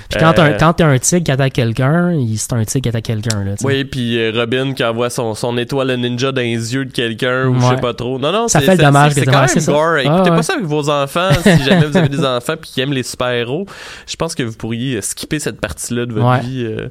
Puis 0.08 0.18
quand, 0.18 0.32
t'as 0.32 0.44
un- 0.86 0.90
un 0.94 0.98
tigre 0.98 1.24
qui 1.24 1.30
attaque 1.30 1.52
quelqu'un, 1.52 2.12
il- 2.12 2.38
c'est 2.38 2.52
un 2.54 2.64
tigre 2.64 2.77
qui 2.80 2.88
attaque 2.88 3.04
quelqu'un, 3.04 3.44
là, 3.44 3.56
sais. 3.56 3.64
Oui, 3.66 3.84
puis 3.84 4.18
euh, 4.18 4.32
Robin 4.34 4.72
qui 4.74 4.82
envoie 4.84 5.10
son, 5.10 5.34
son 5.34 5.56
étoile 5.58 5.94
ninja 5.96 6.32
dans 6.32 6.40
les 6.40 6.74
yeux 6.74 6.84
de 6.84 6.92
quelqu'un 6.92 7.46
ou 7.46 7.60
je 7.60 7.66
sais 7.66 7.76
pas 7.80 7.94
trop. 7.94 8.18
Non, 8.18 8.32
non, 8.32 8.48
Ça 8.48 8.60
c'est 8.60 8.66
fait 8.66 8.72
le 8.72 8.78
c'est- 8.78 8.84
dommage 8.84 9.14
quand 9.14 9.46
même 9.46 9.64
gore. 9.66 9.94
Ah, 9.96 10.02
Écoutez 10.02 10.30
ouais. 10.30 10.36
pas 10.36 10.42
ça 10.42 10.52
avec 10.54 10.64
vos 10.66 10.88
enfants 10.90 11.30
si 11.42 11.64
jamais 11.64 11.86
vous 11.86 11.96
avez 11.96 12.08
des 12.08 12.24
enfants 12.24 12.54
puis 12.60 12.70
qui 12.70 12.80
aiment 12.80 12.92
les 12.92 13.02
super-héros. 13.02 13.66
Je 14.06 14.16
pense 14.16 14.34
que 14.34 14.42
vous 14.42 14.56
pourriez 14.56 15.00
skipper 15.02 15.38
cette 15.38 15.60
partie-là 15.60 16.06
de 16.06 16.12
votre 16.12 16.26
Ouais. 16.26 16.40
vie. 16.40 16.64
euh. 16.66 16.88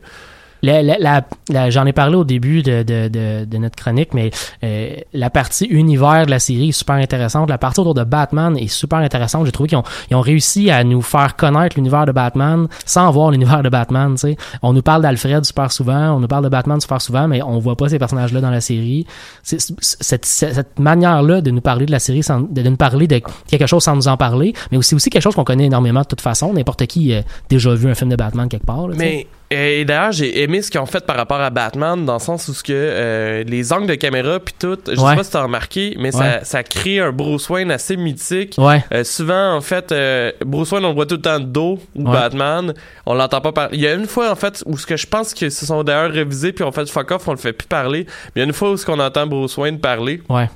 La- 0.63 0.81
la- 0.81 1.21
la- 1.49 1.69
J'en 1.69 1.85
ai 1.85 1.93
parlé 1.93 2.15
au 2.15 2.23
début 2.23 2.63
de, 2.63 2.83
de, 2.83 3.07
de, 3.07 3.45
de 3.45 3.57
notre 3.57 3.75
chronique, 3.75 4.13
mais 4.13 4.31
euh, 4.63 4.95
la 5.13 5.29
partie 5.29 5.65
univers 5.65 6.25
de 6.25 6.31
la 6.31 6.39
série 6.39 6.69
est 6.69 6.71
super 6.71 6.95
intéressante. 6.95 7.49
La 7.49 7.57
partie 7.57 7.79
autour 7.79 7.93
de 7.93 8.03
Batman 8.03 8.57
est 8.57 8.67
super 8.67 8.99
intéressante. 8.99 9.45
J'ai 9.45 9.51
trouvé 9.51 9.69
qu'ils 9.69 9.77
ont, 9.77 9.83
ils 10.09 10.15
ont 10.15 10.21
réussi 10.21 10.69
à 10.71 10.83
nous 10.83 11.01
faire 11.01 11.35
connaître 11.35 11.75
l'univers 11.77 12.05
de 12.05 12.11
Batman 12.11 12.67
sans 12.85 13.09
voir 13.11 13.31
l'univers 13.31 13.61
de 13.63 13.69
Batman. 13.69 14.13
tu 14.15 14.19
sais. 14.21 14.37
On 14.61 14.73
nous 14.73 14.81
parle 14.81 15.01
d'Alfred 15.03 15.45
super 15.45 15.71
souvent, 15.71 16.15
on 16.15 16.19
nous 16.19 16.27
parle 16.27 16.43
de 16.43 16.49
Batman 16.49 16.79
super 16.81 17.01
souvent, 17.01 17.27
mais 17.27 17.41
on 17.41 17.59
voit 17.59 17.75
pas 17.75 17.89
ces 17.89 17.99
personnages-là 17.99 18.41
dans 18.41 18.49
la 18.51 18.61
série. 18.61 19.05
C'est- 19.43 19.59
c'est- 19.81 20.25
Cette, 20.25 20.79
manière-là 20.79 21.41
de 21.41 21.51
nous 21.51 21.61
parler 21.61 21.85
de 21.85 21.91
la 21.91 21.99
série, 21.99 22.23
sans, 22.23 22.41
de, 22.41 22.61
nous 22.61 22.75
parler 22.77 23.07
de 23.07 23.21
quelque 23.49 23.65
chose 23.67 23.83
sans 23.83 23.95
nous 23.95 24.07
en 24.07 24.17
parler, 24.17 24.53
mais 24.71 24.77
aussi 24.77 24.95
aussi 24.95 25.09
quelque 25.09 25.21
chose 25.21 25.35
qu'on 25.35 25.43
connaît 25.43 25.65
énormément 25.65 26.01
de 26.01 26.05
toute 26.07 26.21
façon. 26.21 26.53
N'importe 26.53 26.85
qui 26.87 27.13
a 27.13 27.21
déjà 27.49 27.73
vu 27.73 27.89
un 27.89 27.95
film 27.95 28.09
de 28.09 28.15
Batman 28.15 28.47
quelque 28.49 28.65
part. 28.65 28.87
là. 28.87 28.95
Mais 28.97 29.27
euh, 29.27 29.36
et 29.49 29.85
d'ailleurs, 29.85 30.11
j'ai 30.11 30.41
aimé 30.43 30.61
ce 30.61 30.69
qu'ils 30.69 30.79
ont 30.81 30.85
fait 30.85 31.05
par 31.05 31.15
rapport 31.15 31.39
à 31.39 31.49
Batman 31.49 32.05
dans 32.05 32.13
le 32.15 32.19
sens 32.19 32.47
où 32.49 32.53
ce 32.53 32.61
que 32.63 32.73
euh, 32.73 33.43
les 33.45 33.71
angles 33.71 33.87
de 33.87 33.95
caméra 33.95 34.39
puis 34.39 34.53
tout, 34.59 34.77
je 34.85 34.99
Ouais. 34.99 35.11
sais 35.11 35.15
pas 35.15 35.23
si 35.23 35.31
t'as 35.31 35.43
remarqué, 35.43 35.95
mais 35.97 36.13
Ouais. 36.15 36.21
ça, 36.39 36.43
ça 36.43 36.63
crée 36.63 36.99
un 36.99 37.11
Bruce 37.11 37.49
Wayne 37.49 37.71
assez 37.71 37.95
mythique. 37.95 38.55
Ouais. 38.57 38.83
Euh, 38.93 39.03
souvent, 39.05 39.55
en 39.55 39.61
fait, 39.61 39.91
euh, 39.91 40.31
Bruce 40.45 40.71
Wayne, 40.71 40.83
on 40.85 40.89
le 40.89 40.95
voit 40.95 41.05
tout 41.05 41.15
le 41.15 41.21
temps 41.21 41.39
de 41.39 41.45
dos, 41.45 41.79
ou. 41.95 42.03
Batman, 42.03 42.73
on 43.05 43.13
l'entend 43.13 43.39
pas 43.41 43.51
parler. 43.53 43.77
Il 43.77 43.81
y 43.81 43.87
a 43.87 43.93
une 43.93 44.07
fois, 44.07 44.31
en 44.31 44.35
fait, 44.35 44.63
où 44.65 44.77
ce 44.77 44.85
que 44.85 44.97
je 44.97 45.07
pense 45.07 45.33
qu'ils 45.33 45.51
se 45.51 45.65
sont 45.65 45.83
d'ailleurs 45.83 46.11
révisés, 46.11 46.51
puis 46.51 46.63
on 46.65 46.71
fait 46.71 46.89
fuck 46.89 47.09
off, 47.11 47.27
on 47.27 47.31
le 47.31 47.37
fait 47.37 47.53
plus 47.53 47.67
parler. 47.67 48.05
Mais 48.07 48.31
il 48.35 48.39
y 48.39 48.41
a 48.41 48.45
une 48.45 48.53
fois 48.53 48.71
où 48.71 48.77
ce 48.77 48.85
qu'on 48.85 48.99
entend 48.99 49.27
Bruce 49.27 49.55
Wayne 49.57 49.79
parler. 49.79 50.21
Ouais. 50.29 50.49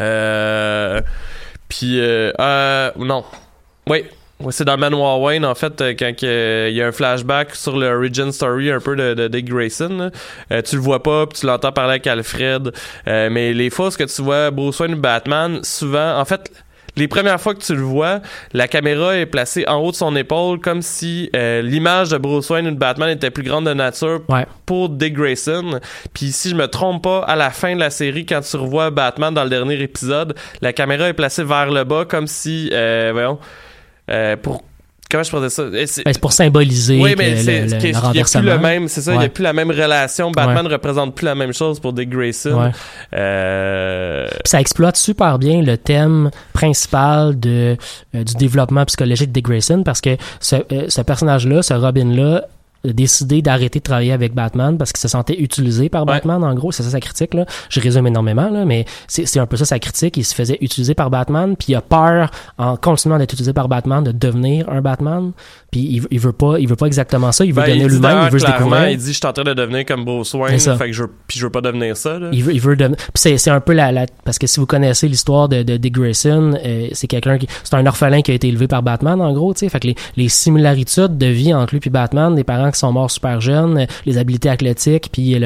Euh, 0.00 1.00
puis, 1.68 2.00
euh, 2.00 2.32
euh, 2.40 2.90
non. 2.98 3.24
Oui. 3.88 4.04
Ouais, 4.40 4.50
c'est 4.52 4.64
dans 4.64 4.76
Manoir 4.76 5.20
Wayne, 5.20 5.44
en 5.44 5.54
fait, 5.54 5.80
euh, 5.80 5.94
quand 5.98 6.14
que, 6.16 6.68
il 6.68 6.74
y 6.76 6.82
a 6.82 6.88
un 6.88 6.92
flashback 6.92 7.54
sur 7.54 7.78
le 7.78 7.86
origin 7.86 8.32
story 8.32 8.70
un 8.70 8.80
peu 8.80 8.96
de, 8.96 9.14
de 9.14 9.28
Dick 9.28 9.48
Grayson. 9.48 10.10
Euh, 10.50 10.62
tu 10.62 10.74
le 10.76 10.82
vois 10.82 11.02
pas, 11.02 11.26
puis 11.26 11.38
tu 11.40 11.46
l'entends 11.46 11.72
parler 11.72 11.92
avec 11.92 12.06
Alfred. 12.06 12.72
Euh, 13.06 13.28
mais 13.30 13.52
les 13.52 13.70
fois 13.70 13.90
que 13.90 14.04
tu 14.04 14.22
vois 14.22 14.50
Bruce 14.50 14.80
Wayne 14.80 14.94
ou 14.94 14.98
Batman, 14.98 15.60
souvent, 15.62 16.18
en 16.18 16.24
fait, 16.24 16.50
les 16.96 17.08
premières 17.08 17.40
fois 17.40 17.54
que 17.54 17.60
tu 17.60 17.74
le 17.74 17.82
vois, 17.82 18.20
la 18.52 18.68
caméra 18.68 19.16
est 19.16 19.26
placée 19.26 19.64
en 19.68 19.76
haut 19.78 19.90
de 19.90 19.96
son 19.96 20.14
épaule 20.14 20.60
comme 20.60 20.80
si 20.82 21.28
euh, 21.34 21.60
l'image 21.62 22.10
de 22.10 22.18
Bruce 22.18 22.50
Wayne 22.50 22.66
ou 22.68 22.70
de 22.72 22.76
Batman 22.78 23.10
était 23.10 23.30
plus 23.30 23.42
grande 23.44 23.66
de 23.66 23.72
nature 23.74 24.20
Ouais. 24.28 24.46
pour 24.66 24.88
Dick 24.90 25.14
Grayson. 25.14 25.80
Puis 26.12 26.30
si 26.32 26.50
je 26.50 26.54
me 26.54 26.66
trompe 26.68 27.02
pas, 27.04 27.20
à 27.20 27.34
la 27.36 27.50
fin 27.50 27.74
de 27.74 27.80
la 27.80 27.90
série, 27.90 28.26
quand 28.26 28.40
tu 28.42 28.56
revois 28.56 28.90
Batman 28.90 29.32
dans 29.34 29.42
le 29.44 29.50
dernier 29.50 29.80
épisode, 29.80 30.34
la 30.60 30.72
caméra 30.72 31.08
est 31.08 31.14
placée 31.14 31.42
vers 31.44 31.70
le 31.70 31.82
bas 31.84 32.04
comme 32.04 32.26
si, 32.28 32.70
euh, 32.72 33.10
voyons, 33.12 33.38
euh, 34.10 34.36
pour 34.36 34.62
comment 35.10 35.22
je 35.22 35.30
pourrais 35.30 35.42
dire 35.42 35.50
ça? 35.52 35.64
C'est- 35.86 36.04
Ben, 36.04 36.12
c'est 36.12 36.20
pour 36.20 36.32
symboliser 36.32 37.00
oui, 37.00 37.14
mais 37.16 37.34
le, 37.42 37.52
y 37.70 38.18
a 38.20 38.24
plus 38.24 38.40
le 38.42 38.58
même, 38.58 38.88
c'est 38.88 39.00
ça, 39.00 39.12
il 39.12 39.14
y 39.14 39.18
Ouais. 39.18 39.24
a 39.26 39.28
plus 39.28 39.42
la 39.44 39.52
même 39.52 39.70
relation. 39.70 40.30
Batman 40.32 40.66
représente 40.66 41.14
plus 41.14 41.24
la 41.26 41.34
même 41.36 41.52
chose 41.52 41.78
pour 41.78 41.92
Dick 41.92 42.10
Grayson. 42.10 42.60
Ouais. 42.64 42.70
Euh, 43.14 44.26
ça 44.44 44.60
exploite 44.60 44.96
super 44.96 45.38
bien 45.38 45.62
le 45.62 45.76
thème 45.76 46.30
principal 46.52 47.38
de, 47.38 47.76
euh, 48.14 48.24
du 48.24 48.34
développement 48.34 48.84
psychologique 48.86 49.28
de 49.28 49.34
Dick 49.34 49.44
Grayson 49.46 49.82
parce 49.84 50.00
que 50.00 50.16
ce, 50.40 50.56
euh, 50.56 50.86
ce 50.88 51.00
personnage-là, 51.00 51.62
ce 51.62 51.74
Robin-là, 51.74 52.36
a 52.38 52.42
décidé 52.92 53.42
d'arrêter 53.42 53.78
de 53.78 53.84
travailler 53.84 54.12
avec 54.12 54.34
Batman 54.34 54.76
parce 54.78 54.92
qu'il 54.92 55.00
se 55.00 55.08
sentait 55.08 55.40
utilisé 55.40 55.88
par 55.88 56.02
Ouais. 56.02 56.14
Batman, 56.14 56.44
en 56.44 56.54
gros. 56.54 56.72
C'est 56.72 56.82
ça 56.82 56.90
sa 56.90 57.00
critique, 57.00 57.34
là. 57.34 57.46
Je 57.70 57.80
résume 57.80 58.06
énormément, 58.06 58.50
là, 58.50 58.64
mais 58.64 58.84
c'est 59.08 59.26
c'est 59.26 59.38
un 59.40 59.46
peu 59.46 59.56
ça 59.56 59.64
sa 59.64 59.78
critique. 59.78 60.16
Il 60.16 60.24
se 60.24 60.34
faisait 60.34 60.58
utiliser 60.60 60.94
par 60.94 61.10
Batman, 61.10 61.56
puis 61.56 61.68
il 61.72 61.74
a 61.76 61.80
peur, 61.80 62.30
en 62.58 62.76
continuant 62.76 63.18
d'être 63.18 63.32
utilisé 63.32 63.52
par 63.52 63.68
Batman, 63.68 64.02
de 64.04 64.12
devenir 64.12 64.68
un 64.68 64.80
Batman. 64.80 65.32
Puis 65.70 65.80
il, 65.80 66.06
il 66.10 66.20
veut 66.20 66.32
pas, 66.32 66.58
il 66.58 66.68
veut 66.68 66.76
pas 66.76 66.86
exactement 66.86 67.32
ça. 67.32 67.44
Il 67.44 67.52
veut 67.52 67.62
ben, 67.62 67.72
dit 67.72 67.84
lui-même, 67.84 68.24
il 68.26 68.30
veut 68.30 68.38
se 68.38 68.46
découvrir. 68.46 68.88
Il 68.90 68.98
dit, 68.98 69.08
je 69.12 69.18
suis 69.18 69.26
en 69.26 69.32
train 69.32 69.44
de 69.44 69.54
devenir 69.54 69.84
comme 69.86 70.04
Bruce 70.04 70.32
Wayne, 70.34 70.58
fait 70.58 70.76
que 70.86 70.92
je, 70.92 71.02
veux- 71.02 71.10
puis 71.26 71.38
je 71.40 71.46
veux 71.46 71.50
pas 71.50 71.60
devenir 71.60 71.96
ça. 71.96 72.18
Là. 72.18 72.28
Il 72.32 72.44
veut, 72.44 72.52
il 72.54 72.60
veut 72.60 72.76
devenir- 72.76 72.96
Puis 72.96 73.06
c'est, 73.14 73.38
c'est 73.38 73.50
un 73.50 73.60
peu 73.60 73.72
la, 73.72 73.90
la- 73.92 74.06
parce 74.24 74.38
que 74.38 74.46
si 74.46 74.60
vous 74.60 74.66
connaissez 74.66 75.08
l'histoire 75.08 75.48
de, 75.48 75.62
de 75.62 75.76
Dick 75.76 75.94
Grayson, 75.94 76.54
euh, 76.64 76.88
c'est 76.92 77.06
quelqu'un 77.08 77.38
qui, 77.38 77.48
c'est 77.64 77.74
un 77.74 77.84
orphelin 77.86 78.22
qui 78.22 78.30
a 78.30 78.34
été 78.34 78.48
élevé 78.48 78.68
par 78.68 78.82
Batman 78.82 79.20
en 79.20 79.32
gros, 79.32 79.52
tu 79.54 79.60
sais. 79.60 79.68
Fait 79.68 79.80
que 79.80 79.88
les, 79.88 79.94
les 80.16 80.28
similarités 80.28 81.08
de 81.08 81.26
vie 81.26 81.52
entre 81.54 81.74
lui 81.74 81.80
puis 81.80 81.90
Batman, 81.90 82.34
des 82.34 82.44
parents 82.44 82.70
qui 82.74 82.80
sont 82.80 82.92
morts 82.92 83.10
super 83.10 83.40
jeunes, 83.40 83.86
les 84.06 84.18
habiletés 84.18 84.48
athlétiques, 84.50 85.08
puis 85.12 85.36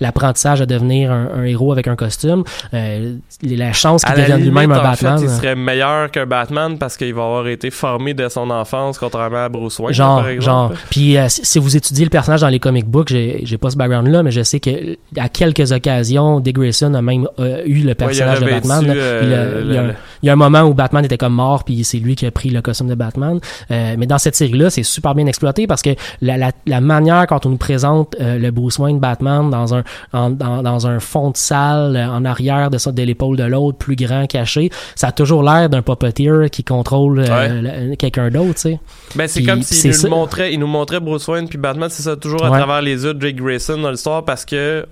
l'apprentissage 0.00 0.60
à 0.60 0.66
devenir 0.66 1.10
un, 1.12 1.28
un 1.36 1.44
héros 1.44 1.72
avec 1.72 1.88
un 1.88 1.96
costume, 1.96 2.44
euh, 2.74 3.14
la 3.42 3.72
chance 3.72 4.04
qu'il 4.04 4.14
devienne 4.14 4.42
lui-même 4.42 4.72
un 4.72 4.82
Batman. 4.82 5.18
fait, 5.18 5.24
il 5.24 5.30
euh, 5.30 5.36
serait 5.36 5.54
meilleur 5.56 6.10
qu'un 6.10 6.26
Batman 6.26 6.78
parce 6.78 6.96
qu'il 6.96 7.14
va 7.14 7.22
avoir 7.24 7.46
été 7.48 7.70
formé 7.70 8.14
dès 8.14 8.28
son 8.30 8.50
enfance, 8.50 8.98
contrairement 8.98 9.44
à 9.44 9.48
Bruce 9.48 9.78
Wayne, 9.78 9.94
genre, 9.94 10.18
par 10.20 10.28
exemple. 10.28 10.74
genre. 10.74 10.82
Puis 10.90 11.16
euh, 11.16 11.28
si, 11.28 11.44
si 11.44 11.58
vous 11.58 11.76
étudiez 11.76 12.04
le 12.04 12.10
personnage 12.10 12.40
dans 12.40 12.48
les 12.48 12.58
comic 12.58 12.86
books, 12.86 13.08
j'ai, 13.08 13.58
pas 13.60 13.70
ce 13.70 13.76
background-là, 13.76 14.22
mais 14.22 14.30
je 14.30 14.42
sais 14.42 14.60
que 14.60 14.96
à 15.18 15.28
quelques 15.28 15.72
occasions, 15.72 16.40
Dick 16.40 16.56
Grayson 16.56 16.94
a 16.94 17.02
même 17.02 17.26
euh, 17.38 17.62
eu 17.66 17.80
le 17.80 17.88
Ouais, 17.88 17.94
personnage 17.94 18.38
aurait 18.42 18.46
de 18.46 18.54
Batman. 18.68 18.90
un- 18.90 18.94
le- 18.94 19.94
Il 20.22 20.26
y 20.26 20.30
a 20.30 20.32
un 20.32 20.36
moment 20.36 20.62
où 20.62 20.74
Batman 20.74 21.04
était 21.04 21.16
comme 21.18 21.34
mort, 21.34 21.64
puis 21.64 21.82
c'est 21.84 21.98
lui 21.98 22.14
qui 22.14 22.26
a 22.26 22.30
pris 22.30 22.50
le 22.50 22.60
costume 22.62 22.88
de 22.88 22.94
Batman. 22.94 23.38
Euh, 23.70 23.94
mais 23.98 24.06
dans 24.06 24.18
cette 24.18 24.36
série-là, 24.36 24.70
c'est 24.70 24.82
super 24.82 25.14
bien 25.14 25.26
exploité 25.26 25.66
parce 25.66 25.82
que 25.82 25.90
la, 26.20 26.36
la, 26.38 26.52
la 26.70 26.80
manière 26.80 27.26
quand 27.26 27.44
on 27.46 27.50
nous 27.50 27.56
présente 27.56 28.16
euh, 28.20 28.38
le 28.38 28.50
Bruce 28.50 28.78
Wayne 28.78 28.98
Batman 28.98 29.50
dans 29.50 29.74
un 29.74 29.82
en- 30.12 30.30
dans, 30.30 30.62
dans 30.62 30.86
un 30.86 31.00
fond 31.00 31.30
de 31.30 31.36
salle 31.36 31.96
euh, 31.96 32.08
en 32.08 32.24
arrière 32.24 32.70
de 32.70 32.78
ça 32.78 32.92
de 32.92 33.02
l'épaule 33.02 33.36
de 33.36 33.44
l'autre, 33.44 33.76
plus 33.78 33.96
grand, 33.96 34.26
caché, 34.26 34.70
ça 34.94 35.08
a 35.08 35.12
toujours 35.12 35.42
l'air 35.42 35.68
d'un 35.68 35.82
puppeteer 35.82 36.48
qui 36.50 36.64
contrôle 36.64 37.24
euh, 37.28 37.94
quelqu'un 37.98 38.30
d'autre, 38.30 38.54
tu 38.54 38.60
sais. 38.60 38.80
Ben, 39.16 39.26
c'est 39.28 39.42
comme 39.42 39.62
s'il 39.62 39.90
nous 40.02 40.08
montrait, 40.10 40.52
il 40.54 40.60
nous 40.60 40.66
montrait 40.66 41.00
Bruce 41.00 41.26
Wayne 41.28 41.48
puis 41.48 41.58
Batman, 41.58 41.88
c'est 41.90 42.02
ça, 42.02 42.16
toujours 42.16 42.44
à 42.44 42.50
Ouais. 42.50 42.58
travers 42.58 42.80
les 42.82 43.04
yeux 43.04 43.12
de 43.14 43.18
Drake 43.18 43.36
Grayson 43.36 43.78
dans 43.78 43.90
l'histoire 43.90 44.24
parce 44.24 44.44
que 44.44 44.86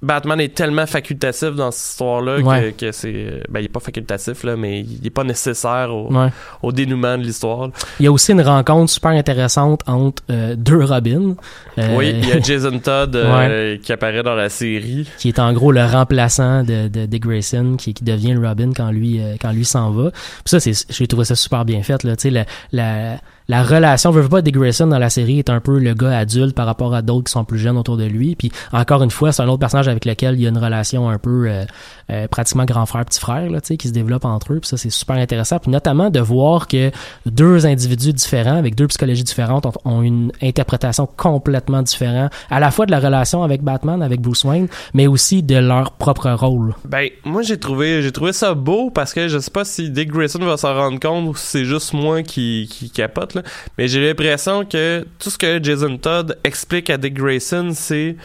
Batman 0.00 0.40
est 0.40 0.54
tellement 0.54 0.86
facultatif 0.86 1.50
dans 1.56 1.72
cette 1.72 1.90
histoire-là 1.90 2.38
Ouais. 2.38 2.72
que, 2.78 2.86
que 2.86 2.92
c'est. 2.92 3.42
Ben, 3.48 3.58
il 3.58 3.64
est 3.64 3.68
pas 3.68 3.80
facultatif, 3.80 4.44
là, 4.44 4.56
mais 4.56 4.80
il 4.82 5.04
est 5.04 5.10
pas 5.10 5.24
nécessaire 5.24 5.92
au, 5.92 6.12
Ouais. 6.14 6.28
au 6.62 6.70
dénouement 6.70 7.18
de 7.18 7.24
l'histoire. 7.24 7.70
Il 7.98 8.04
y 8.04 8.06
a 8.06 8.12
aussi 8.12 8.30
une 8.30 8.42
rencontre 8.42 8.90
super 8.92 9.10
intéressante 9.10 9.80
entre 9.88 10.22
euh, 10.30 10.54
deux 10.56 10.84
Robins. 10.84 11.34
Euh, 11.78 11.96
Oui, 11.96 12.10
il 12.16 12.28
y 12.28 12.32
a 12.32 12.40
Jason 12.42 12.78
Todd 12.78 13.16
euh, 13.16 13.76
qui 13.82 13.92
apparaît 13.92 14.22
dans 14.22 14.36
la 14.36 14.48
série. 14.50 15.08
qui 15.18 15.28
est 15.28 15.40
en 15.40 15.52
gros 15.52 15.72
le 15.72 15.84
remplaçant 15.84 16.62
de, 16.62 16.86
de 16.86 17.18
Grayson, 17.18 17.74
qui, 17.76 17.92
qui 17.92 18.04
devient 18.04 18.34
le 18.34 18.46
Robin 18.46 18.70
quand 18.76 18.92
lui 18.92 19.20
euh, 19.20 19.34
quand 19.40 19.50
lui 19.50 19.64
s'en 19.64 19.90
va. 19.90 20.10
Puis 20.12 20.60
ça, 20.60 20.70
j'ai 20.90 21.06
trouvé 21.08 21.24
ça 21.24 21.34
super 21.34 21.64
bien 21.64 21.82
fait 21.82 22.04
là. 22.04 22.14
Tu 22.14 22.22
sais, 22.22 22.30
la, 22.30 22.44
la 22.70 23.18
la 23.50 23.62
relation, 23.62 24.12
je 24.12 24.20
veux 24.20 24.28
pas 24.28 24.42
Dick 24.42 24.54
Grayson 24.54 24.88
dans 24.88 24.98
la 24.98 25.08
série 25.08 25.38
est 25.38 25.48
un 25.48 25.60
peu 25.60 25.78
le 25.78 25.94
gars 25.94 26.18
adulte 26.18 26.54
par 26.54 26.66
rapport 26.66 26.94
à 26.94 27.00
d'autres 27.00 27.24
qui 27.24 27.32
sont 27.32 27.46
plus 27.46 27.58
jeunes 27.58 27.78
autour 27.78 27.96
de 27.96 28.04
lui. 28.04 28.36
Puis 28.36 28.52
encore 28.72 29.02
une 29.02 29.10
fois, 29.10 29.32
c'est 29.32 29.42
un 29.42 29.48
autre 29.48 29.60
personnage 29.60 29.88
avec 29.88 30.04
lequel 30.04 30.34
il 30.34 30.42
y 30.42 30.46
a 30.46 30.50
une 30.50 30.58
relation 30.58 31.08
un 31.08 31.16
peu 31.16 31.48
euh, 31.48 31.64
euh, 32.10 32.28
pratiquement 32.28 32.66
grand 32.66 32.84
frère 32.84 33.06
petit 33.06 33.18
frère 33.18 33.48
là, 33.48 33.62
tu 33.62 33.68
sais, 33.68 33.76
qui 33.78 33.88
se 33.88 33.94
développe 33.94 34.26
entre 34.26 34.52
eux. 34.52 34.60
Puis 34.60 34.68
ça, 34.68 34.76
c'est 34.76 34.90
super 34.90 35.16
intéressant. 35.16 35.58
Puis 35.60 35.70
notamment 35.70 36.10
de 36.10 36.20
voir 36.20 36.68
que 36.68 36.90
deux 37.24 37.64
individus 37.64 38.12
différents 38.12 38.58
avec 38.58 38.74
deux 38.74 38.86
psychologies 38.86 39.24
différentes 39.24 39.64
ont, 39.64 39.72
ont 39.86 40.02
une 40.02 40.30
interprétation 40.42 41.08
complètement 41.16 41.80
différente, 41.80 42.30
à 42.50 42.60
la 42.60 42.70
fois 42.70 42.84
de 42.84 42.90
la 42.90 43.00
relation 43.00 43.44
avec 43.44 43.62
Batman, 43.62 44.02
avec 44.02 44.20
Bruce 44.20 44.44
Wayne, 44.44 44.68
mais 44.92 45.06
aussi 45.06 45.42
de 45.42 45.56
leur 45.56 45.92
propre 45.92 46.30
rôle. 46.32 46.74
Ben, 46.84 47.08
moi, 47.24 47.40
j'ai 47.40 47.58
trouvé, 47.58 48.02
j'ai 48.02 48.12
trouvé 48.12 48.34
ça 48.34 48.52
beau 48.52 48.90
parce 48.90 49.14
que 49.14 49.26
je 49.26 49.38
sais 49.38 49.50
pas 49.50 49.64
si 49.64 49.88
Dick 49.88 50.10
Grayson 50.10 50.40
va 50.40 50.58
s'en 50.58 50.74
rendre 50.74 51.00
compte 51.00 51.26
ou 51.26 51.34
si 51.34 51.46
c'est 51.46 51.64
juste 51.64 51.94
moi 51.94 52.22
qui, 52.22 52.68
qui 52.70 52.90
capote, 52.90 53.32
là. 53.32 53.37
Mais 53.76 53.88
j'ai 53.88 54.06
l'impression 54.06 54.64
que 54.64 55.06
tout 55.18 55.30
ce 55.30 55.38
que 55.38 55.62
Jason 55.62 55.96
Todd 55.96 56.38
explique 56.44 56.90
à 56.90 56.96
Dick 56.96 57.14
Grayson, 57.14 57.70
c'est 57.74 58.16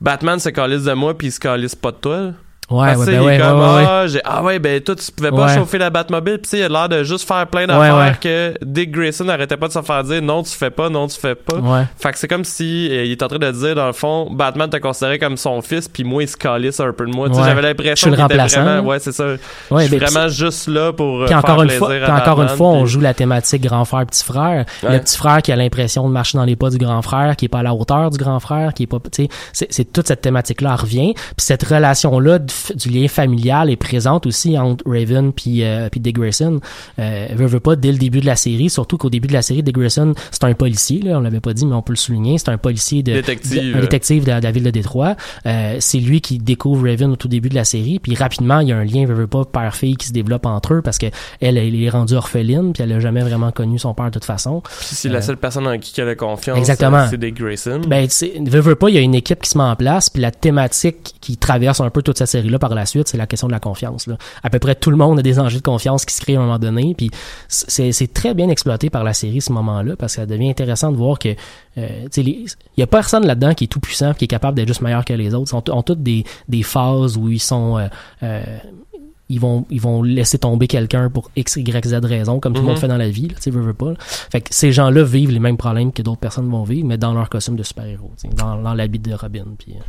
Batman 0.00 0.38
se 0.38 0.48
calisse 0.50 0.84
de 0.84 0.92
moi 0.92 1.16
puis 1.16 1.28
il 1.28 1.32
se 1.32 1.40
calisse 1.40 1.74
pas 1.74 1.90
de 1.90 1.96
toi. 1.96 2.20
là. 2.20 2.32
Ouais, 2.70 2.88
Parce 2.88 2.98
ouais, 2.98 3.06
ben 3.06 3.22
il 3.22 3.26
ouais, 3.26 3.38
comme, 3.38 3.60
ouais, 3.60 3.66
ouais, 3.66 4.12
ouais. 4.12 4.20
ah, 4.24 4.30
ah 4.36 4.42
ouais, 4.42 4.58
ben 4.58 4.80
toi, 4.82 4.94
tu 4.94 5.10
pouvais 5.10 5.30
pas 5.30 5.54
chauffer 5.54 5.78
la 5.78 5.88
Batmobile. 5.88 6.40
Sais, 6.42 6.58
il 6.58 6.64
a 6.64 6.68
l'air 6.68 6.88
de 6.88 7.02
juste 7.02 7.26
faire 7.26 7.46
plein 7.46 7.66
d'affaires 7.66 8.20
que 8.20 8.54
Dick 8.62 8.90
Grayson 8.90 9.24
n'arrêtait 9.24 9.56
pas 9.56 9.68
de 9.68 9.72
se 9.72 9.80
faire 9.80 10.04
dire 10.04 10.20
non, 10.20 10.42
tu 10.42 10.52
fais 10.52 10.68
pas, 10.70 10.90
non, 10.90 11.06
tu 11.06 11.18
fais 11.18 11.34
pas. 11.34 11.56
Ouais. 11.56 11.84
Fait 11.98 12.12
que 12.12 12.18
c'est 12.18 12.28
comme 12.28 12.44
si 12.44 12.90
euh, 12.90 13.04
il 13.04 13.12
est 13.12 13.22
en 13.22 13.28
train 13.28 13.38
de 13.38 13.50
dire, 13.50 13.74
dans 13.74 13.86
le 13.86 13.94
fond, 13.94 14.28
Batman 14.30 14.68
te 14.68 14.76
considérait 14.76 15.18
comme 15.18 15.38
son 15.38 15.62
fils, 15.62 15.88
puis 15.88 16.04
moi, 16.04 16.22
il 16.22 16.28
se 16.28 16.36
calisse 16.36 16.78
un 16.80 16.92
peu 16.92 17.06
de 17.06 17.10
moi. 17.10 17.28
J'avais 17.32 17.62
Je 17.62 17.66
l'impression 17.68 17.94
suis 17.96 18.10
le 18.10 18.16
qu'il 18.16 18.36
était 18.36 18.60
vraiment... 18.60 18.86
Ouais, 18.86 18.98
c'est 18.98 19.12
ça. 19.12 19.24
Ouais, 19.70 19.84
je 19.84 19.88
suis 19.88 19.98
ben, 19.98 20.06
vraiment 20.06 20.28
juste 20.28 20.68
là 20.68 20.92
pour 20.92 21.22
euh, 21.22 21.26
Puis 21.26 21.34
encore 21.34 21.56
faire 21.56 21.62
une 21.62 21.70
fois, 21.70 21.94
à 21.94 22.20
encore 22.20 22.42
une 22.42 22.48
fois, 22.48 22.68
on 22.68 22.84
joue 22.84 23.00
la 23.00 23.14
thématique 23.14 23.62
grand 23.62 23.86
frère 23.86 24.04
petit 24.04 24.24
frère. 24.24 24.66
Le 24.82 24.98
petit 24.98 25.16
frère 25.16 25.40
qui 25.40 25.52
a 25.52 25.56
l'impression 25.56 26.06
de 26.06 26.12
marcher 26.12 26.36
dans 26.36 26.44
les 26.44 26.56
pas 26.56 26.68
du 26.68 26.78
grand 26.78 27.00
frère, 27.00 27.36
qui 27.36 27.46
est 27.46 27.48
pas 27.48 27.60
à 27.60 27.62
la 27.62 27.74
hauteur 27.74 28.10
du 28.10 28.18
grand 28.18 28.40
frère, 28.40 28.74
qui 28.74 28.82
est 28.82 28.86
pas, 28.86 28.98
tu 29.10 29.28
sais, 29.52 29.66
c'est, 29.70 29.90
toute 29.90 30.06
cette 30.06 30.20
thématique 30.20 30.60
là 30.60 30.76
revient. 30.76 31.14
Puis 31.14 31.46
cette 31.46 31.62
relation 31.62 32.18
là 32.20 32.38
du, 32.76 32.90
lien 32.90 33.08
familial 33.08 33.70
est 33.70 33.76
présente 33.76 34.26
aussi 34.26 34.58
entre 34.58 34.84
Raven 34.86 35.32
puis 35.32 35.62
euh, 35.64 35.88
puis 35.90 36.00
Dick 36.00 36.16
Grayson. 36.16 36.60
Euh, 36.98 37.26
veut, 37.34 37.46
veut 37.46 37.60
pas 37.60 37.76
dès 37.76 37.92
le 37.92 37.98
début 37.98 38.20
de 38.20 38.26
la 38.26 38.36
série, 38.36 38.70
surtout 38.70 38.96
qu'au 38.98 39.10
début 39.10 39.28
de 39.28 39.32
la 39.32 39.42
série, 39.42 39.62
Dick 39.62 39.74
Grayson 39.74 40.14
c'est 40.30 40.44
un 40.44 40.54
policier 40.54 41.00
là, 41.02 41.18
on 41.18 41.20
l'avait 41.20 41.40
pas 41.40 41.52
dit 41.54 41.66
mais 41.66 41.74
on 41.74 41.82
peut 41.82 41.92
le 41.92 41.96
souligner, 41.98 42.38
c'est 42.38 42.48
un 42.50 42.58
policier 42.58 43.02
de 43.02 43.12
Détective. 43.12 43.72
de- 43.72 43.78
un 43.78 43.80
détective 43.80 44.24
de, 44.24 44.32
de 44.38 44.42
la 44.44 44.50
ville 44.50 44.64
de 44.64 44.70
Détroit. 44.70 45.16
Euh, 45.46 45.76
c'est 45.80 45.98
lui 45.98 46.20
qui 46.20 46.38
découvre 46.38 46.88
Raven 46.88 47.12
au 47.12 47.16
tout 47.16 47.28
début 47.28 47.48
de 47.48 47.54
la 47.54 47.64
série, 47.64 47.98
puis 47.98 48.14
rapidement 48.14 48.60
il 48.60 48.68
y 48.68 48.72
a 48.72 48.76
un 48.76 48.84
lien 48.84 49.04
veut, 49.06 49.14
veut 49.14 49.26
pas 49.26 49.44
père-fille 49.44 49.96
qui 49.96 50.06
se 50.08 50.12
développe 50.12 50.46
entre 50.46 50.74
eux 50.74 50.82
parce 50.82 50.98
que 50.98 51.06
elle, 51.40 51.56
elle 51.58 51.74
est 51.80 51.88
rendue 51.88 52.14
orpheline 52.14 52.72
puis 52.72 52.82
elle 52.82 52.92
a 52.92 53.00
jamais 53.00 53.22
vraiment 53.22 53.50
connu 53.52 53.78
son 53.78 53.94
père 53.94 54.06
de 54.06 54.10
toute 54.10 54.24
façon. 54.24 54.62
C'est 54.80 55.08
la 55.08 55.18
Euh, 55.18 55.22
seule 55.22 55.36
personne 55.36 55.66
en 55.66 55.78
qui 55.78 56.00
elle 56.00 56.08
a 56.08 56.14
confiance. 56.14 56.56
Exactement. 56.58 56.98
euh, 56.98 57.06
C'est 57.10 57.18
Dick 57.18 57.34
Grayson. 57.40 57.80
Ben, 57.86 58.06
veut, 58.46 58.60
veut 58.60 58.74
pas, 58.76 58.88
il 58.88 58.94
y 58.94 58.98
a 58.98 59.00
une 59.00 59.14
équipe 59.14 59.40
qui 59.42 59.50
se 59.50 59.58
met 59.58 59.64
en 59.64 59.74
place, 59.76 60.10
puis 60.10 60.22
la 60.22 60.30
thématique 60.30 61.14
qui 61.20 61.36
traverse 61.36 61.80
un 61.80 61.90
peu 61.90 62.02
toute 62.02 62.18
cette 62.18 62.28
série-là 62.48 62.58
par 62.58 62.74
la 62.74 62.86
suite, 62.86 63.08
c'est 63.08 63.16
la 63.18 63.26
question 63.26 63.46
de 63.46 63.52
la 63.52 63.60
confiance. 63.60 64.06
Là. 64.06 64.16
À 64.42 64.50
peu 64.50 64.58
près 64.58 64.74
tout 64.74 64.90
le 64.90 64.96
monde 64.96 65.18
a 65.18 65.22
des 65.22 65.38
enjeux 65.38 65.58
de 65.58 65.62
confiance 65.62 66.04
qui 66.04 66.14
se 66.14 66.20
créent 66.20 66.36
à 66.36 66.40
un 66.40 66.44
moment 66.44 66.58
donné, 66.58 66.94
puis 66.96 67.10
c'est 67.48 67.92
c'est 67.92 68.12
très 68.12 68.34
bien 68.34 68.48
exploité 68.48 68.90
par 68.90 69.04
la 69.04 69.12
série 69.12 69.40
ce 69.40 69.52
moment-là, 69.52 69.96
parce 69.96 70.14
que 70.16 70.22
ça 70.22 70.26
devient 70.26 70.50
intéressant 70.50 70.90
de 70.90 70.96
voir 70.96 71.18
que 71.18 71.30
euh, 71.76 72.08
il 72.16 72.46
y 72.76 72.82
a 72.82 72.86
personne 72.86 73.26
là-dedans 73.26 73.54
qui 73.54 73.64
est 73.64 73.68
tout 73.68 73.80
puissant, 73.80 74.14
qui 74.14 74.24
est 74.24 74.28
capable 74.28 74.56
d'être 74.56 74.68
juste 74.68 74.82
meilleur 74.82 75.04
que 75.04 75.12
les 75.12 75.34
autres. 75.34 75.52
Ils 75.52 75.56
ont, 75.56 75.76
ont 75.76 75.82
toutes 75.82 76.02
des, 76.02 76.24
des 76.48 76.62
phases 76.62 77.16
où 77.16 77.28
ils 77.28 77.40
sont 77.40 77.78
euh, 77.78 77.88
euh, 78.22 78.42
ils 79.30 79.40
vont 79.40 79.66
ils 79.70 79.80
vont 79.80 80.02
laisser 80.02 80.38
tomber 80.38 80.66
quelqu'un 80.66 81.10
pour 81.10 81.30
x 81.36 81.56
y 81.56 81.86
z 81.86 81.94
raison 82.02 82.40
comme 82.40 82.54
tout 82.54 82.62
le 82.62 82.66
monde 82.68 82.78
fait 82.78 82.88
dans 82.88 82.96
la 82.96 83.10
vie 83.10 83.28
là, 83.28 83.34
tu 83.40 83.50
veut 83.50 83.74
pas 83.74 83.90
là. 83.90 83.96
fait 84.00 84.40
que 84.40 84.48
ces 84.54 84.72
gens-là 84.72 85.02
vivent 85.04 85.30
les 85.30 85.38
mêmes 85.38 85.58
problèmes 85.58 85.92
que 85.92 86.00
d'autres 86.00 86.20
personnes 86.20 86.48
vont 86.48 86.64
vivre 86.64 86.86
mais 86.86 86.96
dans 86.96 87.12
leur 87.12 87.28
costume 87.28 87.56
de 87.56 87.62
super-héros 87.62 88.10
tu 88.18 88.26
sais, 88.26 88.34
dans, 88.34 88.56
dans 88.56 88.72
l'habit 88.72 88.98
de 88.98 89.12
Robin 89.12 89.44
puis 89.58 89.74
euh, 89.74 89.82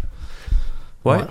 Ouais. 1.05 1.17
ouais. 1.17 1.23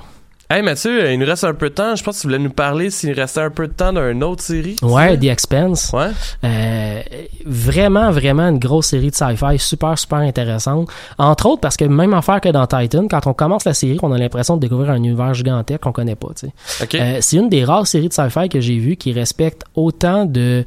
Hey 0.50 0.62
Mathieu, 0.62 1.04
euh, 1.04 1.12
il 1.12 1.18
nous 1.18 1.26
reste 1.26 1.44
un 1.44 1.52
peu 1.52 1.68
de 1.68 1.74
temps. 1.74 1.94
Je 1.94 2.02
pense 2.02 2.16
que 2.16 2.20
tu 2.22 2.26
voulais 2.26 2.38
nous 2.38 2.48
parler 2.48 2.88
s'il 2.88 3.12
restait 3.12 3.42
un 3.42 3.50
peu 3.50 3.68
de 3.68 3.72
temps 3.74 3.92
d'une 3.92 4.24
autre 4.24 4.42
série. 4.42 4.76
ouais 4.80 5.14
The 5.18 5.24
Expense? 5.24 5.90
Ouais. 5.92 6.08
Euh, 6.42 7.02
vraiment, 7.44 8.10
vraiment 8.10 8.48
une 8.48 8.58
grosse 8.58 8.86
série 8.86 9.10
de 9.10 9.14
sci-fi 9.14 9.58
super, 9.58 9.98
super 9.98 10.20
intéressante. 10.20 10.88
Entre 11.18 11.44
autres 11.44 11.60
parce 11.60 11.76
que 11.76 11.84
même 11.84 12.14
affaire 12.14 12.40
que 12.40 12.48
dans 12.48 12.66
Titan, 12.66 13.08
quand 13.08 13.26
on 13.26 13.34
commence 13.34 13.66
la 13.66 13.74
série, 13.74 13.98
on 14.02 14.10
a 14.10 14.16
l'impression 14.16 14.56
de 14.56 14.62
découvrir 14.62 14.92
un 14.92 14.96
univers 14.96 15.34
gigantesque 15.34 15.82
qu'on 15.82 15.92
connaît 15.92 16.16
pas. 16.16 16.28
tu 16.34 16.46
sais. 16.46 16.82
OK. 16.82 16.94
Euh, 16.94 17.18
c'est 17.20 17.36
une 17.36 17.50
des 17.50 17.62
rares 17.66 17.86
séries 17.86 18.08
de 18.08 18.14
sci-fi 18.14 18.48
que 18.48 18.62
j'ai 18.62 18.78
vues 18.78 18.96
qui 18.96 19.12
respecte 19.12 19.64
autant 19.74 20.24
de 20.24 20.64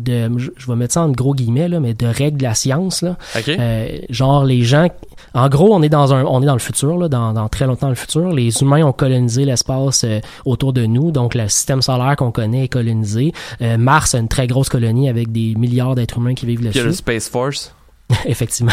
de 0.00 0.28
je, 0.38 0.50
je 0.56 0.66
vais 0.66 0.76
mettre 0.76 0.94
ça 0.94 1.02
en 1.02 1.10
gros 1.10 1.34
guillemets 1.34 1.68
là 1.68 1.80
mais 1.80 1.94
de 1.94 2.06
règles 2.06 2.38
de 2.38 2.42
la 2.42 2.54
science 2.54 3.02
là 3.02 3.16
OK. 3.36 3.48
Euh, 3.48 3.98
genre 4.10 4.44
les 4.44 4.62
gens 4.62 4.88
en 5.34 5.48
gros 5.48 5.74
on 5.74 5.82
est 5.82 5.88
dans 5.88 6.12
un 6.14 6.24
on 6.24 6.42
est 6.42 6.46
dans 6.46 6.52
le 6.52 6.58
futur 6.58 6.96
là 6.98 7.08
dans, 7.08 7.32
dans 7.32 7.48
très 7.48 7.66
longtemps 7.66 7.88
le 7.88 7.94
futur 7.94 8.32
les 8.32 8.62
humains 8.62 8.84
ont 8.84 8.92
colonisé 8.92 9.44
l'espace 9.44 10.04
euh, 10.04 10.20
autour 10.44 10.72
de 10.72 10.84
nous 10.86 11.10
donc 11.12 11.34
le 11.34 11.48
système 11.48 11.82
solaire 11.82 12.16
qu'on 12.16 12.32
connaît 12.32 12.64
est 12.64 12.68
colonisé 12.68 13.32
Euh, 13.62 13.78
Mars 13.78 14.14
a 14.14 14.18
une 14.18 14.28
très 14.28 14.46
grosse 14.46 14.68
colonie 14.68 15.08
avec 15.08 15.32
des 15.32 15.54
milliards 15.56 15.94
d'êtres 15.94 16.18
humains 16.18 16.34
qui 16.34 16.46
vivent 16.46 16.60
Puis 16.60 16.68
il 16.70 16.76
y 16.76 16.80
a 16.80 16.84
le 16.84 16.92
Space 16.92 17.28
Force. 17.28 17.74
effectivement 18.24 18.72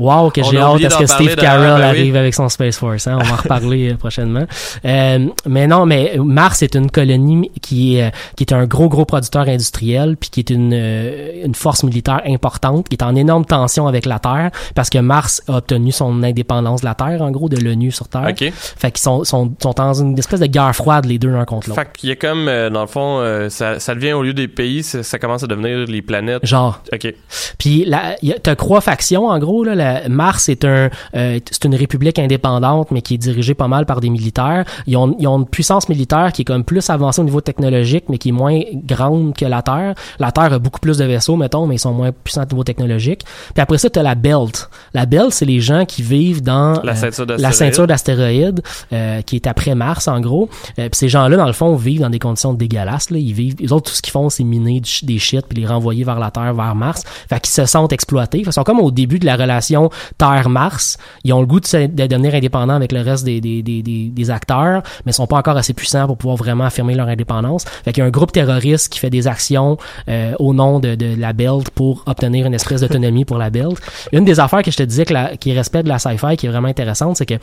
wow 0.00 0.30
que 0.30 0.42
j'ai 0.42 0.58
hâte 0.58 0.84
à 0.84 0.90
ce 0.90 0.98
que 0.98 1.06
Steve 1.06 1.36
Carell 1.36 1.62
ben 1.62 1.76
oui. 1.76 1.82
arrive 1.82 2.16
avec 2.16 2.34
son 2.34 2.48
Space 2.48 2.76
Force 2.76 3.06
hein? 3.06 3.18
on 3.20 3.24
va 3.24 3.34
en 3.34 3.36
reparler 3.36 3.92
euh, 3.92 3.94
prochainement 3.94 4.46
euh, 4.84 5.28
mais 5.46 5.66
non 5.68 5.86
mais 5.86 6.16
Mars 6.18 6.62
est 6.62 6.74
une 6.74 6.90
colonie 6.90 7.50
qui 7.62 7.96
est 7.96 8.06
euh, 8.06 8.10
qui 8.36 8.42
est 8.42 8.52
un 8.52 8.66
gros 8.66 8.88
gros 8.88 9.04
producteur 9.04 9.42
industriel 9.42 10.16
puis 10.16 10.30
qui 10.30 10.40
est 10.40 10.50
une 10.50 10.72
euh, 10.74 11.44
une 11.44 11.54
force 11.54 11.84
militaire 11.84 12.20
importante 12.26 12.88
qui 12.88 12.96
est 12.96 13.04
en 13.04 13.14
énorme 13.14 13.44
tension 13.44 13.86
avec 13.86 14.06
la 14.06 14.18
Terre 14.18 14.50
parce 14.74 14.90
que 14.90 14.98
Mars 14.98 15.40
a 15.46 15.58
obtenu 15.58 15.92
son 15.92 16.24
indépendance 16.24 16.80
de 16.80 16.86
la 16.86 16.94
Terre 16.94 17.22
en 17.22 17.30
gros 17.30 17.48
de 17.48 17.58
l'ONU 17.58 17.92
sur 17.92 18.08
Terre 18.08 18.26
OK. 18.28 18.52
fait 18.52 18.90
qu'ils 18.90 19.02
sont, 19.02 19.22
sont 19.22 19.52
sont 19.62 19.72
dans 19.76 19.94
une 19.94 20.18
espèce 20.18 20.40
de 20.40 20.46
guerre 20.46 20.74
froide 20.74 21.04
les 21.04 21.18
deux 21.18 21.30
l'un 21.30 21.44
contre 21.44 21.68
l'autre 21.68 21.80
Fait 21.80 21.90
qu'il 21.96 22.08
y 22.08 22.12
a 22.12 22.16
comme, 22.16 22.46
dans 22.46 22.80
le 22.80 22.86
fond, 22.88 23.48
ça, 23.50 23.78
ça 23.78 23.94
devient 23.94 24.14
au 24.14 24.22
lieu 24.22 24.32
des 24.34 24.48
pays, 24.48 24.82
ça, 24.82 25.02
ça 25.02 25.18
commence 25.18 25.44
à 25.44 25.46
devenir 25.46 25.86
les 25.86 26.02
planètes. 26.02 26.44
genre 26.44 26.82
OK. 26.92 27.14
Puis 27.58 27.84
là, 27.84 28.16
y 28.22 28.32
a- 28.32 28.47
t'as 28.48 28.56
trois 28.56 28.80
factions 28.80 29.26
en 29.26 29.38
gros. 29.38 29.62
Là, 29.62 29.74
la, 29.74 30.08
Mars 30.08 30.48
est 30.48 30.64
un, 30.64 30.88
euh, 31.14 31.38
c'est 31.50 31.64
une 31.66 31.74
république 31.74 32.18
indépendante, 32.18 32.90
mais 32.90 33.02
qui 33.02 33.14
est 33.14 33.18
dirigée 33.18 33.52
pas 33.52 33.68
mal 33.68 33.84
par 33.84 34.00
des 34.00 34.08
militaires. 34.08 34.64
Ils 34.86 34.96
ont, 34.96 35.14
ils 35.18 35.28
ont 35.28 35.40
une 35.40 35.46
puissance 35.46 35.90
militaire 35.90 36.32
qui 36.32 36.42
est 36.42 36.44
comme 36.46 36.64
plus 36.64 36.88
avancée 36.88 37.20
au 37.20 37.24
niveau 37.24 37.42
technologique, 37.42 38.04
mais 38.08 38.16
qui 38.16 38.30
est 38.30 38.32
moins 38.32 38.58
grande 38.72 39.36
que 39.36 39.44
la 39.44 39.60
Terre. 39.60 39.94
La 40.18 40.32
Terre 40.32 40.54
a 40.54 40.58
beaucoup 40.58 40.80
plus 40.80 40.96
de 40.96 41.04
vaisseaux, 41.04 41.36
mettons, 41.36 41.66
mais 41.66 41.74
ils 41.74 41.78
sont 41.78 41.92
moins 41.92 42.10
puissants 42.10 42.44
au 42.44 42.54
niveau 42.54 42.64
technologique. 42.64 43.22
Puis 43.52 43.60
après 43.60 43.76
ça, 43.76 43.90
t'as 43.90 44.02
la 44.02 44.14
Belt. 44.14 44.70
La 44.94 45.04
Belt, 45.04 45.30
c'est 45.32 45.44
les 45.44 45.60
gens 45.60 45.84
qui 45.84 46.00
vivent 46.02 46.42
dans 46.42 46.80
La 46.82 46.92
euh, 47.48 47.52
ceinture 47.52 47.86
d'astéroïdes. 47.86 48.62
euh, 48.94 49.20
qui 49.20 49.36
est 49.36 49.46
après 49.46 49.74
Mars 49.74 50.08
en 50.08 50.20
gros. 50.20 50.48
Puis 50.76 50.88
ces 50.92 51.10
gens-là 51.10 51.36
dans 51.36 51.46
le 51.46 51.52
fond 51.52 51.76
vivent 51.76 52.00
dans 52.00 52.10
des 52.10 52.18
conditions 52.18 52.54
dégueulasses 52.54 53.10
là, 53.10 53.18
ils 53.18 53.34
vivent 53.34 53.56
les 53.58 53.72
autres 53.72 53.90
tout 53.90 53.96
ce 53.96 54.00
qu'ils 54.00 54.12
font 54.12 54.30
c'est 54.30 54.44
miner 54.44 54.80
du 54.80 54.90
des 55.02 55.18
shit 55.18 55.44
puis 55.46 55.60
les 55.60 55.66
renvoyer 55.66 56.04
vers 56.04 56.18
la 56.18 56.30
Terre 56.30 56.54
vers 56.54 56.74
Mars. 56.74 57.02
Fait 57.28 57.40
qu'ils 57.40 57.52
se 57.52 57.66
sentent 57.66 57.92
exploités. 57.92 58.37
Ils 58.46 58.52
sont 58.52 58.64
comme 58.64 58.80
au 58.80 58.90
début 58.90 59.18
de 59.18 59.26
la 59.26 59.36
relation 59.36 59.90
Terre-Mars. 60.18 60.98
Ils 61.24 61.32
ont 61.32 61.40
le 61.40 61.46
goût 61.46 61.60
de, 61.60 61.86
de 61.86 62.06
devenir 62.06 62.34
indépendants 62.34 62.74
avec 62.74 62.92
le 62.92 63.00
reste 63.00 63.24
des, 63.24 63.40
des, 63.40 63.62
des, 63.62 63.82
des, 63.82 64.30
acteurs, 64.30 64.82
mais 65.06 65.12
sont 65.12 65.26
pas 65.26 65.36
encore 65.36 65.56
assez 65.56 65.72
puissants 65.72 66.06
pour 66.06 66.18
pouvoir 66.18 66.36
vraiment 66.36 66.64
affirmer 66.64 66.94
leur 66.94 67.08
indépendance. 67.08 67.64
Fait 67.84 67.92
qu'il 67.92 68.02
y 68.02 68.04
a 68.04 68.06
un 68.06 68.10
groupe 68.10 68.32
terroriste 68.32 68.92
qui 68.92 68.98
fait 68.98 69.10
des 69.10 69.26
actions 69.26 69.78
euh, 70.08 70.34
au 70.38 70.52
nom 70.54 70.80
de, 70.80 70.94
de 70.94 71.14
la 71.18 71.32
Belt 71.32 71.70
pour 71.70 72.02
obtenir 72.06 72.46
une 72.46 72.54
espèce 72.54 72.80
d'autonomie 72.80 73.24
pour 73.24 73.38
la 73.38 73.50
Belt. 73.50 73.78
Une 74.12 74.24
des 74.24 74.40
affaires 74.40 74.62
que 74.62 74.70
je 74.70 74.76
te 74.76 74.82
disais 74.82 75.04
que 75.04 75.14
la, 75.14 75.36
qui 75.36 75.52
respecte 75.52 75.84
de 75.84 75.88
la 75.88 75.98
sci-fi 75.98 76.36
qui 76.36 76.46
est 76.46 76.50
vraiment 76.50 76.68
intéressante, 76.68 77.16
c'est 77.16 77.26
que 77.26 77.34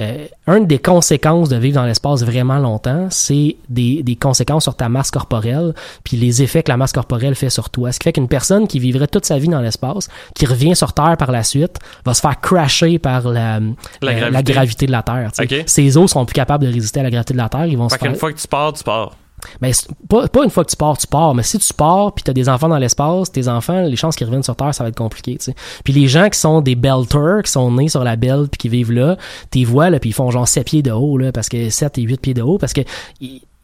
euh, 0.00 0.26
une 0.46 0.66
des 0.66 0.78
conséquences 0.78 1.48
de 1.48 1.56
vivre 1.56 1.76
dans 1.76 1.86
l'espace 1.86 2.22
vraiment 2.22 2.58
longtemps, 2.58 3.08
c'est 3.10 3.56
des, 3.68 4.02
des 4.02 4.16
conséquences 4.16 4.64
sur 4.64 4.76
ta 4.76 4.88
masse 4.88 5.10
corporelle, 5.10 5.74
puis 6.02 6.16
les 6.16 6.42
effets 6.42 6.62
que 6.62 6.70
la 6.70 6.76
masse 6.76 6.92
corporelle 6.92 7.34
fait 7.34 7.50
sur 7.50 7.70
toi. 7.70 7.92
Ce 7.92 7.98
qui 7.98 8.04
fait 8.04 8.12
qu'une 8.12 8.28
personne 8.28 8.66
qui 8.66 8.78
vivrait 8.78 9.06
toute 9.06 9.24
sa 9.24 9.38
vie 9.38 9.48
dans 9.48 9.60
l'espace, 9.60 10.08
qui 10.34 10.43
revient 10.46 10.76
sur 10.76 10.92
Terre 10.92 11.16
par 11.18 11.30
la 11.32 11.42
suite, 11.42 11.78
va 12.04 12.14
se 12.14 12.20
faire 12.20 12.40
crasher 12.40 12.98
par 12.98 13.28
la, 13.28 13.60
La 14.02 14.12
euh, 14.12 14.30
gravité. 14.30 14.52
gravité 14.52 14.86
de 14.86 14.92
la 14.92 15.02
Terre. 15.02 15.30
tu 15.36 15.46
sais. 15.46 15.60
Ok. 15.60 15.64
Ses 15.66 15.96
os 15.96 16.10
sont 16.10 16.24
plus 16.26 16.34
capables 16.34 16.64
de 16.66 16.72
résister 16.72 17.00
à 17.00 17.02
la 17.04 17.10
gravité 17.10 17.32
de 17.34 17.38
la 17.38 17.48
Terre. 17.48 17.66
Ils 17.66 17.76
vont 17.78 17.88
Fait 17.88 17.94
se 17.96 17.98
faire... 18.00 18.10
qu'une 18.10 18.18
fois 18.18 18.32
que 18.32 18.38
tu 18.40 18.48
pars, 18.48 18.72
tu 18.72 18.84
pars. 18.84 19.12
Ben, 19.60 19.72
pas, 20.08 20.26
pas 20.28 20.44
une 20.44 20.48
fois 20.50 20.64
que 20.64 20.70
tu 20.70 20.76
pars, 20.76 20.96
tu 20.96 21.06
pars, 21.06 21.34
mais 21.34 21.42
si 21.42 21.58
tu 21.58 21.74
pars 21.74 22.14
puis 22.14 22.22
t'as 22.22 22.32
des 22.32 22.48
enfants 22.48 22.68
dans 22.68 22.78
l'espace, 22.78 23.30
tes 23.30 23.46
enfants, 23.48 23.82
les 23.82 23.96
chances 23.96 24.14
qu'ils 24.16 24.26
reviennent 24.26 24.44
sur 24.44 24.56
Terre, 24.56 24.72
ça 24.74 24.84
va 24.84 24.88
être 24.88 24.96
compliqué, 24.96 25.36
tu. 25.36 25.50
Puis 25.84 25.92
les 25.92 26.06
gens 26.06 26.30
qui 26.30 26.38
sont 26.38 26.60
des 26.62 26.76
belters, 26.76 27.42
qui 27.44 27.50
sont 27.50 27.70
nés 27.72 27.88
sur 27.88 28.04
la 28.04 28.16
belle 28.16 28.46
puis 28.50 28.58
qui 28.58 28.68
vivent 28.70 28.92
là, 28.92 29.16
t'es 29.50 29.64
vois 29.64 29.90
là 29.90 29.98
puis 29.98 30.10
ils 30.10 30.14
font 30.14 30.30
genre 30.30 30.48
7 30.48 30.64
pieds 30.64 30.82
de 30.82 30.92
haut 30.92 31.18
là 31.18 31.30
parce 31.32 31.48
que 31.48 31.68
7 31.68 31.98
et 31.98 32.02
8 32.02 32.20
pieds 32.20 32.32
de 32.34 32.42
haut 32.42 32.56
parce 32.58 32.72
que 32.72 32.82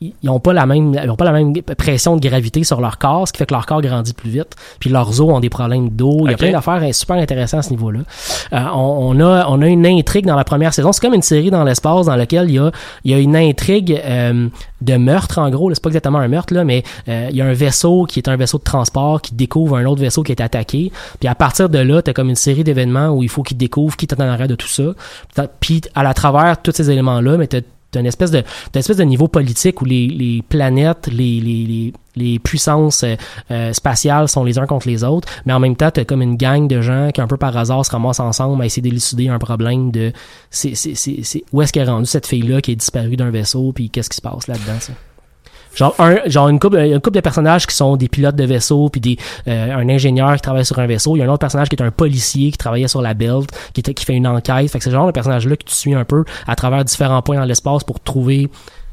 ils, 0.01 0.12
ils 0.22 0.30
ils 0.30 0.30
ont 0.30 0.40
pas 0.40 0.53
la 0.53 0.66
même 0.66 0.94
ils 1.03 1.11
ont 1.11 1.16
pas 1.16 1.24
la 1.24 1.32
même 1.32 1.53
pression 1.76 2.16
de 2.16 2.20
gravité 2.20 2.64
sur 2.64 2.80
leur 2.80 2.98
corps, 2.98 3.26
ce 3.26 3.32
qui 3.32 3.38
fait 3.38 3.46
que 3.46 3.55
leur 3.55 3.66
corps 3.66 3.82
grandit 3.82 4.12
plus 4.12 4.30
vite. 4.30 4.55
Puis 4.78 4.90
leurs 4.90 5.20
os 5.20 5.32
ont 5.32 5.40
des 5.40 5.51
problèmes 5.51 5.90
d'eau, 5.90 6.20
il 6.24 6.30
y 6.30 6.34
a 6.34 6.36
plein 6.36 6.53
d'affaires 6.53 6.82
super 6.94 7.16
intéressantes 7.16 7.61
à 7.61 7.62
ce 7.62 7.70
niveau-là. 7.70 8.01
Euh, 8.53 8.64
on, 8.74 9.16
on 9.16 9.20
a 9.20 9.46
on 9.48 9.61
a 9.62 9.66
une 9.66 9.86
intrigue 9.86 10.26
dans 10.26 10.36
la 10.36 10.44
première 10.44 10.72
saison, 10.72 10.92
c'est 10.92 11.01
comme 11.01 11.14
une 11.14 11.22
série 11.22 11.51
dans 11.51 11.64
l'espace 11.64 12.07
dans 12.07 12.16
laquelle 12.16 12.48
il 12.48 12.55
y 12.55 12.59
a 12.59 12.70
il 13.05 13.11
y 13.11 13.14
a 13.14 13.18
une 13.18 13.36
intrigue 13.36 14.01
euh, 14.05 14.48
de 14.80 14.96
meurtre 14.96 15.38
en 15.38 15.51
gros, 15.51 15.72
c'est 15.74 15.82
pas 15.82 15.88
exactement 15.88 16.18
un 16.18 16.28
meurtre 16.28 16.55
là, 16.55 16.64
mais 16.64 16.82
euh, 17.09 17.28
il 17.30 17.36
y 17.36 17.42
a 17.42 17.46
un 17.46 17.53
vaisseau 17.53 18.05
qui 18.05 18.20
est 18.20 18.28
un 18.28 18.36
vaisseau 18.36 18.59
de 18.59 18.64
transport 18.64 19.20
qui 19.20 19.34
découvre 19.34 19.76
un 19.76 19.84
autre 19.86 20.01
vaisseau 20.01 20.22
qui 20.22 20.32
est 20.32 20.40
attaqué. 20.40 20.92
Puis 21.18 21.28
à 21.28 21.34
partir 21.34 21.68
de 21.68 21.78
là, 21.78 22.03
t'as 22.03 22.12
comme 22.12 22.28
une 22.28 22.36
série 22.36 22.64
d'événements 22.64 23.11
où 23.11 23.22
il 23.22 23.28
faut 23.28 23.42
qu'il 23.42 23.57
découvre 23.57 23.96
qui 23.96 24.07
est 24.07 24.14
en 24.14 24.20
arrière 24.20 24.48
de 24.48 24.55
tout 24.55 24.68
ça. 24.68 24.94
Puis 25.61 25.82
à 25.94 26.03
la 26.03 26.14
travers 26.14 26.61
tous 26.62 26.72
ces 26.72 26.90
éléments 26.90 27.20
là, 27.20 27.36
mais 27.36 27.46
t'as 27.46 27.61
t'as 27.91 28.01
une 28.01 28.07
espèce 28.07 28.30
de 28.30 28.43
espèce 28.74 28.97
de 28.97 29.05
niveau 29.05 29.28
politique 29.28 29.80
où 29.82 29.84
les, 29.84 30.09
les 30.09 30.43
planètes, 30.49 31.09
les, 31.09 31.41
les, 31.41 31.93
les, 32.16 32.38
puissances 32.38 33.05
euh, 33.05 33.14
euh, 33.51 33.72
spatiales 33.72 34.28
sont 34.28 34.45
les 34.45 34.59
uns 34.59 34.66
contre 34.66 34.88
les 34.88 35.05
autres, 35.05 35.28
mais 35.47 35.53
en 35.53 35.61
même 35.61 35.76
temps, 35.76 35.91
t'as 35.91 36.05
comme 36.05 36.22
une 36.22 36.36
gang 36.36 36.66
de 36.66 36.80
gens 36.80 37.11
qui 37.12 37.20
un 37.20 37.26
peu 37.26 37.36
par 37.36 37.57
hasard 37.57 37.84
se 37.84 37.91
ramassent 37.91 38.20
ensemble 38.20 38.62
à 38.62 38.66
essayer 38.66 38.82
d'élucider 38.82 39.28
un 39.28 39.38
problème 39.38 39.91
de 39.91 40.12
c'est 40.51 40.74
c'est 40.74 40.95
c'est 40.95 41.45
où 41.53 41.62
est-ce 41.62 41.72
qu'elle 41.72 41.88
est 41.88 41.91
rendue 41.91 42.07
cette 42.07 42.26
fille 42.26 42.43
là 42.43 42.61
qui 42.61 42.72
est 42.72 42.76
disparue 42.76 43.16
d'un 43.16 43.30
vaisseau 43.30 43.72
puis 43.72 43.91
qu'est-ce 43.91 44.11
qui 44.11 44.16
se 44.16 44.22
passe 44.22 44.47
là-dedans 44.47 44.80
ça? 44.80 44.93
Genre, 45.74 45.94
un, 45.98 46.16
genre 46.26 46.48
une 46.48 46.58
couple, 46.58 46.78
une 46.78 47.00
couple 47.00 47.16
de 47.16 47.20
personnages 47.20 47.66
qui 47.66 47.74
sont 47.74 47.96
des 47.96 48.08
pilotes 48.08 48.36
de 48.36 48.44
vaisseau, 48.44 48.88
puis 48.88 49.00
des, 49.00 49.16
euh, 49.48 49.76
un 49.76 49.88
ingénieur 49.88 50.34
qui 50.34 50.42
travaille 50.42 50.64
sur 50.64 50.78
un 50.78 50.86
vaisseau. 50.86 51.16
Il 51.16 51.20
y 51.20 51.22
a 51.22 51.26
un 51.26 51.28
autre 51.28 51.38
personnage 51.38 51.68
qui 51.68 51.76
est 51.76 51.82
un 51.82 51.90
policier 51.90 52.50
qui 52.50 52.58
travaillait 52.58 52.88
sur 52.88 53.02
la 53.02 53.14
Belt, 53.14 53.50
qui, 53.72 53.82
qui 53.82 54.04
fait 54.04 54.14
une 54.14 54.26
enquête. 54.26 54.70
Fait 54.70 54.78
que 54.78 54.84
c'est 54.84 54.90
le 54.90 54.96
genre 54.96 55.06
de 55.06 55.12
personnage-là 55.12 55.56
que 55.56 55.64
tu 55.64 55.74
suis 55.74 55.94
un 55.94 56.04
peu 56.04 56.24
à 56.46 56.56
travers 56.56 56.84
différents 56.84 57.22
points 57.22 57.36
dans 57.36 57.44
l'espace 57.44 57.84
pour 57.84 58.00
trouver 58.00 58.50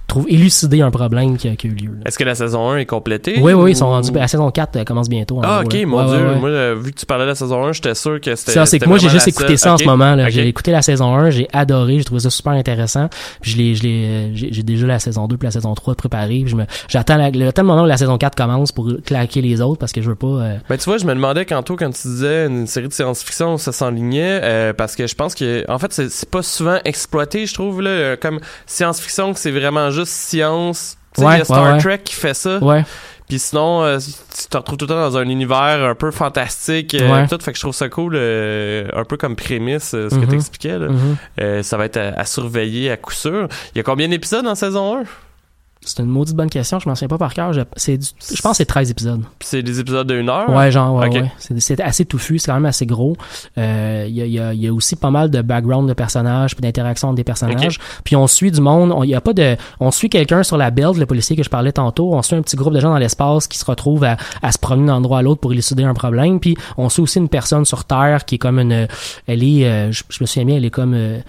trouve 0.08 0.26
élucider 0.30 0.82
un 0.82 0.90
problème 0.92 1.38
qui 1.38 1.50
a, 1.50 1.56
qui 1.56 1.68
a 1.68 1.70
eu 1.70 1.74
lieu. 1.74 1.92
Est-ce 2.06 2.18
que 2.18 2.24
la 2.24 2.34
saison 2.36 2.70
1 2.72 2.78
est 2.78 2.86
complétée? 2.86 3.40
Oui, 3.42 3.54
oui, 3.54 3.72
ils 3.72 3.76
sont 3.76 3.88
rendus. 3.88 4.12
La 4.14 4.28
saison 4.28 4.50
4 4.52 4.84
commence 4.86 5.10
bientôt. 5.10 5.38
en 5.40 5.42
Ah, 5.44 5.64
gros, 5.64 5.66
ok, 5.66 5.74
là. 5.74 5.86
mon 5.86 5.98
Ouais, 5.98 6.06
dieu. 6.18 6.26
ouais, 6.26 6.34
ouais. 6.34 6.40
Moi, 6.40 6.50
euh, 6.50 6.76
vu 6.80 6.92
que 6.94 7.00
tu 7.00 7.06
parlais 7.06 7.26
de 7.26 7.30
la 7.30 7.36
saison 7.36 7.66
1, 7.66 7.74
j'étais 7.74 7.94
sûr 7.96 8.20
que 8.22 8.36
c'était. 8.36 8.54
Ça, 8.54 8.66
c'est 8.66 8.80
que 8.80 8.88
moi, 8.88 8.98
j'ai 8.98 9.10
juste 9.10 9.28
écouté 9.28 9.58
ça 9.58 9.74
en 9.74 9.78
ce 9.78 9.84
moment. 9.84 10.16
Là. 10.16 10.24
Ok. 10.26 10.30
J'ai 10.32 10.48
écouté 10.48 10.72
la 10.72 10.82
saison 10.82 11.14
1, 11.16 11.30
j'ai 11.32 11.48
adoré, 11.54 11.98
j'ai 11.98 12.04
trouvé 12.06 12.22
ça 12.22 12.30
super 12.30 12.54
intéressant. 12.54 13.10
Puis 13.42 13.52
je 13.52 13.58
l'ai, 13.58 13.76
je 13.76 13.84
l'ai, 13.84 14.06
euh, 14.08 14.30
j'ai, 14.34 14.64
déjà 14.64 14.88
la 14.88 15.00
saison 15.00 15.28
2 15.28 15.38
puis 15.38 15.48
la 15.48 15.52
saison 15.52 15.74
3 15.74 15.94
de 15.94 15.98
préparer. 15.98 16.40
Puis 16.42 16.48
je 16.50 16.56
me, 16.56 16.64
j'attends 16.88 17.18
la- 17.18 17.30
le 17.30 17.52
temps 17.52 17.64
moment 17.64 17.84
où 17.84 17.86
la 17.86 17.98
saison 17.98 18.18
4 18.18 18.36
commence 18.36 18.72
pour 18.72 18.90
claquer 19.06 19.42
les 19.42 19.60
autres 19.62 19.80
parce 19.80 19.92
que 19.92 20.02
je 20.02 20.10
veux 20.10 20.16
pas. 20.16 20.28
euh, 20.28 20.56
Ben, 20.70 20.78
tu 20.78 20.86
vois, 20.86 20.98
je 20.98 21.06
me 21.06 21.14
demandais 21.14 21.46
quand 21.46 21.62
toi, 21.64 21.76
quand 21.78 21.90
tu 21.92 22.08
disais 22.08 22.46
une 22.48 22.66
série 22.68 22.88
de 22.88 22.94
science-fiction, 22.94 23.58
ça 23.58 23.72
s'enlignait, 23.74 24.40
euh, 24.44 24.74
parce 24.74 24.96
que 24.96 25.06
je 25.06 25.16
pense 25.16 25.36
que, 25.36 25.66
en 25.70 25.78
fait, 25.80 25.92
c'est 25.92 26.30
pas 26.30 26.42
souvent 26.44 26.78
exploité, 26.86 27.46
je 27.46 27.54
trouve, 27.54 27.82
là, 27.82 27.90
euh, 27.90 28.16
comme 28.20 28.40
science-fiction, 28.66 29.34
que 29.34 29.40
c'est 29.40 29.52
vraiment 29.52 29.90
juste 29.98 30.12
science. 30.14 30.98
Tu 31.14 31.22
sais, 31.22 31.28
Ouais, 31.28 31.36
il 31.36 31.38
y 31.40 31.42
a 31.42 31.46
Star 31.46 31.64
ouais, 31.64 31.72
ouais. 31.74 31.78
Trek 31.80 32.00
qui 32.04 32.14
fait 32.14 32.34
ça. 32.34 32.58
Ouais. 32.60 32.84
Puis 33.28 33.40
sinon, 33.40 33.84
euh, 33.84 33.98
tu 34.00 34.48
te 34.48 34.56
retrouves 34.58 34.78
tout 34.78 34.86
le 34.86 34.90
temps 34.90 35.02
dans 35.02 35.18
un 35.18 35.28
univers 35.28 35.84
un 35.84 35.96
peu 35.96 36.12
fantastique. 36.12 36.94
euh, 36.94 37.12
Ouais. 37.12 37.28
tout, 37.28 37.38
fait 37.42 37.52
que 37.52 37.58
je 37.58 37.64
trouve 37.64 37.74
ça 37.76 37.90
cool, 37.90 38.14
euh, 38.16 38.88
un 38.94 39.04
peu 39.04 39.18
comme 39.18 39.36
prémisse, 39.36 39.94
euh, 39.96 40.10
ce 40.10 40.16
que 40.16 40.22
Mhm. 40.22 40.30
tu 40.30 40.36
expliquais. 40.36 40.80
Là. 40.80 40.88
Mhm. 40.88 41.18
Euh, 41.42 41.64
ça 41.64 41.76
va 41.76 41.86
être 41.86 41.98
à, 41.98 42.18
à 42.20 42.26
surveiller 42.26 42.90
à 42.92 42.96
coup 42.98 43.12
sûr. 43.12 43.48
Il 43.74 43.78
y 43.78 43.82
a 43.82 43.84
combien 43.84 44.08
d'épisodes 44.08 44.48
en 44.48 44.56
saison 44.56 45.00
1? 45.00 45.04
C'est 45.88 46.04
une 46.04 46.10
maudite 46.10 46.36
bonne 46.36 46.50
question, 46.50 46.80
je 46.80 46.90
m'en 46.90 46.96
souviens 46.96 47.08
pas 47.08 47.18
par 47.18 47.34
cœur. 47.34 47.54
Je, 47.54 47.62
du- 47.62 47.98
je 48.36 48.42
pense 48.42 48.52
que 48.52 48.58
c'est 48.58 48.66
13 48.66 48.92
épisodes. 48.92 49.22
C'est 49.40 49.64
des 49.64 49.80
épisodes 49.80 50.06
de 50.08 50.16
1 50.22 50.28
heure? 50.30 50.50
Ouais, 50.50 50.70
genre, 50.72 50.94
ouais, 50.96 51.08
ouais. 51.10 51.32
C'est, 51.60 51.80
assez 51.82 52.06
touffu, 52.06 52.40
c'est 52.40 52.48
quand 52.48 52.56
même 52.56 52.66
assez 52.66 52.86
gros. 52.86 53.16
Euh, 53.58 54.06
Il 54.08 54.16
y, 54.16 54.22
a, 54.22 54.26
il 54.26 54.32
y, 54.34 54.40
a, 54.40 54.54
y 54.54 54.68
a 54.68 54.74
aussi 54.74 54.96
pas 54.96 55.12
mal 55.12 55.30
de 55.32 55.42
background 55.42 55.88
de 55.88 55.94
personnages, 55.94 56.56
puis 56.56 56.62
d'interactions 56.62 57.08
entre 57.10 57.16
des 57.16 57.24
personnages. 57.24 57.80
Puis 58.04 58.16
on 58.16 58.28
suit 58.28 58.52
du 58.52 58.62
monde. 58.62 58.92
On, 58.92 59.04
il 59.04 59.10
y 59.10 59.16
a 59.16 59.22
pas 59.22 59.34
de, 59.34 59.56
on 59.80 59.92
suit 59.92 60.10
quelqu'un 60.10 60.44
sur 60.44 60.58
la 60.58 60.72
belt, 60.72 60.98
le 60.98 61.06
policier 61.06 61.36
que 61.36 61.44
je 61.44 61.50
parlais 61.50 61.72
tantôt. 61.72 62.14
On 62.14 62.22
suit 62.22 62.36
un 62.36 62.42
petit 62.42 62.56
groupe 62.58 62.74
de 62.74 62.80
gens 62.80 62.90
dans 62.90 62.98
l'espace 62.98 63.48
qui 63.48 63.58
se 63.58 63.66
retrouvent 63.66 64.04
à, 64.04 64.18
à 64.42 64.52
se 64.52 64.58
promener 64.60 64.88
d'un 64.88 64.96
endroit 64.96 65.20
à 65.20 65.22
l'autre 65.22 65.40
pour 65.42 65.54
élucider 65.54 65.84
un 65.84 65.94
problème. 65.94 66.40
Puis 66.40 66.58
on 66.78 66.90
suit 66.90 67.02
aussi 67.02 67.20
une 67.20 67.30
personne 67.30 67.64
sur 67.66 67.86
Terre 67.86 68.26
qui 68.26 68.36
est 68.36 68.40
comme 68.40 68.60
une, 68.60 68.88
elle 69.28 69.44
est, 69.44 69.66
euh, 69.66 69.92
je, 69.92 70.04
je 70.10 70.18
me 70.22 70.26
souviens 70.26 70.46
bien, 70.46 70.56
elle 70.58 70.66
est 70.66 70.70
comme 70.70 70.94
euh, 70.94 71.20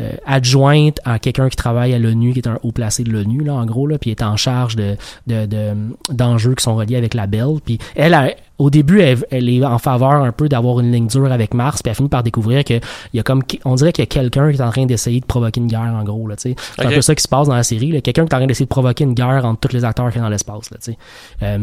euh, 0.00 0.10
adjointe 0.26 0.98
à 1.04 1.18
quelqu'un 1.18 1.48
qui 1.48 1.56
travaille 1.56 1.94
à 1.94 1.98
l'ONU, 1.98 2.32
qui 2.32 2.38
est 2.40 2.48
un 2.48 2.58
haut 2.62 2.72
placé 2.72 3.04
de 3.04 3.10
l'ONU 3.10 3.42
là, 3.44 3.54
en 3.54 3.64
gros 3.66 3.86
là, 3.86 3.98
puis 3.98 4.07
est 4.10 4.22
en 4.22 4.36
charge 4.36 4.76
de 4.76 4.96
de, 5.26 5.46
de- 5.46 5.74
d'enjeux 6.10 6.54
qui 6.54 6.62
sont 6.64 6.76
reliés 6.76 6.96
avec 6.96 7.14
la 7.14 7.26
Belle. 7.26 7.56
Puis 7.64 7.78
elle, 7.94 8.14
a- 8.14 8.30
au 8.58 8.70
début, 8.70 9.00
elle, 9.00 9.24
elle 9.30 9.48
est 9.48 9.64
en 9.64 9.78
faveur 9.78 10.10
un 10.14 10.32
peu 10.32 10.48
d'avoir 10.48 10.80
une 10.80 10.90
ligne 10.90 11.06
dure 11.06 11.30
avec 11.30 11.54
Mars, 11.54 11.82
puis 11.82 11.90
elle 11.90 11.96
finit 11.96 12.08
par 12.08 12.22
découvrir 12.22 12.64
que 12.64 12.74
il 12.74 13.16
y 13.16 13.20
a 13.20 13.22
comme, 13.22 13.42
on 13.64 13.74
dirait 13.76 13.92
qu'il 13.92 14.02
y 14.02 14.06
a 14.06 14.06
quelqu'un 14.06 14.50
qui 14.50 14.58
est 14.58 14.62
en 14.62 14.70
train 14.70 14.86
d'essayer 14.86 15.20
de 15.20 15.26
provoquer 15.26 15.60
une 15.60 15.68
guerre, 15.68 15.94
en 15.94 16.02
gros, 16.02 16.26
là, 16.26 16.34
tu 16.36 16.50
sais. 16.50 16.56
C'est 16.76 16.82
un 16.86 16.88
peu 16.96 17.02
ça 17.02 17.14
qui 17.14 17.22
se 17.22 17.28
passe 17.28 17.46
dans 17.48 17.54
la 17.54 17.62
série. 17.62 17.90
Quelqu'un 18.02 18.24
qui 18.24 18.30
est 18.30 18.34
en 18.34 18.38
train 18.38 18.46
d'essayer 18.46 18.66
de 18.66 18.70
provoquer 18.70 19.04
une 19.04 19.14
guerre 19.14 19.44
entre 19.44 19.60
tous 19.68 19.74
les 19.74 19.84
acteurs 19.84 20.08
qui 20.10 20.18
sont 20.18 20.24
dans 20.24 20.28
l'espace, 20.28 20.70
là, 20.70 20.78
tu 20.82 20.92
sais. 20.92 20.98
Euh, 21.42 21.58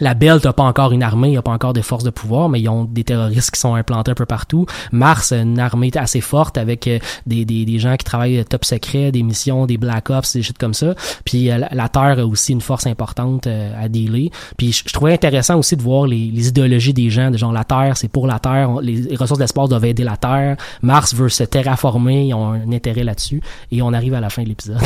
la 0.00 0.14
Belle 0.14 0.40
n'a 0.44 0.52
pas 0.52 0.62
encore 0.64 0.92
une 0.92 1.02
armée, 1.02 1.28
il 1.28 1.32
n'y 1.32 1.36
a 1.36 1.42
pas 1.42 1.52
encore 1.52 1.72
de 1.72 1.80
forces 1.80 2.04
de 2.04 2.10
pouvoir, 2.10 2.48
mais 2.48 2.60
ils 2.60 2.68
ont 2.68 2.84
des 2.84 3.04
terroristes 3.04 3.50
qui 3.52 3.60
sont 3.60 3.74
implantés 3.74 4.10
un 4.10 4.14
peu 4.14 4.26
partout. 4.26 4.66
Mars 4.92 5.32
a 5.32 5.38
une 5.38 5.58
armée 5.60 5.90
assez 5.94 6.20
forte 6.20 6.58
avec 6.58 6.86
euh, 6.88 6.98
des, 7.26 7.44
des, 7.44 7.64
des 7.64 7.78
gens 7.78 7.96
qui 7.96 8.04
travaillent 8.04 8.38
euh, 8.38 8.44
top 8.44 8.64
secret, 8.64 9.12
des 9.12 9.22
missions, 9.22 9.66
des 9.66 9.76
Black 9.76 10.10
Ops, 10.10 10.32
des 10.34 10.42
shit 10.42 10.58
comme 10.58 10.74
ça. 10.74 10.94
Puis 11.24 11.50
euh, 11.50 11.58
la, 11.58 11.68
la 11.72 11.88
Terre 11.88 12.18
a 12.18 12.24
aussi 12.26 12.52
une 12.52 12.60
force 12.60 12.86
importante 12.86 13.46
à 13.46 13.88
dealer. 13.88 14.30
Puis 14.56 14.72
je, 14.72 14.82
je 14.86 14.92
trouvais 14.92 15.12
intéressant 15.12 15.56
aussi 15.58 15.76
de 15.76 15.82
voir 15.82 16.06
les, 16.06 16.30
les 16.32 16.48
idéologies 16.48 16.92
des 16.94 17.10
gens, 17.10 17.30
de 17.30 17.36
genre 17.38 17.52
la 17.52 17.64
Terre, 17.64 17.96
c'est 17.96 18.08
pour 18.08 18.26
la 18.26 18.38
Terre, 18.38 18.70
on- 18.70 18.78
les, 18.80 18.94
les 18.96 19.16
ressources 19.16 19.38
d'espace 19.38 19.68
doivent 19.68 19.84
aider 19.84 20.04
la 20.04 20.16
Terre. 20.16 20.56
Mars 20.82 21.14
veut 21.14 21.28
se 21.28 21.44
terraformer, 21.44 22.26
ils 22.26 22.34
ont 22.34 22.52
un 22.52 22.72
intérêt 22.72 23.04
là-dessus. 23.04 23.40
Et 23.70 23.80
on 23.82 23.92
arrive 23.92 24.14
à 24.14 24.20
la 24.20 24.30
fin 24.30 24.42
de 24.42 24.48
l'épisode. 24.48 24.78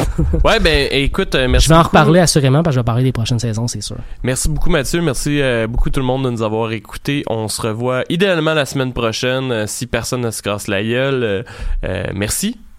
Ouais, 0.44 0.60
ben 0.60 0.88
écoute, 0.90 1.34
merci 1.48 1.66
je 1.68 1.72
vais 1.72 1.78
en 1.78 1.82
reparler 1.82 2.20
assurément 2.20 2.62
parce 2.62 2.74
que 2.74 2.78
je 2.78 2.80
vais 2.80 2.84
parler 2.84 3.04
des 3.04 3.12
prochaines 3.12 3.38
saisons, 3.38 3.66
c'est 3.68 3.80
sûr. 3.80 3.96
Merci 4.22 4.48
beaucoup 4.48 4.70
Mathieu, 4.70 4.97
merci 5.00 5.40
euh, 5.40 5.66
beaucoup 5.66 5.90
tout 5.90 6.00
le 6.00 6.06
monde 6.06 6.24
de 6.24 6.30
nous 6.30 6.42
avoir 6.42 6.72
écoutés. 6.72 7.22
On 7.28 7.48
se 7.48 7.60
revoit 7.60 8.04
idéalement 8.08 8.54
la 8.54 8.66
semaine 8.66 8.92
prochaine 8.92 9.50
euh, 9.50 9.66
si 9.66 9.86
personne 9.86 10.20
ne 10.22 10.30
se 10.30 10.42
casse 10.42 10.68
la 10.68 10.82
gueule. 10.82 11.44
Euh, 11.84 12.04
merci. 12.14 12.58